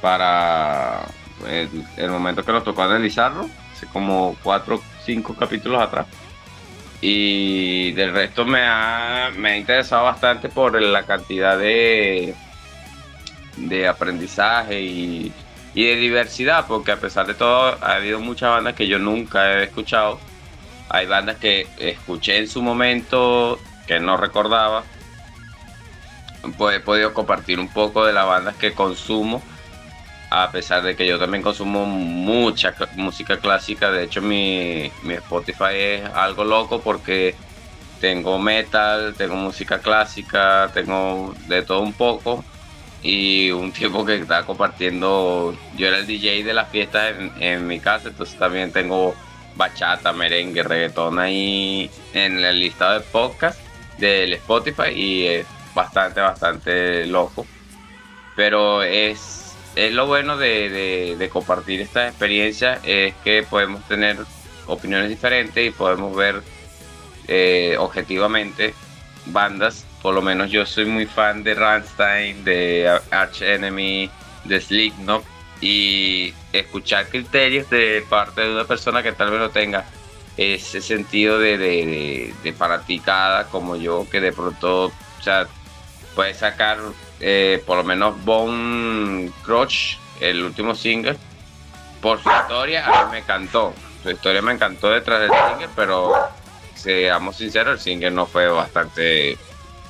para 0.00 1.06
el, 1.46 2.10
momento 2.10 2.44
que 2.44 2.52
nos 2.52 2.64
tocó 2.64 2.82
analizarlo 2.82 3.48
hace 3.72 3.86
como 3.86 4.36
cuatro 4.42 4.82
cinco 5.04 5.34
capítulos 5.34 5.80
atrás 5.80 6.06
y 7.00 7.92
del 7.92 8.12
resto 8.12 8.44
me 8.44 8.62
ha, 8.62 9.30
me 9.36 9.50
ha 9.50 9.56
interesado 9.56 10.04
bastante 10.04 10.48
por 10.48 10.80
la 10.80 11.04
cantidad 11.04 11.56
de 11.56 12.34
de 13.66 13.88
aprendizaje 13.88 14.80
y, 14.80 15.32
de 15.74 15.96
diversidad, 15.96 16.66
porque 16.66 16.92
a 16.92 16.96
pesar 16.96 17.26
de 17.26 17.34
todo 17.34 17.78
ha 17.80 17.94
habido 17.94 18.18
muchas 18.18 18.50
bandas 18.50 18.74
que 18.74 18.88
yo 18.88 18.98
nunca 18.98 19.52
he 19.52 19.64
escuchado. 19.64 20.18
Hay 20.88 21.06
bandas 21.06 21.36
que 21.36 21.68
escuché 21.78 22.38
en 22.38 22.48
su 22.48 22.62
momento 22.62 23.60
que 23.86 24.00
no 24.00 24.16
recordaba. 24.16 24.82
Pues 26.56 26.76
he 26.76 26.80
podido 26.80 27.14
compartir 27.14 27.60
un 27.60 27.68
poco 27.68 28.04
de 28.04 28.12
las 28.12 28.26
bandas 28.26 28.56
que 28.56 28.72
consumo, 28.72 29.42
a 30.30 30.50
pesar 30.50 30.82
de 30.82 30.94
que 30.94 31.06
yo 31.06 31.18
también 31.18 31.42
consumo 31.42 31.86
mucha 31.86 32.74
música 32.96 33.38
clásica. 33.38 33.90
De 33.90 34.04
hecho, 34.04 34.20
mi, 34.20 34.90
mi 35.02 35.14
Spotify 35.14 35.74
es 35.74 36.04
algo 36.14 36.44
loco 36.44 36.80
porque 36.80 37.34
tengo 38.00 38.38
metal, 38.38 39.14
tengo 39.16 39.36
música 39.36 39.78
clásica, 39.78 40.70
tengo 40.72 41.34
de 41.46 41.62
todo 41.62 41.80
un 41.80 41.92
poco 41.92 42.44
y 43.02 43.50
un 43.50 43.72
tiempo 43.72 44.04
que 44.04 44.16
estaba 44.16 44.44
compartiendo, 44.44 45.56
yo 45.76 45.88
era 45.88 45.98
el 45.98 46.06
DJ 46.06 46.44
de 46.44 46.54
las 46.54 46.68
fiestas 46.68 47.14
en, 47.40 47.66
mi 47.66 47.80
casa, 47.80 48.08
entonces 48.08 48.38
también 48.38 48.72
tengo 48.72 49.14
bachata, 49.56 50.12
merengue, 50.12 50.62
reggaetón 50.62 51.18
ahí 51.18 51.90
en 52.12 52.44
el 52.44 52.60
listado 52.60 52.94
de 52.94 53.00
podcast 53.00 53.60
del 53.98 54.34
Spotify 54.34 54.90
y 54.94 55.26
es 55.26 55.46
bastante, 55.74 56.20
bastante 56.20 57.06
loco. 57.06 57.44
Pero 58.36 58.84
es, 58.84 59.47
es 59.78 59.94
lo 59.94 60.06
bueno 60.06 60.36
de, 60.36 61.30
compartir 61.32 61.80
esta 61.80 62.08
experiencia, 62.08 62.80
es 62.82 63.14
que 63.22 63.44
podemos 63.48 63.86
tener 63.86 64.16
opiniones 64.66 65.08
diferentes 65.08 65.64
y 65.64 65.70
podemos 65.70 66.16
ver 66.16 66.42
eh, 67.28 67.76
objetivamente 67.78 68.74
bandas. 69.26 69.86
Por 70.02 70.14
lo 70.14 70.22
menos 70.22 70.50
yo 70.50 70.66
soy 70.66 70.84
muy 70.84 71.06
fan 71.06 71.44
de 71.44 71.54
Rammstein, 71.54 72.44
de 72.44 72.98
Arch 73.12 73.42
Enemy, 73.42 74.10
de 74.44 74.60
Slipknot 74.60 75.24
y 75.60 76.34
escuchar 76.52 77.08
criterios 77.08 77.70
de 77.70 78.04
parte 78.08 78.40
de 78.40 78.52
una 78.52 78.64
persona 78.64 79.00
que 79.00 79.12
tal 79.12 79.30
vez 79.30 79.38
no 79.38 79.50
tenga 79.50 79.84
ese 80.36 80.80
sentido 80.80 81.38
de, 81.38 81.56
de, 81.56 82.52
fanaticada 82.52 83.44
como 83.44 83.76
yo, 83.76 84.08
que 84.10 84.20
de 84.20 84.32
pronto 84.32 84.86
o 84.86 85.22
sea, 85.22 85.46
puede 86.16 86.34
sacar 86.34 86.78
eh, 87.20 87.62
por 87.66 87.78
lo 87.78 87.84
menos 87.84 88.22
Bone 88.24 89.30
Crush, 89.44 89.96
el 90.20 90.42
último 90.42 90.74
single, 90.74 91.16
por 92.00 92.22
su 92.22 92.30
historia, 92.30 92.86
a 92.86 93.04
mí 93.04 93.12
me 93.12 93.18
encantó. 93.18 93.72
Su 94.02 94.10
historia 94.10 94.42
me 94.42 94.52
encantó 94.52 94.90
detrás 94.90 95.20
del 95.20 95.30
single, 95.30 95.68
pero 95.74 96.12
seamos 96.74 97.36
sinceros, 97.36 97.74
el 97.74 97.80
single 97.80 98.10
no 98.12 98.26
fue 98.26 98.46
bastante 98.48 99.36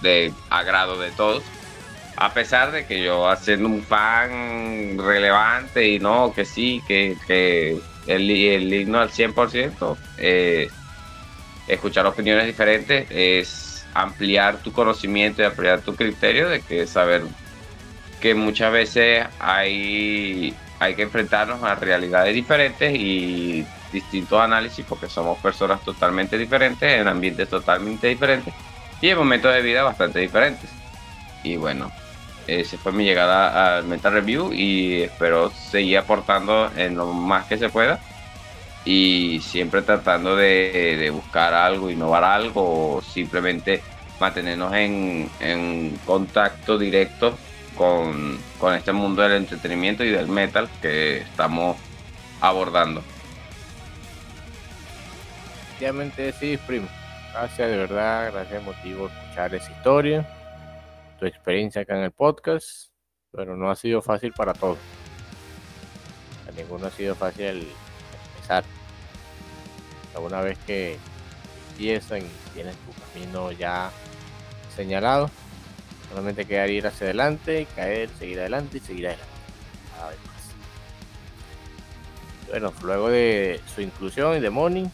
de 0.00 0.32
agrado 0.50 0.98
de 0.98 1.10
todos. 1.10 1.42
A 2.16 2.32
pesar 2.32 2.72
de 2.72 2.86
que 2.86 3.02
yo 3.02 3.28
haciendo 3.28 3.68
un 3.68 3.82
fan 3.82 4.98
relevante 4.98 5.86
y 5.86 6.00
no, 6.00 6.32
que 6.34 6.44
sí, 6.44 6.82
que, 6.88 7.16
que 7.26 7.78
el, 8.06 8.30
el 8.30 8.72
himno 8.72 8.98
al 8.98 9.10
100%, 9.10 9.96
eh, 10.16 10.68
escuchar 11.68 12.06
opiniones 12.06 12.46
diferentes 12.46 13.06
es 13.10 13.67
ampliar 13.94 14.58
tu 14.58 14.72
conocimiento 14.72 15.42
y 15.42 15.44
ampliar 15.44 15.80
tu 15.80 15.94
criterio 15.94 16.48
de 16.48 16.60
que 16.60 16.86
saber 16.86 17.22
que 18.20 18.34
muchas 18.34 18.72
veces 18.72 19.26
hay, 19.38 20.54
hay 20.78 20.94
que 20.94 21.02
enfrentarnos 21.02 21.62
a 21.62 21.74
realidades 21.74 22.34
diferentes 22.34 22.94
y 22.94 23.64
distintos 23.92 24.40
análisis 24.40 24.84
porque 24.86 25.08
somos 25.08 25.38
personas 25.38 25.82
totalmente 25.82 26.36
diferentes 26.36 27.00
en 27.00 27.08
ambientes 27.08 27.48
totalmente 27.48 28.08
diferentes 28.08 28.52
y 29.00 29.08
en 29.08 29.18
momentos 29.18 29.52
de 29.52 29.62
vida 29.62 29.82
bastante 29.82 30.18
diferentes. 30.18 30.68
Y 31.42 31.56
bueno, 31.56 31.90
esa 32.46 32.76
fue 32.78 32.92
mi 32.92 33.04
llegada 33.04 33.76
al 33.76 33.84
Metal 33.84 34.12
Review 34.12 34.52
y 34.52 35.02
espero 35.02 35.50
seguir 35.50 35.98
aportando 35.98 36.70
en 36.76 36.96
lo 36.96 37.06
más 37.06 37.46
que 37.46 37.58
se 37.58 37.68
pueda 37.68 38.00
y 38.90 39.40
siempre 39.40 39.82
tratando 39.82 40.34
de, 40.34 41.10
buscar 41.12 41.52
algo, 41.52 41.90
innovar 41.90 42.24
algo 42.24 42.96
o 42.96 43.02
simplemente 43.02 43.82
mantenernos 44.18 44.72
en, 44.72 45.30
en 45.40 45.98
contacto 46.06 46.78
directo 46.78 47.36
con, 47.76 48.38
con, 48.58 48.72
este 48.74 48.92
mundo 48.92 49.20
del 49.20 49.32
entretenimiento 49.32 50.04
y 50.04 50.08
del 50.08 50.26
metal 50.26 50.70
que 50.80 51.18
estamos 51.18 51.76
abordando. 52.40 53.02
Efectivamente, 55.66 56.32
sí, 56.32 56.58
primo. 56.66 56.88
Gracias, 57.34 57.70
de 57.70 57.76
verdad, 57.76 58.32
gracias, 58.32 58.62
motivo 58.62 59.08
escuchar 59.08 59.54
esa 59.54 59.70
historia, 59.70 60.26
tu 61.20 61.26
experiencia 61.26 61.82
acá 61.82 61.94
en 61.94 62.04
el 62.04 62.12
podcast, 62.12 62.88
pero 63.32 63.54
no 63.54 63.70
ha 63.70 63.76
sido 63.76 64.00
fácil 64.00 64.32
para 64.32 64.54
todos. 64.54 64.78
A 66.48 66.52
ninguno 66.52 66.86
ha 66.86 66.90
sido 66.90 67.14
fácil 67.14 67.68
empezar. 68.34 68.77
Una 70.18 70.40
vez 70.40 70.58
que 70.66 70.98
empiezan 71.70 72.18
y 72.18 72.30
tienes 72.54 72.74
tu 72.76 72.92
camino 73.12 73.52
ya 73.52 73.90
señalado, 74.74 75.30
solamente 76.08 76.44
queda 76.44 76.66
ir 76.66 76.86
hacia 76.86 77.06
adelante, 77.06 77.66
caer, 77.74 78.10
seguir 78.18 78.40
adelante 78.40 78.78
y 78.78 78.80
seguir 78.80 79.08
adelante. 79.08 79.38
Bueno, 82.48 82.72
luego 82.82 83.10
de 83.10 83.60
su 83.74 83.82
inclusión 83.82 84.36
y 84.36 84.40
de 84.40 84.48
Morning, 84.48 84.86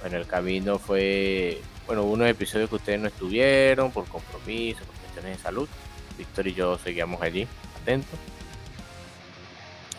bueno, 0.00 0.16
el 0.16 0.26
camino 0.26 0.78
fue, 0.78 1.60
bueno, 1.86 2.04
unos 2.04 2.28
episodios 2.28 2.70
que 2.70 2.76
ustedes 2.76 3.00
no 3.00 3.08
estuvieron 3.08 3.90
por 3.90 4.06
compromiso, 4.06 4.84
por 4.84 4.94
cuestiones 4.96 5.36
de 5.36 5.42
salud. 5.42 5.68
Víctor 6.16 6.46
y 6.46 6.54
yo 6.54 6.78
seguíamos 6.78 7.20
allí, 7.20 7.46
atentos. 7.82 8.18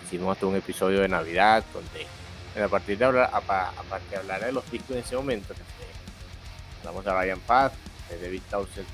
Hicimos 0.03 0.33
hasta 0.33 0.47
un 0.47 0.55
episodio 0.55 1.01
de 1.01 1.07
Navidad 1.07 1.63
donde 1.71 2.07
a 2.63 2.67
partir 2.67 2.97
de 2.97 3.05
hablar, 3.05 3.29
aparte 3.33 4.09
de 4.09 4.17
hablar 4.17 4.45
de 4.45 4.51
los 4.51 4.69
discos 4.71 4.91
en 4.91 5.03
ese 5.03 5.15
momento, 5.15 5.53
hablamos 6.79 7.05
de 7.05 7.11
Ryan 7.11 7.39
Path, 7.41 7.73
de 8.09 8.21
David 8.21 8.41
Townsend, 8.49 8.87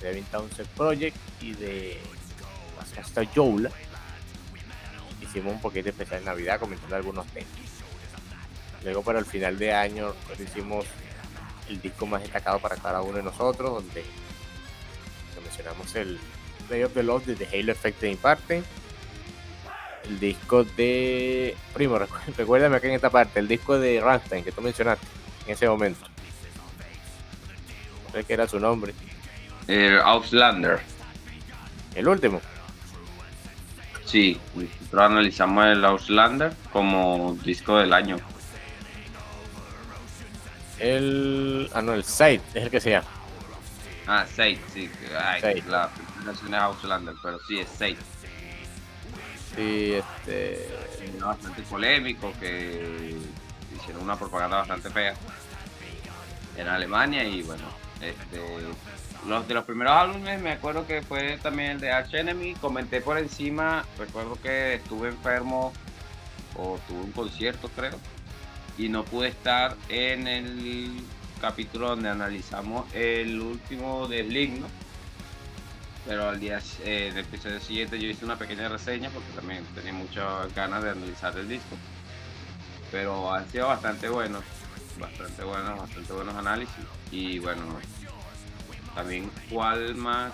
de 0.00 0.64
Project 0.76 1.16
y 1.40 1.52
de 1.52 2.00
hasta 2.98 3.24
Joula. 3.24 3.70
Hicimos 5.20 5.52
un 5.52 5.60
poquito 5.60 5.90
especial 5.90 6.20
de 6.20 6.26
Navidad 6.26 6.58
comentando 6.58 6.96
algunos 6.96 7.26
temas. 7.28 7.50
Luego 8.82 9.02
para 9.02 9.18
el 9.18 9.26
final 9.26 9.58
de 9.58 9.72
año 9.72 10.14
pues, 10.26 10.40
hicimos 10.40 10.86
el 11.68 11.80
disco 11.80 12.06
más 12.06 12.22
destacado 12.22 12.58
para 12.58 12.76
cada 12.76 13.02
uno 13.02 13.18
de 13.18 13.22
nosotros, 13.22 13.70
donde 13.70 14.04
mencionamos 15.42 15.94
el 15.94 16.18
Play 16.68 16.84
of 16.84 16.94
the 16.94 17.02
de 17.02 17.44
The 17.44 17.58
Halo 17.58 17.72
Effect 17.72 18.00
de 18.00 18.08
mi 18.10 18.16
parte, 18.16 18.62
el 20.04 20.20
disco 20.20 20.64
de. 20.64 21.56
Primo, 21.74 21.98
recuérdame 22.36 22.76
acá 22.76 22.88
en 22.88 22.94
esta 22.94 23.10
parte, 23.10 23.40
el 23.40 23.48
disco 23.48 23.78
de 23.78 24.00
Rammstein 24.00 24.44
que 24.44 24.52
tú 24.52 24.60
mencionaste 24.60 25.06
en 25.46 25.52
ese 25.52 25.68
momento. 25.68 26.00
No 28.06 28.12
sé 28.12 28.24
qué 28.24 28.32
era 28.34 28.48
su 28.48 28.58
nombre. 28.58 28.94
El 29.66 29.98
Outlander. 30.00 30.80
El 31.94 32.08
último. 32.08 32.40
Sí, 34.04 34.40
nosotros 34.54 35.02
analizamos 35.02 35.66
el 35.66 35.84
Outlander 35.84 36.52
como 36.72 37.38
disco 37.44 37.78
del 37.78 37.92
año. 37.92 38.16
El. 40.80 41.70
Ah, 41.74 41.82
no, 41.82 41.92
el 41.92 42.02
Side 42.02 42.40
es 42.54 42.64
el 42.64 42.70
que 42.70 42.80
se 42.80 42.90
llama. 42.90 43.06
Ah, 44.06 44.26
Side, 44.26 44.58
sí. 44.72 44.90
Ay, 45.16 45.62
la 45.68 45.88
presentación 45.90 46.54
es 46.54 46.60
Outlander, 46.60 47.14
pero 47.22 47.38
sí 47.46 47.60
es 47.60 47.68
Side. 47.68 47.98
Sí, 49.56 49.94
este. 49.94 50.68
Bastante 51.20 51.62
polémico, 51.62 52.32
que 52.38 53.16
hicieron 53.76 54.02
una 54.02 54.16
propaganda 54.16 54.58
bastante 54.58 54.90
fea 54.90 55.14
en 56.56 56.68
Alemania 56.68 57.24
y 57.24 57.42
bueno, 57.42 57.64
este. 58.00 58.40
Los 59.26 59.46
de 59.46 59.52
los 59.52 59.64
primeros 59.64 59.92
álbumes 59.92 60.40
me 60.40 60.52
acuerdo 60.52 60.86
que 60.86 61.02
fue 61.02 61.36
también 61.42 61.72
el 61.72 61.80
de 61.80 61.92
Arch 61.92 62.14
Enemy, 62.14 62.54
comenté 62.54 63.02
por 63.02 63.18
encima, 63.18 63.84
recuerdo 63.98 64.38
que 64.40 64.74
estuve 64.76 65.08
enfermo 65.08 65.74
o 66.56 66.78
tuve 66.88 67.00
un 67.00 67.12
concierto 67.12 67.68
creo 67.76 67.98
y 68.78 68.88
no 68.88 69.04
pude 69.04 69.28
estar 69.28 69.76
en 69.90 70.26
el 70.26 71.04
capítulo 71.38 71.90
donde 71.90 72.08
analizamos 72.08 72.86
el 72.94 73.38
último 73.40 74.08
de 74.08 74.24
Slim, 74.24 74.62
Pero 76.06 76.28
al 76.28 76.40
día 76.40 76.60
eh, 76.82 77.10
del 77.14 77.24
episodio 77.24 77.60
siguiente 77.60 78.00
yo 78.00 78.08
hice 78.08 78.24
una 78.24 78.36
pequeña 78.36 78.68
reseña 78.68 79.10
porque 79.10 79.30
también 79.32 79.64
tenía 79.74 79.92
muchas 79.92 80.52
ganas 80.54 80.82
de 80.82 80.90
analizar 80.90 81.36
el 81.38 81.48
disco. 81.48 81.76
Pero 82.90 83.32
han 83.32 83.48
sido 83.50 83.68
bastante 83.68 84.08
buenos, 84.08 84.42
bastante 84.98 85.44
buenos, 85.44 85.78
bastante 85.78 86.12
buenos 86.12 86.34
análisis. 86.34 86.84
Y 87.12 87.38
bueno, 87.38 87.62
también 88.94 89.30
cuál 89.50 89.94
más 89.94 90.32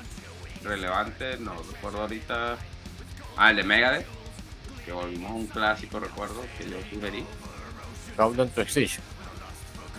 relevante, 0.63 1.37
no 1.39 1.55
recuerdo 1.63 2.03
ahorita. 2.03 2.57
Ah, 3.37 3.51
el 3.51 3.57
de 3.57 3.65
Megadeth, 3.65 4.07
que 4.85 4.93
volvimos 4.93 5.31
a 5.31 5.35
un 5.35 5.47
clásico, 5.47 6.01
recuerdo, 6.01 6.43
que 6.57 6.71
yo 6.71 6.79
sugerí. 6.91 7.27
Countdown 8.17 8.49
to 8.51 8.63
Extinction. 8.63 9.05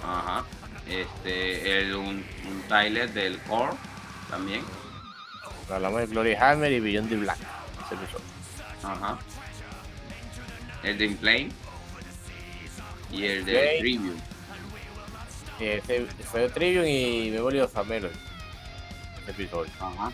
Ajá. 0.03 0.43
Este, 0.87 1.81
el, 1.81 1.95
un, 1.95 2.25
un 2.47 2.61
Tyler 2.67 3.11
del 3.13 3.37
Core 3.41 3.73
también. 4.29 4.63
Hablamos 5.69 6.01
de 6.01 6.07
Glory 6.07 6.35
Hammer 6.35 6.71
y 6.71 6.79
Beyond 6.79 7.09
the 7.09 7.15
Black. 7.17 7.37
Ajá. 8.83 9.19
El 10.83 10.97
de 10.97 11.05
Inflame. 11.05 11.49
Y 13.11 13.25
el 13.25 13.45
de 13.45 13.77
Tribune. 13.79 14.21
Ese 15.59 16.05
fue 16.31 16.41
de 16.41 16.49
Tribune 16.49 16.89
y 16.89 17.31
me 17.31 17.39
volvió 17.39 17.67
Famelo. 17.67 18.07
Ese 18.07 19.31
episodio. 19.31 19.71
Ajá. 19.79 20.11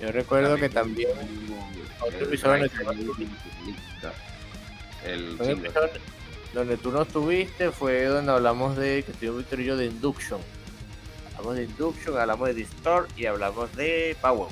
Yo 0.00 0.12
recuerdo 0.12 0.56
que 0.56 0.68
también 0.68 1.10
otro 2.00 2.26
episodio 2.26 2.70
el 5.04 5.38
donde 6.54 6.76
tú 6.76 6.90
no 6.90 7.02
estuviste 7.02 7.70
fue 7.70 8.04
donde 8.04 8.32
hablamos 8.32 8.76
de 8.76 9.02
que 9.02 9.12
estuvo 9.12 9.38
Víctor 9.38 9.60
y 9.60 9.64
yo 9.64 9.76
de 9.76 9.86
Induction. 9.86 10.40
Hablamos 11.38 11.56
de 11.56 11.64
Induction, 11.64 12.18
hablamos 12.18 12.48
de 12.48 12.54
Distort 12.54 13.16
y 13.16 13.26
hablamos 13.26 13.74
de 13.76 14.16
Power. 14.20 14.48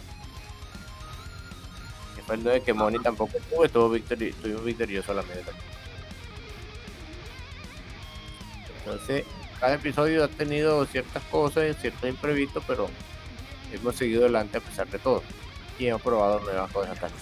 Que 2.14 2.22
fue 2.22 2.36
el 2.36 2.62
que 2.62 2.72
Moni 2.72 3.00
tampoco 3.00 3.36
estuvo, 3.36 3.64
estuvo 3.64 3.90
Víctor 3.90 4.22
y, 4.22 4.28
estuvimos 4.28 4.64
Víctor 4.64 4.90
y 4.90 4.94
yo 4.94 5.02
solamente. 5.02 5.50
Entonces, 8.78 9.24
cada 9.58 9.74
episodio 9.74 10.22
ha 10.22 10.28
tenido 10.28 10.86
ciertas 10.86 11.24
cosas, 11.24 11.76
ciertos 11.80 12.08
imprevistos, 12.08 12.62
pero 12.68 12.88
hemos 13.72 13.96
seguido 13.96 14.22
adelante 14.22 14.58
a 14.58 14.60
pesar 14.60 14.86
de 14.86 15.00
todo. 15.00 15.24
Y 15.80 15.88
hemos 15.88 16.02
probado 16.02 16.38
nuevas 16.40 16.70
cosas 16.70 16.98
también. 17.00 17.20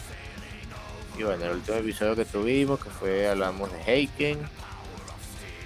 Y 1.17 1.23
bueno, 1.23 1.43
el 1.43 1.53
último 1.53 1.79
episodio 1.79 2.17
que 2.17 2.27
tuvimos, 2.27 2.85
que 2.85 2.91
fue, 2.91 3.29
hablamos 3.29 3.73
de 3.73 3.81
Heiken, 3.83 4.39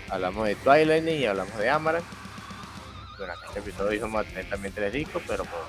hablamos 0.09 0.47
de 0.47 0.55
Twilight 0.55 1.09
y 1.09 1.27
hablamos 1.27 1.59
de 1.59 1.69
Amaranth. 1.69 2.28
Bueno, 3.19 3.35
este 3.49 3.59
episodio 3.59 3.93
hizo 3.95 4.09
más 4.09 4.27
también 4.49 4.73
tres 4.73 4.93
discos, 4.93 5.23
pero 5.27 5.45
por 5.45 5.67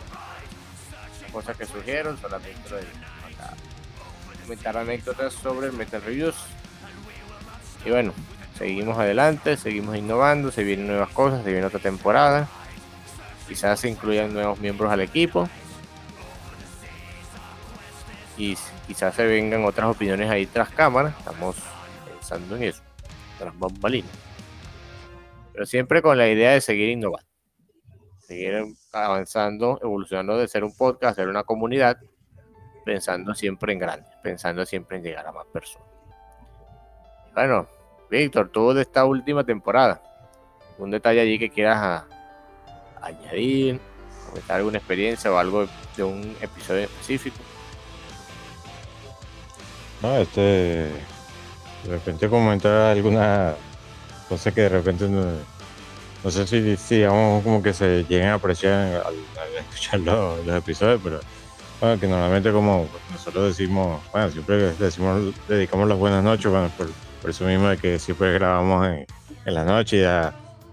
cosas 1.31 1.57
que 1.57 1.65
surgieron, 1.65 2.17
solamente 2.17 2.69
lo 2.69 2.77
de 2.77 2.85
comentar 4.43 4.77
anécdotas 4.77 5.34
sobre 5.34 5.67
el 5.67 5.73
Metal 5.73 6.01
Reviews. 6.01 6.35
Y 7.85 7.89
bueno, 7.89 8.13
seguimos 8.57 8.97
adelante, 8.97 9.57
seguimos 9.57 9.95
innovando, 9.95 10.51
se 10.51 10.63
vienen 10.63 10.88
nuevas 10.88 11.09
cosas, 11.09 11.43
se 11.43 11.51
viene 11.51 11.65
otra 11.65 11.80
temporada. 11.80 12.47
Quizás 13.47 13.80
se 13.80 13.89
incluyan 13.89 14.34
nuevos 14.34 14.59
miembros 14.59 14.91
al 14.91 15.01
equipo. 15.01 15.49
Y 18.38 18.57
quizás 18.88 19.15
se 19.15 19.26
vengan 19.26 19.65
otras 19.65 19.88
opiniones 19.88 20.30
ahí 20.30 20.45
tras 20.45 20.69
cámara. 20.69 21.15
Estamos 21.17 21.55
pensando 22.05 22.55
en 22.55 22.63
eso, 22.63 22.81
tras 23.38 23.57
bambalinas. 23.57 24.11
Pero 25.53 25.65
siempre 25.65 26.01
con 26.01 26.17
la 26.17 26.27
idea 26.27 26.51
de 26.51 26.61
seguir 26.61 26.89
innovando, 26.89 27.28
seguir 28.30 28.64
avanzando, 28.93 29.80
evolucionando 29.81 30.38
de 30.38 30.47
ser 30.47 30.64
un 30.64 30.76
podcast, 30.77 31.15
ser 31.15 31.30
una 31.30 31.43
comunidad, 31.43 31.97
pensando 32.85 33.34
siempre 33.34 33.73
en 33.73 33.80
grande, 33.80 34.07
pensando 34.22 34.64
siempre 34.68 34.97
en 34.97 35.03
llegar 35.03 35.26
a 35.26 35.31
más 35.31 35.47
personas. 35.47 35.88
Bueno, 37.34 37.68
Víctor, 38.07 38.49
tú 38.49 38.72
de 38.73 38.84
esta 38.84 39.06
última 39.06 39.43
temporada, 39.43 40.03
un 40.77 40.91
detalle 40.91 41.22
allí 41.22 41.39
que 41.39 41.49
quieras 41.49 42.03
añadir, 43.01 43.80
comentar 44.27 44.57
alguna 44.57 44.77
experiencia 44.77 45.31
o 45.31 45.38
algo 45.38 45.68
de 45.97 46.03
un 46.03 46.38
episodio 46.39 46.84
específico. 46.84 47.38
No, 50.03 50.15
este. 50.18 50.91
De 51.84 51.89
repente 51.89 52.30
comentar 52.30 52.91
alguna 52.91 53.56
cosa 54.27 54.53
que 54.53 54.61
de 54.61 54.69
repente 54.69 55.10
no 55.10 55.59
sé 56.25 56.47
si, 56.47 56.95
digamos 56.95 57.43
como 57.43 57.63
que 57.63 57.73
se 57.73 58.03
lleguen 58.03 58.27
a 58.27 58.33
apreciar 58.35 59.03
al, 59.05 59.15
escuchar 59.59 59.99
los, 60.01 60.47
episodios, 60.47 60.99
pero 61.03 61.19
bueno, 61.79 61.99
que 61.99 62.07
normalmente 62.07 62.51
como 62.51 62.87
nosotros 63.11 63.57
decimos, 63.57 64.01
bueno, 64.11 64.29
siempre 64.29 64.73
decimos, 64.73 65.33
dedicamos 65.47 65.87
las 65.87 65.97
buenas 65.97 66.23
noches, 66.23 66.51
bueno, 66.51 66.69
por, 66.77 66.89
eso 67.29 67.45
mismo 67.45 67.67
de 67.67 67.77
que 67.77 67.99
siempre 67.99 68.33
grabamos 68.33 68.87
en, 68.87 69.05
en 69.45 69.53
la 69.53 69.63
noche 69.63 70.05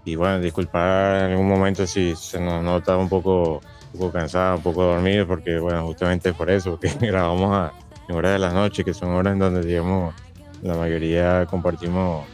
y, 0.05 0.14
bueno, 0.14 0.40
disculpar 0.40 1.24
en 1.24 1.31
algún 1.32 1.48
momento 1.48 1.86
si 1.86 2.14
se 2.16 2.40
nos 2.40 2.62
nota 2.62 2.97
un 2.97 3.09
poco, 3.09 3.60
un 3.93 4.01
poco 4.01 4.12
cansado, 4.12 4.56
un 4.56 4.62
poco 4.62 4.82
dormido, 4.85 5.27
porque 5.27 5.59
bueno, 5.59 5.86
justamente 5.86 6.32
por 6.32 6.51
eso, 6.51 6.73
porque 6.73 6.89
grabamos 7.06 7.52
a 7.56 7.73
en 8.09 8.14
horas 8.14 8.32
de 8.32 8.39
la 8.39 8.52
noche, 8.52 8.85
que 8.85 8.94
son 8.94 9.10
horas 9.10 9.32
en 9.32 9.39
donde 9.39 9.62
digamos 9.62 10.14
la 10.62 10.74
mayoría 10.74 11.47
compartimos 11.47 12.24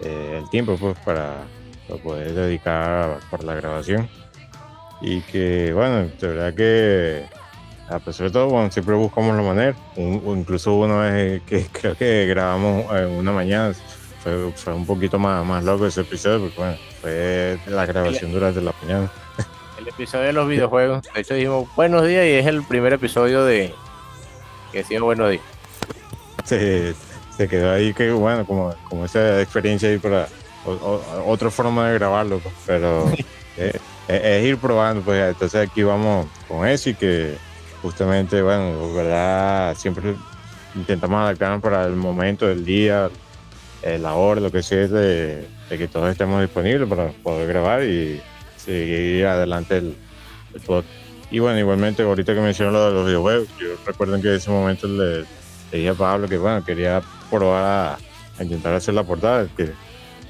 eh, 0.00 0.40
el 0.42 0.48
tiempo 0.50 0.76
pues 0.76 0.96
para 1.00 1.44
poder 1.98 2.32
dedicar 2.34 3.18
para 3.30 3.42
la 3.42 3.54
grabación. 3.54 4.08
Y 5.00 5.22
que, 5.22 5.72
bueno, 5.72 6.10
de 6.20 6.26
verdad 6.28 6.54
que 6.54 7.24
a 7.90 7.98
pesar 7.98 8.28
de 8.28 8.32
todo, 8.32 8.48
bueno, 8.48 8.70
siempre 8.70 8.94
buscamos 8.94 9.36
la 9.36 9.42
manera. 9.42 9.76
O 9.96 10.34
incluso 10.34 10.74
una 10.74 11.10
vez 11.10 11.42
que 11.42 11.66
creo 11.72 11.96
que 11.96 12.26
grabamos 12.26 12.86
en 12.96 13.08
una 13.10 13.32
mañana, 13.32 13.74
fue, 14.22 14.52
fue, 14.52 14.74
un 14.74 14.86
poquito 14.86 15.18
más, 15.18 15.44
más 15.44 15.64
loco 15.64 15.86
ese 15.86 16.02
episodio, 16.02 16.40
porque 16.40 16.56
bueno, 16.58 16.76
fue 17.00 17.58
la 17.66 17.86
grabación 17.86 18.32
durante 18.32 18.60
la 18.60 18.72
mañana. 18.82 19.10
El 19.78 19.88
episodio 19.88 20.26
de 20.26 20.32
los 20.34 20.46
videojuegos. 20.46 21.02
De 21.14 21.20
hecho 21.20 21.34
dijimos 21.34 21.68
buenos 21.74 22.06
días 22.06 22.26
y 22.26 22.32
es 22.32 22.46
el 22.46 22.62
primer 22.62 22.92
episodio 22.92 23.44
de 23.44 23.74
que 24.70 24.78
decía 24.78 25.00
buenos 25.00 25.30
días. 25.30 25.42
Se, 26.44 26.94
se 27.36 27.48
quedó 27.48 27.72
ahí 27.72 27.94
que 27.94 28.12
bueno, 28.12 28.44
como, 28.44 28.74
como 28.88 29.06
esa 29.06 29.40
experiencia 29.40 29.88
ahí 29.88 29.98
para 29.98 30.28
otra 30.64 31.50
forma 31.50 31.88
de 31.88 31.94
grabarlo, 31.98 32.38
pues, 32.38 32.54
pero 32.66 33.10
es, 34.08 34.44
ir 34.44 34.56
probando, 34.58 35.02
pues 35.02 35.30
entonces 35.30 35.68
aquí 35.68 35.82
vamos 35.82 36.26
con 36.48 36.66
eso 36.66 36.90
y 36.90 36.94
que 36.94 37.36
justamente, 37.82 38.42
bueno, 38.42 38.92
verdad, 38.92 39.74
siempre 39.76 40.14
intentamos 40.74 41.20
adaptarnos 41.20 41.62
para 41.62 41.84
el 41.86 41.96
momento 41.96 42.46
del 42.46 42.64
día, 42.64 43.10
eh, 43.82 43.98
la 43.98 44.14
hora, 44.14 44.40
lo 44.40 44.50
que 44.50 44.62
sea, 44.62 44.86
de, 44.86 45.46
que 45.68 45.88
todos 45.88 46.10
estemos 46.10 46.40
disponibles 46.40 46.88
para 46.88 47.08
poder 47.08 47.48
grabar 47.48 47.84
y 47.84 48.20
seguir 48.56 49.26
adelante 49.26 49.78
el, 49.78 49.96
el 50.54 50.84
Y 51.30 51.38
bueno, 51.38 51.58
igualmente, 51.58 52.02
ahorita 52.02 52.34
que 52.34 52.40
mencionó 52.40 52.72
lo 52.72 52.86
de 52.86 52.92
los 52.92 53.06
videojuegos, 53.06 53.48
yo 53.58 53.68
recuerdo 53.86 54.20
que 54.20 54.28
en 54.28 54.34
ese 54.34 54.50
momento 54.50 54.86
le, 54.86 55.24
dije 55.72 55.88
a 55.88 55.94
Pablo 55.94 56.28
que, 56.28 56.36
bueno, 56.36 56.64
quería 56.64 57.00
probar 57.30 57.64
a, 57.64 57.98
a 58.38 58.42
intentar 58.42 58.74
hacer 58.74 58.94
la 58.94 59.04
portada, 59.04 59.48
que 59.56 59.70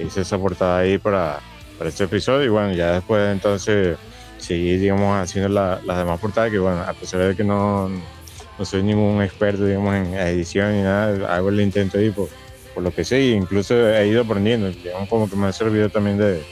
hice 0.04 0.22
esa 0.22 0.38
portada 0.38 0.78
ahí 0.78 0.98
para, 0.98 1.40
para 1.78 1.90
este 1.90 2.04
episodio 2.04 2.44
y 2.44 2.48
bueno, 2.48 2.72
ya 2.72 2.94
después 2.94 3.32
entonces 3.32 3.96
seguí, 4.38 4.76
digamos, 4.76 5.16
haciendo 5.16 5.48
las 5.48 5.98
demás 5.98 6.20
portadas 6.20 6.50
que 6.50 6.58
bueno, 6.58 6.80
a 6.80 6.92
pesar 6.92 7.20
de 7.20 7.36
que 7.36 7.44
no, 7.44 7.88
no 7.88 8.64
soy 8.64 8.82
ningún 8.82 9.22
experto, 9.22 9.64
digamos, 9.64 9.94
en 9.94 10.14
edición 10.14 10.76
ni 10.76 10.82
nada, 10.82 11.34
hago 11.34 11.48
el 11.48 11.60
intento 11.60 11.98
ahí 11.98 12.10
por, 12.10 12.28
por 12.74 12.82
lo 12.82 12.92
que 12.92 13.04
sé 13.04 13.16
e 13.16 13.30
incluso 13.30 13.74
he 13.74 14.06
ido 14.08 14.22
aprendiendo, 14.22 14.70
digamos, 14.70 15.08
como 15.08 15.28
que 15.28 15.36
me 15.36 15.46
ha 15.46 15.52
servido 15.52 15.88
también 15.88 16.18
de, 16.18 16.42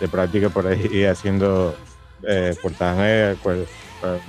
de 0.00 0.08
práctica 0.08 0.48
por 0.48 0.66
ahí 0.66 1.04
haciendo 1.10 1.74
eh, 2.22 2.54
portadas 2.62 2.96
nuevas, 2.96 3.68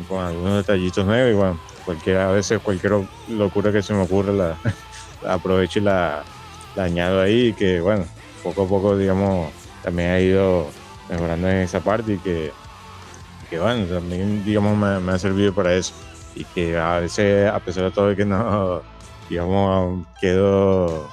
con 0.08 0.20
algunos 0.20 0.58
detallitos 0.58 1.06
nuevos 1.06 1.32
y 1.32 1.36
bueno, 1.36 1.60
cualquiera, 1.86 2.30
a 2.30 2.32
veces 2.32 2.60
cualquier 2.60 2.94
locura 3.30 3.72
que 3.72 3.82
se 3.82 3.94
me 3.94 4.02
ocurra 4.02 4.32
la, 4.32 4.58
aprovecho 5.28 5.80
y 5.80 5.84
la, 5.84 6.24
añado 6.78 7.22
ahí 7.22 7.54
que 7.54 7.82
bueno, 7.82 8.06
poco 8.44 8.64
a 8.64 8.68
poco, 8.68 8.98
digamos, 8.98 9.52
también 9.84 10.12
ha 10.12 10.20
ido 10.20 10.68
mejorando 11.10 11.50
en 11.50 11.58
esa 11.58 11.80
parte 11.80 12.14
y 12.14 12.18
que, 12.20 12.52
que 13.50 13.60
bueno, 13.60 13.86
también, 13.86 14.44
digamos, 14.44 14.78
me, 14.78 15.12
ha 15.12 15.20
servido 15.20 15.54
para 15.54 15.74
eso. 15.74 15.94
Y 16.36 16.44
que 16.46 16.78
a 16.78 17.00
veces, 17.00 17.50
a 17.50 17.60
pesar 17.60 17.86
de 17.86 17.92
todo, 17.92 18.16
que 18.16 18.26
no, 18.26 18.82
digamos, 19.30 20.06
quedo, 20.22 21.10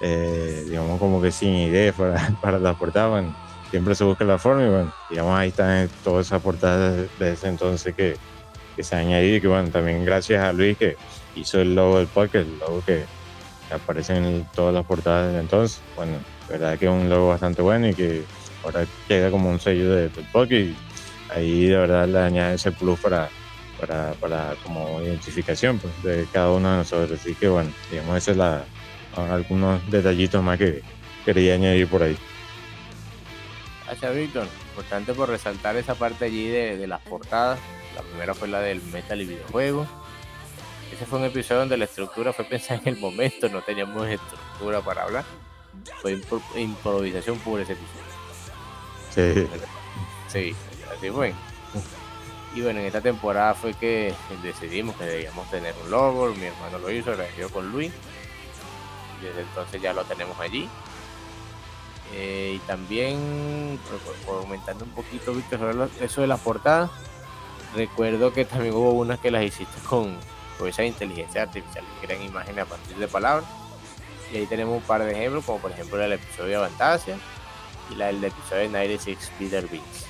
eh, 0.00 0.64
digamos, 0.68 0.98
como 0.98 1.20
que 1.20 1.30
sin 1.30 1.54
ideas 1.54 1.94
para, 1.94 2.30
para 2.40 2.58
la 2.58 2.74
portada, 2.74 3.08
bueno, 3.08 3.36
siempre 3.70 3.94
se 3.94 4.04
busca 4.04 4.24
la 4.24 4.38
forma 4.38 4.64
y 4.64 4.68
bueno, 4.68 4.92
digamos, 5.10 5.38
ahí 5.38 5.48
están 5.48 5.88
todas 6.02 6.26
esas 6.26 6.42
portadas 6.42 7.08
de 7.18 7.32
ese 7.32 7.48
entonces 7.48 7.94
que, 7.94 8.16
que 8.74 8.82
se 8.82 8.96
han 8.96 9.08
añadido 9.08 9.36
y 9.36 9.40
que 9.40 9.48
bueno, 9.48 9.68
también 9.70 10.04
gracias 10.04 10.42
a 10.42 10.52
Luis 10.52 10.76
que 10.78 10.96
hizo 11.34 11.60
el 11.60 11.74
logo 11.74 11.98
del 11.98 12.06
podcast, 12.06 12.46
el 12.46 12.58
logo 12.58 12.82
que 12.84 13.04
aparece 13.72 14.16
en 14.16 14.46
todas 14.54 14.72
las 14.72 14.84
portadas 14.86 15.32
de 15.32 15.40
entonces, 15.40 15.80
bueno, 15.96 16.18
verdad 16.48 16.78
que 16.78 16.86
es 16.86 16.90
un 16.90 17.08
logo 17.08 17.28
bastante 17.28 17.62
bueno 17.62 17.88
y 17.88 17.94
que 17.94 18.24
ahora 18.64 18.86
queda 19.08 19.30
como 19.30 19.50
un 19.50 19.60
sello 19.60 19.94
de, 19.94 20.08
del 20.08 20.52
y 20.52 20.76
ahí 21.34 21.66
de 21.66 21.76
verdad 21.76 22.08
le 22.08 22.18
añade 22.18 22.54
ese 22.54 22.72
plus 22.72 22.98
para, 23.00 23.28
para, 23.80 24.12
para 24.14 24.54
como 24.62 25.00
identificación 25.02 25.78
pues, 25.78 26.02
de 26.02 26.26
cada 26.32 26.50
uno 26.50 26.70
de 26.70 26.76
nosotros. 26.78 27.20
Así 27.20 27.34
que 27.34 27.48
bueno, 27.48 27.70
digamos, 27.90 28.16
esos 28.16 28.36
son 28.36 29.30
algunos 29.30 29.90
detallitos 29.90 30.42
más 30.42 30.58
que 30.58 30.82
quería 31.24 31.54
añadir 31.54 31.88
por 31.88 32.02
ahí. 32.02 32.16
Gracias, 33.86 34.14
Víctor. 34.14 34.48
Importante 34.70 35.14
por 35.14 35.28
resaltar 35.28 35.76
esa 35.76 35.94
parte 35.94 36.24
allí 36.24 36.48
de, 36.48 36.76
de 36.76 36.86
las 36.86 37.00
portadas. 37.02 37.58
La 37.94 38.02
primera 38.02 38.34
fue 38.34 38.48
la 38.48 38.60
del 38.60 38.82
metal 38.82 39.20
y 39.22 39.26
videojuego. 39.26 39.86
Ese 40.92 41.06
fue 41.06 41.18
un 41.18 41.24
episodio 41.24 41.60
donde 41.60 41.76
la 41.76 41.84
estructura 41.84 42.32
fue 42.32 42.44
pensada 42.48 42.80
en 42.84 42.94
el 42.94 43.00
momento, 43.00 43.48
no 43.48 43.62
teníamos 43.62 44.06
estructura 44.08 44.80
para 44.80 45.04
hablar. 45.04 45.24
Fue 46.00 46.18
improvisación 46.56 47.38
pura 47.38 47.62
ese 47.62 47.72
episodio. 47.72 48.06
Sí. 49.14 49.48
Sí, 50.28 50.56
así 50.96 51.10
fue. 51.10 51.32
Y 52.54 52.62
bueno, 52.62 52.80
en 52.80 52.86
esta 52.86 53.00
temporada 53.00 53.54
fue 53.54 53.74
que 53.74 54.14
decidimos 54.42 54.96
que 54.96 55.04
debíamos 55.04 55.48
tener 55.50 55.74
un 55.84 55.90
logo, 55.90 56.34
mi 56.34 56.46
hermano 56.46 56.78
lo 56.78 56.90
hizo, 56.90 57.10
agradecido 57.10 57.50
con 57.50 57.70
Luis. 57.70 57.92
Desde 59.22 59.42
entonces 59.42 59.80
ya 59.80 59.92
lo 59.92 60.04
tenemos 60.04 60.38
allí. 60.40 60.68
Eh, 62.14 62.52
y 62.56 62.58
también, 62.60 63.78
comentando 64.24 64.84
un 64.84 64.90
poquito, 64.92 65.34
Víctor, 65.34 65.58
sobre 65.58 66.04
eso 66.04 66.20
de 66.20 66.26
las 66.26 66.40
portadas, 66.40 66.90
recuerdo 67.74 68.32
que 68.32 68.44
también 68.44 68.74
hubo 68.74 68.92
unas 68.92 69.18
que 69.18 69.30
las 69.30 69.42
hiciste 69.42 69.78
con, 69.88 70.16
con 70.58 70.68
esa 70.68 70.84
inteligencia 70.84 71.42
artificial 71.42 71.84
que 72.00 72.06
crean 72.06 72.22
imágenes 72.22 72.64
a 72.64 72.68
partir 72.68 72.96
de 72.96 73.08
palabras. 73.08 73.48
Y 74.32 74.38
ahí 74.38 74.46
tenemos 74.46 74.76
un 74.76 74.82
par 74.82 75.02
de 75.04 75.12
ejemplos, 75.12 75.44
como 75.44 75.58
por 75.58 75.70
ejemplo 75.70 76.00
el 76.02 76.12
episodio 76.12 76.50
de 76.50 76.56
Avantasia 76.56 77.16
y 77.90 77.94
la 77.94 78.06
del 78.06 78.24
episodio 78.24 78.62
de 78.62 78.68
96 78.68 79.32
Peter 79.38 79.66
Beats. 79.70 80.06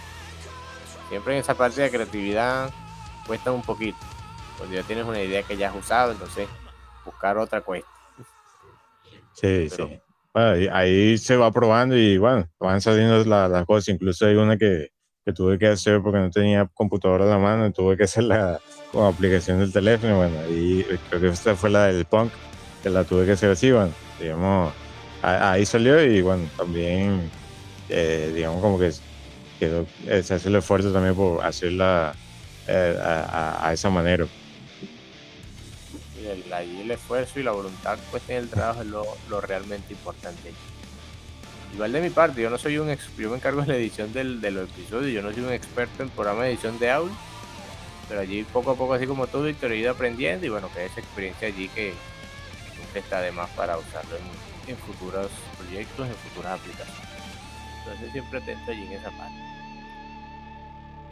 Siempre 1.08 1.34
en 1.34 1.40
esa 1.40 1.54
parte 1.54 1.82
de 1.82 1.90
creatividad 1.90 2.70
cuesta 3.26 3.52
un 3.52 3.62
poquito. 3.62 3.98
Cuando 4.56 4.74
ya 4.74 4.82
tienes 4.82 5.04
una 5.04 5.20
idea 5.20 5.42
que 5.42 5.56
ya 5.56 5.68
has 5.68 5.76
usado, 5.76 6.12
entonces 6.12 6.48
buscar 7.04 7.36
otra 7.36 7.60
cuesta. 7.60 7.88
Sí, 9.34 9.68
sí. 9.68 10.00
ahí, 10.72 11.18
se 11.18 11.36
va 11.36 11.52
probando 11.52 11.94
y 11.94 12.16
bueno, 12.16 12.48
van 12.58 12.80
saliendo 12.80 13.22
las 13.24 13.66
cosas. 13.66 13.88
Incluso 13.88 14.26
hay 14.26 14.36
una 14.36 14.56
que, 14.56 14.88
que, 15.24 15.32
tuve 15.34 15.58
que 15.58 15.68
hacer 15.68 16.00
porque 16.00 16.18
no 16.18 16.30
tenía 16.30 16.66
computadora 16.72 17.24
a 17.24 17.28
la 17.28 17.38
mano, 17.38 17.70
tuve 17.70 17.98
que 17.98 18.04
hacerla 18.04 18.60
con 18.90 19.04
aplicación 19.04 19.58
del 19.58 19.74
teléfono. 19.74 20.16
Bueno, 20.16 20.36
y 20.48 20.84
creo 21.10 21.20
que 21.20 21.28
esta 21.28 21.54
fue 21.54 21.68
la 21.68 21.84
del 21.88 22.06
punk, 22.06 22.32
que 22.82 22.88
la 22.88 23.04
tuve 23.04 23.26
que 23.26 23.32
hacer 23.32 23.50
así, 23.50 23.70
bueno 23.70 24.05
digamos, 24.20 24.72
ahí 25.22 25.66
salió 25.66 26.02
y 26.02 26.22
bueno, 26.22 26.48
también, 26.56 27.30
eh, 27.88 28.32
digamos, 28.34 28.60
como 28.60 28.78
que 28.78 28.92
eh, 29.60 30.22
se 30.22 30.34
hace 30.34 30.48
el 30.48 30.56
esfuerzo 30.56 30.92
también 30.92 31.14
por 31.14 31.44
hacerla 31.44 32.14
eh, 32.66 32.98
a, 33.00 33.70
esa 33.72 33.90
manera. 33.90 34.26
El, 36.22 36.52
el 36.52 36.90
esfuerzo 36.90 37.38
y 37.38 37.44
la 37.44 37.52
voluntad 37.52 37.98
pues 38.10 38.22
en 38.28 38.36
el 38.36 38.48
trabajo 38.48 38.82
es 38.82 38.88
lo, 38.88 39.40
realmente 39.40 39.92
importante. 39.92 40.52
Igual 41.74 41.92
de 41.92 42.00
mi 42.00 42.10
parte, 42.10 42.40
yo 42.40 42.50
no 42.50 42.58
soy 42.58 42.78
un 42.78 42.96
yo 43.18 43.30
me 43.30 43.36
encargo 43.36 43.60
de 43.62 43.68
la 43.68 43.76
edición 43.76 44.12
del, 44.12 44.40
de 44.40 44.50
los 44.50 44.68
episodios, 44.70 45.12
yo 45.12 45.22
no 45.22 45.32
soy 45.32 45.42
un 45.42 45.52
experto 45.52 46.02
en 46.02 46.08
programa 46.08 46.44
de 46.44 46.50
edición 46.50 46.78
de 46.78 46.90
audio, 46.90 47.14
pero 48.08 48.20
allí 48.20 48.44
poco 48.44 48.72
a 48.72 48.76
poco, 48.76 48.94
así 48.94 49.06
como 49.06 49.26
tú, 49.26 49.42
Víctor, 49.42 49.72
he 49.72 49.78
ido 49.78 49.90
aprendiendo 49.90 50.46
y 50.46 50.48
bueno, 50.48 50.70
que 50.74 50.86
esa 50.86 51.00
experiencia 51.00 51.48
allí 51.48 51.68
que, 51.68 51.92
está 52.94 53.18
además 53.18 53.50
para 53.56 53.78
usarlo 53.78 54.16
en, 54.66 54.76
futuros 54.76 55.30
proyectos, 55.58 56.08
en 56.08 56.14
futuras 56.14 56.60
aplicaciones. 56.60 57.06
Entonces 57.78 58.12
siempre 58.12 58.38
atento 58.38 58.70
allí 58.70 58.86
en 58.86 58.92
esa 58.92 59.10
parte. 59.10 59.36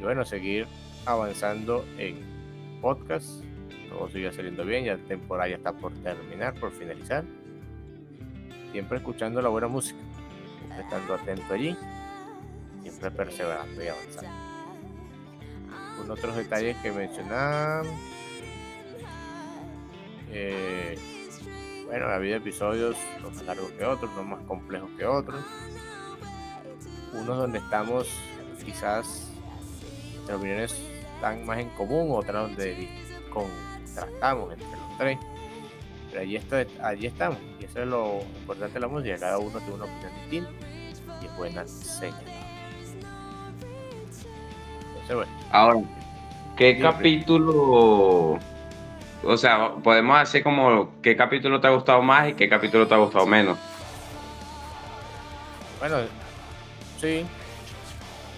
Y 0.01 0.03
bueno, 0.03 0.25
seguir 0.25 0.67
avanzando 1.07 1.85
en 1.99 2.79
podcast. 2.81 3.45
Todo 3.89 4.09
sigue 4.09 4.33
saliendo 4.33 4.65
bien, 4.65 4.85
ya 4.85 4.97
la 4.97 5.05
temporada 5.05 5.49
ya 5.51 5.57
está 5.57 5.73
por 5.73 5.93
terminar, 5.95 6.55
por 6.55 6.73
finalizar. 6.73 7.25
Siempre 8.73 8.99
escuchando 8.99 9.41
la 9.41 9.49
buena 9.49 9.69
música, 9.69 10.01
estando 10.77 11.15
atento 11.15 11.55
allí, 11.55 11.77
siempre 12.83 13.11
perseverando 13.13 13.85
y 13.85 13.87
avanzando. 13.87 14.31
Con 15.97 16.11
otros 16.11 16.35
detalles 16.35 16.77
que 16.79 16.91
mencionar. 16.91 17.85
Eh, 20.31 20.99
bueno, 21.95 22.09
ha 22.09 22.17
habido 22.17 22.39
episodios, 22.39 22.97
más 23.23 23.41
largos 23.45 23.71
que 23.71 23.85
otros, 23.85 24.11
no 24.17 24.25
más 24.25 24.41
complejos 24.49 24.91
que 24.99 25.07
otros. 25.07 25.41
unos 27.13 27.37
donde 27.37 27.59
estamos 27.59 28.09
quizás 28.65 29.31
nuestras 30.17 30.39
opiniones 30.39 30.75
están 31.15 31.47
más 31.47 31.61
en 31.61 31.69
común, 31.71 32.09
otras 32.11 32.49
donde 32.49 32.89
contrastamos 33.33 34.53
entre 34.55 34.71
los 34.73 34.99
tres. 34.99 35.19
Pero 36.11 36.23
allí, 36.23 36.35
está, 36.35 36.67
allí 36.83 37.07
estamos, 37.07 37.39
y 37.61 37.65
eso 37.65 37.83
es 37.83 37.87
lo 37.87 38.23
importante 38.41 38.75
de 38.75 38.81
la 38.81 38.89
música, 38.89 39.17
cada 39.17 39.39
uno 39.39 39.57
tiene 39.61 39.75
una 39.75 39.85
opinión 39.85 40.13
distinta 40.23 40.51
y 41.23 41.27
es 41.27 41.37
buena 41.37 41.65
señal. 41.69 42.25
Entonces, 44.89 45.15
bueno, 45.15 45.33
Ahora, 45.53 45.81
¿qué 46.57 46.77
capítulo? 46.81 48.41
O 49.27 49.37
sea, 49.37 49.73
podemos 49.83 50.19
hacer 50.19 50.43
como 50.43 50.91
qué 51.03 51.17
capítulo 51.17 51.61
te 51.61 51.67
ha 51.67 51.71
gustado 51.71 52.03
más 52.03 52.29
y 52.29 52.35
qué 52.35 52.49
capítulo 52.49 52.87
te 52.87 52.95
ha 52.95 52.99
gustado 52.99 53.27
menos. 53.27 53.59
bueno, 55.79 55.97
sí, 57.01 57.27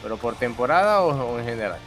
pero 0.02 0.16
por 0.16 0.36
temporada 0.36 1.02
o, 1.02 1.10
o 1.10 1.38
en 1.38 1.44
general. 1.44 1.78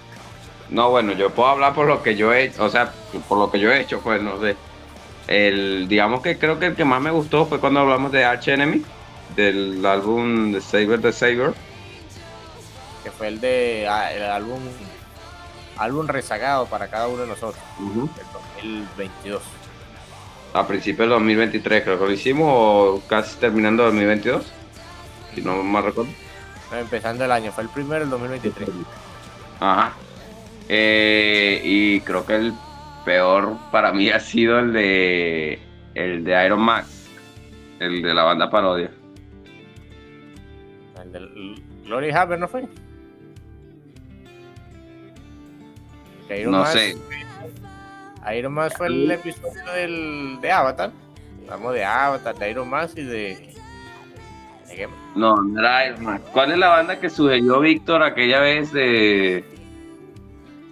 No, 0.70 0.90
bueno, 0.92 1.14
yo 1.14 1.32
puedo 1.32 1.50
hablar 1.50 1.74
por 1.74 1.88
lo 1.88 2.04
que 2.04 2.16
yo 2.16 2.32
he 2.32 2.44
hecho, 2.44 2.64
o 2.64 2.70
sea, 2.70 2.94
por 3.28 3.40
lo 3.40 3.52
que 3.52 3.60
yo 3.60 3.72
he 3.72 3.82
hecho, 3.82 4.02
pues 4.02 4.22
no 4.22 4.40
sé. 4.40 4.56
El, 5.28 5.88
digamos 5.88 6.22
que 6.22 6.38
creo 6.38 6.60
que 6.60 6.68
el 6.68 6.76
que 6.76 6.86
más 6.86 7.02
me 7.02 7.12
gustó 7.12 7.46
fue 7.46 7.60
cuando 7.60 7.80
hablamos 7.80 8.12
de 8.12 8.26
Arch 8.26 8.48
Enemy, 8.48 8.84
del 9.36 9.86
álbum 9.86 10.52
de 10.52 10.62
Saber 10.62 11.02
the 11.02 11.12
Saber. 11.12 11.54
que 13.04 13.12
fue 13.12 13.28
el 13.28 13.40
de 13.40 13.88
ah, 13.90 14.14
el 14.14 14.24
álbum 14.24 14.60
álbum 15.80 16.08
rezagado 16.08 16.66
para 16.68 16.88
cada 16.90 17.08
uno 17.08 17.24
de 17.24 17.28
nosotros 17.28 17.64
el 18.62 18.86
2022 18.98 19.42
A 20.54 20.68
principios 20.68 21.00
del 21.00 21.10
2023 21.10 21.84
creo 21.84 22.00
que 22.00 22.06
lo 22.06 22.12
hicimos 22.12 22.48
o 22.52 23.02
casi 23.08 23.38
terminando 23.38 23.84
el 23.84 23.90
2022. 23.92 24.46
Si 25.36 25.42
no 25.42 25.62
me 25.64 25.82
recuerdo. 25.82 26.12
No, 26.72 26.78
empezando 26.78 27.24
el 27.26 27.32
año 27.32 27.52
fue 27.52 27.64
el 27.64 27.70
primero 27.70 28.04
el 28.04 28.10
2023 28.10 28.70
Ajá. 29.60 29.94
Eh, 30.68 31.62
y 31.64 32.02
creo 32.02 32.26
que 32.26 32.36
el 32.36 32.54
peor 33.06 33.58
para 33.72 33.92
mí 33.92 34.10
ha 34.12 34.20
sido 34.20 34.60
el 34.60 34.74
de 34.74 35.60
el 35.96 36.24
de 36.24 36.46
Iron 36.46 36.62
Max, 36.62 37.08
el 37.80 38.02
de 38.02 38.14
la 38.14 38.24
banda 38.24 38.50
parodia. 38.50 38.92
el 41.02 41.12
del 41.12 41.64
Glory 41.86 42.12
Hammer 42.12 42.40
no 42.40 42.48
fue 42.48 42.68
Que 46.30 46.40
Iron 46.40 46.54
No 46.54 46.60
Man- 46.60 46.72
sé. 46.72 46.96
Iron 48.38 48.54
Man 48.54 48.70
fue 48.78 48.88
el 48.88 49.12
episodio 49.12 49.66
del, 49.76 50.38
de 50.42 50.52
Avatar 50.52 50.92
hablamos 51.52 51.74
de 51.74 51.84
Avatar 51.84 52.36
de 52.38 52.52
Iron 52.52 52.70
Man 52.70 52.88
y 52.96 53.02
de, 53.02 53.56
de 54.68 54.76
qué 54.76 54.88
más? 54.88 54.98
No, 55.16 55.36
no 55.42 55.60
era 55.60 55.88
Iron 55.88 56.04
Max. 56.04 56.22
¿Cuál 56.32 56.52
es 56.52 56.58
la 56.60 56.68
banda 56.70 57.00
que 57.00 57.10
sugirió 57.10 57.60
Víctor 57.60 58.04
aquella 58.04 58.40
vez 58.40 58.72
de 58.72 59.44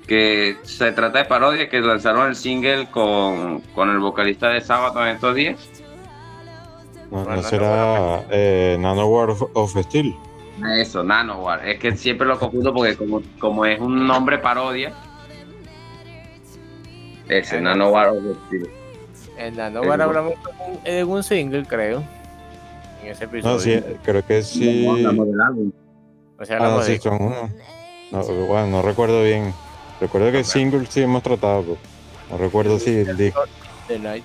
que 0.08 0.56
se 0.64 0.92
trata 0.92 1.20
de 1.20 1.26
parodia 1.26 1.68
que 1.68 1.82
lanzaron 1.82 2.30
el 2.30 2.36
single 2.36 2.88
con, 2.92 3.62
con 3.74 3.90
el 3.90 3.98
vocalista 4.00 4.50
de 4.50 4.62
Sábado 4.62 5.02
en 5.06 5.16
estos 5.16 5.34
días? 5.36 5.68
No, 7.10 7.24
no 7.24 7.42
será 7.42 8.24
eh, 8.30 8.78
Nanowar 8.80 9.32
of, 9.32 9.44
of 9.54 9.76
Steel. 9.82 10.16
Eso, 10.78 11.04
Nanowar. 11.04 11.68
Es 11.68 11.80
que 11.80 11.96
siempre 11.98 12.28
lo 12.28 12.38
confundo 12.38 12.74
porque 12.74 12.96
como, 12.96 13.22
como 13.40 13.66
es 13.66 13.80
un 13.80 14.06
nombre 14.06 14.38
parodia. 14.38 14.94
Ese, 17.30 17.62
Nanowar 17.62 18.14
en 19.38 19.56
Nova 19.74 19.96
El- 19.96 20.02
hablamos 20.02 20.34
de 20.84 21.04
un, 21.04 21.10
un 21.12 21.24
single 21.24 21.66
creo 21.66 22.04
en 23.04 23.12
ese 23.12 23.26
episodio 23.26 23.54
No, 23.54 23.60
sí, 23.60 23.96
creo 24.04 24.26
que 24.26 24.42
sí. 24.42 24.88
Hablamos 24.88 25.28
del 25.28 25.42
álbum. 25.42 25.72
o 26.40 26.46
sea 26.46 26.58
Ah, 26.58 26.62
no, 26.70 26.82
sí, 26.84 26.98
son 26.98 27.22
uno. 27.22 27.50
No, 28.12 28.24
bueno, 28.24 28.68
no 28.68 28.82
recuerdo 28.82 29.24
bien. 29.24 29.54
Recuerdo 30.00 30.32
que 30.32 30.44
single 30.44 30.86
sí 30.88 31.02
hemos 31.02 31.22
tratado, 31.24 31.64
pero 31.64 31.78
no 32.32 32.38
recuerdo 32.38 32.80
si 32.80 32.92
el 32.92 33.18
disco. 33.18 33.44
The 33.88 34.00
Night 34.00 34.24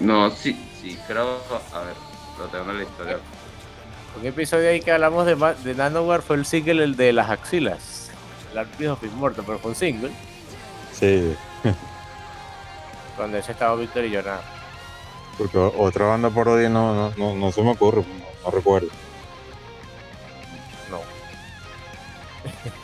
No, 0.00 0.30
sí, 0.30 0.56
sí, 0.80 0.98
creo. 1.06 1.38
A 1.72 1.80
ver, 1.80 1.94
lo 2.38 2.46
tengo 2.46 2.70
en 2.70 2.78
la 2.78 2.82
historia. 2.84 3.18
Un 4.18 4.26
episodio 4.26 4.68
ahí 4.70 4.80
que 4.80 4.92
hablamos 4.92 5.26
de, 5.26 5.34
de 5.64 5.74
Nanowar 5.74 6.22
fue 6.22 6.36
el 6.36 6.46
single, 6.46 6.84
el 6.84 6.96
de 6.96 7.12
las 7.12 7.30
axilas. 7.30 8.05
El 8.56 8.60
Artist 8.60 8.88
of 8.90 9.02
Immortal, 9.04 9.44
pero 9.46 9.58
fue 9.58 9.70
un 9.72 9.76
single. 9.76 10.10
Sí, 10.92 11.36
Donde 13.18 13.40
ese 13.40 13.52
estaba 13.52 13.76
Víctor 13.76 14.04
y 14.06 14.10
yo 14.10 14.22
nada. 14.22 14.40
porque 15.36 15.58
otra 15.58 16.06
banda 16.06 16.30
parodia 16.30 16.70
no, 16.70 16.94
no, 16.94 17.12
no, 17.18 17.34
no 17.34 17.52
se 17.52 17.62
me 17.62 17.72
ocurre, 17.72 18.00
no, 18.00 18.24
no 18.44 18.50
recuerdo. 18.50 18.88
No. 20.90 21.00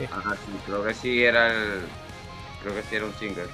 Ajá, 0.15 0.35
sí, 0.35 0.53
creo 0.66 0.85
que 0.85 0.93
sí 0.94 1.24
era 1.24 1.47
el. 1.49 1.81
Creo 2.62 2.74
que 2.74 2.82
sí 2.82 2.97
era 2.97 3.07
un 3.07 3.15
single. 3.15 3.47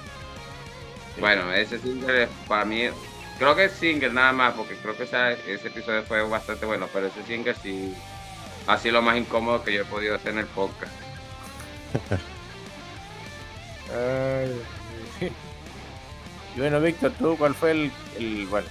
Bueno, 1.19 1.51
ese 1.53 1.79
single 1.79 2.23
es 2.23 2.29
para 2.47 2.65
mí. 2.65 2.89
Creo 3.37 3.55
que 3.55 3.65
es 3.65 3.71
single 3.73 4.11
nada 4.11 4.33
más, 4.33 4.53
porque 4.55 4.75
creo 4.75 4.95
que 4.97 5.03
esa- 5.03 5.31
ese 5.31 5.67
episodio 5.69 6.03
fue 6.03 6.21
bastante 6.27 6.65
bueno, 6.65 6.87
pero 6.91 7.07
ese 7.07 7.23
single 7.23 7.55
sí 7.55 7.93
ha 8.67 8.77
sido 8.77 8.95
lo 8.95 9.01
más 9.01 9.15
incómodo 9.17 9.63
que 9.63 9.73
yo 9.73 9.81
he 9.83 9.85
podido 9.85 10.15
hacer 10.15 10.33
en 10.33 10.39
el 10.39 10.45
podcast. 10.47 10.91
Y 16.55 16.59
bueno, 16.59 16.79
Víctor, 16.81 17.11
¿tú 17.17 17.35
cuál 17.37 17.55
fue 17.55 17.71
el, 17.71 17.91
el 18.17 18.47
bueno, 18.47 18.67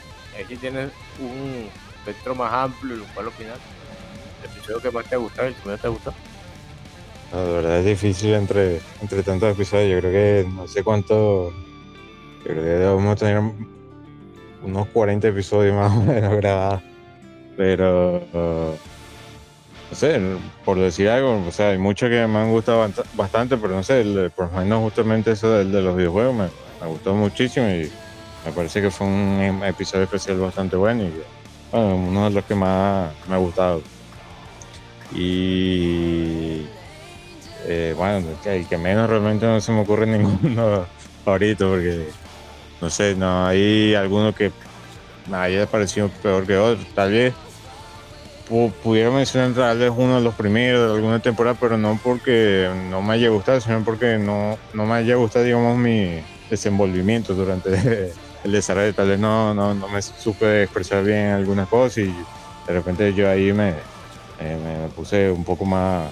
sí 0.48 0.56
tienes 0.56 0.90
un 1.18 1.68
espectro 1.96 2.34
más 2.34 2.52
amplio, 2.52 2.96
lo 2.96 3.04
cual 3.06 3.28
opinar? 3.28 3.56
El 4.42 4.50
episodio 4.50 4.80
que 4.80 4.90
más 4.90 5.04
te 5.06 5.14
ha 5.14 5.18
gustado, 5.18 5.48
el 5.48 5.54
que 5.54 5.64
menos 5.64 5.80
te 5.80 5.86
ha 5.86 5.90
gustado. 5.90 6.16
De 7.32 7.52
verdad 7.52 7.80
es 7.80 7.84
difícil 7.84 8.34
entre, 8.34 8.80
entre 9.02 9.22
tantos 9.22 9.52
episodios. 9.52 9.90
Yo 9.90 9.98
creo 10.00 10.12
que 10.12 10.48
no 10.48 10.66
sé 10.66 10.82
cuánto. 10.82 11.50
Yo 12.38 12.44
creo 12.44 12.62
que 12.62 12.68
debemos 12.68 13.18
tener 13.18 13.42
unos 14.62 14.86
40 14.88 15.28
episodios 15.28 15.74
más 15.74 15.92
o 15.92 16.02
menos 16.02 16.36
grabados. 16.36 16.82
Pero. 17.56 18.78
No 19.90 19.96
sé, 19.96 20.20
por 20.64 20.78
decir 20.80 21.08
algo, 21.08 21.46
o 21.46 21.50
sea, 21.52 21.70
hay 21.70 21.78
muchos 21.78 22.10
que 22.10 22.26
me 22.26 22.38
han 22.38 22.50
gustado 22.50 22.80
bast- 22.86 23.06
bastante, 23.12 23.56
pero 23.58 23.74
no 23.74 23.82
sé, 23.82 24.04
por 24.34 24.52
lo 24.52 24.58
menos 24.58 24.80
justamente 24.80 25.32
eso 25.32 25.50
del 25.52 25.70
de 25.72 25.82
los 25.82 25.96
videojuegos 25.96 26.34
me, 26.34 26.86
gustó 26.88 27.14
muchísimo 27.14 27.68
y 27.70 27.90
me 28.42 28.52
parece 28.52 28.82
que 28.82 28.90
fue 28.90 29.06
un 29.06 29.40
em- 29.40 29.64
episodio 29.64 30.04
especial 30.04 30.38
bastante 30.38 30.76
bueno 30.76 31.04
y 31.04 31.22
bueno, 31.70 31.96
uno 31.96 32.24
de 32.26 32.30
los 32.32 32.44
que 32.44 32.54
más 32.54 33.16
me 33.24 33.34
ha 33.34 33.38
gustado. 33.38 33.86
Y 35.08 36.70
eh, 37.66 37.94
bueno, 37.96 38.38
el 38.42 38.68
que 38.68 38.78
menos 38.78 39.08
realmente 39.10 39.46
no 39.46 39.60
se 39.60 39.72
me 39.72 39.80
ocurre 39.82 40.06
ninguno 40.08 40.90
ahorita 41.24 41.66
porque 41.66 42.14
no 42.80 42.90
sé, 42.90 43.16
no 43.16 43.46
hay 43.46 43.94
alguno 43.94 44.34
que 44.34 44.52
me 45.24 45.38
haya 45.38 45.66
parecido 45.68 46.12
peor 46.22 46.46
que 46.46 46.56
otro. 46.58 46.86
Tal 46.94 47.12
vez 47.12 47.36
pudiera 48.48 49.10
mencionar 49.10 49.52
tal 49.52 49.78
vez 49.78 49.92
uno 49.94 50.16
de 50.16 50.22
los 50.22 50.34
primeros 50.34 50.88
de 50.88 50.96
alguna 50.96 51.20
temporada, 51.20 51.56
pero 51.60 51.76
no 51.76 51.98
porque 52.02 52.68
no 52.90 53.02
me 53.02 53.14
haya 53.14 53.28
gustado, 53.28 53.60
sino 53.60 53.84
porque 53.84 54.18
no, 54.18 54.58
no 54.72 54.86
me 54.86 54.94
haya 54.94 55.16
gustado, 55.16 55.44
digamos, 55.44 55.76
mi 55.76 56.20
desenvolvimiento 56.48 57.34
durante 57.34 58.12
el 58.44 58.52
desarrollo. 58.52 58.94
Tal 58.94 59.08
vez 59.08 59.18
no, 59.18 59.54
no, 59.54 59.74
no 59.74 59.88
me 59.88 60.00
supe 60.02 60.62
expresar 60.62 61.04
bien 61.04 61.28
algunas 61.28 61.68
cosas 61.68 61.98
y 61.98 62.06
de 62.66 62.72
repente 62.72 63.12
yo 63.14 63.28
ahí 63.28 63.52
me, 63.52 63.70
eh, 64.40 64.58
me 64.62 64.88
puse 64.88 65.30
un 65.30 65.44
poco 65.44 65.64
más, 65.64 66.10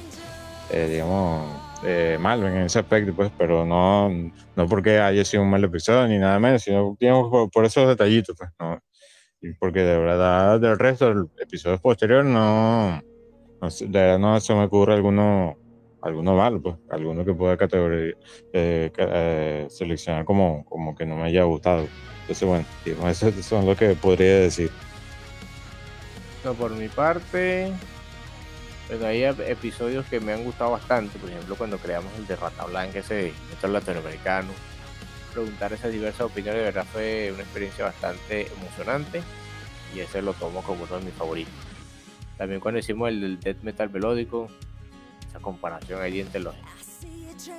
eh, 0.70 0.88
digamos, 0.90 1.62
eh, 1.84 2.18
malo 2.20 2.48
en 2.48 2.58
ese 2.58 2.78
aspecto, 2.78 3.14
pues, 3.14 3.30
pero 3.36 3.64
no, 3.64 4.10
no 4.10 4.68
porque 4.68 4.98
haya 4.98 5.24
sido 5.24 5.42
un 5.42 5.50
mal 5.50 5.64
episodio 5.64 6.08
ni 6.08 6.18
nada 6.18 6.38
menos, 6.38 6.62
sino 6.62 6.96
digamos, 6.98 7.30
por, 7.30 7.50
por 7.50 7.64
esos 7.64 7.88
detallitos, 7.88 8.36
pues, 8.36 8.50
no. 8.58 8.78
Porque 9.60 9.80
de 9.80 9.98
verdad 9.98 10.58
del 10.60 10.78
resto 10.78 11.08
del 11.08 11.28
episodio 11.38 11.78
posterior 11.78 12.24
no, 12.24 13.00
no 13.60 13.68
de 13.80 13.86
verdad 13.86 14.18
no 14.18 14.40
se 14.40 14.54
me 14.54 14.64
ocurre 14.64 14.94
alguno, 14.94 15.56
alguno 16.02 16.34
malo, 16.34 16.60
pues, 16.60 16.76
alguno 16.90 17.24
que 17.24 17.32
pueda 17.34 17.56
categorizar, 17.56 18.18
eh, 18.52 18.90
eh, 18.96 19.66
seleccionar 19.68 20.24
como, 20.24 20.64
como 20.64 20.94
que 20.96 21.06
no 21.06 21.16
me 21.16 21.24
haya 21.24 21.44
gustado. 21.44 21.86
Entonces, 22.22 22.48
bueno, 22.48 22.64
digamos, 22.84 23.22
esos 23.22 23.44
son 23.44 23.66
lo 23.66 23.76
que 23.76 23.94
podría 23.94 24.38
decir. 24.40 24.70
No, 26.44 26.54
por 26.54 26.72
mi 26.72 26.88
parte, 26.88 27.72
pues 28.88 29.02
hay 29.02 29.20
ep- 29.20 29.48
episodios 29.48 30.06
que 30.06 30.18
me 30.18 30.32
han 30.32 30.42
gustado 30.44 30.72
bastante. 30.72 31.18
Por 31.18 31.30
ejemplo, 31.30 31.54
cuando 31.56 31.78
creamos 31.78 32.12
el 32.18 32.26
de 32.26 32.34
Rata 32.36 32.64
Blanca, 32.64 32.98
ese 32.98 33.32
método 33.50 33.72
latinoamericano. 33.72 34.48
Preguntar 35.36 35.70
esas 35.74 35.92
diversas 35.92 36.22
opiniones, 36.22 36.60
de 36.60 36.64
verdad 36.64 36.86
fue 36.90 37.30
una 37.30 37.42
experiencia 37.42 37.84
bastante 37.84 38.50
emocionante. 38.50 39.22
Y 39.94 40.00
ese 40.00 40.22
lo 40.22 40.32
tomo 40.32 40.62
como 40.62 40.84
uno 40.84 40.98
de 40.98 41.04
mis 41.04 41.12
favoritos. 41.12 41.52
También 42.38 42.58
cuando 42.58 42.80
hicimos 42.80 43.10
el 43.10 43.38
death 43.38 43.60
metal 43.60 43.90
melódico, 43.90 44.48
esa 45.28 45.38
comparación 45.40 46.00
ahí 46.00 46.20
entre 46.20 46.40
los 46.40 46.54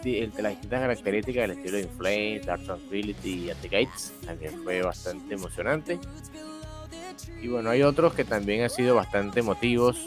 entre 0.04 0.42
las 0.42 0.54
distintas 0.54 0.82
características 0.82 1.42
del 1.48 1.52
estilo 1.52 1.78
de 1.78 1.84
Inflame, 1.84 2.40
Dark 2.40 2.64
Tranquility 2.64 3.46
y 3.46 3.50
At 3.52 3.58
the 3.58 3.68
Gates, 3.68 4.12
también 4.26 4.60
fue 4.64 4.82
bastante 4.82 5.36
emocionante. 5.36 6.00
Y 7.40 7.48
bueno, 7.48 7.70
hay 7.70 7.84
otros 7.84 8.16
que 8.16 8.24
también 8.24 8.64
han 8.64 8.72
sido 8.72 8.96
bastante 8.96 9.42
emotivos, 9.42 10.00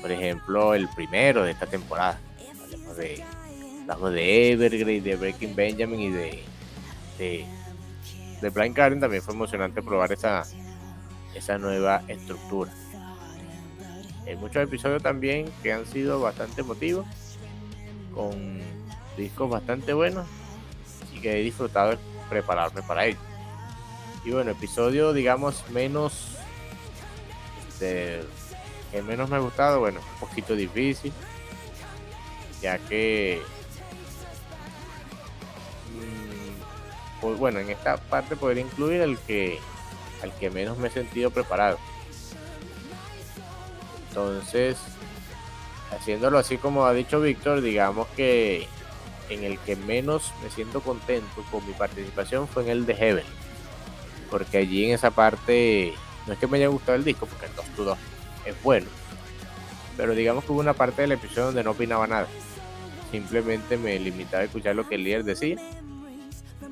Por 0.00 0.10
ejemplo, 0.10 0.74
el 0.74 0.88
primero 0.88 1.44
de 1.44 1.52
esta 1.52 1.66
temporada. 1.66 2.18
Hablamos 2.60 2.96
de, 2.96 3.22
hablamos 3.82 4.12
de 4.12 4.50
Evergreen, 4.50 5.04
de 5.04 5.14
Breaking 5.14 5.54
Benjamin 5.54 6.00
y 6.00 6.10
de, 6.10 6.55
de, 7.18 7.44
de 8.40 8.50
Blind 8.50 8.76
Guardian. 8.76 9.00
También 9.00 9.22
fue 9.22 9.34
emocionante 9.34 9.82
probar 9.82 10.12
esa, 10.12 10.44
esa 11.34 11.58
nueva 11.58 12.02
estructura. 12.08 12.72
Hay 14.26 14.36
muchos 14.36 14.62
episodios 14.62 15.02
también 15.02 15.50
que 15.62 15.72
han 15.72 15.86
sido 15.86 16.20
bastante 16.20 16.62
emotivos, 16.62 17.06
con 18.12 18.60
discos 19.16 19.48
bastante 19.48 19.92
buenos 19.92 20.26
y 21.14 21.20
que 21.20 21.40
he 21.40 21.42
disfrutado 21.44 21.90
de 21.90 21.98
prepararme 22.28 22.82
para 22.82 23.06
ello. 23.06 23.18
Y 24.24 24.32
bueno, 24.32 24.50
episodio 24.50 25.12
digamos 25.12 25.62
menos 25.70 26.36
este, 27.76 28.24
menos 29.02 29.28
me 29.28 29.36
ha 29.36 29.40
gustado, 29.40 29.80
bueno, 29.80 30.00
un 30.14 30.20
poquito 30.20 30.56
difícil, 30.56 31.12
ya 32.62 32.78
que 32.78 33.40
mm, 35.92 36.25
pues 37.20 37.38
bueno, 37.38 37.60
en 37.60 37.70
esta 37.70 37.96
parte 37.96 38.36
podría 38.36 38.62
incluir 38.62 39.00
el 39.00 39.18
que 39.18 39.58
al 40.22 40.32
que 40.32 40.50
menos 40.50 40.78
me 40.78 40.88
he 40.88 40.90
sentido 40.90 41.30
preparado. 41.30 41.78
Entonces, 44.08 44.78
haciéndolo 45.90 46.38
así 46.38 46.56
como 46.56 46.86
ha 46.86 46.92
dicho 46.92 47.20
Víctor, 47.20 47.60
digamos 47.60 48.06
que 48.16 48.66
en 49.28 49.44
el 49.44 49.58
que 49.58 49.76
menos 49.76 50.32
me 50.42 50.50
siento 50.50 50.80
contento 50.80 51.44
con 51.50 51.66
mi 51.66 51.72
participación 51.72 52.48
fue 52.48 52.64
en 52.64 52.70
el 52.70 52.86
de 52.86 52.94
Heaven. 52.94 53.24
Porque 54.30 54.58
allí 54.58 54.86
en 54.86 54.94
esa 54.94 55.10
parte, 55.10 55.92
no 56.26 56.32
es 56.32 56.38
que 56.38 56.46
me 56.46 56.58
haya 56.58 56.68
gustado 56.68 56.96
el 56.96 57.04
disco, 57.04 57.26
porque 57.26 57.46
el 57.46 57.54
2 57.54 57.66
to 57.76 57.84
2 57.84 57.98
es 58.46 58.62
bueno. 58.62 58.86
Pero 59.96 60.14
digamos 60.14 60.44
que 60.44 60.52
hubo 60.52 60.60
una 60.60 60.74
parte 60.74 61.02
del 61.02 61.12
episodio 61.12 61.46
donde 61.46 61.64
no 61.64 61.72
opinaba 61.72 62.06
nada. 62.06 62.26
Simplemente 63.10 63.76
me 63.76 63.98
limitaba 63.98 64.42
a 64.42 64.46
escuchar 64.46 64.74
lo 64.74 64.88
que 64.88 64.96
el 64.96 65.04
líder 65.04 65.24
decía. 65.24 65.56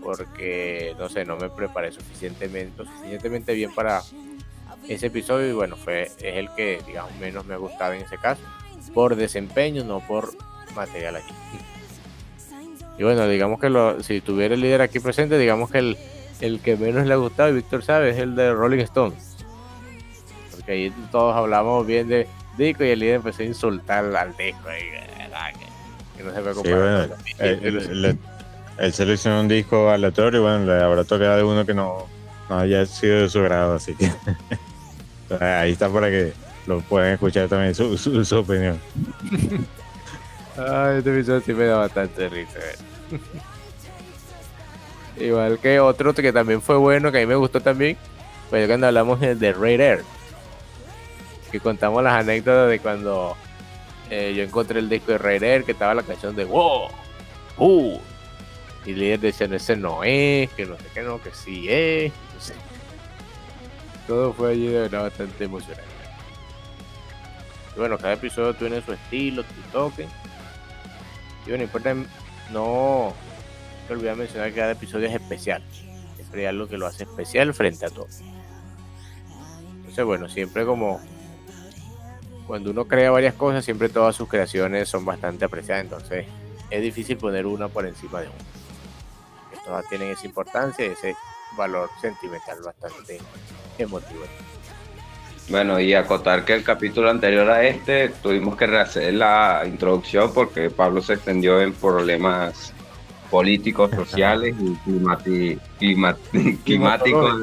Porque, 0.04 0.94
no 0.98 1.08
sé, 1.08 1.24
no 1.24 1.36
me 1.36 1.48
preparé 1.48 1.90
suficientemente, 1.90 2.84
suficientemente 2.84 3.54
bien 3.54 3.74
para 3.74 4.02
ese 4.86 5.06
episodio. 5.06 5.48
Y 5.48 5.52
bueno, 5.52 5.76
fue, 5.76 6.02
es 6.02 6.36
el 6.36 6.50
que, 6.54 6.80
digamos, 6.86 7.12
menos 7.16 7.44
me 7.46 7.54
ha 7.54 7.56
gustado 7.56 7.94
en 7.94 8.02
ese 8.02 8.18
caso. 8.18 8.42
Por 8.92 9.16
desempeño, 9.16 9.82
no 9.82 10.00
por 10.00 10.34
material 10.76 11.16
aquí. 11.16 11.34
Y 12.98 13.02
bueno, 13.02 13.26
digamos 13.26 13.58
que 13.58 13.70
lo, 13.70 14.02
si 14.02 14.20
tuviera 14.20 14.54
el 14.54 14.60
líder 14.60 14.82
aquí 14.82 15.00
presente, 15.00 15.38
digamos 15.38 15.70
que 15.70 15.78
el, 15.78 15.96
el 16.40 16.60
que 16.60 16.76
menos 16.76 17.06
le 17.06 17.14
ha 17.14 17.16
gustado, 17.16 17.48
y 17.48 17.54
Víctor 17.54 17.82
sabe, 17.82 18.10
es 18.10 18.18
el 18.18 18.36
de 18.36 18.52
Rolling 18.52 18.80
Stones. 18.80 19.36
Porque 20.52 20.72
ahí 20.72 20.92
todos 21.10 21.34
hablamos 21.34 21.86
bien 21.86 22.08
de 22.08 22.28
Disco 22.56 22.84
y 22.84 22.90
el 22.90 23.00
líder 23.00 23.16
empezó 23.16 23.42
a 23.42 23.46
insultar 23.46 24.04
al 24.14 24.36
disco. 24.36 24.68
Y, 24.70 25.04
que, 26.16 26.22
no 26.22 26.32
se 26.32 26.54
sí, 26.62 26.72
bueno, 26.72 27.14
él, 27.38 28.18
él, 28.78 28.92
seleccionó 28.92 29.40
un 29.40 29.48
disco 29.48 29.90
aleatorio 29.90 30.40
y 30.40 30.42
bueno, 30.42 30.64
le 30.64 30.82
habrá 30.82 31.04
tocado 31.04 31.48
uno 31.48 31.64
que 31.64 31.74
no, 31.74 32.06
no 32.48 32.58
haya 32.58 32.86
sido 32.86 33.22
de 33.22 33.28
su 33.28 33.42
grado, 33.42 33.74
así 33.74 33.94
que 33.94 34.10
ahí 35.44 35.72
está 35.72 35.88
para 35.88 36.08
que 36.08 36.32
lo 36.66 36.80
puedan 36.80 37.12
escuchar 37.12 37.48
también 37.48 37.74
su, 37.74 37.96
su, 37.96 38.36
opinión. 38.36 38.80
Ay, 40.56 40.98
este 40.98 41.14
episodio 41.14 41.40
sí 41.40 41.52
me 41.52 41.64
da 41.64 41.78
bastante 41.78 42.28
risa. 42.28 42.58
Igual 45.16 45.58
que 45.58 45.78
otro 45.80 46.14
que 46.14 46.32
también 46.32 46.60
fue 46.60 46.76
bueno, 46.76 47.12
que 47.12 47.18
a 47.18 47.20
mí 47.20 47.26
me 47.26 47.36
gustó 47.36 47.60
también, 47.60 47.96
fue 48.50 48.66
cuando 48.66 48.86
hablamos 48.86 49.20
de 49.20 49.52
Ray 49.52 49.74
Air. 49.74 50.04
Que 51.52 51.60
contamos 51.60 52.02
las 52.02 52.14
anécdotas 52.14 52.70
de 52.70 52.80
cuando 52.80 53.36
eh, 54.10 54.32
yo 54.36 54.42
encontré 54.42 54.80
el 54.80 54.88
disco 54.88 55.12
de 55.12 55.18
Ray 55.18 55.38
Air, 55.40 55.64
que 55.64 55.72
estaba 55.72 55.94
la 55.94 56.02
canción 56.02 56.34
de 56.34 56.44
Wow, 56.44 56.88
uh, 57.58 57.98
y 58.84 58.92
el 58.92 58.98
líder 58.98 59.20
decía, 59.20 59.46
ese 59.50 59.76
no 59.76 60.04
es, 60.04 60.50
que 60.50 60.66
no 60.66 60.76
sé 60.76 60.84
qué, 60.92 61.02
no, 61.02 61.20
que 61.22 61.30
sí 61.32 61.66
es. 61.68 62.12
No 62.34 62.40
sé. 62.40 62.54
Todo 64.06 64.32
fue 64.32 64.52
allí 64.52 64.66
de 64.66 64.80
verdad 64.80 65.04
bastante 65.04 65.44
emocionante. 65.44 65.84
Y 67.74 67.78
bueno, 67.78 67.96
cada 67.96 68.14
episodio 68.14 68.54
tiene 68.54 68.82
su 68.82 68.92
estilo, 68.92 69.42
su 69.42 69.70
toque. 69.72 70.06
Y 71.46 71.48
bueno, 71.48 71.64
importa, 71.64 71.94
no 72.52 73.14
te 73.86 73.94
olvidé 73.94 74.14
mencionar 74.14 74.50
que 74.50 74.60
cada 74.60 74.72
episodio 74.72 75.08
es 75.08 75.14
especial. 75.14 75.62
Es 76.18 76.46
algo 76.46 76.66
que 76.66 76.76
lo 76.76 76.86
hace 76.86 77.04
especial 77.04 77.54
frente 77.54 77.86
a 77.86 77.90
todo. 77.90 78.08
Entonces, 79.76 80.04
bueno, 80.04 80.28
siempre 80.28 80.66
como 80.66 81.00
cuando 82.46 82.72
uno 82.72 82.86
crea 82.86 83.10
varias 83.10 83.34
cosas, 83.34 83.64
siempre 83.64 83.88
todas 83.88 84.14
sus 84.14 84.28
creaciones 84.28 84.88
son 84.88 85.04
bastante 85.04 85.44
apreciadas. 85.44 85.84
Entonces, 85.84 86.26
es 86.70 86.82
difícil 86.82 87.16
poner 87.16 87.46
una 87.46 87.68
por 87.68 87.86
encima 87.86 88.20
de 88.20 88.26
una. 88.26 88.53
Todas 89.64 89.88
tienen 89.88 90.10
esa 90.10 90.26
importancia 90.26 90.84
y 90.86 90.90
ese 90.90 91.16
valor 91.56 91.90
sentimental 92.00 92.58
bastante 92.62 93.18
emotivo. 93.78 94.24
Bueno, 95.48 95.78
y 95.78 95.92
acotar 95.92 96.44
que 96.44 96.54
el 96.54 96.64
capítulo 96.64 97.10
anterior 97.10 97.50
a 97.50 97.64
este 97.64 98.08
tuvimos 98.08 98.56
que 98.56 98.66
rehacer 98.66 99.12
la 99.14 99.62
introducción 99.66 100.32
porque 100.32 100.70
Pablo 100.70 101.02
se 101.02 101.14
extendió 101.14 101.60
en 101.60 101.74
problemas 101.74 102.72
políticos, 103.30 103.90
sociales 103.94 104.54
y 104.58 105.56
climáticos. 106.64 107.40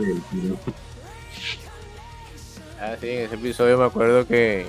ah, 2.79 2.95
sí, 2.99 3.09
en 3.09 3.25
ese 3.25 3.35
episodio 3.35 3.77
me 3.77 3.85
acuerdo 3.85 4.27
que 4.27 4.65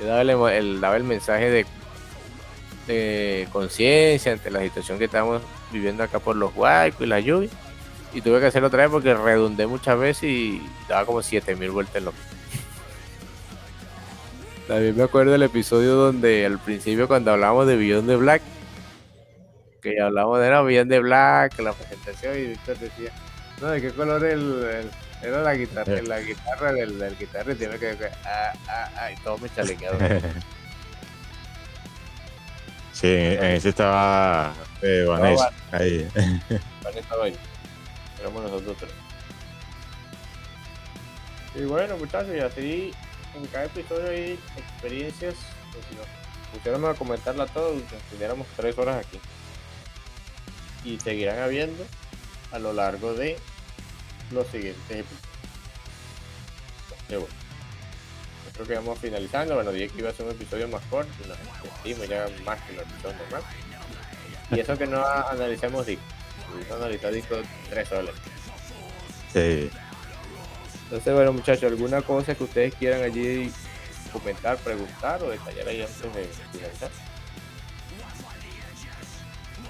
daba 0.00 0.22
el, 0.22 0.80
daba 0.80 0.96
el 0.96 1.04
mensaje 1.04 1.50
de, 1.50 1.66
de 2.86 3.46
conciencia 3.52 4.32
ante 4.32 4.50
la 4.50 4.60
situación 4.60 4.98
que 4.98 5.04
estamos 5.04 5.42
viviendo 5.72 6.02
acá 6.02 6.18
por 6.18 6.36
los 6.36 6.54
huaicos 6.54 7.02
y 7.02 7.06
la 7.06 7.20
lluvia. 7.20 7.50
Y 8.12 8.20
tuve 8.20 8.40
que 8.40 8.46
hacerlo 8.46 8.68
otra 8.68 8.82
vez 8.82 8.90
porque 8.90 9.14
redundé 9.14 9.66
muchas 9.66 9.98
veces 9.98 10.24
y 10.24 10.62
daba 10.88 11.04
como 11.04 11.22
7000 11.22 11.70
vueltas 11.70 11.96
en 11.96 12.04
lo 12.06 12.12
También 14.68 14.96
me 14.96 15.02
acuerdo 15.02 15.32
del 15.32 15.42
episodio 15.42 15.94
donde 15.94 16.46
al 16.46 16.58
principio 16.58 17.08
cuando 17.08 17.32
hablábamos 17.32 17.66
de 17.66 17.76
Beyond 17.76 18.08
de 18.08 18.16
Black, 18.16 18.42
que 19.82 20.00
hablábamos 20.00 20.40
de 20.40 20.50
no, 20.50 20.64
Beyond 20.64 20.90
de 20.90 21.00
Black, 21.00 21.58
la 21.58 21.72
presentación, 21.72 22.38
y 22.38 22.46
Víctor 22.46 22.78
decía, 22.78 23.12
no, 23.60 23.68
¿de 23.68 23.82
qué 23.82 23.90
color 23.90 24.24
el, 24.24 24.90
era 25.22 25.42
la 25.42 25.54
guitarra, 25.54 26.02
la 26.02 26.20
guitarra 26.20 26.72
del, 26.72 26.98
del 26.98 27.16
guitarra 27.18 27.52
y 27.52 27.54
tiene 27.56 27.78
que, 27.78 27.96
ah, 28.24 28.52
ah, 28.68 28.90
ah, 28.96 29.12
y 29.12 29.16
todo 29.22 29.38
me 29.38 29.48
chalequeado. 29.48 29.98
sí, 33.00 33.08
en 33.08 33.44
ese 33.44 33.68
estaba 33.70 34.54
eh, 34.82 35.04
Vanessa, 35.06 35.52
ahí. 35.72 36.08
Vanessa 36.82 37.00
estaba 37.00 37.24
ahí 37.24 37.36
nosotros 38.32 38.76
tres. 38.78 38.92
Y 41.54 41.64
bueno, 41.64 41.96
muchachos, 41.96 42.34
y 42.34 42.40
así 42.40 42.92
en 43.34 43.46
cada 43.46 43.66
episodio 43.66 44.08
hay 44.08 44.38
experiencias. 44.56 45.34
Pues, 45.72 45.84
si 45.88 45.94
nos 45.96 46.06
pusiéramos 46.52 46.94
a 46.94 46.98
comentarla 46.98 47.46
todo, 47.46 47.74
nos 47.74 48.02
tendríamos 48.10 48.46
tres 48.56 48.76
horas 48.78 49.04
aquí. 49.06 49.20
Y 50.84 50.98
seguirán 51.00 51.38
habiendo 51.40 51.84
a 52.52 52.58
lo 52.58 52.72
largo 52.72 53.14
de 53.14 53.38
los 54.30 54.46
siguientes 54.48 54.82
episodios. 54.90 55.16
bueno. 57.08 57.45
Creo 58.56 58.68
que 58.68 58.74
vamos 58.74 58.98
finalizando. 58.98 59.54
Bueno, 59.54 59.70
dije 59.70 59.88
que 59.88 59.98
iba 59.98 60.10
a 60.10 60.12
ser 60.14 60.26
un 60.26 60.32
episodio 60.32 60.66
más 60.68 60.82
corto. 60.88 61.12
Nos 61.28 61.36
sentimos 61.62 62.08
ya 62.08 62.26
más 62.44 62.60
que 62.62 62.72
los 62.72 62.82
episodios 62.84 63.20
normales. 63.20 63.46
Y 64.50 64.60
eso 64.60 64.78
que 64.78 64.86
no 64.86 65.04
analicemos 65.04 65.84
discos 65.86 66.06
analizado 66.72 67.14
tres 67.68 67.88
soles. 67.88 68.14
Sí. 69.32 69.70
Entonces, 70.84 71.14
bueno, 71.14 71.32
muchachos, 71.32 71.70
¿alguna 71.70 72.00
cosa 72.00 72.34
que 72.34 72.44
ustedes 72.44 72.74
quieran 72.74 73.02
allí 73.02 73.52
comentar, 74.12 74.56
preguntar 74.58 75.22
o 75.22 75.30
detallar 75.30 75.68
ahí 75.68 75.82
antes 75.82 76.00
de 76.00 76.28
finalizar? 76.52 76.90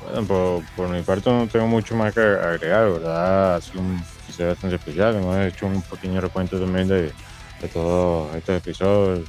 Bueno, 0.04 0.26
por, 0.26 0.64
por, 0.76 0.88
mi 0.90 1.02
parte 1.02 1.30
no 1.30 1.48
tengo 1.48 1.66
mucho 1.66 1.96
más 1.96 2.14
que 2.14 2.20
agregar, 2.20 2.90
¿verdad? 2.90 3.56
Ha 3.56 3.60
sido 3.60 3.80
un 3.80 4.04
episodio 4.24 4.50
bastante 4.50 4.76
especial. 4.76 5.16
Hemos 5.16 5.36
hecho 5.38 5.66
un 5.66 5.82
pequeño 5.82 6.20
recuento 6.20 6.60
también 6.60 6.86
de, 6.86 7.12
de 7.60 7.68
todos 7.68 8.34
estos 8.34 8.56
episodios, 8.56 9.28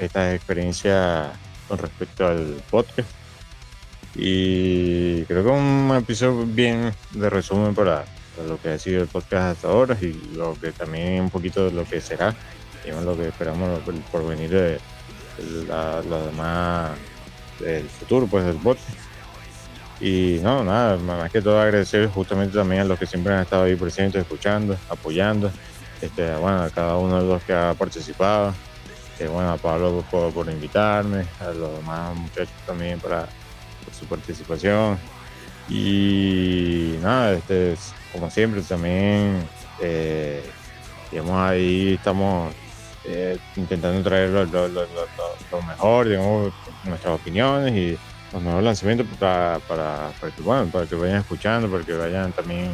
estas 0.00 0.34
experiencias 0.34 1.28
con 1.68 1.78
respecto 1.78 2.26
al 2.26 2.62
podcast. 2.70 3.08
Y 4.14 5.22
creo 5.24 5.44
que 5.44 5.50
un 5.50 5.94
episodio 5.96 6.44
bien 6.46 6.92
de 7.12 7.30
resumen 7.30 7.74
para, 7.74 8.04
lo 8.46 8.60
que 8.60 8.70
ha 8.70 8.78
sido 8.78 9.02
el 9.02 9.08
podcast 9.08 9.56
hasta 9.56 9.68
ahora 9.68 9.96
y 10.00 10.12
lo 10.34 10.54
que 10.54 10.72
también 10.72 11.22
un 11.22 11.30
poquito 11.30 11.64
de 11.66 11.72
lo 11.72 11.84
que 11.84 12.00
será, 12.00 12.34
digamos 12.84 13.04
lo 13.04 13.16
que 13.16 13.28
esperamos 13.28 13.80
por 14.10 14.26
venir 14.26 14.50
de, 14.50 14.78
lo 16.08 16.26
demás 16.26 16.92
del 17.60 17.88
futuro 17.88 18.26
pues 18.26 18.44
del 18.44 18.56
podcast. 18.56 18.88
Y 20.00 20.38
no, 20.42 20.62
nada, 20.62 20.96
más 20.96 21.30
que 21.30 21.42
todo 21.42 21.60
agradecer 21.60 22.08
justamente 22.08 22.56
también 22.56 22.82
a 22.82 22.84
los 22.84 22.98
que 22.98 23.06
siempre 23.06 23.34
han 23.34 23.42
estado 23.42 23.64
ahí 23.64 23.74
presentes, 23.74 24.22
escuchando, 24.22 24.76
apoyando, 24.88 25.50
este, 26.00 26.34
bueno, 26.36 26.62
a 26.62 26.70
cada 26.70 26.96
uno 26.96 27.22
de 27.22 27.28
los 27.28 27.42
que 27.42 27.52
ha 27.52 27.74
participado. 27.74 28.54
Bueno, 29.18 29.50
a 29.50 29.56
Pablo 29.56 30.04
por, 30.10 30.32
por, 30.32 30.48
invitarme, 30.48 31.26
a 31.40 31.50
los 31.50 31.76
demás 31.78 32.14
muchachos 32.16 32.54
también 32.64 33.00
para 33.00 33.26
por 33.84 33.92
su 33.92 34.06
participación. 34.06 34.96
Y 35.68 36.98
nada, 37.02 37.32
este, 37.32 37.74
como 38.12 38.30
siempre 38.30 38.62
también, 38.62 39.46
eh, 39.80 40.42
digamos, 41.10 41.36
ahí 41.36 41.94
estamos 41.94 42.54
eh, 43.04 43.38
intentando 43.56 44.02
traer 44.02 44.30
lo, 44.30 44.46
mejor, 45.66 46.08
digamos, 46.08 46.52
nuestras 46.84 47.20
opiniones 47.20 47.72
y 47.74 47.98
los 48.32 48.42
nuevos 48.42 48.62
lanzamientos 48.62 49.06
para, 49.18 49.58
para, 49.66 50.12
que, 50.34 50.42
bueno, 50.42 50.66
para 50.70 50.86
que 50.86 50.94
vayan 50.94 51.20
escuchando, 51.20 51.70
para 51.70 51.84
que 51.84 51.92
vayan 51.92 52.32
también 52.32 52.70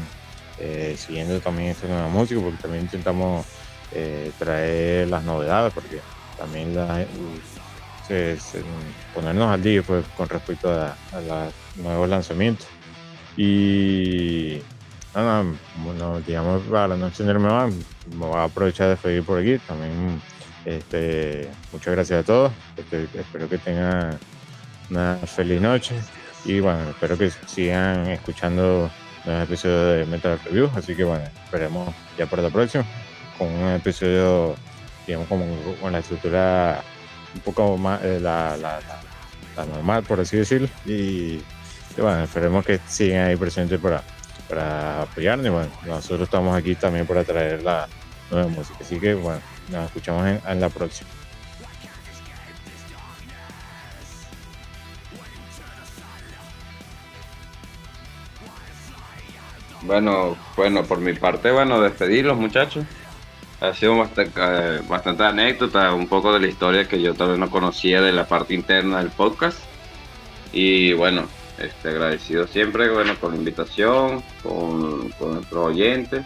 eh, 0.59 0.97
siguiendo 0.99 1.41
también 1.41 1.71
esta 1.71 1.89
nueva 1.89 2.09
música, 2.09 2.41
porque 2.41 2.63
también 2.63 2.85
intentamos 2.85 3.47
eh, 3.93 4.31
traer 4.39 5.09
las 5.09 5.25
novedades, 5.25 5.73
porque 5.73 6.01
también 6.39 6.75
la, 6.75 7.05
ponernos 9.15 9.51
al 9.51 9.63
día 9.63 9.83
pues, 9.83 10.05
con 10.17 10.29
respecto 10.29 10.71
a, 10.71 10.97
los 11.21 11.53
nuevos 11.77 12.09
lanzamientos. 12.09 12.67
Y 13.37 14.61
nada, 15.15 15.45
bueno, 15.79 16.21
digamos, 16.21 16.63
para 16.63 16.97
no 16.97 17.09
extenderme 17.09 17.49
más, 17.49 17.73
me 18.11 18.27
voy 18.27 18.37
a 18.37 18.45
aprovechar 18.45 18.91
de 18.91 18.97
seguir 18.97 19.25
por 19.25 19.41
aquí. 19.41 19.59
También, 19.67 20.21
este, 20.65 21.51
muchas 21.73 21.95
gracias 21.95 22.21
a 22.21 22.23
todos. 22.25 22.53
Este, 22.77 23.09
espero 23.19 23.49
que 23.49 23.59
tengan 23.59 24.19
una 24.91 25.17
feliz 25.17 25.61
noche. 25.61 25.95
Y 26.45 26.61
bueno, 26.61 26.91
espero 26.91 27.17
que 27.17 27.31
sigan 27.47 28.07
escuchando 28.09 28.91
los 29.25 29.43
episodios 29.43 29.97
de 29.99 30.07
Metal 30.07 30.39
Review. 30.45 30.71
Así 30.75 30.95
que 30.95 31.05
bueno, 31.05 31.25
esperemos 31.45 31.95
ya 32.19 32.27
para 32.27 32.43
la 32.43 32.51
próxima 32.51 32.85
con 33.39 33.49
un 33.49 33.73
episodio, 33.73 34.55
digamos, 35.07 35.29
como 35.29 35.45
con 35.81 35.93
la 35.93 35.99
estructura 35.99 36.83
un 37.35 37.41
poco 37.41 37.77
más, 37.77 38.03
eh, 38.05 38.21
la, 38.21 38.57
la, 38.57 38.81
normal, 39.67 40.03
por 40.05 40.21
así 40.21 40.37
decirlo. 40.37 40.69
Y 40.85 41.41
bueno, 41.97 42.25
esperemos 42.25 42.65
que 42.65 42.81
sigan 42.87 43.29
ahí 43.29 43.37
presentes 43.37 43.81
para, 43.81 44.03
para 44.49 45.03
apoyarnos. 45.03 45.51
Bueno, 45.51 45.71
nosotros 45.87 46.23
estamos 46.23 46.57
aquí 46.57 46.75
también 46.75 47.07
para 47.07 47.25
traer 47.25 47.63
la 47.63 47.89
nueva 48.31 48.49
música. 48.49 48.79
Así 48.81 48.99
que 48.99 49.15
bueno, 49.15 49.41
nos 49.71 49.87
escuchamos 49.87 50.27
en, 50.47 50.61
la 50.61 50.69
próxima. 50.69 51.11
Bueno, 59.87 60.37
bueno, 60.57 60.83
por 60.85 60.99
mi 60.99 61.13
parte, 61.13 61.51
bueno, 61.51 61.81
despedirlos 61.81 62.39
muchachos. 62.39 62.85
Ha 63.61 63.75
sido 63.75 63.99
bastante, 63.99 64.33
eh, 64.37 64.81
bastante 64.89 65.25
anécdota, 65.25 65.93
un 65.95 66.09
poco 66.09 66.33
de 66.33 66.41
la 66.41 66.47
historia 66.47 66.89
que 66.89 67.01
yo 67.01 67.15
tal 67.15 67.31
vez 67.31 67.39
no 67.39 67.51
conocía 67.51 68.01
de 68.01 68.13
la 68.13 68.27
parte 68.27 68.55
interna 68.55 68.99
del 68.99 69.11
podcast. 69.11 69.59
Y 70.53 70.93
bueno, 70.95 71.25
este, 71.59 71.91
agradecido 71.91 72.47
siempre 72.47 72.91
bueno, 72.91 73.15
con 73.21 73.33
la 73.33 73.39
invitación, 73.39 74.23
con, 74.43 75.11
con 75.11 75.35
nuestros 75.35 75.67
oyentes 75.67 76.25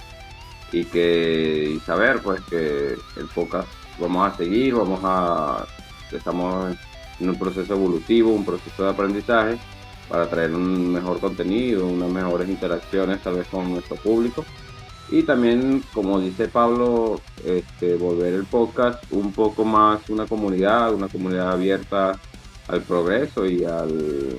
y 0.70 0.84
que 0.84 1.72
y 1.76 1.80
saber 1.80 2.20
pues 2.20 2.40
que 2.42 2.94
el 3.16 3.26
podcast 3.34 3.68
vamos 3.98 4.32
a 4.32 4.36
seguir, 4.36 4.74
vamos 4.74 5.00
a 5.02 5.66
estamos 6.12 6.76
en 7.20 7.28
un 7.30 7.38
proceso 7.38 7.74
evolutivo, 7.74 8.32
un 8.32 8.44
proceso 8.44 8.84
de 8.84 8.90
aprendizaje 8.90 9.58
para 10.08 10.28
traer 10.28 10.54
un 10.54 10.92
mejor 10.92 11.20
contenido, 11.20 11.86
unas 11.86 12.10
mejores 12.10 12.48
interacciones 12.48 13.20
tal 13.22 13.36
vez 13.36 13.46
con 13.48 13.72
nuestro 13.72 13.96
público 13.96 14.44
y 15.10 15.22
también 15.22 15.82
como 15.94 16.20
dice 16.20 16.48
Pablo, 16.48 17.20
este, 17.44 17.96
volver 17.96 18.34
el 18.34 18.44
podcast 18.44 19.02
un 19.10 19.32
poco 19.32 19.64
más 19.64 20.08
una 20.10 20.26
comunidad, 20.26 20.92
una 20.92 21.08
comunidad 21.08 21.52
abierta 21.52 22.18
al 22.68 22.82
progreso 22.82 23.46
y 23.46 23.64
al 23.64 24.36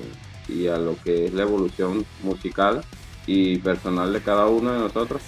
y 0.48 0.66
a 0.66 0.78
lo 0.78 0.96
que 1.02 1.26
es 1.26 1.32
la 1.32 1.42
evolución 1.42 2.04
musical 2.22 2.82
y 3.26 3.58
personal 3.58 4.12
de 4.12 4.20
cada 4.20 4.46
uno 4.46 4.72
de 4.72 4.78
nosotros 4.80 5.22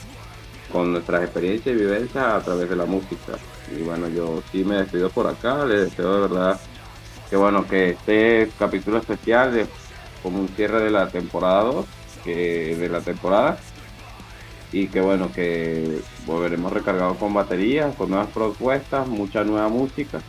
con 0.72 0.92
nuestras 0.92 1.22
experiencias 1.22 1.74
y 1.74 1.78
vivencias 1.78 2.24
a 2.24 2.40
través 2.40 2.68
de 2.68 2.76
la 2.76 2.86
música. 2.86 3.34
Y 3.76 3.82
bueno, 3.82 4.08
yo 4.08 4.42
sí 4.50 4.64
me 4.64 4.76
despido 4.76 5.10
por 5.10 5.26
acá, 5.26 5.64
les 5.64 5.90
deseo 5.90 6.14
de 6.14 6.20
verdad 6.22 6.60
que 7.28 7.36
bueno, 7.36 7.66
que 7.66 7.90
este 7.90 8.50
capítulo 8.58 8.98
especial 8.98 9.56
es 9.56 9.68
como 10.22 10.38
un 10.38 10.48
cierre 10.48 10.80
de 10.80 10.90
la 10.90 11.08
temporada 11.08 11.62
2, 11.64 11.86
que 12.24 12.76
de 12.76 12.88
la 12.88 13.00
temporada, 13.00 13.58
y 14.72 14.88
que 14.88 15.00
bueno, 15.00 15.30
que 15.32 16.00
volveremos 16.26 16.72
recargados 16.72 17.16
con 17.18 17.34
baterías, 17.34 17.94
con 17.96 18.10
nuevas 18.10 18.28
propuestas, 18.28 19.06
mucha 19.06 19.44
nueva 19.44 19.68
música 19.68 20.20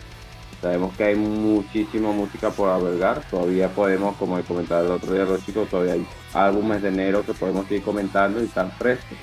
Sabemos 0.64 0.96
que 0.96 1.04
hay 1.04 1.16
muchísima 1.16 2.14
música 2.14 2.50
por 2.50 2.70
albergar. 2.70 3.22
Todavía 3.30 3.68
podemos, 3.68 4.16
como 4.16 4.40
he 4.40 4.44
comentado 4.44 4.86
el 4.86 4.92
otro 4.92 5.12
día 5.12 5.26
los 5.26 5.46
chicos, 5.46 5.68
todavía 5.68 5.96
hay 5.96 6.08
álbumes 6.34 6.82
de 6.82 6.88
enero 6.88 7.26
que 7.26 7.34
podemos 7.34 7.70
ir 7.70 7.84
comentando 7.84 8.42
y 8.42 8.46
están 8.46 8.72
frescos. 8.72 9.18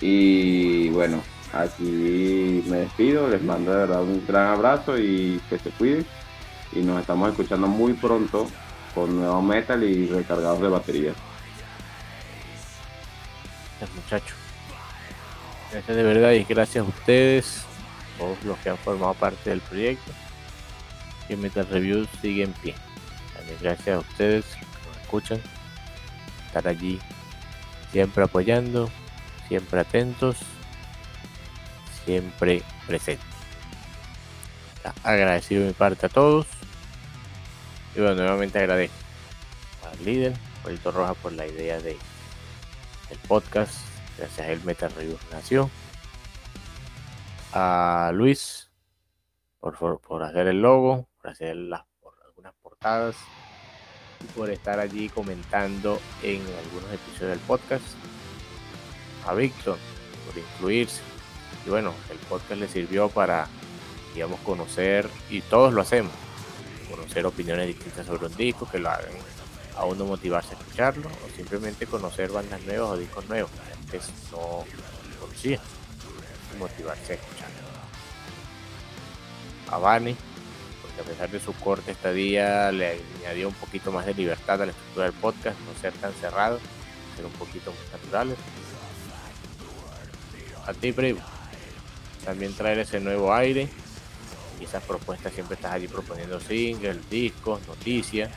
Y 0.00 0.90
bueno, 0.90 1.20
aquí 1.52 2.62
me 2.68 2.76
despido. 2.76 3.28
Les 3.28 3.42
mando 3.42 3.72
de 3.72 3.78
verdad 3.78 4.00
un 4.00 4.24
gran 4.28 4.46
abrazo 4.52 4.96
y 4.96 5.40
que 5.50 5.58
se 5.58 5.70
cuiden. 5.70 6.06
Y 6.70 6.82
nos 6.82 7.00
estamos 7.00 7.30
escuchando 7.30 7.66
muy 7.66 7.94
pronto 7.94 8.46
con 8.98 9.16
nuevo 9.16 9.40
metal 9.40 9.84
y 9.84 10.06
recargados 10.06 10.60
de 10.60 10.68
batería. 10.68 11.12
Muchachos. 13.94 14.36
Gracias 15.70 15.96
de 15.96 16.02
verdad 16.02 16.32
y 16.32 16.42
gracias 16.42 16.84
a 16.84 16.88
ustedes, 16.88 17.62
todos 18.18 18.42
los 18.42 18.58
que 18.58 18.70
han 18.70 18.78
formado 18.78 19.14
parte 19.14 19.50
del 19.50 19.60
proyecto 19.60 20.10
que 21.28 21.36
Metal 21.36 21.66
Review 21.70 22.08
sigue 22.20 22.42
en 22.42 22.52
pie. 22.54 22.74
También 23.36 23.58
gracias 23.60 23.96
a 23.96 23.98
ustedes 24.00 24.44
que 24.46 24.66
nos 24.88 24.96
escuchan, 25.02 25.40
estar 26.46 26.66
allí 26.66 26.98
siempre 27.92 28.24
apoyando, 28.24 28.90
siempre 29.46 29.80
atentos, 29.80 30.38
siempre 32.04 32.62
presentes. 32.86 33.26
Agradecido 35.04 35.60
de 35.60 35.68
mi 35.68 35.74
parte 35.74 36.06
a 36.06 36.08
todos. 36.08 36.57
Nuevamente 37.98 38.60
agradezco 38.60 38.94
al 39.90 40.04
líder, 40.04 40.32
Juanito 40.62 40.92
Roja, 40.92 41.14
por 41.14 41.32
la 41.32 41.46
idea 41.46 41.80
de 41.80 41.96
el 43.10 43.18
podcast. 43.26 43.74
Gracias 44.16 44.46
a 44.46 44.52
él 44.52 44.60
Metal 44.64 44.92
Review 44.92 45.18
nació. 45.32 45.68
A 47.52 48.12
Luis 48.14 48.70
por, 49.58 50.00
por 50.00 50.22
hacer 50.22 50.46
el 50.46 50.62
logo 50.62 51.08
hacer 51.24 51.56
las, 51.56 51.82
por 52.00 52.14
algunas 52.24 52.54
portadas 52.62 53.16
y 54.20 54.24
por 54.38 54.50
estar 54.50 54.78
allí 54.78 55.08
comentando 55.08 56.00
en 56.22 56.40
algunos 56.40 56.92
episodios 56.92 57.30
del 57.30 57.40
podcast. 57.40 57.84
A 59.26 59.34
Víctor 59.34 59.76
por 60.26 60.38
incluirse. 60.38 61.02
Y 61.66 61.70
bueno, 61.70 61.92
el 62.10 62.18
podcast 62.28 62.60
le 62.60 62.68
sirvió 62.68 63.08
para, 63.08 63.48
digamos, 64.14 64.38
conocer, 64.40 65.08
y 65.28 65.40
todos 65.42 65.74
lo 65.74 65.82
hacemos, 65.82 66.12
conocer 67.08 67.26
opiniones 67.26 67.66
distintas 67.68 68.06
sobre 68.06 68.26
un 68.26 68.36
disco, 68.36 68.68
que 68.70 68.78
lo 68.78 68.90
hagan 68.90 69.06
a 69.76 69.84
uno 69.84 70.04
motivarse 70.04 70.54
a 70.54 70.58
escucharlo, 70.58 71.08
o 71.08 71.36
simplemente 71.36 71.86
conocer 71.86 72.30
bandas 72.30 72.60
nuevas 72.62 72.90
o 72.90 72.96
discos 72.98 73.26
nuevos 73.28 73.50
que 73.90 73.98
no 74.32 74.66
motivarse 76.58 77.12
a 77.12 77.16
escucharlo. 77.16 77.56
A 79.70 79.78
Vani 79.78 80.16
a 81.00 81.02
pesar 81.04 81.30
de 81.30 81.38
su 81.38 81.52
corta 81.52 81.92
estadía 81.92 82.72
le 82.72 83.00
añadió 83.20 83.48
un 83.48 83.54
poquito 83.54 83.92
más 83.92 84.04
de 84.04 84.14
libertad 84.14 84.60
a 84.60 84.66
la 84.66 84.72
estructura 84.72 85.06
del 85.06 85.14
podcast, 85.14 85.58
no 85.60 85.80
ser 85.80 85.92
tan 85.94 86.12
cerrado, 86.14 86.58
ser 87.14 87.24
un 87.24 87.32
poquito 87.32 87.70
más 87.70 88.02
naturales. 88.02 88.36
A 90.66 90.74
ti, 90.74 90.92
primo, 90.92 91.20
también 92.24 92.52
traer 92.52 92.80
ese 92.80 92.98
nuevo 92.98 93.32
aire 93.32 93.68
y 94.60 94.64
esas 94.64 94.82
propuestas 94.82 95.32
siempre 95.32 95.54
estás 95.56 95.72
allí 95.72 95.88
proponiendo 95.88 96.40
singles, 96.40 97.08
discos, 97.10 97.60
noticias, 97.66 98.30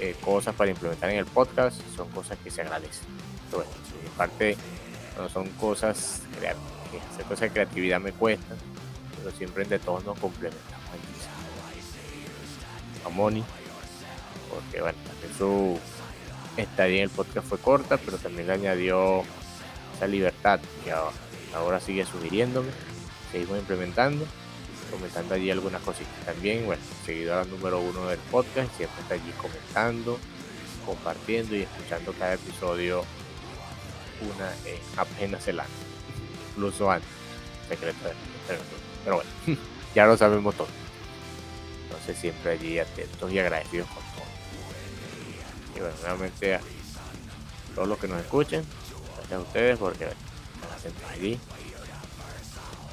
eh, 0.00 0.14
cosas 0.20 0.54
para 0.54 0.70
implementar 0.70 1.10
en 1.10 1.18
el 1.18 1.26
podcast, 1.26 1.80
son 1.96 2.08
cosas 2.10 2.38
que 2.42 2.50
se 2.50 2.62
agradecen. 2.62 3.06
Pero 3.50 3.64
bueno, 3.64 3.72
en 4.04 4.12
parte 4.12 4.56
no 5.16 5.28
son 5.28 5.48
cosas 5.50 6.22
que 6.40 6.48
hacer 6.48 7.24
cosas 7.24 7.40
de 7.40 7.50
creatividad 7.50 8.00
me 8.00 8.12
cuesta, 8.12 8.54
pero 9.16 9.30
siempre 9.36 9.64
de 9.64 9.78
todos 9.78 10.04
nos 10.04 10.18
complementamos 10.18 10.78
a 13.04 13.08
Moni, 13.08 13.44
porque 14.50 14.80
bueno, 14.80 14.98
su 15.36 15.78
estadía 16.56 16.98
en 16.98 17.02
el 17.04 17.10
podcast 17.10 17.46
fue 17.46 17.58
corta, 17.58 17.96
pero 17.98 18.18
también 18.18 18.46
le 18.46 18.54
añadió 18.54 19.22
esa 19.96 20.06
libertad 20.06 20.60
que 20.84 20.92
ahora, 21.54 21.80
sigue 21.80 22.04
sugiriéndome, 22.04 22.70
seguimos 23.32 23.58
implementando, 23.58 24.26
comentando 24.90 25.34
allí 25.34 25.50
algunas 25.50 25.82
cositas. 25.82 26.24
También, 26.24 26.66
bueno, 26.66 26.82
seguidora 27.04 27.44
número 27.44 27.80
uno 27.80 28.06
del 28.08 28.18
podcast, 28.30 28.74
siempre 28.76 29.02
está 29.02 29.14
allí 29.14 29.32
comentando, 29.40 30.18
compartiendo 30.84 31.56
y 31.56 31.62
escuchando 31.62 32.12
cada 32.12 32.34
episodio 32.34 33.04
una 34.20 34.52
apenas 34.96 35.46
el 35.46 35.60
año, 35.60 35.68
incluso 36.50 36.90
antes, 36.90 37.08
secreto 37.68 38.10
pero 39.04 39.16
bueno. 39.16 39.30
ya 39.94 40.06
lo 40.06 40.16
sabemos 40.16 40.54
todo. 40.54 40.68
Entonces 41.84 42.18
siempre 42.18 42.52
allí 42.52 42.78
atentos 42.78 43.32
y 43.32 43.38
agradecidos 43.38 43.88
con 43.88 44.02
todo. 44.02 44.24
Y 45.76 45.80
bueno, 45.80 45.94
nuevamente 46.02 46.54
a 46.54 46.60
todos 47.74 47.88
los 47.88 47.98
que 47.98 48.08
nos 48.08 48.20
escuchen, 48.20 48.64
gracias 49.16 49.32
a 49.32 49.40
ustedes 49.40 49.78
porque 49.78 50.04
están 50.04 51.10
allí. 51.12 51.38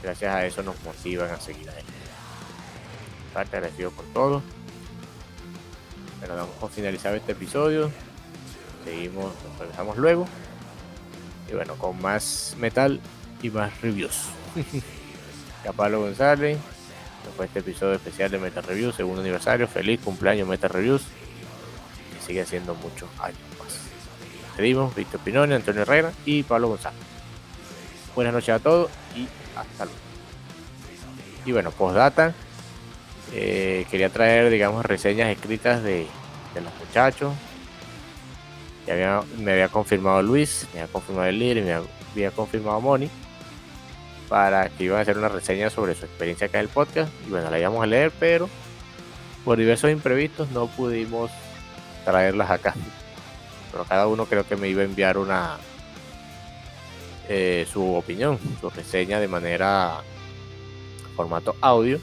Gracias 0.06 0.36
a 0.36 0.45
eso 0.45 0.61
nos 0.61 0.80
motivan 0.84 1.32
a 1.32 1.40
seguir 1.40 1.68
adelante. 1.68 1.91
Parte 3.34 3.57
agradecido 3.57 3.90
por 3.90 4.06
todo. 4.14 4.44
Pero 6.22 6.36
damos 6.36 6.53
por 6.57 6.69
finalizado 6.69 7.15
este 7.15 7.32
episodio. 7.32 7.90
Seguimos, 8.84 9.34
nos 9.44 9.57
regresamos 9.57 9.98
luego. 9.98 10.27
Y 11.49 11.53
bueno, 11.53 11.73
con 11.80 11.99
más 11.99 12.56
metal 12.60 13.02
y 13.41 13.49
más 13.49 13.82
reviews. 13.82 14.26
ya 15.64 15.73
Pablo 15.73 16.02
González. 16.02 16.60
Fue 17.36 17.48
este 17.48 17.60
episodio 17.60 17.95
especial 17.95 18.30
de 18.30 18.38
Meta 18.38 18.61
Reviews, 18.61 18.94
segundo 18.94 19.22
aniversario. 19.22 19.68
Feliz 19.68 19.99
cumpleaños 20.02 20.48
Meta 20.48 20.68
Reviews. 20.68 21.02
Que 21.02 22.27
sigue 22.27 22.45
siendo 22.45 22.76
muchos 22.76 23.10
años 23.19 23.40
más. 23.57 23.80
Pedimos 24.56 24.94
Víctor 24.94 25.19
Pinone, 25.22 25.56
Antonio 25.56 25.82
Herrera 25.82 26.11
y 26.27 26.44
Pablo 26.44 26.68
González. 26.68 26.99
Buenas 28.14 28.36
noches 28.36 28.49
a 28.49 28.60
todos 28.60 28.91
hasta 29.56 29.86
luego. 29.86 29.99
Y 31.45 31.52
bueno, 31.52 31.72
postdata. 31.72 32.34
Eh, 33.34 33.86
quería 33.90 34.10
traer, 34.10 34.49
digamos, 34.49 34.86
reseñas 34.86 35.30
escritas 35.30 35.84
de, 35.84 36.07
los 36.56 36.73
muchachos. 36.80 37.34
Me 39.38 39.52
había 39.52 39.68
confirmado 39.69 40.22
Luis, 40.22 40.68
me 40.73 40.82
había 40.82 40.91
confirmado 40.91 41.27
el 41.27 41.40
líder 41.40 41.57
y 41.57 41.61
me 41.61 41.73
había 41.73 42.32
confirmado 42.32 42.80
Moni 42.80 43.10
para 44.30 44.69
que 44.69 44.86
iban 44.86 44.99
a 44.99 45.02
hacer 45.02 45.18
una 45.18 45.30
reseña 45.30 45.69
sobre 45.69 45.95
su 45.95 46.06
experiencia 46.06 46.48
acá 46.48 46.60
en 46.60 46.65
el 46.65 46.69
podcast. 46.69 47.11
Y 47.27 47.32
bueno, 47.32 47.49
la 47.49 47.60
íbamos 47.60 47.84
a 47.84 47.88
leer, 47.88 48.11
pero 48.19 48.49
por 49.44 49.57
diversos 49.57 49.91
imprevistos 49.91 50.49
no 50.52 50.68
pudimos 50.68 51.32
traerlas 52.03 52.49
acá. 52.49 52.73
Pero 53.72 53.86
cada 53.86 54.07
uno 54.07 54.26
creo 54.26 54.48
que 54.48 54.56
me 54.56 54.69
iba 54.69 54.82
a 54.82 54.86
enviar 54.86 55.18
una 55.18 55.57
eh, 57.30 57.65
su 57.72 57.95
opinión, 57.95 58.39
su 58.61 58.69
reseña 58.69 59.19
de 59.19 59.27
manera 59.27 60.02
formato 61.15 61.56
audio. 61.61 61.99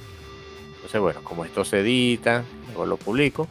Entonces, 0.77 1.01
bueno, 1.01 1.23
como 1.23 1.44
esto 1.44 1.65
se 1.65 1.81
edita, 1.81 2.44
luego 2.69 2.86
lo 2.86 2.97
publico. 2.97 3.47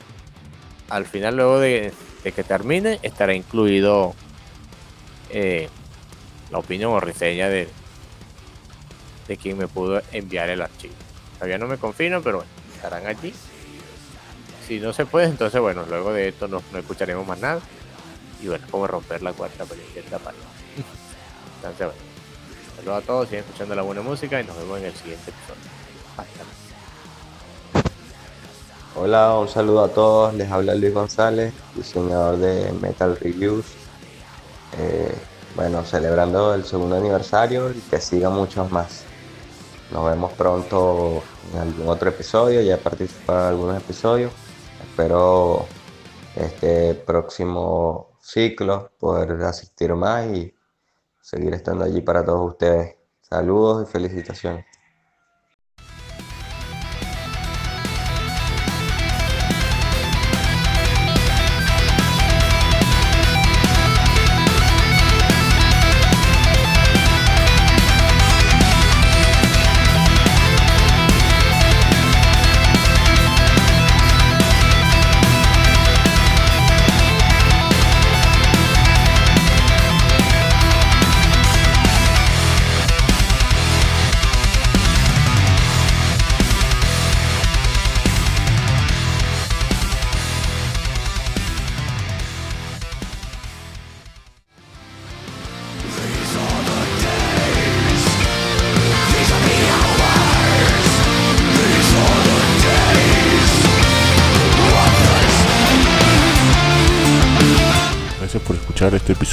Al 0.90 1.06
final, 1.06 1.38
luego 1.38 1.60
de, 1.60 1.94
que 2.24 2.44
termine, 2.44 3.00
estará 3.04 3.34
incluido 3.34 4.14
eh, 5.30 5.70
la 6.52 6.58
opinión 6.58 6.92
o 6.92 7.00
reseña 7.00 7.48
de, 7.48 7.70
de 9.28 9.38
quien 9.38 9.58
me 9.58 9.68
pudo 9.68 10.02
enviar 10.12 10.50
el 10.50 10.62
archivo. 10.62 10.94
Todavía 11.36 11.58
no 11.58 11.68
me 11.68 11.78
confino, 11.78 12.22
pero 12.22 12.38
bueno, 12.38 12.52
estarán 12.76 13.08
allí. 13.08 13.34
Si 14.68 14.80
no 14.80 14.92
se 14.92 15.06
puede, 15.06 15.28
entonces 15.28 15.60
bueno, 15.62 15.86
luego 15.88 16.12
de 16.12 16.28
esto 16.28 16.48
no, 16.48 16.62
escucharemos 16.78 17.26
más 17.26 17.40
nada. 17.40 17.62
Y 18.44 18.48
bueno, 18.48 18.66
como 18.70 18.88
romper 18.88 19.22
la 19.22 19.34
cuarta 19.34 19.66
pared. 19.66 19.84
Entonces 21.62 21.88
bueno, 21.88 22.02
saludos 22.76 23.04
a 23.04 23.06
todos, 23.06 23.28
siguen 23.28 23.44
escuchando 23.44 23.76
la 23.76 23.84
buena 23.84 24.02
música 24.02 24.42
y 24.42 24.44
nos 24.44 24.58
vemos 24.58 24.80
en 24.80 24.86
el 24.86 24.96
siguiente 24.96 25.30
episodio. 25.30 25.62
Hasta 26.18 26.44
Hola, 28.96 29.38
un 29.38 29.48
saludo 29.48 29.84
a 29.84 29.90
todos, 29.90 30.34
les 30.34 30.52
habla 30.52 30.74
Luis 30.74 30.92
González, 30.92 31.54
diseñador 31.76 32.38
de 32.38 32.74
Metal 32.82 33.16
Reviews. 33.16 33.66
Eh, 34.80 35.16
bueno, 35.56 35.86
celebrando 35.86 36.56
el 36.56 36.66
segundo 36.66 36.96
aniversario 36.96 37.72
y 37.72 37.80
que 37.80 38.02
sigan 38.02 38.34
muchos 38.34 38.72
más. 38.72 39.04
Nos 39.92 40.06
vemos 40.06 40.34
pronto 40.34 41.22
en 41.54 41.60
algún 41.60 41.90
otro 41.90 42.10
episodio, 42.10 42.60
ya 42.62 42.74
he 42.74 42.78
participado 42.78 43.42
en 43.42 43.48
algunos 43.50 43.78
episodios. 43.78 44.32
Espero 44.82 45.68
este 46.36 46.96
próximo 46.96 48.18
ciclo 48.20 48.92
poder 49.00 49.32
asistir 49.44 49.94
más 49.94 50.26
y 50.28 50.54
seguir 51.32 51.54
estando 51.54 51.86
allí 51.86 52.02
para 52.02 52.26
todos 52.26 52.52
ustedes. 52.52 52.98
Saludos 53.22 53.88
y 53.88 53.92
felicitaciones. 53.92 54.66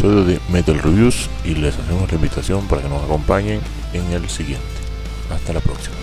De 0.08 0.40
Metal 0.50 0.78
Reviews 0.78 1.28
y 1.44 1.54
les 1.54 1.78
hacemos 1.78 2.08
la 2.10 2.16
invitación 2.16 2.66
para 2.66 2.82
que 2.82 2.88
nos 2.88 3.02
acompañen 3.04 3.60
en 3.92 4.12
el 4.12 4.28
siguiente. 4.28 4.64
Hasta 5.30 5.52
la 5.52 5.60
próxima. 5.60 5.94